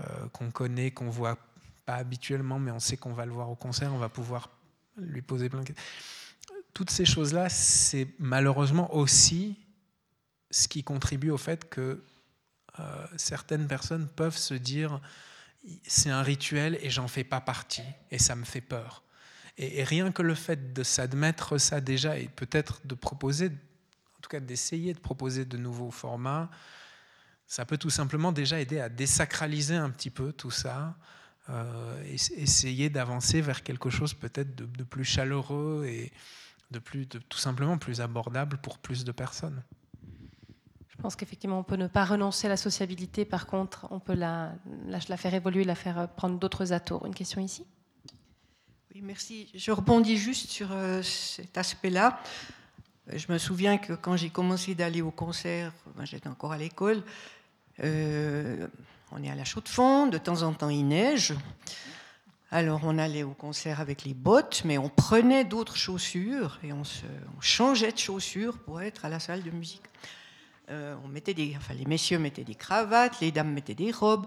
euh, 0.00 0.04
qu'on 0.32 0.50
connaît, 0.50 0.90
qu'on 0.90 1.10
voit 1.10 1.38
pas 1.84 1.94
habituellement, 1.94 2.58
mais 2.58 2.72
on 2.72 2.80
sait 2.80 2.96
qu'on 2.96 3.12
va 3.12 3.24
le 3.24 3.32
voir 3.32 3.48
au 3.48 3.54
concert, 3.54 3.94
on 3.94 3.98
va 3.98 4.08
pouvoir 4.08 4.50
lui 4.96 5.22
poser 5.22 5.48
plein 5.48 5.60
de 5.60 5.66
questions. 5.66 5.84
Toutes 6.74 6.90
ces 6.90 7.04
choses-là, 7.04 7.48
c'est 7.48 8.08
malheureusement 8.18 8.92
aussi 8.94 9.56
ce 10.50 10.66
qui 10.66 10.82
contribue 10.82 11.30
au 11.30 11.38
fait 11.38 11.68
que 11.68 12.02
euh, 12.80 13.06
certaines 13.16 13.68
personnes 13.68 14.08
peuvent 14.08 14.36
se 14.36 14.54
dire 14.54 15.00
c'est 15.86 16.10
un 16.10 16.22
rituel 16.22 16.78
et 16.82 16.90
j'en 16.90 17.08
fais 17.08 17.24
pas 17.24 17.40
partie 17.40 17.82
et 18.10 18.18
ça 18.18 18.34
me 18.34 18.44
fait 18.44 18.60
peur. 18.60 19.02
Et, 19.58 19.84
rien 19.84 20.12
que 20.12 20.22
le 20.22 20.34
fait 20.34 20.72
de 20.72 20.82
s'admettre 20.82 21.58
ça 21.58 21.80
déjà 21.80 22.18
et 22.18 22.28
peut-être 22.28 22.80
de 22.86 22.94
proposer, 22.94 23.46
en 23.46 24.20
tout 24.20 24.28
cas 24.28 24.40
d'essayer 24.40 24.92
de 24.92 24.98
proposer 24.98 25.44
de 25.44 25.56
nouveaux 25.56 25.90
formats, 25.90 26.50
ça 27.46 27.64
peut 27.64 27.78
tout 27.78 27.90
simplement 27.90 28.32
déjà 28.32 28.60
aider 28.60 28.80
à 28.80 28.88
désacraliser 28.88 29.76
un 29.76 29.90
petit 29.90 30.10
peu 30.10 30.32
tout 30.32 30.50
ça, 30.50 30.96
euh, 31.48 32.02
essayer 32.04 32.90
d'avancer 32.90 33.40
vers 33.40 33.62
quelque 33.62 33.88
chose 33.88 34.14
peut-être 34.14 34.54
de, 34.56 34.84
plus 34.84 35.04
chaleureux 35.04 35.86
et 35.86 36.12
de 36.72 36.78
plus, 36.80 37.06
tout 37.06 37.38
simplement 37.38 37.78
plus 37.78 38.00
abordable 38.00 38.58
pour 38.58 38.78
plus 38.78 39.04
de 39.04 39.12
personnes. 39.12 39.62
Je 40.88 41.02
pense 41.02 41.14
qu'effectivement, 41.14 41.60
on 41.60 41.62
peut 41.62 41.76
ne 41.76 41.86
pas 41.86 42.04
renoncer 42.04 42.46
à 42.46 42.50
la 42.50 42.56
sociabilité. 42.56 43.24
Par 43.24 43.46
contre, 43.46 43.86
on 43.90 44.00
peut 44.00 44.14
la, 44.14 44.54
la, 44.86 45.16
faire 45.16 45.34
évoluer, 45.34 45.62
la 45.62 45.74
faire 45.74 45.98
euh, 45.98 46.06
prendre 46.06 46.38
d'autres 46.38 46.72
atours. 46.72 47.06
Une 47.06 47.14
question 47.14 47.40
ici? 47.40 47.64
Merci. 49.02 49.48
Je 49.54 49.70
rebondis 49.70 50.16
juste 50.16 50.50
sur 50.50 50.68
euh, 50.72 51.02
cet 51.02 51.58
aspect-là. 51.58 52.20
Euh, 53.12 53.18
je 53.18 53.30
me 53.32 53.38
souviens 53.38 53.78
que 53.78 53.92
quand 53.92 54.16
j'ai 54.16 54.30
commencé 54.30 54.74
d'aller 54.74 55.02
au 55.02 55.10
concert, 55.10 55.72
ben, 55.96 56.04
j'étais 56.04 56.28
encore 56.28 56.52
à 56.52 56.58
l'école, 56.58 57.02
on 57.82 59.22
est 59.22 59.30
à 59.30 59.34
la 59.34 59.44
chaux 59.44 59.60
de 59.60 59.68
fond, 59.68 60.06
de 60.06 60.18
temps 60.18 60.42
en 60.42 60.52
temps 60.52 60.70
il 60.70 60.88
neige. 60.88 61.34
Alors 62.50 62.80
on 62.84 62.96
allait 62.96 63.24
au 63.24 63.32
concert 63.32 63.80
avec 63.80 64.04
les 64.04 64.14
bottes, 64.14 64.62
mais 64.64 64.78
on 64.78 64.88
prenait 64.88 65.44
d'autres 65.44 65.76
chaussures 65.76 66.58
et 66.62 66.72
on, 66.72 66.82
changeait 67.40 67.92
de 67.92 67.98
chaussures 67.98 68.58
pour 68.58 68.80
être 68.80 69.04
à 69.04 69.08
la 69.08 69.18
salle 69.18 69.42
de 69.42 69.50
musique. 69.50 69.82
Euh, 70.70 70.94
on 71.04 71.08
mettait 71.08 71.34
des, 71.34 71.54
enfin, 71.56 71.74
les 71.74 71.84
messieurs 71.84 72.18
mettaient 72.18 72.44
des 72.44 72.54
cravates, 72.54 73.20
les 73.20 73.32
dames 73.32 73.52
mettaient 73.52 73.74
des 73.74 73.90
robes. 73.90 74.26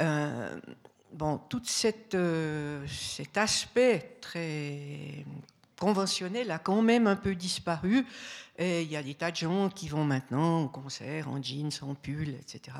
Euh, 0.00 0.60
bon, 1.14 1.38
tout 1.48 1.62
euh, 2.14 2.86
cet 2.88 3.38
aspect 3.38 4.18
très 4.20 5.24
conventionnel 5.78 6.50
a 6.50 6.58
quand 6.58 6.82
même 6.82 7.06
un 7.06 7.16
peu 7.16 7.34
disparu. 7.34 8.06
Et 8.56 8.82
il 8.82 8.90
y 8.90 8.96
a 8.96 9.02
des 9.02 9.14
tas 9.14 9.32
de 9.32 9.36
gens 9.36 9.68
qui 9.68 9.88
vont 9.88 10.04
maintenant 10.04 10.62
au 10.62 10.68
concert 10.68 11.28
en 11.28 11.42
jeans, 11.42 11.72
en 11.82 11.94
pull, 11.94 12.30
etc. 12.30 12.76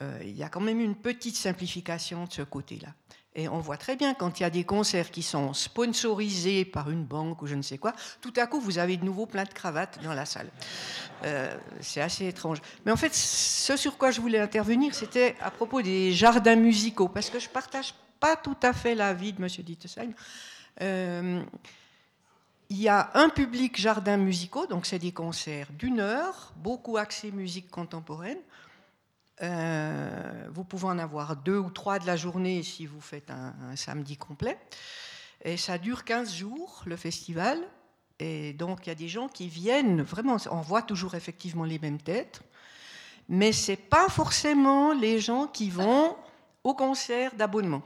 Euh, 0.00 0.18
il 0.22 0.36
y 0.36 0.42
a 0.42 0.48
quand 0.48 0.62
même 0.62 0.80
une 0.80 0.94
petite 0.94 1.36
simplification 1.36 2.24
de 2.24 2.32
ce 2.32 2.42
côté-là. 2.42 2.88
Et 3.36 3.48
on 3.48 3.58
voit 3.58 3.76
très 3.76 3.96
bien 3.96 4.14
quand 4.14 4.38
il 4.38 4.44
y 4.44 4.46
a 4.46 4.50
des 4.50 4.62
concerts 4.62 5.10
qui 5.10 5.22
sont 5.22 5.54
sponsorisés 5.54 6.64
par 6.64 6.88
une 6.90 7.04
banque 7.04 7.42
ou 7.42 7.46
je 7.46 7.56
ne 7.56 7.62
sais 7.62 7.78
quoi, 7.78 7.92
tout 8.20 8.32
à 8.36 8.46
coup 8.46 8.60
vous 8.60 8.78
avez 8.78 8.96
de 8.96 9.04
nouveau 9.04 9.26
plein 9.26 9.42
de 9.42 9.52
cravates 9.52 9.98
dans 10.04 10.14
la 10.14 10.24
salle. 10.24 10.48
Euh, 11.24 11.56
c'est 11.80 12.00
assez 12.00 12.26
étrange. 12.28 12.58
Mais 12.86 12.92
en 12.92 12.96
fait, 12.96 13.12
ce 13.12 13.76
sur 13.76 13.98
quoi 13.98 14.12
je 14.12 14.20
voulais 14.20 14.38
intervenir, 14.38 14.94
c'était 14.94 15.34
à 15.40 15.50
propos 15.50 15.82
des 15.82 16.12
jardins 16.12 16.54
musicaux, 16.54 17.08
parce 17.08 17.28
que 17.28 17.40
je 17.40 17.48
ne 17.48 17.52
partage 17.52 17.94
pas 18.20 18.36
tout 18.36 18.56
à 18.62 18.72
fait 18.72 18.94
l'avis 18.94 19.32
de 19.32 19.42
M. 19.42 19.48
Dittesheim. 19.48 20.12
Euh, 20.80 21.42
il 22.70 22.80
y 22.80 22.88
a 22.88 23.10
un 23.14 23.28
public 23.28 23.80
jardin 23.80 24.16
musicaux, 24.16 24.66
donc 24.66 24.86
c'est 24.86 24.98
des 24.98 25.12
concerts 25.12 25.68
d'une 25.72 26.00
heure, 26.00 26.52
beaucoup 26.56 26.96
axés 26.96 27.32
musique 27.32 27.68
contemporaine. 27.70 28.38
Euh, 29.42 30.48
vous 30.52 30.64
pouvez 30.64 30.86
en 30.86 30.98
avoir 30.98 31.36
deux 31.36 31.58
ou 31.58 31.70
trois 31.70 31.98
de 31.98 32.06
la 32.06 32.16
journée 32.16 32.62
si 32.62 32.86
vous 32.86 33.00
faites 33.00 33.30
un, 33.30 33.76
samedi 33.76 34.16
complet. 34.16 34.58
Et 35.44 35.56
ça 35.56 35.78
dure 35.78 36.04
15 36.04 36.34
jours, 36.34 36.82
le 36.86 36.96
festival. 36.96 37.58
Et 38.20 38.52
donc, 38.52 38.86
il 38.86 38.90
y 38.90 38.92
a 38.92 38.96
des 38.96 39.08
gens 39.08 39.28
qui 39.28 39.48
viennent, 39.48 40.02
vraiment, 40.02 40.36
on 40.50 40.60
voit 40.60 40.82
toujours 40.82 41.14
effectivement 41.16 41.64
les 41.64 41.80
mêmes 41.80 42.00
têtes, 42.00 42.42
mais 43.28 43.50
ce 43.50 43.72
n'est 43.72 43.76
pas 43.76 44.08
forcément 44.08 44.92
les 44.92 45.18
gens 45.18 45.48
qui 45.48 45.68
vont 45.68 46.16
au 46.62 46.74
concert 46.74 47.34
d'abonnement. 47.34 47.82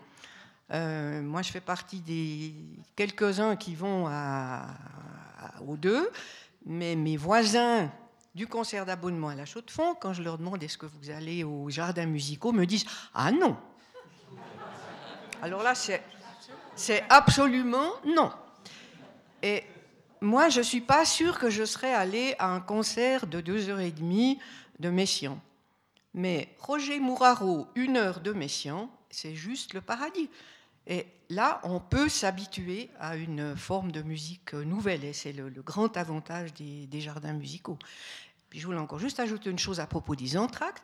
Euh, 0.70 1.22
moi, 1.22 1.40
je 1.40 1.50
fais 1.50 1.62
partie 1.62 2.00
des 2.00 2.54
quelques-uns 2.94 3.56
qui 3.56 3.74
vont 3.74 4.06
aux 5.66 5.76
deux, 5.78 6.10
mais 6.66 6.94
mes 6.94 7.16
voisins 7.16 7.90
du 8.38 8.46
concert 8.46 8.86
d'abonnement 8.86 9.30
à 9.30 9.34
la 9.34 9.44
Chaux 9.44 9.62
de 9.62 9.70
Fonds, 9.70 9.96
quand 9.96 10.12
je 10.12 10.22
leur 10.22 10.38
demande 10.38 10.62
est-ce 10.62 10.78
que 10.78 10.86
vous 10.86 11.10
allez 11.10 11.42
aux 11.42 11.68
jardins 11.70 12.06
musicaux, 12.06 12.52
me 12.52 12.66
disent 12.66 12.86
Ah 13.12 13.32
non 13.32 13.56
Alors 15.42 15.64
là, 15.64 15.74
c'est, 15.74 17.04
absolument 17.10 17.90
non. 18.06 18.30
Et 19.42 19.64
moi, 20.20 20.50
je 20.50 20.58
ne 20.58 20.62
suis 20.62 20.80
pas 20.80 21.04
sûre 21.04 21.40
que 21.40 21.50
je 21.50 21.64
serais 21.64 21.92
allée 21.92 22.36
à 22.38 22.46
un 22.54 22.60
concert 22.60 23.26
de 23.26 23.40
deux 23.40 23.70
heures 23.70 23.80
et 23.80 23.90
demie 23.90 24.38
de 24.78 24.88
Messiaen. 24.88 25.40
Mais 26.14 26.54
Roger 26.60 27.00
Mouraro, 27.00 27.66
une 27.74 27.96
heure 27.96 28.20
de 28.20 28.32
Messiaen, 28.32 28.88
c'est 29.10 29.34
juste 29.34 29.74
le 29.74 29.80
paradis. 29.80 30.30
Et 30.88 31.06
là, 31.28 31.60
on 31.64 31.80
peut 31.80 32.08
s'habituer 32.08 32.88
à 32.98 33.16
une 33.16 33.54
forme 33.54 33.92
de 33.92 34.00
musique 34.00 34.54
nouvelle, 34.54 35.04
et 35.04 35.12
c'est 35.12 35.32
le, 35.32 35.50
grand 35.50 35.96
avantage 35.98 36.54
des, 36.54 37.00
jardins 37.00 37.34
musicaux. 37.34 37.78
Puis 38.50 38.60
je 38.60 38.66
voulais 38.66 38.78
encore 38.78 38.98
juste 38.98 39.20
ajouter 39.20 39.50
une 39.50 39.58
chose 39.58 39.80
à 39.80 39.86
propos 39.86 40.16
des 40.16 40.36
entractes. 40.36 40.82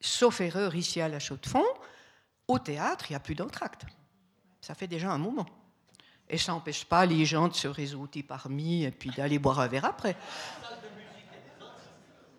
Sauf 0.00 0.40
erreur 0.40 0.74
ici 0.74 1.00
à 1.00 1.08
la 1.08 1.18
Chaux-de-Fonds, 1.18 1.64
au 2.48 2.58
théâtre, 2.58 3.06
il 3.08 3.12
n'y 3.12 3.16
a 3.16 3.20
plus 3.20 3.34
d'entractes. 3.34 3.86
Ça 4.60 4.74
fait 4.74 4.86
déjà 4.86 5.10
un 5.10 5.18
moment. 5.18 5.46
Et 6.28 6.38
ça 6.38 6.52
n'empêche 6.52 6.84
pas 6.84 7.06
les 7.06 7.24
gens 7.24 7.48
de 7.48 7.54
se 7.54 7.68
réseauter 7.68 8.22
parmi 8.22 8.84
et 8.84 8.90
puis 8.90 9.10
d'aller 9.10 9.38
boire 9.38 9.60
un 9.60 9.66
verre 9.66 9.84
après. 9.84 10.16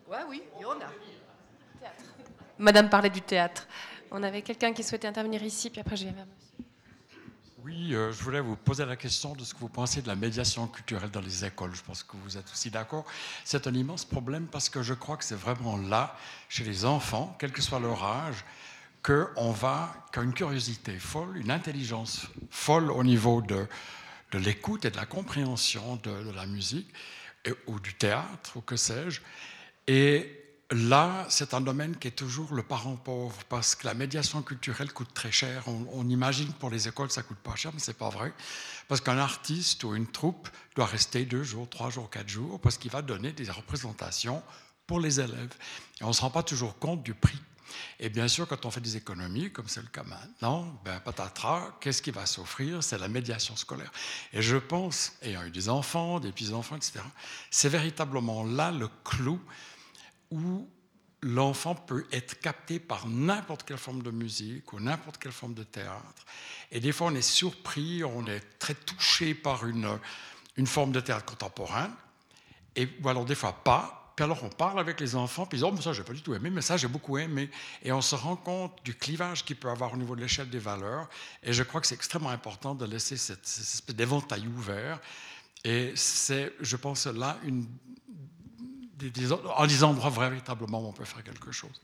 Ouais, 0.07 0.23
oui, 0.27 0.43
il 0.57 0.61
y 0.61 0.65
en 0.65 0.71
a. 0.71 0.91
Madame 2.57 2.89
parlait 2.89 3.09
du 3.09 3.21
théâtre. 3.21 3.67
On 4.11 4.21
avait 4.23 4.41
quelqu'un 4.41 4.73
qui 4.73 4.83
souhaitait 4.83 5.07
intervenir 5.07 5.43
ici, 5.43 5.69
puis 5.69 5.81
après 5.81 5.95
je 5.95 6.05
vais 6.05 6.11
vers 6.11 6.25
oui, 7.65 7.95
euh, 7.95 8.11
je 8.11 8.21
voulais 8.21 8.41
vous 8.41 8.55
poser 8.55 8.85
la 8.85 8.95
question 8.95 9.33
de 9.33 9.43
ce 9.43 9.55
que 9.55 9.59
vous 9.59 9.69
pensez 9.69 10.03
de 10.03 10.07
la 10.07 10.15
médiation 10.15 10.67
culturelle 10.67 11.09
dans 11.09 11.21
les 11.21 11.45
écoles. 11.45 11.73
Je 11.73 11.81
pense 11.81 12.03
que 12.03 12.15
vous 12.23 12.37
êtes 12.37 12.45
aussi 12.51 12.69
d'accord. 12.69 13.05
C'est 13.43 13.65
un 13.65 13.73
immense 13.73 14.05
problème 14.05 14.45
parce 14.45 14.69
que 14.69 14.83
je 14.83 14.93
crois 14.93 15.17
que 15.17 15.23
c'est 15.23 15.35
vraiment 15.35 15.75
là, 15.75 16.15
chez 16.47 16.63
les 16.63 16.85
enfants, 16.85 17.35
quel 17.39 17.51
que 17.51 17.63
soit 17.63 17.79
leur 17.79 18.03
âge, 18.03 18.45
qu'on 19.01 19.51
va, 19.51 19.95
qu'une 20.11 20.33
curiosité 20.33 20.99
folle, 20.99 21.37
une 21.37 21.49
intelligence 21.49 22.27
folle 22.51 22.91
au 22.91 23.03
niveau 23.03 23.41
de, 23.41 23.67
de 24.31 24.37
l'écoute 24.37 24.85
et 24.85 24.91
de 24.91 24.97
la 24.97 25.07
compréhension 25.07 25.95
de, 26.03 26.31
la 26.35 26.45
musique 26.45 26.93
ou 27.65 27.79
du 27.79 27.95
théâtre 27.95 28.57
ou 28.57 28.61
que 28.61 28.75
sais-je. 28.75 29.21
Et 29.87 30.44
là, 30.71 31.25
c'est 31.29 31.53
un 31.53 31.61
domaine 31.61 31.95
qui 31.97 32.07
est 32.07 32.11
toujours 32.11 32.53
le 32.53 32.63
parent 32.63 32.95
pauvre 32.95 33.37
parce 33.49 33.75
que 33.75 33.85
la 33.85 33.93
médiation 33.93 34.41
culturelle 34.41 34.91
coûte 34.91 35.13
très 35.13 35.31
cher. 35.31 35.63
On, 35.67 36.09
imagine 36.09 36.51
pour 36.53 36.69
les 36.69 36.87
écoles, 36.87 37.11
ça 37.11 37.23
coûte 37.23 37.37
pas 37.37 37.55
cher, 37.55 37.71
mais 37.73 37.79
c'est 37.79 37.97
pas 37.97 38.09
vrai. 38.09 38.33
Parce 38.87 39.01
qu'un 39.01 39.17
artiste 39.17 39.83
ou 39.83 39.95
une 39.95 40.07
troupe 40.07 40.49
doit 40.75 40.85
rester 40.85 41.25
deux 41.25 41.43
jours, 41.43 41.69
trois 41.69 41.89
jours, 41.89 42.09
quatre 42.09 42.29
jours 42.29 42.59
parce 42.59 42.77
qu'il 42.77 42.91
va 42.91 43.01
donner 43.01 43.31
des 43.31 43.49
représentations 43.49 44.41
pour 44.87 44.99
les 44.99 45.19
élèves. 45.19 45.53
Et 46.01 46.03
on 46.03 46.09
ne 46.09 46.13
se 46.13 46.21
rend 46.21 46.31
pas 46.31 46.43
toujours 46.43 46.77
compte 46.79 47.03
du 47.03 47.13
prix. 47.13 47.39
Et 47.99 48.09
bien 48.09 48.27
sûr, 48.27 48.47
quand 48.47 48.65
on 48.65 48.71
fait 48.71 48.81
des 48.81 48.95
économies, 48.95 49.51
comme 49.51 49.67
c'est 49.67 49.81
le 49.81 49.87
cas 49.87 50.03
maintenant, 50.03 50.79
ben, 50.83 50.99
patatras, 50.99 51.77
qu'est-ce 51.79 52.01
qui 52.01 52.11
va 52.11 52.25
s'offrir? 52.25 52.83
C'est 52.83 52.97
la 52.97 53.07
médiation 53.07 53.55
scolaire. 53.55 53.91
Et 54.33 54.41
je 54.41 54.57
pense, 54.57 55.13
ayant 55.21 55.43
eu 55.43 55.51
des 55.51 55.69
enfants, 55.69 56.19
des 56.19 56.31
petits-enfants, 56.31 56.75
etc., 56.75 56.99
c'est 57.49 57.69
véritablement 57.69 58.43
là 58.43 58.71
le 58.71 58.89
clou 59.03 59.39
où 60.35 60.69
l'enfant 61.21 61.73
peut 61.73 62.05
être 62.11 62.39
capté 62.39 62.79
par 62.79 63.07
n'importe 63.07 63.63
quelle 63.63 63.77
forme 63.77 64.03
de 64.03 64.11
musique 64.11 64.71
ou 64.73 64.79
n'importe 64.79 65.17
quelle 65.17 65.31
forme 65.31 65.53
de 65.53 65.63
théâtre. 65.63 66.25
Et 66.71 66.79
des 66.79 66.91
fois, 66.91 67.07
on 67.07 67.15
est 67.15 67.21
surpris, 67.21 68.03
on 68.03 68.27
est 68.27 68.43
très 68.59 68.75
touché 68.75 69.33
par 69.33 69.65
une, 69.65 69.89
une 70.57 70.67
forme 70.67 70.91
de 70.91 70.99
théâtre 70.99 71.25
contemporain, 71.25 71.89
et, 72.75 72.87
ou 73.01 73.09
alors 73.09 73.25
des 73.25 73.35
fois 73.35 73.53
pas. 73.63 74.13
Puis 74.15 74.23
alors 74.23 74.43
on 74.43 74.49
parle 74.49 74.79
avec 74.79 74.99
les 75.01 75.15
enfants, 75.15 75.45
puis 75.45 75.57
ils 75.57 75.61
disent 75.61 75.69
Oh, 75.69 75.75
mais 75.75 75.81
ça, 75.81 75.93
j'ai 75.93 76.03
pas 76.03 76.13
du 76.13 76.21
tout 76.21 76.35
aimé, 76.35 76.49
mais 76.49 76.61
ça, 76.61 76.77
j'ai 76.77 76.87
beaucoup 76.87 77.17
aimé. 77.17 77.49
Et 77.81 77.91
on 77.91 78.01
se 78.01 78.15
rend 78.15 78.35
compte 78.35 78.77
du 78.83 78.93
clivage 78.93 79.43
qu'il 79.43 79.55
peut 79.55 79.69
avoir 79.69 79.93
au 79.93 79.97
niveau 79.97 80.15
de 80.15 80.21
l'échelle 80.21 80.49
des 80.49 80.59
valeurs. 80.59 81.09
Et 81.43 81.53
je 81.53 81.63
crois 81.63 81.81
que 81.81 81.87
c'est 81.87 81.95
extrêmement 81.95 82.29
important 82.29 82.75
de 82.75 82.85
laisser 82.85 83.17
cette, 83.17 83.45
cette 83.45 83.65
espèce 83.65 83.95
d'éventail 83.95 84.47
ouvert. 84.47 84.99
Et 85.63 85.91
c'est, 85.95 86.53
je 86.61 86.75
pense, 86.75 87.07
là, 87.07 87.39
une 87.43 87.65
en 89.57 89.67
des 89.67 89.83
endroits 89.83 90.09
véritablement 90.09 90.81
où 90.81 90.87
on 90.87 90.93
peut 90.93 91.05
faire 91.05 91.23
quelque 91.23 91.51
chose. 91.51 91.81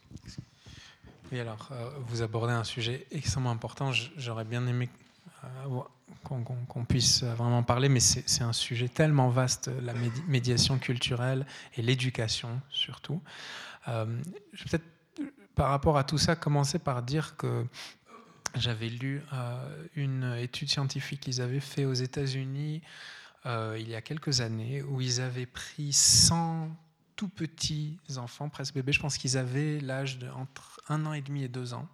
Oui, 1.31 1.39
alors, 1.39 1.69
euh, 1.71 1.89
vous 2.07 2.21
abordez 2.21 2.51
un 2.51 2.65
sujet 2.65 3.07
extrêmement 3.09 3.51
important. 3.51 3.91
J'aurais 4.17 4.43
bien 4.43 4.67
aimé 4.67 4.89
euh, 5.45 5.47
qu'on 6.23 6.85
puisse 6.85 7.23
vraiment 7.23 7.63
parler, 7.63 7.87
mais 7.87 8.01
c'est 8.01 8.43
un 8.43 8.51
sujet 8.51 8.89
tellement 8.89 9.29
vaste, 9.29 9.71
la 9.81 9.93
médiation 10.27 10.77
culturelle 10.77 11.45
et 11.77 11.81
l'éducation 11.81 12.61
surtout. 12.69 13.21
Euh, 13.87 14.05
peut-être, 14.51 14.83
par 15.55 15.69
rapport 15.69 15.97
à 15.97 16.03
tout 16.03 16.17
ça, 16.17 16.35
commencer 16.35 16.79
par 16.79 17.01
dire 17.01 17.37
que 17.37 17.65
j'avais 18.55 18.89
lu 18.89 19.23
une 19.95 20.35
étude 20.37 20.69
scientifique 20.69 21.21
qu'ils 21.21 21.41
avaient 21.41 21.61
fait 21.61 21.85
aux 21.85 21.93
États-Unis 21.93 22.81
il 23.45 23.89
y 23.89 23.95
a 23.95 24.01
quelques 24.01 24.41
années, 24.41 24.83
où 24.83 25.01
ils 25.01 25.21
avaient 25.21 25.45
pris 25.45 25.93
100 25.93 26.69
tout 27.15 27.27
petits 27.27 27.97
enfants, 28.17 28.49
presque 28.49 28.75
bébés. 28.75 28.91
Je 28.91 28.99
pense 28.99 29.17
qu'ils 29.17 29.37
avaient 29.37 29.79
l'âge 29.79 30.17
de 30.19 30.29
entre 30.29 30.81
un 30.89 31.05
an 31.05 31.13
et 31.13 31.21
demi 31.21 31.43
et 31.43 31.47
deux 31.47 31.73
ans. 31.73 31.87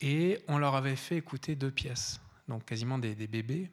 Et 0.00 0.42
on 0.48 0.58
leur 0.58 0.74
avait 0.74 0.96
fait 0.96 1.16
écouter 1.16 1.56
deux 1.56 1.70
pièces, 1.70 2.20
donc 2.46 2.64
quasiment 2.64 2.98
des, 2.98 3.14
bébés. 3.14 3.70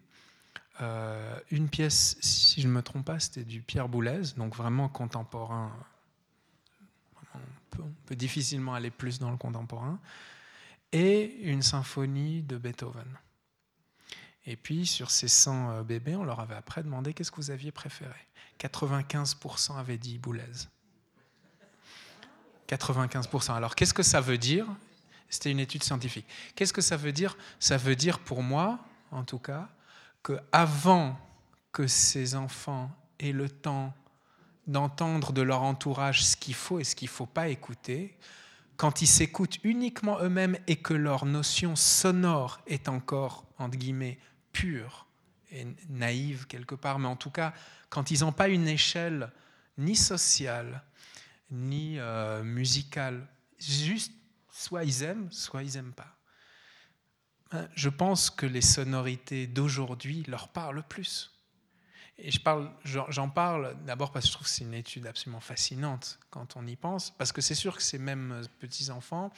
Euh, 0.82 1.40
une 1.52 1.70
pièce, 1.70 2.18
si 2.20 2.62
je 2.62 2.68
ne 2.68 2.74
me 2.74 2.82
trompe 2.82 3.06
pas, 3.06 3.20
c'était 3.20 3.44
du 3.44 3.62
Pierre 3.62 3.88
Boulez, 3.88 4.34
donc 4.36 4.56
vraiment 4.56 4.90
contemporain. 4.90 5.72
On 7.36 7.40
peut, 7.70 7.84
on 7.84 7.94
peut, 8.08 8.16
difficilement 8.16 8.74
aller 8.74 8.90
plus 8.90 9.20
dans 9.20 9.30
le 9.30 9.38
contemporain. 9.38 10.00
Et 10.92 11.42
une 11.44 11.62
symphonie 11.62 12.42
de 12.42 12.58
Beethoven. 12.58 13.08
Et 14.48 14.56
puis, 14.56 14.86
sur 14.86 15.12
ces 15.12 15.28
100 15.28 15.70
euh, 15.70 15.84
bébés, 15.84 16.16
on 16.16 16.24
leur 16.24 16.40
avait 16.40 16.56
après 16.56 16.84
demandé 16.84 17.14
qu'est-ce 17.14 17.32
que 17.32 17.38
vous 17.38 17.52
aviez 17.52 17.72
préféré. 17.72 18.28
95% 18.60 19.78
avaient 19.78 19.98
dit 19.98 20.18
Boulez. 20.18 20.44
95%. 22.68 23.54
Alors, 23.54 23.76
qu'est-ce 23.76 23.94
que 23.94 24.04
ça 24.04 24.22
veut 24.22 24.38
dire? 24.38 24.66
C'était 25.30 25.52
une 25.52 25.60
étude 25.60 25.84
scientifique. 25.84 26.26
Qu'est-ce 26.56 26.74
que 26.74 26.82
ça 26.82 26.98
veut 26.98 27.12
dire? 27.12 27.38
Ça 27.60 27.78
veut 27.78 27.96
dire 27.96 28.20
pour 28.20 28.42
moi, 28.42 28.80
en 29.12 29.24
tout 29.24 29.40
cas, 29.40 29.70
que 30.24 30.40
avant 30.52 31.20
que 31.72 31.88
ces 31.88 32.36
enfants 32.36 32.90
aient 33.20 33.32
le 33.32 33.50
temps 33.50 33.94
d'entendre 34.68 35.32
de 35.34 35.42
leur 35.42 35.62
entourage 35.62 36.26
ce 36.26 36.36
qu'il 36.36 36.56
faut 36.56 36.80
et 36.80 36.84
ce 36.84 36.96
qu'il 36.96 37.08
ne 37.08 37.14
faut 37.14 37.26
pas 37.26 37.50
écouter, 37.50 38.18
quand 38.78 39.02
ils 39.02 39.08
s'écoutent 39.08 39.60
uniquement 39.64 40.20
eux-mêmes 40.22 40.58
et 40.68 40.76
que 40.76 40.94
leur 40.94 41.26
notion 41.26 41.76
sonore 41.76 42.60
est 42.68 42.90
encore, 42.90 43.46
entre 43.58 43.78
guillemets, 43.78 44.18
pure 44.52 45.05
et 45.52 45.68
naïve 45.90 46.48
quelque 46.48 46.76
part, 46.76 47.00
mais 47.00 47.08
en 47.08 47.16
tout 47.16 47.32
cas, 47.32 47.54
quand 47.90 48.12
ils 48.12 48.22
n'ont 48.22 48.32
pas 48.32 48.48
une 48.48 48.68
échelle 48.68 49.32
ni 49.78 49.96
sociale, 49.96 50.84
ni 51.52 52.00
euh, 52.00 52.44
musicale, 52.44 53.28
juste 53.60 54.14
soit 54.52 54.84
ils 54.84 55.04
aiment, 55.04 55.32
soit 55.32 55.64
ils 55.64 55.74
n'aiment 55.74 55.94
pas. 55.94 56.18
ben, 57.52 57.70
je 57.76 57.90
pense 57.90 58.30
que 58.30 58.46
les 58.46 58.62
sonorités 58.62 59.48
d'aujourd'hui 59.48 60.24
leur 60.28 60.50
parlent 60.50 60.84
plus. 60.84 61.32
Et 62.18 62.32
parle, 62.40 62.72
j'en 62.86 63.30
parle 63.30 63.76
d'abord 63.86 64.12
parce 64.12 64.26
que 64.26 64.30
je 64.30 64.34
trouve 64.34 64.48
que 64.48 64.54
c'est 64.54 64.64
une 64.64 64.74
étude 64.74 65.06
absolument 65.06 65.42
fascinante 65.42 66.18
quand 66.30 66.56
on 66.56 66.66
y 66.66 66.78
pense, 66.78 67.12
parce 67.12 67.34
que 67.34 67.42
c'est 67.42 67.56
sûr 67.56 67.76
que 67.76 67.84
ces 67.84 67.98
mêmes 67.98 68.42
petits-enfants, 68.60 69.32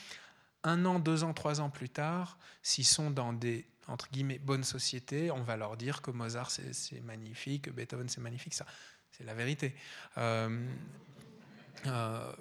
un 0.64 0.86
an, 0.86 1.00
deux 1.00 1.24
ans, 1.24 1.34
trois 1.34 1.60
ans 1.60 1.72
plus 1.72 1.90
tard, 1.90 2.38
s'ils 2.62 2.86
sont 2.86 3.10
dans 3.10 3.34
des 3.34 3.66
entre 3.88 4.10
guillemets 4.12 4.40
bonnes 4.40 4.64
sociétés, 4.64 5.32
on 5.32 5.44
va 5.44 5.58
leur 5.58 5.78
dire 5.78 6.02
que 6.02 6.12
Mozart 6.12 6.52
c'est 6.52 7.02
magnifique, 7.02 7.64
que 7.64 7.70
Beethoven 7.70 8.10
c'est 8.10 8.22
magnifique, 8.22 8.54
ça 8.54 8.66
c'est 9.12 9.24
la 9.24 9.34
vérité. 9.34 9.74
Euh, 10.18 10.68
euh, 11.86 12.32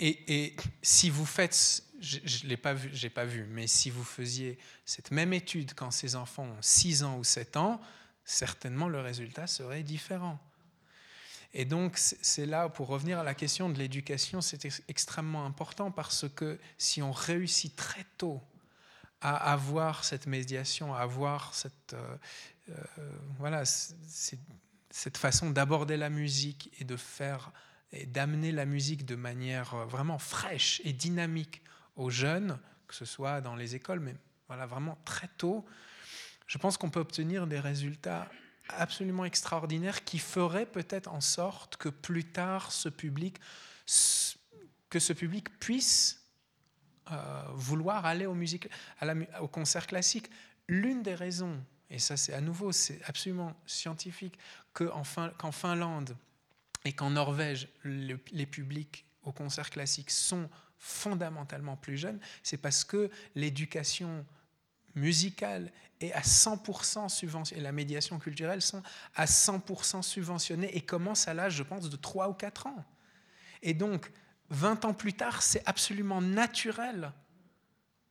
et, 0.00 0.54
si 0.82 1.10
vous 1.10 1.26
faites, 1.26 1.82
je 2.00 2.18
ne 2.18 2.48
l'ai 2.48 2.56
pas 2.56 2.74
vu, 2.74 2.90
j'ai 2.92 3.10
pas 3.10 3.24
vu, 3.24 3.44
mais 3.50 3.66
si 3.66 3.90
vous 3.90 4.04
faisiez 4.04 4.58
cette 4.84 5.10
même 5.10 5.32
étude 5.32 5.74
quand 5.74 5.90
ces 5.90 6.14
enfants 6.14 6.44
ont 6.44 6.62
6 6.62 7.02
ans 7.02 7.18
ou 7.18 7.24
7 7.24 7.56
ans, 7.56 7.80
certainement 8.24 8.88
le 8.88 9.00
résultat 9.00 9.46
serait 9.46 9.82
différent. 9.82 10.38
Et 11.54 11.64
donc, 11.64 11.96
c'est 11.96 12.46
là, 12.46 12.68
pour 12.68 12.88
revenir 12.88 13.18
à 13.18 13.24
la 13.24 13.34
question 13.34 13.70
de 13.70 13.78
l'éducation, 13.78 14.40
c'est 14.40 14.68
extrêmement 14.88 15.46
important 15.46 15.90
parce 15.90 16.26
que 16.28 16.60
si 16.76 17.02
on 17.02 17.10
réussit 17.10 17.74
très 17.74 18.04
tôt 18.18 18.40
à 19.20 19.52
avoir 19.52 20.04
cette 20.04 20.26
médiation, 20.26 20.94
à 20.94 21.00
avoir 21.00 21.54
cette, 21.54 21.94
euh, 21.94 22.16
euh, 22.70 23.10
voilà, 23.38 23.64
cette 23.64 25.16
façon 25.16 25.50
d'aborder 25.50 25.96
la 25.96 26.10
musique 26.10 26.70
et 26.78 26.84
de 26.84 26.96
faire 26.96 27.52
et 27.92 28.06
d'amener 28.06 28.52
la 28.52 28.66
musique 28.66 29.06
de 29.06 29.14
manière 29.14 29.74
euh, 29.74 29.84
vraiment 29.86 30.18
fraîche 30.18 30.80
et 30.84 30.92
dynamique 30.92 31.62
aux 31.96 32.10
jeunes, 32.10 32.58
que 32.86 32.94
ce 32.94 33.04
soit 33.04 33.40
dans 33.40 33.56
les 33.56 33.74
écoles, 33.74 34.00
mais 34.00 34.14
voilà, 34.46 34.66
vraiment 34.66 34.98
très 35.04 35.28
tôt, 35.36 35.64
je 36.46 36.58
pense 36.58 36.76
qu'on 36.76 36.90
peut 36.90 37.00
obtenir 37.00 37.46
des 37.46 37.60
résultats 37.60 38.28
absolument 38.68 39.24
extraordinaires 39.24 40.04
qui 40.04 40.18
feraient 40.18 40.66
peut-être 40.66 41.08
en 41.08 41.20
sorte 41.20 41.76
que 41.76 41.88
plus 41.88 42.24
tard 42.24 42.72
ce 42.72 42.88
public, 42.88 43.36
que 44.90 44.98
ce 44.98 45.12
public 45.12 45.58
puisse 45.58 46.27
euh, 47.10 47.42
vouloir 47.54 48.06
aller 48.06 48.26
au, 48.26 48.34
musique, 48.34 48.68
à 49.00 49.06
la, 49.06 49.14
au 49.40 49.48
concert 49.48 49.86
classique. 49.86 50.30
L'une 50.68 51.02
des 51.02 51.14
raisons, 51.14 51.58
et 51.90 51.98
ça 51.98 52.16
c'est 52.16 52.34
à 52.34 52.40
nouveau, 52.40 52.72
c'est 52.72 53.00
absolument 53.06 53.54
scientifique, 53.66 54.38
qu'en 54.72 55.04
fin, 55.04 55.32
Finlande 55.52 56.16
et 56.84 56.92
qu'en 56.92 57.10
Norvège, 57.10 57.68
les 57.84 58.46
publics 58.46 59.06
au 59.22 59.32
concert 59.32 59.70
classique 59.70 60.10
sont 60.10 60.48
fondamentalement 60.78 61.76
plus 61.76 61.98
jeunes, 61.98 62.20
c'est 62.42 62.56
parce 62.56 62.84
que 62.84 63.10
l'éducation 63.34 64.24
musicale 64.94 65.72
est 66.00 66.12
à 66.12 66.20
100% 66.20 67.08
subventionnée, 67.08 67.60
et 67.60 67.62
la 67.62 67.72
médiation 67.72 68.18
culturelle 68.18 68.62
sont 68.62 68.82
à 69.14 69.24
100% 69.24 70.02
subventionnées 70.02 70.76
et 70.76 70.80
commencent 70.80 71.28
à 71.28 71.34
l'âge, 71.34 71.54
je 71.54 71.62
pense, 71.62 71.90
de 71.90 71.96
3 71.96 72.28
ou 72.28 72.34
4 72.34 72.68
ans. 72.68 72.84
Et 73.62 73.74
donc, 73.74 74.10
20 74.50 74.84
ans 74.84 74.94
plus 74.94 75.12
tard, 75.12 75.42
c'est 75.42 75.62
absolument 75.66 76.20
naturel 76.20 77.12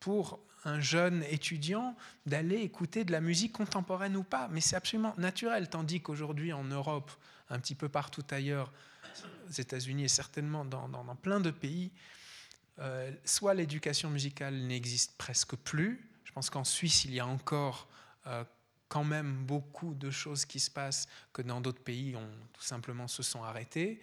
pour 0.00 0.40
un 0.64 0.80
jeune 0.80 1.22
étudiant 1.24 1.96
d'aller 2.26 2.56
écouter 2.56 3.04
de 3.04 3.12
la 3.12 3.20
musique 3.20 3.52
contemporaine 3.52 4.16
ou 4.16 4.22
pas, 4.22 4.48
mais 4.48 4.60
c'est 4.60 4.76
absolument 4.76 5.14
naturel, 5.18 5.68
tandis 5.68 6.00
qu'aujourd'hui 6.00 6.52
en 6.52 6.64
Europe, 6.64 7.10
un 7.50 7.58
petit 7.58 7.74
peu 7.74 7.88
partout 7.88 8.24
ailleurs, 8.30 8.72
aux 9.48 9.52
États-Unis 9.52 10.04
et 10.04 10.08
certainement 10.08 10.64
dans, 10.64 11.16
plein 11.16 11.40
de 11.40 11.50
pays, 11.50 11.90
euh, 12.78 13.10
soit 13.24 13.54
l'éducation 13.54 14.10
musicale 14.10 14.54
n'existe 14.54 15.16
presque 15.16 15.56
plus, 15.56 16.08
je 16.24 16.32
pense 16.32 16.50
qu'en 16.50 16.64
Suisse, 16.64 17.04
il 17.04 17.14
y 17.14 17.20
a 17.20 17.26
encore 17.26 17.88
euh, 18.26 18.44
quand 18.88 19.04
même 19.04 19.44
beaucoup 19.44 19.94
de 19.94 20.10
choses 20.10 20.44
qui 20.44 20.60
se 20.60 20.70
passent 20.70 21.08
que 21.32 21.42
dans 21.42 21.60
d'autres 21.60 21.82
pays, 21.82 22.14
on 22.16 22.28
tout 22.52 22.62
simplement 22.62 23.08
se 23.08 23.22
sont 23.22 23.42
arrêtées. 23.42 24.00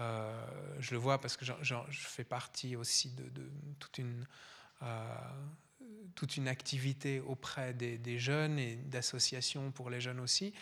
Euh, 0.00 0.32
je 0.78 0.92
le 0.92 0.98
vois 0.98 1.20
parce 1.20 1.36
que 1.36 1.44
je, 1.44 1.74
fais 1.90 2.24
partie 2.24 2.74
aussi 2.74 3.10
de, 3.10 3.30
toute, 3.78 3.98
une, 3.98 4.26
euh, 4.82 5.14
toute 6.14 6.36
une 6.36 6.48
activité 6.48 7.20
auprès 7.20 7.74
des, 7.74 8.18
jeunes 8.18 8.58
et 8.58 8.76
d'associations 8.76 9.70
pour 9.72 9.90
les 9.90 10.00
jeunes 10.00 10.20
aussi. 10.20 10.54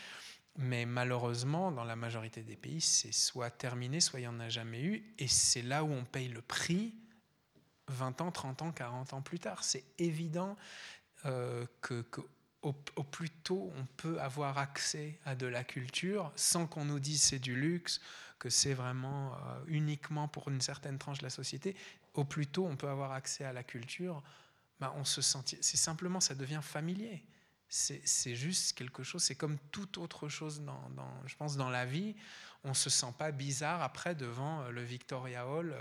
Mais 0.57 0.87
malheureusement, 0.87 1.71
dans 1.71 1.85
la 1.85 1.95
majorité 1.95 2.43
des 2.43 2.57
pays, 2.57 2.81
c'est 2.81 3.13
soit 3.13 3.51
terminé, 3.51 4.01
soit 4.01 4.19
il 4.19 4.23
n'y 4.23 4.29
en 4.29 4.41
a 4.41 4.49
jamais 4.49 4.83
eu. 4.83 5.15
Et 5.19 5.29
c'est 5.29 5.63
là 5.63 5.85
où 5.85 5.93
on 5.93 6.05
paye 6.05 6.29
le 6.29 6.43
prix 6.43 6.97
20 7.87 8.21
ans, 8.21 8.33
30 8.33 8.63
ans, 8.63 8.73
40 8.73 9.13
ans 9.13 9.23
plus 9.23 9.39
tard. 9.39 9.63
C'est 9.63 9.85
évident 9.99 10.57
euh, 11.27 11.65
que, 11.81 12.05
au, 12.63 12.73
plus 12.73 13.31
tôt 13.31 13.73
on 13.77 13.85
peut 13.97 14.21
avoir 14.21 14.59
accès 14.59 15.19
à 15.25 15.35
de 15.35 15.47
la 15.47 15.65
culture 15.65 16.33
sans 16.35 16.67
qu'on 16.67 16.85
nous 16.85 16.99
dise 16.99 17.23
c'est 17.23 17.39
du 17.39 17.55
luxe, 17.55 18.01
que 18.39 18.51
c'est 18.51 18.75
vraiment 18.75 19.35
euh, 19.35 19.61
uniquement 19.69 20.29
pour 20.29 20.49
une 20.49 20.61
certaine 20.61 20.99
tranche 20.99 21.19
de 21.19 21.25
la 21.25 21.31
société, 21.31 21.77
au 22.15 22.25
plus 22.25 22.47
tôt 22.47 22.67
on 22.67 22.77
peut 22.77 22.89
avoir 22.89 23.13
accès 23.13 23.45
à 23.45 23.53
la 23.53 23.63
culture, 23.63 24.23
bah, 24.81 24.93
on 24.97 25.05
se 25.05 25.23
sent, 25.23 25.39
c'est 25.61 25.77
simplement, 25.77 26.21
ça 26.21 26.35
devient 26.35 26.61
familier. 26.63 27.25
C'est 27.71 28.35
juste 28.35 28.79
quelque 28.79 29.03
chose, 29.03 29.23
c'est 29.23 29.35
comme 29.35 29.59
toute 29.71 29.99
autre 29.99 30.31
chose, 30.31 30.63
dans, 30.63 30.81
je 31.27 31.37
pense, 31.37 31.59
dans 31.59 31.69
la 31.69 31.85
vie. 31.85 32.17
On 32.65 32.71
ne 32.71 32.75
se 32.75 32.89
sent 32.89 33.13
pas 33.19 33.31
bizarre 33.31 33.83
après 33.83 34.15
devant 34.15 34.63
euh, 34.63 34.71
le 34.71 34.83
Victoria 34.83 35.47
Hall. 35.47 35.77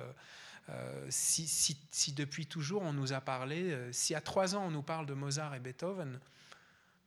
Euh, 0.70 1.08
si, 1.10 1.48
si, 1.48 2.12
depuis 2.12 2.46
toujours 2.46 2.82
on 2.82 2.92
nous 2.92 3.14
a 3.14 3.22
parlé, 3.22 3.74
si 3.94 4.14
à 4.16 4.20
trois 4.20 4.54
ans 4.54 4.66
on 4.66 4.72
nous 4.72 4.82
parle 4.82 5.06
de 5.06 5.14
Mozart 5.14 5.56
et 5.56 5.62
Beethoven, 5.62 6.20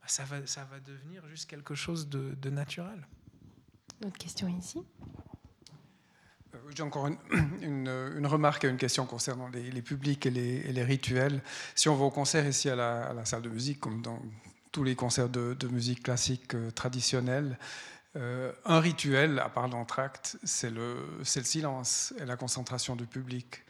ça, 0.07 0.23
va, 0.25 0.45
ça 0.45 0.65
va 0.65 0.79
devenir 0.79 1.27
juste 1.27 1.49
quelque 1.49 1.75
chose 1.75 2.09
de, 2.09 2.35
de 2.41 2.49
naturel. 2.49 3.07
Autre 4.05 4.17
question 4.17 4.47
ici 4.47 4.83
euh, 6.53 6.57
j'ai 6.75 6.83
encore 6.83 7.07
une, 7.07 7.17
une, 7.61 8.27
remarque 8.27 8.65
et 8.65 8.67
une 8.67 8.77
question 8.77 9.05
concernant 9.05 9.47
les, 9.49 9.81
publics 9.81 10.25
et 10.25 10.31
les, 10.31 10.83
rituels. 10.83 11.41
Si 11.75 11.89
on 11.89 11.95
va 11.95 12.05
au 12.05 12.11
concert 12.11 12.45
ici 12.45 12.69
à 12.69 12.75
la, 12.75 13.25
salle 13.25 13.43
de 13.43 13.49
musique, 13.49 13.79
comme 13.79 14.01
dans 14.01 14.21
tous 14.71 14.83
les 14.83 14.95
concerts 14.95 15.29
de, 15.29 15.67
musique 15.67 16.03
classique 16.03 16.55
euh, 16.55 16.71
traditionnelle, 16.71 17.57
euh, 18.17 18.51
un 18.65 18.79
rituel, 18.79 19.39
à 19.39 19.47
part 19.47 19.69
l'entracte, 19.69 20.37
c'est 20.43 20.69
le, 20.69 20.97
le 21.19 21.23
silence 21.23 22.13
et 22.19 22.25
la 22.25 22.35
concentration 22.35 22.95
du 22.95 23.05
public. 23.05 23.63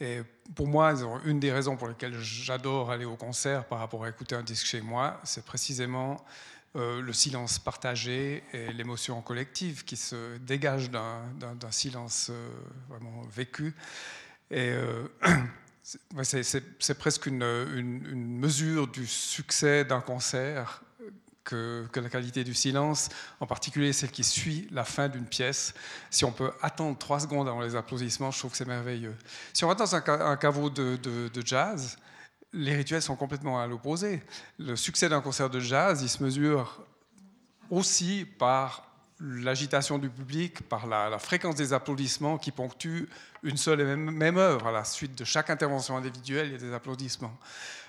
Et 0.00 0.22
pour 0.54 0.66
moi, 0.66 0.92
une 1.24 1.40
des 1.40 1.52
raisons 1.52 1.76
pour 1.76 1.88
lesquelles 1.88 2.18
j'adore 2.18 2.90
aller 2.90 3.04
au 3.04 3.16
concert 3.16 3.64
par 3.66 3.78
rapport 3.78 4.04
à 4.04 4.08
écouter 4.08 4.34
un 4.34 4.42
disque 4.42 4.66
chez 4.66 4.80
moi, 4.80 5.20
c'est 5.24 5.44
précisément 5.44 6.24
euh, 6.76 7.00
le 7.00 7.12
silence 7.12 7.60
partagé 7.60 8.42
et 8.52 8.72
l'émotion 8.72 9.22
collective 9.22 9.84
qui 9.84 9.96
se 9.96 10.38
dégage 10.38 10.90
d'un 10.90 11.70
silence 11.70 12.30
euh, 12.30 12.48
vraiment 12.88 13.22
vécu. 13.30 13.76
Et 14.50 14.70
euh, 14.70 15.06
c'est 16.22 16.98
presque 16.98 17.26
une, 17.26 17.44
une, 17.44 18.38
mesure 18.38 18.88
du 18.88 19.06
succès 19.06 19.84
d'un 19.84 20.00
concert 20.00 20.82
que, 21.44 21.86
la 21.94 22.08
qualité 22.08 22.42
du 22.42 22.54
silence, 22.54 23.10
en 23.40 23.46
particulier 23.46 23.92
celle 23.92 24.10
qui 24.10 24.24
suit 24.24 24.68
la 24.72 24.84
fin 24.84 25.08
d'une 25.08 25.26
pièce. 25.26 25.74
Si 26.10 26.24
on 26.24 26.32
peut 26.32 26.50
attendre 26.62 26.98
trois 26.98 27.20
secondes 27.20 27.48
avant 27.48 27.60
les 27.60 27.76
applaudissements, 27.76 28.30
je 28.30 28.38
trouve 28.38 28.50
que 28.50 28.56
c'est 28.56 28.66
merveilleux. 28.66 29.14
Si 29.52 29.64
on 29.64 29.68
va 29.68 29.74
dans 29.74 29.94
un, 29.94 30.36
caveau 30.36 30.70
de 30.70 31.42
jazz, 31.44 31.98
les 32.54 32.74
rituels 32.74 33.02
sont 33.02 33.16
complètement 33.16 33.60
à 33.60 33.66
l'opposé. 33.66 34.22
Le 34.58 34.76
succès 34.76 35.08
d'un 35.08 35.20
concert 35.20 35.50
de 35.50 35.60
jazz, 35.60 36.02
il 36.02 36.08
se 36.08 36.22
mesure 36.22 36.84
aussi 37.68 38.26
par 38.38 38.88
l'agitation 39.20 39.98
du 39.98 40.08
public, 40.08 40.62
par 40.68 40.86
la, 40.86 41.18
fréquence 41.18 41.56
des 41.56 41.72
applaudissements 41.72 42.38
qui 42.38 42.50
ponctuent 42.50 43.08
une 43.42 43.56
seule 43.56 43.80
et 43.80 43.84
même, 43.84 44.10
même, 44.10 44.38
œuvre. 44.38 44.68
À 44.68 44.72
la 44.72 44.84
suite 44.84 45.16
de 45.18 45.24
chaque 45.24 45.50
intervention 45.50 45.96
individuelle, 45.96 46.48
il 46.48 46.52
y 46.52 46.56
a 46.56 46.58
des 46.58 46.72
applaudissements. 46.72 47.36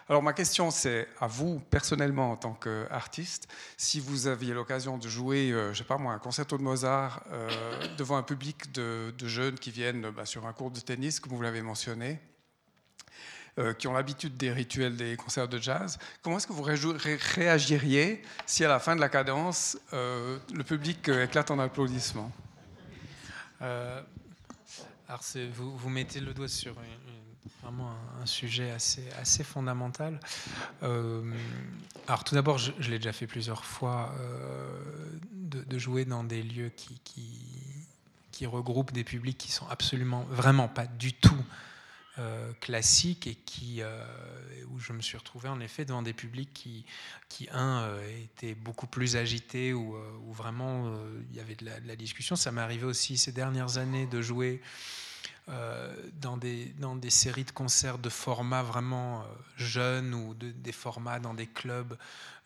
Alors 0.08 0.22
ma 0.22 0.34
question, 0.34 0.70
c'est 0.70 1.08
à 1.20 1.26
vous 1.26 1.60
personnellement 1.72 2.32
en 2.32 2.38
tant 2.38 2.54
qu'artiste, 2.54 3.48
si 3.76 4.00
vous 4.00 4.28
aviez 4.28 4.54
l'occasion 4.54 5.00
de 5.00 5.10
jouer, 5.10 5.52
euh, 5.52 5.74
je 5.74 5.80
sais 5.80 5.84
pas 5.84 5.98
moi, 5.98 6.14
un 6.14 6.20
concerto 6.20 6.60
de 6.60 6.62
Mozart 6.62 7.24
euh, 7.32 7.50
devant 7.98 8.16
un 8.16 8.22
public 8.22 8.72
de, 8.72 9.12
jeunes 9.24 9.58
qui 9.58 9.72
viennent 9.72 10.12
bah, 10.12 10.28
sur 10.28 10.46
un 10.46 10.54
cours 10.54 10.70
de 10.70 10.80
tennis, 10.80 11.20
comme 11.20 11.34
vous 11.34 11.42
l'avez 11.42 11.64
mentionné, 11.64 12.20
euh, 13.58 13.74
qui 13.74 13.88
ont 13.88 13.94
l'habitude 13.94 14.38
des 14.38 14.52
rituels 14.52 14.96
des 14.96 15.16
concerts 15.16 15.48
de 15.48 15.58
jazz. 15.58 15.98
Comment 16.22 16.38
est-ce 16.38 16.46
que 16.46 16.54
vous 16.54 16.68
réagiriez 17.34 18.22
si 18.46 18.64
à 18.64 18.68
la 18.68 18.80
fin 18.80 18.96
de 18.96 19.02
la 19.02 19.10
cadence, 19.10 19.76
euh, 19.94 20.38
le 20.54 20.64
public 20.64 21.10
éclate 21.10 21.50
en 21.50 21.58
applaudissements? 21.58 22.32
Alors 23.60 25.22
vous, 25.54 25.76
vous, 25.76 25.90
mettez 25.90 26.20
le 26.20 26.34
doigt 26.36 26.48
sur 26.48 26.76
vraiment 27.62 27.92
un, 28.22 28.26
sujet 28.26 28.72
assez, 28.72 29.04
assez 29.20 29.44
fondamental. 29.44 30.20
alors 30.82 32.24
tout 32.24 32.36
d'abord, 32.36 32.58
je, 32.58 32.72
l'ai 32.90 32.98
déjà 32.98 33.14
fait 33.14 33.28
plusieurs 33.28 33.66
fois, 33.66 34.14
de, 35.32 35.78
jouer 35.78 36.06
dans 36.06 36.24
des 36.24 36.42
lieux 36.42 36.72
qui, 36.76 37.00
qui, 38.32 38.46
regroupent 38.46 38.92
des 38.92 39.04
publics 39.04 39.38
qui 39.38 39.52
sont 39.52 39.68
absolument, 39.68 40.26
vraiment 40.30 40.68
pas 40.68 40.88
du 40.88 41.14
tout 41.14 41.44
classique 42.62 43.28
et 43.28 43.36
qui, 43.36 43.82
où 44.72 44.80
je 44.80 44.94
me 44.94 45.02
suis 45.02 45.18
retrouvé 45.18 45.50
en 45.50 45.60
effet 45.60 45.86
devant 45.86 46.02
des 46.02 46.14
publics 46.14 46.54
qui, 46.54 46.86
qui 47.30 47.48
un, 47.52 47.88
étaient 48.24 48.56
beaucoup 48.56 48.88
plus 48.88 49.16
agités, 49.18 49.74
ou 49.74 49.96
vraiment 50.34 50.96
il 51.30 51.36
y 51.36 51.40
avait 51.40 51.56
de 51.56 51.66
la, 51.66 51.80
de 51.80 51.88
la 51.88 51.96
discussion. 51.96 52.36
Ça 52.36 52.52
m'est 52.52 52.62
arrivé 52.62 52.86
aussi 52.86 53.18
ces 53.18 53.32
dernières 53.32 53.78
années 53.78 54.08
de 54.08 54.22
jouer 54.22 54.62
euh, 54.64 55.05
dans, 56.22 56.38
des, 56.38 56.74
dans 56.80 56.96
des 56.96 57.12
séries 57.12 57.44
de 57.44 57.52
concerts 57.52 58.00
de 58.00 58.10
format 58.10 58.64
vraiment 58.64 59.22
euh, 59.22 59.24
jeunes 59.58 60.14
ou 60.14 60.34
de, 60.34 60.50
des 60.52 60.72
formats 60.72 61.20
dans 61.20 61.36
des 61.36 61.46
clubs 61.46 61.96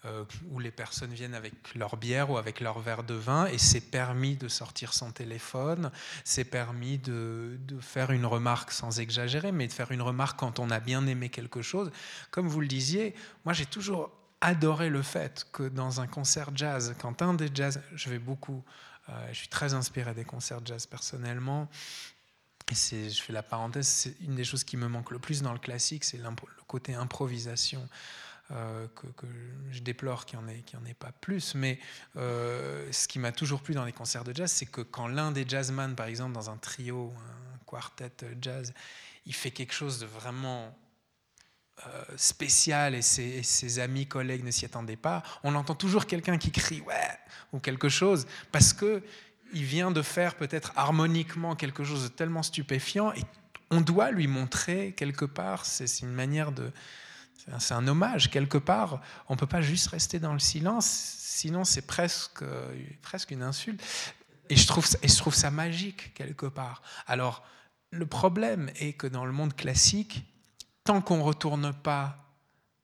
euh, 0.06 0.26
où 0.52 0.60
les 0.60 0.72
personnes 0.72 1.14
viennent 1.14 1.34
avec 1.34 1.76
leur 1.76 1.96
bière 1.96 2.30
ou 2.30 2.38
avec 2.38 2.60
leur 2.60 2.80
verre 2.80 3.04
de 3.04 3.14
vin 3.14 3.46
et 3.48 3.58
c'est 3.58 3.82
permis 3.82 4.36
de 4.36 4.48
sortir 4.48 4.94
son 4.94 5.12
téléphone, 5.12 5.92
c'est 6.24 6.44
permis 6.44 6.98
de, 6.98 7.58
de, 7.68 7.80
faire 7.80 8.12
une 8.12 8.26
remarque 8.26 8.72
sans 8.72 9.00
exagérer, 9.00 9.52
mais 9.52 9.68
de 9.68 9.74
faire 9.74 9.92
une 9.92 10.02
remarque 10.02 10.38
quand 10.38 10.60
on 10.60 10.70
a 10.70 10.80
bien 10.80 11.08
aimé 11.08 11.30
quelque 11.30 11.62
chose. 11.62 11.92
Comme 12.32 12.48
vous 12.48 12.62
le 12.62 12.68
disiez, 12.68 13.16
moi 13.46 13.54
j'ai 13.54 13.66
toujours 13.66 14.12
adoré 14.42 14.90
le 14.90 15.02
fait 15.02 15.48
que 15.52 15.64
dans 15.64 16.02
un 16.02 16.08
concert 16.08 16.52
jazz, 16.54 16.96
quand 17.02 17.22
un 17.22 17.34
des 17.34 17.50
jazz, 17.54 17.82
je 17.94 18.10
vais 18.10 18.20
beaucoup, 18.20 18.64
je 19.32 19.38
suis 19.38 19.48
très 19.48 19.74
inspiré 19.74 20.14
des 20.14 20.24
concerts 20.24 20.62
jazz 20.64 20.86
personnellement, 20.86 21.68
et 22.72 23.10
je 23.10 23.22
fais 23.22 23.34
la 23.34 23.44
parenthèse, 23.44 23.88
c'est 23.88 24.16
une 24.22 24.36
des 24.36 24.44
choses 24.44 24.64
qui 24.64 24.78
me 24.78 24.88
manque 24.88 25.12
le 25.12 25.20
plus 25.20 25.42
dans 25.42 25.54
le 25.54 25.60
classique, 25.60 26.04
c'est 26.04 26.18
le 26.18 26.24
côté 26.68 26.94
improvisation. 26.94 27.88
Euh, 28.52 28.88
que, 28.96 29.28
je 29.70 29.80
déplore 29.82 30.26
qu'il 30.26 30.40
n'y 30.40 30.46
en, 30.46 30.48
ait, 30.48 30.64
en 30.76 30.86
ait 30.86 30.96
pas 30.96 31.12
plus. 31.12 31.54
Mais 31.54 31.78
euh, 32.18 32.88
ce 32.92 33.08
qui 33.08 33.20
m'a 33.20 33.32
toujours 33.32 33.62
plu 33.62 33.76
dans 33.76 33.86
les 33.86 33.92
concerts 33.92 34.24
de 34.24 34.36
jazz, 34.36 34.52
c'est 34.52 34.66
que 34.66 34.82
quand 34.82 35.08
l'un 35.08 35.32
des 35.32 35.48
jazzman, 35.48 35.96
par 35.96 36.08
exemple, 36.08 36.34
dans 36.34 36.50
un 36.50 36.58
trio, 36.58 37.14
un 37.16 37.58
quartet 37.66 38.12
jazz, 38.42 38.74
il 39.28 39.36
fait 39.36 39.52
quelque 39.52 39.74
chose 39.74 40.00
de 40.00 40.08
vraiment 40.08 40.76
euh, 41.86 42.04
spécial 42.18 42.96
et 42.96 43.04
ses, 43.04 43.24
et 43.24 43.44
ses, 43.44 43.78
amis, 43.80 44.08
collègues 44.08 44.44
ne 44.44 44.52
s'y 44.52 44.66
attendaient 44.66 44.96
pas, 44.96 45.22
on 45.44 45.54
entend 45.54 45.76
toujours 45.76 46.08
quelqu'un 46.08 46.38
qui 46.38 46.52
crie 46.52 46.82
ouais 46.82 47.20
ou 47.54 47.60
quelque 47.60 47.88
chose 47.88 48.28
parce 48.52 48.74
que 48.74 49.04
il 49.54 49.64
vient 49.64 49.92
de 49.92 50.02
faire 50.02 50.36
peut-être 50.36 50.72
harmoniquement 50.76 51.56
quelque 51.56 51.84
chose 51.84 52.04
de 52.04 52.08
tellement 52.08 52.44
stupéfiant 52.44 53.12
et 53.14 53.24
on 53.72 53.82
doit 53.82 54.12
lui 54.12 54.28
montrer 54.28 54.94
quelque 54.94 55.26
part, 55.26 55.66
c'est 55.66 56.02
une 56.02 56.14
manière 56.14 56.52
de... 56.52 56.72
C'est 57.58 57.74
un 57.74 57.88
hommage 57.88 58.30
quelque 58.30 58.60
part. 58.60 59.02
On 59.28 59.34
ne 59.34 59.40
peut 59.40 59.48
pas 59.48 59.62
juste 59.62 59.88
rester 59.88 60.20
dans 60.20 60.34
le 60.34 60.40
silence, 60.40 60.86
sinon 60.86 61.64
c'est 61.64 61.82
presque, 61.82 62.44
presque 63.02 63.32
une 63.32 63.42
insulte. 63.42 63.82
Et 64.50 64.56
je, 64.56 64.68
trouve, 64.68 64.86
et 65.02 65.08
je 65.08 65.18
trouve 65.18 65.34
ça 65.34 65.50
magique 65.50 66.14
quelque 66.14 66.46
part. 66.46 66.84
Alors, 67.08 67.44
le 67.92 68.06
problème 68.06 68.70
est 68.76 68.94
que 68.94 69.08
dans 69.08 69.26
le 69.26 69.32
monde 69.32 69.56
classique, 69.56 70.26
tant 70.84 71.02
qu'on 71.02 71.18
ne 71.18 71.24
retourne 71.24 71.74
pas 71.74 72.18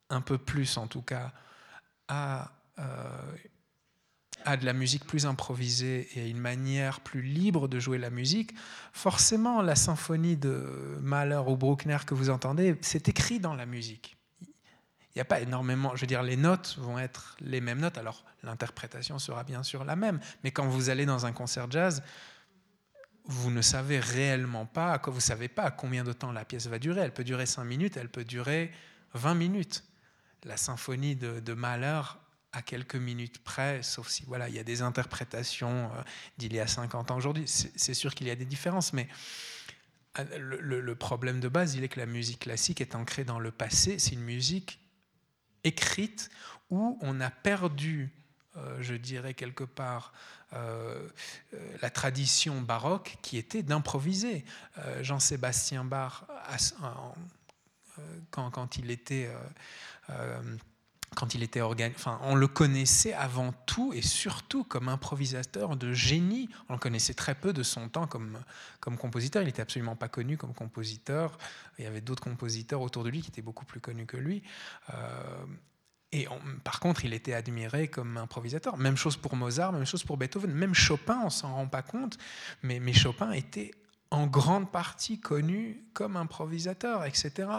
un 0.10 0.22
peu 0.22 0.38
plus, 0.38 0.78
en 0.78 0.88
tout 0.88 1.02
cas, 1.02 1.32
à 2.08 2.52
euh, 2.80 2.84
à 4.46 4.58
de 4.58 4.66
la 4.66 4.74
musique 4.74 5.06
plus 5.06 5.26
improvisée 5.26 6.08
et 6.16 6.22
à 6.22 6.26
une 6.26 6.40
manière 6.40 7.02
plus 7.02 7.22
libre 7.22 7.68
de 7.68 7.80
jouer 7.80 7.98
la 7.98 8.10
musique, 8.10 8.54
forcément 8.94 9.62
la 9.62 9.76
symphonie 9.76 10.38
de 10.38 10.98
Mahler 11.02 11.42
ou 11.48 11.58
Bruckner 11.58 11.98
que 12.06 12.14
vous 12.14 12.30
entendez, 12.30 12.78
c'est 12.82 13.10
écrit 13.10 13.40
dans 13.40 13.56
la 13.56 13.66
musique. 13.66 14.16
Il 14.42 15.20
n'y 15.20 15.22
a 15.22 15.26
pas 15.26 15.40
énormément, 15.40 15.96
je 15.96 16.02
veux 16.02 16.08
dire, 16.08 16.24
les 16.24 16.36
notes 16.36 16.76
vont 16.78 17.00
être 17.00 17.38
les 17.40 17.62
mêmes 17.62 17.80
notes, 17.80 17.98
alors 17.98 18.26
l'interprétation 18.44 19.18
sera 19.18 19.44
bien 19.44 19.64
sûr 19.64 19.84
la 19.86 19.96
même, 19.96 20.20
mais 20.44 20.52
quand 20.52 20.68
vous 20.68 20.90
allez 20.90 21.06
dans 21.06 21.26
un 21.26 21.32
concert 21.32 21.72
jazz, 21.72 22.04
vous 23.28 23.50
ne 23.50 23.62
savez 23.62 24.00
réellement 24.00 24.66
pas, 24.66 25.02
vous 25.06 25.20
savez 25.20 25.48
pas 25.48 25.72
combien 25.72 26.04
de 26.04 26.14
temps 26.14 26.32
la 26.32 26.46
pièce 26.46 26.68
va 26.68 26.80
durer. 26.80 27.02
Elle 27.02 27.14
peut 27.14 27.24
durer 27.24 27.46
5 27.46 27.64
minutes, 27.64 27.98
elle 27.98 28.10
peut 28.10 28.24
durer 28.24 28.72
20 29.14 29.34
minutes. 29.34 29.84
La 30.44 30.58
symphonie 30.58 31.16
de, 31.16 31.40
de 31.40 31.54
Mahler 31.54 32.02
à 32.56 32.62
quelques 32.62 32.96
minutes 32.96 33.40
près, 33.40 33.84
sauf 33.84 34.08
si 34.08 34.24
voilà, 34.26 34.48
il 34.48 34.56
y 34.56 34.60
a 34.60 34.64
des 34.64 34.82
interprétations 34.82 35.92
euh, 35.94 36.02
d'il 36.38 36.54
y 36.54 36.60
a 36.60 36.68
50 36.68 37.12
ans 37.12 37.18
aujourd'hui. 37.18 37.44
C'est 37.48 37.94
sûr 37.94 38.16
qu'il 38.16 38.28
y 38.28 38.32
a 38.32 38.36
des 38.36 38.46
différences, 38.46 38.94
mais 38.94 39.10
euh, 40.20 40.24
le, 40.40 40.96
problème 40.96 41.42
de 41.42 41.50
base, 41.50 41.76
il 41.76 41.84
est 41.84 41.90
que 41.90 42.00
la 42.00 42.06
musique 42.06 42.40
classique 42.40 42.80
est 42.80 42.96
ancrée 42.96 43.26
dans 43.26 43.40
le 43.40 43.52
passé. 43.52 44.00
C'est 44.00 44.14
une 44.14 44.24
musique 44.24 44.80
écrite 45.66 46.30
où 46.70 46.98
on 47.02 47.20
a 47.20 47.30
perdu, 47.30 48.10
euh, 48.56 48.78
je 48.82 48.96
dirais 48.96 49.34
quelque 49.34 49.66
part, 49.66 50.14
la 51.82 51.90
tradition 51.90 52.62
baroque 52.62 53.18
qui 53.22 53.38
était 53.38 53.62
d'improviser. 53.62 54.46
Jean-Sébastien 55.02 55.84
Bach, 55.84 56.24
quand, 58.32 58.52
quand, 58.52 58.78
il 58.78 58.90
était 58.90 59.30
quand 61.16 61.34
il 61.34 61.44
était 61.44 61.62
enfin, 61.62 62.20
on 62.24 62.36
le 62.36 62.48
connaissait 62.48 63.14
avant 63.14 63.54
tout 63.66 63.94
et 63.94 64.02
surtout 64.02 64.64
comme 64.64 64.90
improvisateur 64.90 65.76
de 65.78 65.94
génie. 65.94 66.50
On 66.70 66.74
le 66.74 66.80
connaissait 66.80 67.14
très 67.14 67.36
peu 67.36 67.54
de 67.54 67.64
son 67.64 67.90
temps 67.90 68.06
comme, 68.06 68.38
comme 68.80 68.98
compositeur. 68.98 69.42
Il 69.42 69.46
n'était 69.46 69.62
absolument 69.62 69.96
pas 69.96 70.10
connu 70.10 70.38
comme 70.38 70.54
compositeur. 70.54 71.38
Il 71.80 71.86
y 71.86 71.88
avait 71.88 72.02
d'autres 72.02 72.24
compositeurs 72.24 72.82
autour 72.82 73.04
de 73.04 73.10
lui 73.10 73.22
qui 73.22 73.30
étaient 73.30 73.42
beaucoup 73.42 73.66
plus 73.66 73.80
connus 73.80 74.06
que 74.06 74.18
lui. 74.18 74.44
Euh, 74.94 75.46
et 76.12 76.28
par 76.64 76.80
contre, 76.80 77.04
il 77.04 77.14
était 77.14 77.34
admiré 77.34 77.88
comme 77.88 78.18
improvisateur. 78.18 78.78
Même 78.78 78.96
chose 78.96 79.18
pour 79.18 79.36
Mozart, 79.36 79.74
même 79.74 79.86
chose 79.86 80.04
pour 80.04 80.18
Beethoven, 80.18 80.52
même 80.52 80.74
Chopin, 80.74 81.20
on 81.26 81.30
s'en 81.30 81.54
rend 81.54 81.68
pas 81.68 81.82
compte, 81.82 82.18
mais, 82.64 82.80
mais 82.80 82.94
Chopin 82.94 83.32
était 83.32 83.72
en 84.16 84.28
grande 84.28 84.72
partie 84.72 85.20
connu 85.20 85.84
comme 85.94 86.16
improvisateur, 86.16 87.04
etc. 87.04 87.50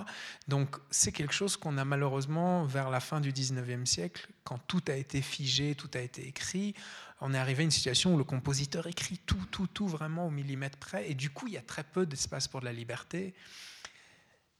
Donc 0.49 0.77
c'est 0.91 1.12
quelque 1.12 1.35
chose 1.35 1.59
qu'on 1.59 1.77
a 1.77 1.85
malheureusement 1.85 2.65
vers 2.65 2.89
la 2.89 3.01
fin 3.01 3.20
du 3.20 3.31
19e 3.31 3.85
siècle, 3.85 4.27
quand 4.43 4.59
tout 4.66 4.83
a 4.89 4.95
été 4.95 5.20
figé, 5.20 5.74
tout 5.74 5.91
a 5.93 5.99
été 6.01 6.27
écrit, 6.27 6.74
on 7.20 7.35
est 7.35 7.39
arrivé 7.39 7.61
à 7.61 7.65
une 7.65 7.70
situation 7.70 8.15
où 8.15 8.16
le 8.16 8.24
compositeur 8.24 8.87
écrit 8.87 9.19
tout, 9.27 9.45
tout, 9.51 9.66
tout 9.66 9.87
vraiment 9.87 10.28
au 10.28 10.31
millimètre 10.31 10.78
près, 10.78 11.11
et 11.11 11.15
du 11.15 11.28
coup 11.28 11.47
il 11.47 11.53
y 11.53 11.59
a 11.59 11.62
très 11.62 11.85
peu 11.85 12.07
d'espace 12.07 12.49
pour 12.49 12.61
de 12.61 12.65
la 12.65 12.73
liberté. 12.73 13.35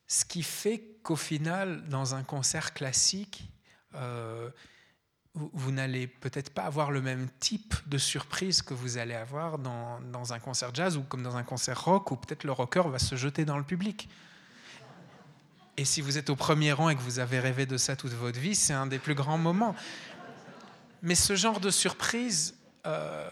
Ce 0.06 0.27
qui 0.27 0.43
fait 0.43 0.98
qu'au 1.02 1.16
final, 1.16 1.89
dans 1.89 2.14
un 2.14 2.24
concert 2.24 2.74
classique, 2.74 3.48
euh, 3.94 4.51
vous, 5.36 5.70
n'allez 5.70 6.06
peut-être 6.06 6.50
pas 6.50 6.62
avoir 6.62 6.90
le 6.90 7.02
même 7.02 7.28
type 7.40 7.74
de 7.86 7.98
surprise 7.98 8.62
que 8.62 8.72
vous 8.72 8.96
allez 8.96 9.14
avoir 9.14 9.58
dans, 9.58 10.00
dans, 10.00 10.32
un 10.32 10.38
concert 10.38 10.74
jazz 10.74 10.96
ou 10.96 11.02
comme 11.02 11.22
dans 11.22 11.36
un 11.36 11.42
concert 11.42 11.84
rock 11.84 12.10
où 12.10 12.16
peut-être 12.16 12.44
le 12.44 12.52
rocker 12.52 12.88
va 12.88 12.98
se 12.98 13.16
jeter 13.16 13.44
dans 13.44 13.58
le 13.58 13.64
public. 13.64 14.08
Et 15.76 15.84
si 15.84 16.00
vous 16.00 16.16
êtes 16.16 16.30
au 16.30 16.36
premier 16.36 16.72
rang 16.72 16.88
et 16.88 16.96
que 16.96 17.02
vous 17.02 17.18
avez 17.18 17.38
rêvé 17.38 17.66
de 17.66 17.76
ça 17.76 17.96
toute 17.96 18.12
votre 18.12 18.40
vie, 18.40 18.54
c'est 18.54 18.72
un 18.72 18.86
des 18.86 18.98
plus 18.98 19.14
grands 19.14 19.36
moments. 19.36 19.76
Mais 21.02 21.14
ce 21.14 21.36
genre 21.36 21.60
de 21.60 21.70
surprises, 21.70 22.54
euh, 22.86 23.28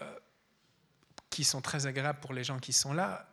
qui 1.31 1.43
sont 1.43 1.59
très 1.59 1.85
agréables 1.85 2.19
pour 2.21 2.33
les 2.33 2.45
gens 2.45 2.59
qui 2.59 2.71
sont 2.71 2.93
là, 2.93 3.27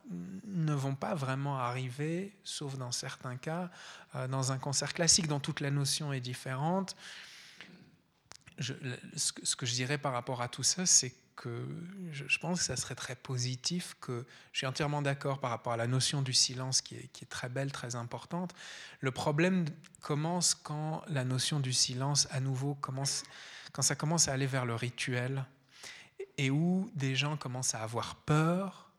ne 0.47 0.73
vont 0.73 0.97
pas 0.97 1.15
vraiment 1.15 1.59
arriver, 1.59 2.37
sauf 2.43 2.77
dans 2.77 2.91
certains 2.91 3.37
cas, 3.37 3.71
euh, 4.17 4.27
dans 4.27 4.51
un 4.51 4.59
concert 4.59 4.93
classique 4.93 5.29
dont 5.29 5.39
toute 5.39 5.61
la 5.61 5.71
notion 5.71 6.13
est 6.13 6.21
différente 6.21 6.97
ce, 8.59 9.57
que 9.57 9.67
je 9.67 9.75
dirais 9.75 9.99
par 9.99 10.13
rapport 10.13 10.43
à 10.43 10.49
tout 10.49 10.63
ça, 10.63 10.87
c'est 10.87 11.15
que 11.37 11.67
je, 12.13 12.39
pense 12.39 12.61
que 12.61 12.65
ça 12.65 12.77
serait 12.77 12.95
très 12.95 13.17
positif, 13.17 13.97
que 14.01 14.25
je 14.53 14.59
suis 14.59 14.67
entièrement 14.67 15.03
d'accord 15.03 15.41
par 15.41 15.51
rapport 15.51 15.73
à 15.73 15.77
la 15.77 15.87
notion 15.87 16.23
du 16.23 16.33
silence 16.33 16.83
qui 16.83 16.97
est, 16.97 17.09
qui 17.13 17.25
est, 17.25 17.29
très 17.29 17.49
belle, 17.49 17.73
très 17.73 17.97
importante. 17.97 18.55
Le 19.01 19.11
problème 19.11 19.65
commence 20.01 20.55
quand 20.55 21.03
la 21.09 21.25
notion 21.25 21.59
du 21.59 21.73
silence, 21.73 22.29
à 22.31 22.41
nouveau, 22.41 22.75
commence, 22.75 23.25
quand 23.73 23.83
ça 23.83 23.97
commence 23.97 24.29
à 24.29 24.35
aller 24.35 24.47
vers 24.47 24.67
le 24.67 24.75
rituel 24.75 25.45
et 26.39 26.51
où 26.51 26.91
des 26.95 27.17
gens 27.17 27.37
commencent 27.37 27.75
à 27.75 27.83
avoir 27.83 28.17
peur 28.17 28.92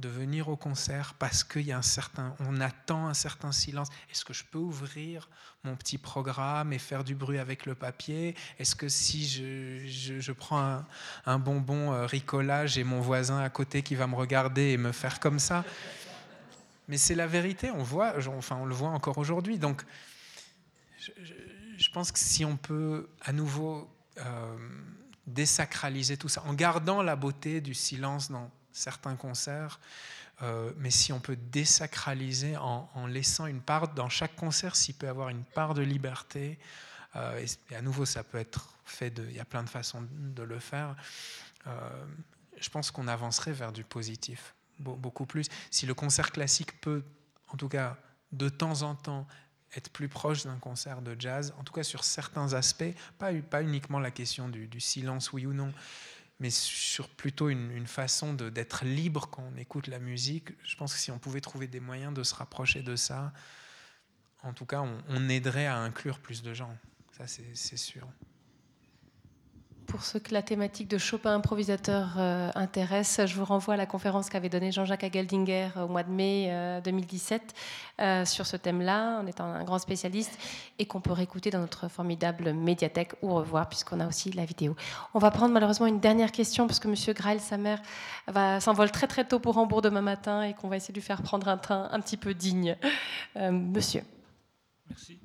de 0.00 0.08
venir 0.08 0.48
au 0.48 0.56
concert 0.56 1.14
parce 1.18 1.44
qu'il 1.44 1.62
y 1.62 1.72
a 1.72 1.78
un 1.78 1.82
certain, 1.82 2.34
on 2.40 2.60
attend 2.60 3.06
un 3.06 3.14
certain 3.14 3.52
silence. 3.52 3.88
Est-ce 4.10 4.24
que 4.24 4.32
je 4.32 4.44
peux 4.44 4.58
ouvrir 4.58 5.28
mon 5.62 5.76
petit 5.76 5.98
programme 5.98 6.72
et 6.72 6.78
faire 6.78 7.04
du 7.04 7.14
bruit 7.14 7.38
avec 7.38 7.64
le 7.64 7.76
papier? 7.76 8.34
Est-ce 8.58 8.74
que 8.74 8.88
si 8.88 9.26
je, 9.28 10.20
je, 10.20 10.32
prends 10.32 10.84
un, 11.26 11.38
bonbon 11.38 11.92
euh, 11.92 12.06
Ricola, 12.06 12.66
j'ai 12.66 12.82
mon 12.82 13.00
voisin 13.00 13.38
à 13.38 13.50
côté 13.50 13.82
qui 13.82 13.94
va 13.94 14.08
me 14.08 14.16
regarder 14.16 14.72
et 14.72 14.76
me 14.76 14.90
faire 14.90 15.20
comme 15.20 15.38
ça? 15.38 15.64
Mais 16.88 16.98
c'est 16.98 17.14
la 17.14 17.28
vérité, 17.28 17.70
on 17.70 17.82
voit, 17.82 18.14
enfin 18.28 18.56
on 18.56 18.66
le 18.66 18.74
voit 18.74 18.90
encore 18.90 19.18
aujourd'hui. 19.18 19.58
Donc, 19.58 19.84
je, 20.98 21.90
pense 21.90 22.10
que 22.10 22.18
si 22.18 22.44
on 22.44 22.56
peut 22.56 23.08
à 23.22 23.32
nouveau 23.32 23.88
euh, 24.18 24.56
désacraliser 25.26 26.16
tout 26.16 26.28
ça, 26.28 26.42
en 26.46 26.52
gardant 26.52 27.00
la 27.02 27.14
beauté 27.14 27.60
du 27.60 27.74
silence 27.74 28.30
dans 28.30 28.50
certains 28.74 29.16
concerts, 29.16 29.80
euh, 30.42 30.72
mais 30.76 30.90
si 30.90 31.12
on 31.12 31.20
peut 31.20 31.36
désacraliser 31.36 32.56
en, 32.56 33.06
laissant 33.06 33.46
une 33.46 33.62
part, 33.62 33.94
dans 33.94 34.08
chaque 34.08 34.36
concert, 34.36 34.76
s'il 34.76 34.96
peut 34.96 35.08
avoir 35.08 35.30
une 35.30 35.44
part 35.44 35.72
de 35.72 35.82
liberté, 35.82 36.58
euh, 37.16 37.46
et, 37.70 37.74
à 37.74 37.80
nouveau, 37.80 38.04
ça 38.04 38.24
peut 38.24 38.38
être 38.38 38.74
fait, 38.84 39.18
il 39.28 39.34
y 39.34 39.40
a 39.40 39.44
plein 39.44 39.62
de 39.62 39.70
façons 39.70 40.06
de 40.10 40.42
le 40.42 40.58
faire, 40.58 40.96
euh, 41.66 42.04
je 42.58 42.68
pense 42.68 42.90
qu'on 42.90 43.08
avancerait 43.08 43.52
vers 43.52 43.72
du 43.72 43.84
positif, 43.84 44.54
beaucoup 44.78 45.24
plus. 45.24 45.46
Si 45.70 45.86
le 45.86 45.94
concert 45.94 46.32
classique 46.32 46.80
peut, 46.80 47.04
en 47.48 47.56
tout 47.56 47.68
cas, 47.68 47.96
de 48.32 48.48
temps 48.48 48.82
en 48.82 48.96
temps 48.96 49.26
être 49.76 49.90
plus 49.90 50.08
proche 50.08 50.44
d'un 50.44 50.58
concert 50.58 51.02
de 51.02 51.16
jazz, 51.18 51.54
en 51.58 51.64
tout 51.64 51.72
cas 51.72 51.82
sur 51.82 52.04
certains 52.04 52.52
aspects, 52.52 52.94
pas, 53.18 53.32
pas 53.34 53.62
uniquement 53.62 53.98
la 53.98 54.10
question 54.10 54.48
du, 54.48 54.80
silence, 54.80 55.32
oui 55.32 55.46
ou 55.46 55.52
non, 55.52 55.72
mais 56.40 56.50
sur 56.50 57.08
plutôt 57.08 57.48
une, 57.48 57.86
façon 57.86 58.34
d'être 58.34 58.84
libre 58.84 59.28
quand 59.30 59.42
on 59.42 59.56
écoute 59.56 59.86
la 59.86 59.98
musique. 59.98 60.50
Je 60.64 60.76
pense 60.76 60.92
que 60.92 60.98
si 60.98 61.10
on 61.10 61.18
pouvait 61.18 61.40
trouver 61.40 61.66
des 61.66 61.80
moyens 61.80 62.12
de 62.12 62.22
se 62.22 62.34
rapprocher 62.34 62.82
de 62.82 62.96
ça, 62.96 63.32
en 64.42 64.52
tout 64.52 64.66
cas, 64.66 64.84
on 65.08 65.28
aiderait 65.28 65.66
à 65.66 65.78
inclure 65.78 66.18
plus 66.18 66.42
de 66.42 66.52
gens. 66.52 66.76
Ça, 67.16 67.26
c'est 67.26 67.76
sûr. 67.76 68.08
Pour 69.94 70.02
ceux 70.02 70.18
que 70.18 70.34
la 70.34 70.42
thématique 70.42 70.88
de 70.88 70.98
Chopin 70.98 71.36
improvisateur 71.36 72.16
euh, 72.18 72.50
intéresse, 72.56 73.20
je 73.26 73.36
vous 73.36 73.44
renvoie 73.44 73.74
à 73.74 73.76
la 73.76 73.86
conférence 73.86 74.28
qu'avait 74.28 74.48
donnée 74.48 74.72
Jean-Jacques 74.72 75.04
Ageldinger 75.04 75.68
au 75.76 75.86
mois 75.86 76.02
de 76.02 76.10
mai 76.10 76.80
2017 76.82 77.42
euh, 78.00 78.02
euh, 78.02 78.24
sur 78.24 78.44
ce 78.44 78.56
thème-là, 78.56 79.20
en 79.20 79.26
étant 79.28 79.44
un 79.44 79.62
grand 79.62 79.78
spécialiste, 79.78 80.36
et 80.80 80.86
qu'on 80.86 81.00
peut 81.00 81.12
réécouter 81.12 81.50
dans 81.50 81.60
notre 81.60 81.86
formidable 81.86 82.54
médiathèque 82.54 83.12
ou 83.22 83.32
revoir, 83.34 83.68
puisqu'on 83.68 84.00
a 84.00 84.08
aussi 84.08 84.32
la 84.32 84.44
vidéo. 84.44 84.74
On 85.14 85.20
va 85.20 85.30
prendre 85.30 85.54
malheureusement 85.54 85.86
une 85.86 86.00
dernière 86.00 86.32
question, 86.32 86.66
parce 86.66 86.80
que 86.80 86.88
M. 86.88 87.14
Grail, 87.14 87.38
sa 87.38 87.56
mère, 87.56 87.80
s'envole 88.60 88.90
très 88.90 89.06
très 89.06 89.24
tôt 89.24 89.38
pour 89.38 89.58
Hambourg 89.58 89.80
demain 89.80 90.02
matin, 90.02 90.42
et 90.42 90.54
qu'on 90.54 90.66
va 90.66 90.74
essayer 90.76 90.92
de 90.92 90.98
lui 90.98 91.06
faire 91.06 91.22
prendre 91.22 91.46
un 91.46 91.56
train 91.56 91.88
un 91.92 92.00
petit 92.00 92.16
peu 92.16 92.34
digne. 92.34 92.76
monsieur. 93.36 94.02
Merci. 94.88 95.20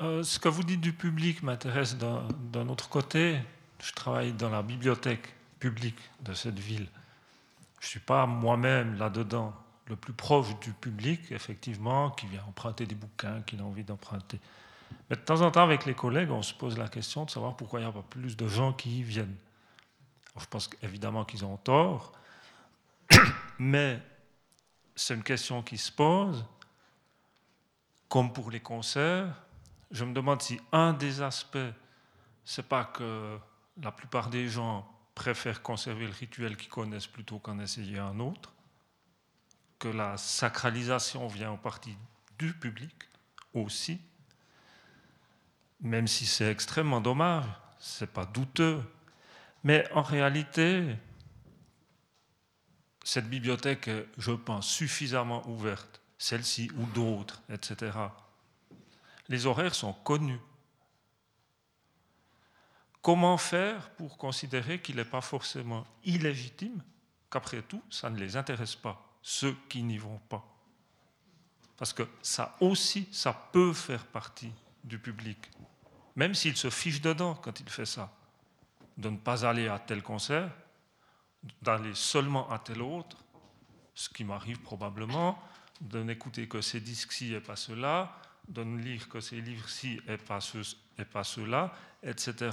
Euh, 0.00 0.22
ce 0.22 0.38
que 0.38 0.48
vous 0.48 0.62
dites 0.62 0.80
du 0.80 0.94
public 0.94 1.42
m'intéresse 1.42 1.96
d'un 1.96 2.68
autre 2.68 2.88
côté. 2.88 3.38
Je 3.82 3.92
travaille 3.92 4.32
dans 4.32 4.48
la 4.48 4.62
bibliothèque 4.62 5.34
publique 5.58 5.98
de 6.22 6.32
cette 6.32 6.58
ville. 6.58 6.88
Je 7.80 7.86
ne 7.86 7.88
suis 7.90 8.00
pas 8.00 8.24
moi-même 8.24 8.96
là-dedans 8.96 9.54
le 9.88 9.96
plus 9.96 10.14
proche 10.14 10.58
du 10.60 10.72
public, 10.72 11.32
effectivement, 11.32 12.10
qui 12.10 12.26
vient 12.26 12.42
emprunter 12.48 12.86
des 12.86 12.94
bouquins, 12.94 13.42
qui 13.42 13.58
a 13.58 13.62
envie 13.62 13.84
d'emprunter. 13.84 14.40
Mais 15.08 15.16
de 15.16 15.20
temps 15.20 15.42
en 15.42 15.50
temps, 15.50 15.62
avec 15.62 15.84
les 15.84 15.94
collègues, 15.94 16.30
on 16.30 16.42
se 16.42 16.54
pose 16.54 16.78
la 16.78 16.88
question 16.88 17.24
de 17.24 17.30
savoir 17.30 17.56
pourquoi 17.56 17.80
il 17.80 17.82
n'y 17.82 17.88
a 17.88 17.92
pas 17.92 18.04
plus 18.08 18.36
de 18.36 18.48
gens 18.48 18.72
qui 18.72 19.00
y 19.00 19.02
viennent. 19.02 19.36
je 20.38 20.46
pense 20.46 20.70
évidemment 20.82 21.24
qu'ils 21.24 21.44
ont 21.44 21.56
tort, 21.58 22.12
mais 23.58 24.00
c'est 24.94 25.14
une 25.14 25.22
question 25.22 25.62
qui 25.62 25.76
se 25.76 25.92
pose, 25.92 26.44
comme 28.08 28.32
pour 28.32 28.50
les 28.50 28.60
concerts, 28.60 29.34
je 29.90 30.04
me 30.04 30.12
demande 30.12 30.42
si 30.42 30.60
un 30.72 30.92
des 30.92 31.20
aspects, 31.22 31.58
c'est 32.44 32.68
pas 32.68 32.84
que 32.84 33.38
la 33.80 33.92
plupart 33.92 34.30
des 34.30 34.48
gens 34.48 34.88
préfèrent 35.14 35.62
conserver 35.62 36.06
le 36.06 36.12
rituel 36.12 36.56
qu'ils 36.56 36.70
connaissent 36.70 37.06
plutôt 37.06 37.38
qu'en 37.38 37.58
essayer 37.58 37.98
un 37.98 38.20
autre, 38.20 38.52
que 39.78 39.88
la 39.88 40.16
sacralisation 40.16 41.26
vient 41.26 41.50
en 41.50 41.56
partie 41.56 41.96
du 42.38 42.52
public 42.52 42.94
aussi, 43.54 44.00
même 45.80 46.06
si 46.06 46.26
c'est 46.26 46.50
extrêmement 46.50 47.00
dommage, 47.00 47.44
c'est 47.78 48.10
pas 48.10 48.26
douteux, 48.26 48.82
mais 49.64 49.90
en 49.92 50.02
réalité, 50.02 50.96
cette 53.02 53.28
bibliothèque 53.28 53.88
est, 53.88 54.06
je 54.18 54.32
pense, 54.32 54.68
suffisamment 54.68 55.46
ouverte, 55.48 56.00
celle-ci 56.18 56.70
ou 56.76 56.86
d'autres, 56.86 57.42
etc 57.50 57.90
les 59.30 59.46
horaires 59.46 59.74
sont 59.76 59.92
connus. 59.92 60.40
Comment 63.00 63.38
faire 63.38 63.88
pour 63.90 64.18
considérer 64.18 64.82
qu'il 64.82 64.96
n'est 64.96 65.04
pas 65.04 65.22
forcément 65.22 65.86
illégitime 66.04 66.82
qu'après 67.30 67.62
tout, 67.62 67.82
ça 67.88 68.10
ne 68.10 68.18
les 68.18 68.36
intéresse 68.36 68.74
pas, 68.74 69.16
ceux 69.22 69.56
qui 69.68 69.82
n'y 69.82 69.96
vont 69.96 70.18
pas? 70.28 70.44
Parce 71.78 71.94
que 71.94 72.06
ça 72.20 72.56
aussi, 72.60 73.08
ça 73.12 73.32
peut 73.32 73.72
faire 73.72 74.04
partie 74.04 74.52
du 74.84 74.98
public, 74.98 75.38
même 76.16 76.34
s'il 76.34 76.56
se 76.56 76.68
fiche 76.68 77.00
dedans 77.00 77.34
quand 77.36 77.60
il 77.60 77.70
fait 77.70 77.86
ça, 77.86 78.12
de 78.98 79.08
ne 79.08 79.16
pas 79.16 79.46
aller 79.46 79.68
à 79.68 79.78
tel 79.78 80.02
concert, 80.02 80.50
d'aller 81.62 81.94
seulement 81.94 82.50
à 82.50 82.58
tel 82.58 82.82
autre, 82.82 83.16
ce 83.94 84.08
qui 84.08 84.24
m'arrive 84.24 84.60
probablement, 84.60 85.40
de 85.80 86.02
n'écouter 86.02 86.48
que 86.48 86.60
ces 86.60 86.80
disques-ci 86.80 87.32
et 87.32 87.40
pas 87.40 87.56
ceux-là, 87.56 88.20
de 88.50 88.64
ne 88.64 88.78
lire 88.78 89.08
que 89.08 89.20
ces 89.20 89.40
livres-ci 89.40 90.00
et 90.08 90.16
pas, 90.16 90.40
ceux-là, 91.24 91.72
etc. 92.02 92.50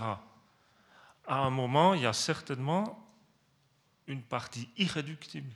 À 1.27 1.39
un 1.39 1.49
moment, 1.49 1.93
il 1.95 2.03
y 2.03 2.05
a 2.05 2.13
certainement 2.13 3.03
une 4.05 4.21
partie 4.21 4.69
irréductible 4.77 5.51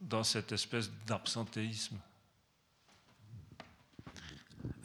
dans 0.00 0.22
cette 0.22 0.52
espèce 0.52 0.90
d'absentéisme. 1.06 1.98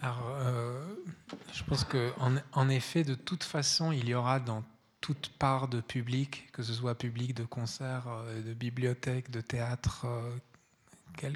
Alors, 0.01 0.37
euh, 0.39 0.95
je 1.53 1.63
pense 1.63 1.83
qu'en 1.83 2.35
en 2.53 2.69
effet, 2.69 3.03
de 3.03 3.15
toute 3.15 3.43
façon, 3.43 3.91
il 3.91 4.07
y 4.07 4.13
aura 4.13 4.39
dans 4.39 4.63
toute 5.01 5.29
part 5.37 5.67
de 5.67 5.81
public, 5.81 6.49
que 6.53 6.63
ce 6.63 6.73
soit 6.73 6.95
public 6.95 7.35
de 7.35 7.43
concert, 7.43 8.07
euh, 8.07 8.41
de 8.41 8.53
bibliothèque, 8.53 9.29
de 9.29 9.41
théâtre, 9.41 10.05
euh, 10.05 10.37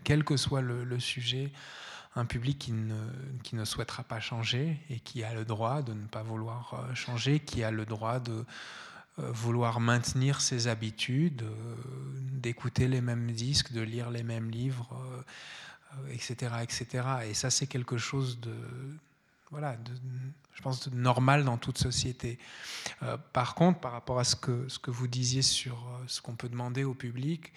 quel, 0.03 0.23
que 0.23 0.37
soit 0.37 0.61
le 0.61 0.99
sujet, 0.99 1.51
un 2.15 2.25
public 2.25 2.57
qui 2.57 2.71
ne, 2.71 2.95
qui 3.43 3.55
ne 3.55 3.65
souhaitera 3.65 4.03
pas 4.03 4.19
changer 4.19 4.79
et 4.89 4.99
qui 4.99 5.23
a 5.23 5.33
le 5.33 5.45
droit 5.45 5.81
de 5.81 5.93
ne 5.93 6.07
pas 6.07 6.23
vouloir 6.23 6.73
euh, 6.73 6.95
changer, 6.95 7.39
qui 7.39 7.63
a 7.63 7.71
le 7.71 7.85
droit 7.85 8.19
de 8.19 8.45
euh, 9.19 9.31
vouloir 9.31 9.79
maintenir 9.79 10.41
ses 10.41 10.67
habitudes, 10.67 11.43
euh, 11.43 11.75
d'écouter 12.31 12.87
les 12.87 13.01
mêmes 13.01 13.31
disques, 13.31 13.71
de 13.71 13.81
lire 13.81 14.09
les 14.09 14.23
mêmes 14.23 14.49
livres, 14.49 14.89
etc., 16.11 16.53
etc. 16.61 17.07
Et 17.29 17.33
ça, 17.33 17.49
c'est 17.49 17.67
quelque 17.67 17.97
chose 17.97 18.39
de, 18.39 18.55
voilà, 19.51 19.75
je 20.53 20.61
pense, 20.61 20.87
de 20.89 20.95
normal 20.95 21.43
dans 21.43 21.57
toute 21.57 21.77
société. 21.77 22.37
par 23.33 23.55
contre, 23.55 23.79
par 23.79 23.91
rapport 23.91 24.19
à 24.19 24.23
ce 24.23 24.35
que, 24.35 24.67
ce 24.69 24.79
que 24.79 24.91
vous 24.91 25.07
disiez 25.07 25.41
sur 25.41 25.85
ce 26.07 26.21
qu'on 26.21 26.35
peut 26.35 26.47
demander 26.47 26.83
au 26.83 26.93
public, 26.93 27.51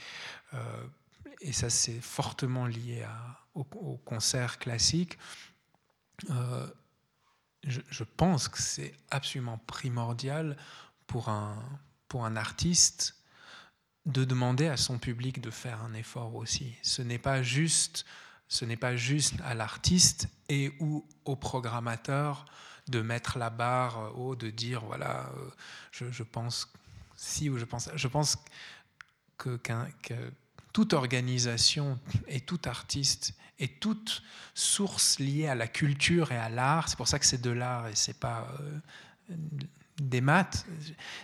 et 1.43 1.53
ça 1.53 1.71
c'est 1.71 2.01
fortement 2.01 2.67
lié 2.67 3.07
au, 3.55 3.65
concert 4.05 4.59
classique, 4.59 5.19
euh, 6.31 6.67
je, 7.65 8.05
pense 8.05 8.49
que 8.49 8.61
c'est 8.61 8.95
absolument 9.11 9.59
primordial 9.67 10.57
pour 11.07 11.29
un, 11.29 11.63
pour 12.09 12.25
un 12.25 12.37
artiste 12.37 13.17
de 14.07 14.25
demander 14.25 14.67
à 14.67 14.77
son 14.77 14.99
public 14.99 15.41
de 15.41 15.51
faire 15.51 15.83
un 15.83 15.95
effort 15.95 16.35
aussi. 16.35 16.75
Ce 16.83 17.03
n'est 17.03 17.19
pas 17.19 17.43
juste, 17.43 18.05
ce 18.49 18.65
n'est 18.65 18.77
pas 18.77 18.97
juste 18.97 19.35
à 19.45 19.55
l'artiste 19.55 20.29
et 20.49 20.73
ou 20.81 21.07
au 21.25 21.37
programmateur 21.37 22.47
de 22.89 23.01
mettre 23.01 23.39
la 23.39 23.51
barre 23.51 24.19
haut, 24.19 24.35
de 24.35 24.51
dire 24.51 24.85
voilà, 24.85 25.31
euh, 25.37 25.51
je, 25.93 26.11
je 26.11 26.23
pense 26.23 26.73
si 27.17 27.49
ou 27.49 27.59
je 27.59 27.65
pense. 27.65 27.89
Je 27.95 28.09
pense 28.09 28.37
que 29.39 29.61
toute 30.73 30.93
organisation 30.93 31.99
et 32.29 32.41
tout 32.41 32.61
artiste 32.65 33.35
et 33.59 33.69
toute 33.69 34.23
source 34.55 35.19
liée 35.19 35.47
à 35.47 35.55
la 35.55 35.69
culture 35.69 36.33
et 36.33 36.37
à 36.37 36.49
l'art, 36.49 36.89
c'est 36.89 36.97
pour 36.97 37.09
ça 37.09 37.19
que 37.19 37.27
c'est 37.27 37.41
de 37.41 37.51
l'art 37.51 37.89
et 37.89 37.95
c'est 37.95 38.19
pas 38.19 38.49
euh, 38.61 39.37
des 40.01 40.21
maths, 40.21 40.67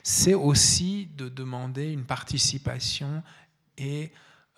c'est 0.02 0.34
aussi 0.34 1.08
de 1.16 1.28
demander 1.28 1.90
une 1.90 2.04
participation 2.04 3.22
et 3.76 4.12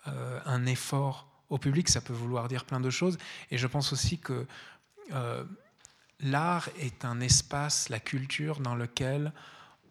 euh, 0.07 0.39
un 0.45 0.65
effort 0.65 1.27
au 1.49 1.57
public. 1.57 1.89
Ça 1.89 2.01
peut 2.01 2.13
vouloir 2.13 2.47
dire 2.47 2.65
plein 2.65 2.79
de 2.79 2.89
choses. 2.89 3.17
Et 3.49 3.57
je 3.57 3.67
pense 3.67 3.93
aussi 3.93 4.19
que 4.19 4.45
euh, 5.11 5.43
l'art 6.19 6.69
est 6.79 7.05
un 7.05 7.19
espace, 7.19 7.89
la 7.89 7.99
culture, 7.99 8.59
dans 8.59 8.75
lequel 8.75 9.33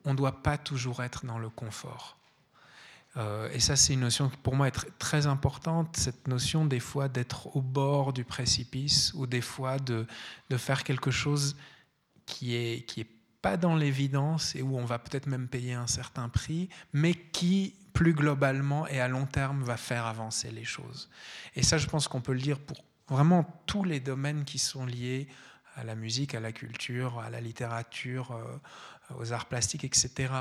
on 0.05 0.12
ne 0.12 0.16
doit 0.16 0.43
pas 0.43 0.59
toujours 0.59 1.02
être 1.02 1.27
dans 1.27 1.39
le 1.39 1.48
confort. 1.48 2.19
Euh, 3.16 3.50
et 3.52 3.60
ça, 3.60 3.76
c'est 3.76 3.94
une 3.94 4.00
notion 4.00 4.28
qui 4.28 4.36
pour 4.36 4.54
moi 4.54 4.68
est 4.68 4.98
très 4.98 5.26
importante, 5.26 5.96
cette 5.96 6.28
notion 6.28 6.64
des 6.64 6.80
fois 6.80 7.08
d'être 7.08 7.56
au 7.56 7.60
bord 7.60 8.12
du 8.12 8.24
précipice 8.24 9.12
ou 9.14 9.26
des 9.26 9.40
fois 9.40 9.78
de, 9.78 10.06
de 10.48 10.56
faire 10.56 10.84
quelque 10.84 11.10
chose 11.10 11.56
qui 12.26 12.54
est, 12.54 12.86
qui 12.86 13.00
est 13.00 13.08
pas 13.42 13.56
dans 13.56 13.74
l'évidence 13.74 14.54
et 14.54 14.62
où 14.62 14.76
on 14.76 14.84
va 14.84 14.98
peut-être 14.98 15.26
même 15.26 15.48
payer 15.48 15.74
un 15.74 15.86
certain 15.86 16.28
prix, 16.28 16.68
mais 16.92 17.14
qui, 17.14 17.74
plus 17.92 18.14
globalement 18.14 18.86
et 18.86 19.00
à 19.00 19.08
long 19.08 19.26
terme, 19.26 19.62
va 19.62 19.76
faire 19.76 20.06
avancer 20.06 20.50
les 20.50 20.64
choses. 20.64 21.08
Et 21.56 21.62
ça, 21.62 21.78
je 21.78 21.86
pense 21.86 22.06
qu'on 22.06 22.20
peut 22.20 22.32
le 22.32 22.40
dire 22.40 22.58
pour 22.58 22.84
vraiment 23.08 23.44
tous 23.66 23.82
les 23.82 23.98
domaines 23.98 24.44
qui 24.44 24.58
sont 24.58 24.86
liés 24.86 25.26
à 25.74 25.84
la 25.84 25.94
musique, 25.94 26.34
à 26.34 26.40
la 26.40 26.52
culture, 26.52 27.18
à 27.18 27.30
la 27.30 27.40
littérature, 27.40 28.32
euh, 28.32 29.16
aux 29.18 29.32
arts 29.32 29.46
plastiques, 29.46 29.84
etc. 29.84 30.32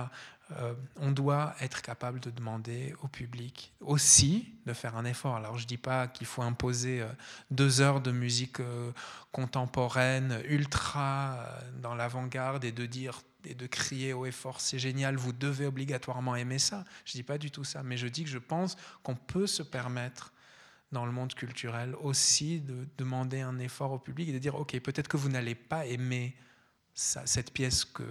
Euh, 0.57 0.73
on 0.95 1.11
doit 1.11 1.55
être 1.61 1.81
capable 1.81 2.19
de 2.19 2.31
demander 2.31 2.95
au 3.03 3.07
public 3.07 3.71
aussi 3.81 4.51
de 4.65 4.73
faire 4.73 4.97
un 4.97 5.05
effort. 5.05 5.35
Alors 5.35 5.57
je 5.57 5.63
ne 5.63 5.67
dis 5.67 5.77
pas 5.77 6.07
qu'il 6.07 6.25
faut 6.25 6.41
imposer 6.41 7.01
euh, 7.01 7.07
deux 7.51 7.81
heures 7.81 8.01
de 8.01 8.11
musique 8.11 8.59
euh, 8.59 8.91
contemporaine, 9.31 10.41
ultra 10.45 11.37
dans 11.81 11.93
l'avant-garde 11.93 12.63
et 12.63 12.71
de 12.71 12.85
dire 12.85 13.21
et 13.45 13.55
de 13.55 13.67
crier 13.67 14.11
au 14.11 14.25
effort, 14.25 14.59
c'est 14.59 14.79
génial, 14.79 15.15
vous 15.15 15.31
devez 15.31 15.65
obligatoirement 15.65 16.35
aimer 16.35 16.59
ça. 16.59 16.83
Je 17.05 17.11
ne 17.13 17.21
dis 17.21 17.23
pas 17.23 17.37
du 17.37 17.51
tout 17.51 17.63
ça, 17.63 17.83
mais 17.83 17.95
je 17.95 18.07
dis 18.07 18.25
que 18.25 18.29
je 18.29 18.37
pense 18.37 18.75
qu'on 19.01 19.15
peut 19.15 19.47
se 19.47 19.63
permettre 19.63 20.33
dans 20.91 21.05
le 21.05 21.11
monde 21.11 21.33
culturel 21.33 21.95
aussi 22.01 22.59
de 22.59 22.87
demander 22.97 23.41
un 23.41 23.59
effort 23.59 23.91
au 23.91 23.99
public 23.99 24.29
et 24.29 24.33
de 24.33 24.39
dire, 24.39 24.55
OK, 24.55 24.77
peut-être 24.79 25.07
que 25.07 25.17
vous 25.17 25.29
n'allez 25.29 25.55
pas 25.55 25.85
aimer 25.85 26.35
cette 26.99 27.51
pièce 27.53 27.85
que, 27.85 28.03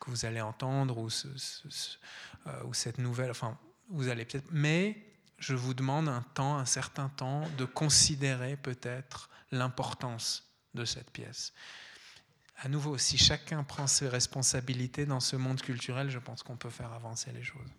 que 0.00 0.10
vous 0.10 0.24
allez 0.24 0.40
entendre 0.40 0.98
ou, 0.98 1.08
euh, 1.08 2.62
ou 2.64 2.74
cette 2.74 2.98
nouvelle, 2.98 3.30
enfin, 3.30 3.56
vous 3.88 4.08
allez 4.08 4.24
peut-être, 4.24 4.48
mais 4.50 5.00
je 5.38 5.54
vous 5.54 5.74
demande 5.74 6.08
un 6.08 6.22
temps, 6.34 6.58
un 6.58 6.64
certain 6.64 7.08
temps, 7.08 7.48
de 7.56 7.64
considérer 7.64 8.56
peut-être 8.56 9.30
l'importance 9.52 10.50
de 10.74 10.84
cette 10.84 11.10
pièce. 11.10 11.52
À 12.58 12.68
nouveau, 12.68 12.98
si 12.98 13.18
chacun 13.18 13.62
prend 13.62 13.86
ses 13.86 14.08
responsabilités 14.08 15.04
dans 15.06 15.20
ce 15.20 15.36
monde 15.36 15.60
culturel, 15.60 16.10
je 16.10 16.18
pense 16.18 16.42
qu'on 16.42 16.56
peut 16.56 16.70
faire 16.70 16.92
avancer 16.92 17.30
les 17.32 17.44
choses. 17.44 17.70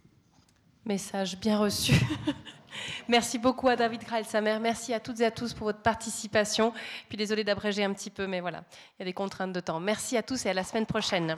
Message 0.88 1.38
bien 1.38 1.60
reçu. 1.60 1.92
Merci 3.10 3.38
beaucoup 3.38 3.68
à 3.68 3.76
David 3.76 4.06
Grael-Samer. 4.06 4.58
Merci 4.62 4.94
à 4.94 5.02
toutes 5.02 5.20
et 5.20 5.26
à 5.26 5.32
tous 5.32 5.54
pour 5.54 5.66
votre 5.66 5.82
participation. 5.82 6.72
Puis 7.10 7.18
désolé 7.18 7.44
d'abréger 7.44 7.84
un 7.84 7.92
petit 7.92 8.10
peu, 8.10 8.26
mais 8.26 8.40
voilà, 8.40 8.64
il 8.96 9.02
y 9.02 9.02
a 9.02 9.06
des 9.06 9.14
contraintes 9.14 9.52
de 9.52 9.60
temps. 9.60 9.82
Merci 9.82 10.16
à 10.16 10.24
tous 10.24 10.46
et 10.46 10.50
à 10.50 10.54
la 10.54 10.64
semaine 10.64 10.86
prochaine. 10.86 11.36